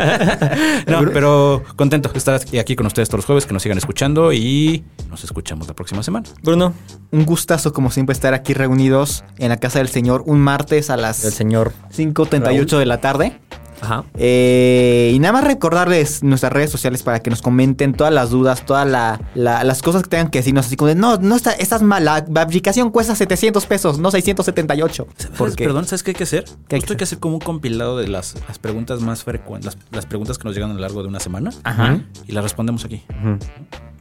No, 0.87 1.01
pero 1.13 1.63
contento 1.75 2.09
de 2.09 2.17
estar 2.17 2.35
aquí- 2.35 2.57
aquí 2.57 2.75
con 2.75 2.85
ustedes 2.87 3.09
todos 3.09 3.19
los 3.19 3.25
jueves, 3.25 3.45
que 3.45 3.53
nos 3.53 3.61
sigan 3.63 3.77
escuchando 3.77 4.33
y 4.33 4.83
nos 5.09 5.23
escuchamos 5.23 5.67
la 5.67 5.73
próxima 5.73 6.01
semana. 6.03 6.27
Bruno, 6.41 6.73
Un 7.11 7.25
gustazo, 7.25 7.71
como 7.79 7.91
siempre, 7.91 8.11
estar 8.11 8.33
aquí 8.33 8.53
reunidos 8.53 9.23
en 9.37 9.47
la 9.47 9.55
casa 9.57 9.79
del 9.79 9.87
señor 9.87 10.23
un 10.25 10.39
martes 10.41 10.89
a 10.89 10.95
el 10.95 11.01
las 11.03 11.15
señor. 11.15 11.71
5.38 11.95 12.77
de 12.77 12.85
la 12.85 12.99
tarde. 12.99 13.39
Ajá. 13.81 14.03
Eh, 14.17 15.13
y 15.15 15.19
nada 15.19 15.31
más 15.31 15.45
recordarles 15.45 16.21
nuestras 16.21 16.51
redes 16.51 16.69
sociales 16.69 17.01
para 17.03 17.21
que 17.21 17.29
nos 17.29 17.41
comenten 17.41 17.93
todas 17.93 18.11
las 18.11 18.29
dudas, 18.31 18.65
todas 18.65 18.85
la- 18.85 19.21
la- 19.33 19.63
las 19.63 19.81
cosas 19.81 20.03
que 20.03 20.09
tengan 20.09 20.27
que 20.29 20.39
decirnos. 20.39 20.65
Así 20.65 20.75
como 20.75 20.89
de, 20.89 20.95
no, 20.95 21.15
no 21.15 21.33
está, 21.37 21.53
estás 21.53 21.81
mal, 21.81 22.03
la, 22.03 22.25
la 22.29 22.41
aplicación 22.41 22.91
cuesta 22.91 23.15
700 23.15 23.65
pesos, 23.65 23.97
no 23.97 24.11
678. 24.11 25.07
¿Sabes- 25.15 25.37
Porque 25.37 25.63
Perdón, 25.63 25.85
¿sabes 25.85 26.03
qué 26.03 26.11
hay 26.11 26.15
que 26.15 26.23
hacer? 26.25 26.43
¿Qué 26.67 26.75
hay 26.75 26.81
Justo 26.81 26.87
que 26.87 26.93
hay 26.95 26.97
que 26.97 27.03
hacer 27.05 27.19
como 27.19 27.35
un 27.35 27.39
compilado 27.39 27.97
de 27.97 28.09
las, 28.09 28.35
las 28.49 28.59
preguntas 28.59 28.99
más 28.99 29.23
frecuentes, 29.23 29.67
las, 29.73 29.77
las 29.93 30.05
preguntas 30.05 30.37
que 30.37 30.43
nos 30.43 30.53
llegan 30.55 30.71
a 30.71 30.73
lo 30.73 30.81
largo 30.81 31.01
de 31.01 31.07
una 31.07 31.21
semana. 31.21 31.51
Ajá. 31.63 32.01
Y 32.27 32.33
las 32.33 32.43
respondemos 32.43 32.83
aquí. 32.83 33.01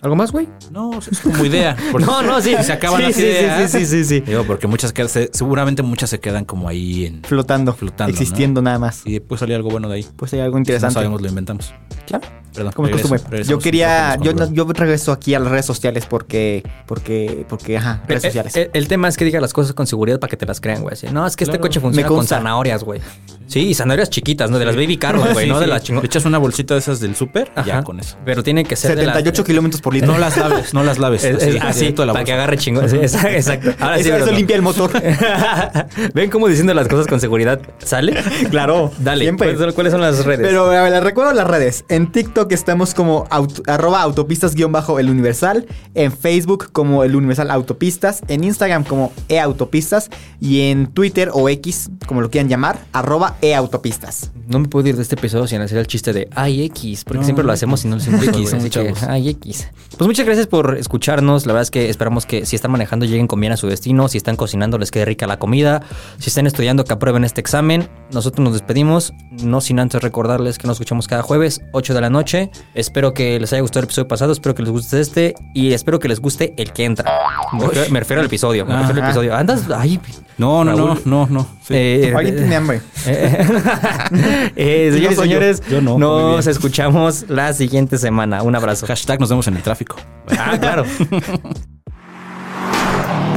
¿Algo 0.00 0.14
más, 0.16 0.30
güey? 0.32 0.48
No, 0.70 0.98
es 0.98 1.20
como 1.20 1.44
idea. 1.44 1.76
No, 1.98 2.22
no, 2.22 2.40
sí. 2.40 2.54
Se 2.62 2.72
acaban 2.72 2.98
Sí, 3.00 3.06
las 3.06 3.14
sí, 3.16 3.22
ideas. 3.22 3.70
sí, 3.70 3.78
sí, 3.80 3.86
sí, 3.86 4.04
sí. 4.04 4.20
Digo, 4.20 4.44
porque 4.44 4.66
muchas 4.66 4.92
quedan, 4.92 5.08
se- 5.08 5.30
seguramente 5.32 5.82
muchas 5.82 6.10
se 6.10 6.20
quedan 6.20 6.44
como 6.44 6.68
ahí 6.68 7.06
en... 7.06 7.22
flotando, 7.24 7.72
Flotando, 7.74 8.10
existiendo 8.12 8.62
nada 8.62 8.78
más. 8.78 9.02
Y 9.04 9.12
después 9.14 9.40
salir 9.40 9.56
algo 9.56 9.70
bueno 9.70 9.88
de 9.88 9.96
ahí. 9.96 10.06
Pues 10.16 10.32
hay 10.34 10.40
algo 10.40 10.52
Si 10.52 10.58
no 10.58 10.60
interesante. 10.60 10.94
sabemos, 10.94 11.20
lo 11.20 11.28
inventamos. 11.28 11.74
Claro. 12.06 12.26
Perdón. 12.58 12.72
Como 12.74 12.88
regreso, 12.88 13.08
costumbre. 13.08 13.44
Yo 13.44 13.58
quería, 13.58 14.16
yo, 14.52 14.64
regreso 14.72 15.12
aquí 15.12 15.34
a 15.34 15.38
las 15.40 15.50
redes 15.50 15.66
sociales 15.66 16.04
porque, 16.08 16.62
porque, 16.86 17.46
porque, 17.48 17.78
ajá, 17.78 18.02
redes 18.06 18.24
Eh, 18.24 18.28
sociales. 18.28 18.56
eh, 18.56 18.70
El, 18.74 18.88
tema 18.88 19.08
es 19.08 19.16
que 19.16 19.24
diga 19.24 19.40
las 19.40 19.52
cosas 19.52 19.72
con 19.72 19.86
seguridad 19.86 20.18
para 20.20 20.28
que 20.30 20.36
te 20.36 20.46
las 20.46 20.60
crean, 20.60 20.82
güey. 20.82 20.92
Así, 20.94 21.06
No, 21.12 21.26
es 21.26 21.36
que 21.36 21.44
este 21.44 21.58
coche 21.58 21.80
funciona 21.80 22.06
con 22.08 22.26
zanahorias, 22.26 22.84
güey. 22.84 23.00
Sí, 23.46 23.60
y 23.68 23.74
zanahorias 23.74 24.10
chiquitas, 24.10 24.50
¿no? 24.50 24.58
De 24.58 24.66
las 24.66 24.76
baby 24.76 24.98
carros, 24.98 25.32
güey, 25.32 25.46
Sí, 25.46 25.50
no 25.52 25.58
de 25.58 25.66
las 25.66 25.82
chingonas. 25.82 26.04
Echas 26.04 26.26
una 26.26 26.36
bolsita 26.36 26.74
de 26.74 26.80
esas 26.80 27.00
del 27.00 27.16
súper 27.16 27.50
y 27.64 27.66
ya 27.66 27.82
con 27.82 27.98
eso. 27.98 28.16
Pero 28.24 28.42
tiene 28.42 28.64
que 28.64 28.76
ser 28.76 28.90
de 28.90 29.06
las- 29.06 29.14
78 29.16 29.44
kilómetros 29.44 29.80
por 29.80 29.94
litro. 29.94 30.12
No 30.12 30.18
las 30.18 30.36
laves, 30.36 30.74
no 30.74 30.82
las 30.84 30.98
laves. 30.98 31.24
Es, 31.24 31.42
es 31.42 31.62
así, 31.62 31.80
directo 31.80 32.02
a 32.02 32.06
la 32.06 32.12
para 32.12 32.24
que 32.26 32.32
agarre 32.34 32.58
chingón. 32.58 32.84
Exacto. 32.94 33.70
Ahora 33.80 33.96
sí, 33.98 34.08
eso, 34.10 34.16
eso 34.18 34.32
limpia 34.32 34.54
el 34.56 34.62
motor. 34.62 34.90
¿Ven 36.14 36.30
cómo 36.30 36.48
diciendo 36.48 36.74
las 36.74 36.88
cosas 36.88 37.06
con 37.06 37.20
seguridad 37.20 37.60
sale? 37.78 38.22
claro. 38.50 38.90
Dale. 38.98 39.34
¿cuáles 39.36 39.58
son- 39.58 39.72
¿cuáles 39.72 39.92
son 39.92 40.00
las 40.00 40.24
redes? 40.24 40.46
Pero 40.46 40.70
a 40.70 40.82
ver, 40.82 40.92
les 40.92 41.02
recuerdo 41.02 41.32
las 41.32 41.46
redes. 41.46 41.84
En 41.88 42.10
TikTok 42.12 42.47
estamos 42.54 42.94
como 42.94 43.26
arroba 43.66 44.02
autopistas-el 44.02 45.10
universal. 45.10 45.66
En 45.94 46.12
Facebook 46.12 46.70
como 46.72 47.04
el 47.04 47.16
universal 47.16 47.50
autopistas. 47.50 48.22
En 48.28 48.44
Instagram 48.44 48.84
como 48.84 49.12
eautopistas. 49.28 50.10
Y 50.40 50.70
en 50.70 50.86
Twitter 50.88 51.30
o 51.32 51.48
X, 51.48 51.90
como 52.06 52.20
lo 52.20 52.30
quieran 52.30 52.48
llamar, 52.48 52.78
arroba 52.92 53.36
eautopistas. 53.42 54.30
No 54.46 54.58
me 54.58 54.68
puedo 54.68 54.88
ir 54.88 54.96
de 54.96 55.02
este 55.02 55.14
episodio 55.14 55.46
sin 55.46 55.60
hacer 55.60 55.78
el 55.78 55.86
chiste 55.86 56.12
de 56.12 56.28
ay 56.34 56.62
X, 56.64 57.04
porque 57.04 57.24
siempre 57.24 57.44
lo 57.44 57.52
hacemos 57.52 57.84
y 57.84 57.88
no 57.88 57.96
lo 57.96 58.02
hacemos. 58.02 58.26
X, 58.28 58.54
así 58.54 58.70
que, 58.70 58.94
ay 59.08 59.28
X. 59.30 59.68
Pues 59.96 60.06
muchas 60.06 60.24
gracias 60.24 60.46
por 60.46 60.76
escucharnos. 60.78 61.46
La 61.46 61.52
verdad 61.52 61.62
es 61.62 61.70
que 61.70 61.90
esperamos 61.90 62.24
que 62.24 62.46
si 62.46 62.56
están 62.56 62.70
manejando 62.70 63.04
lleguen 63.06 63.26
con 63.26 63.40
bien 63.40 63.52
a 63.52 63.56
su 63.56 63.66
destino. 63.66 64.08
Si 64.08 64.16
están 64.16 64.36
cocinando 64.36 64.78
les 64.78 64.90
quede 64.90 65.04
rica 65.04 65.26
la 65.26 65.38
comida. 65.38 65.82
Si 66.18 66.30
están 66.30 66.46
estudiando 66.46 66.84
que 66.84 66.92
aprueben 66.92 67.24
este 67.24 67.40
examen. 67.40 67.88
Nosotros 68.12 68.44
nos 68.44 68.52
despedimos. 68.54 69.12
No 69.42 69.60
sin 69.60 69.80
antes 69.80 70.02
recordarles 70.02 70.58
que 70.58 70.66
nos 70.66 70.76
escuchamos 70.76 71.08
cada 71.08 71.22
jueves, 71.22 71.60
8 71.72 71.94
de 71.94 72.00
la 72.00 72.10
noche. 72.10 72.27
Espero 72.74 73.14
que 73.14 73.38
les 73.40 73.52
haya 73.52 73.62
gustado 73.62 73.80
el 73.80 73.84
episodio 73.84 74.08
pasado. 74.08 74.32
Espero 74.32 74.54
que 74.54 74.62
les 74.62 74.70
guste 74.70 75.00
este. 75.00 75.34
Y 75.54 75.72
espero 75.72 75.98
que 75.98 76.08
les 76.08 76.20
guste 76.20 76.54
el 76.56 76.72
que 76.72 76.84
entra. 76.84 77.10
Me 77.52 77.66
refiero, 77.66 77.90
me 77.90 78.00
refiero 78.00 78.20
al 78.20 78.26
episodio. 78.26 78.66
Me 78.66 78.76
refiero 78.76 79.00
al 79.02 79.08
episodio. 79.08 79.34
Andas. 79.36 79.64
Ay. 79.74 80.00
No, 80.36 80.64
no, 80.64 80.72
no, 80.72 80.86
Raúl. 80.86 81.02
no, 81.04 81.26
no. 81.28 81.42
Sí. 81.62 81.74
Eh, 81.74 82.12
Alguien 82.16 82.36
tiene 82.36 82.56
hambre. 82.56 82.80
eh, 83.06 84.90
señores 84.92 85.12
y 85.12 85.16
soy 85.16 85.28
yo. 85.28 85.38
señores, 85.38 85.62
Yo 85.68 85.80
no, 85.80 85.98
nos 85.98 86.46
escuchamos 86.46 87.24
la 87.28 87.52
siguiente 87.52 87.98
semana. 87.98 88.42
Un 88.42 88.54
abrazo. 88.54 88.86
Hashtag 88.86 89.18
nos 89.20 89.30
vemos 89.30 89.48
en 89.48 89.56
el 89.56 89.62
tráfico. 89.62 89.96
Ah, 90.38 90.56
claro. 90.60 90.84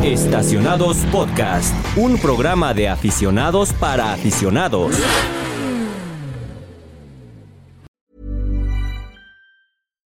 Estacionados 0.03 0.97
Podcast, 1.11 1.73
un 1.95 2.17
programa 2.17 2.73
de 2.73 2.89
aficionados 2.89 3.71
para 3.73 4.13
aficionados. 4.13 4.95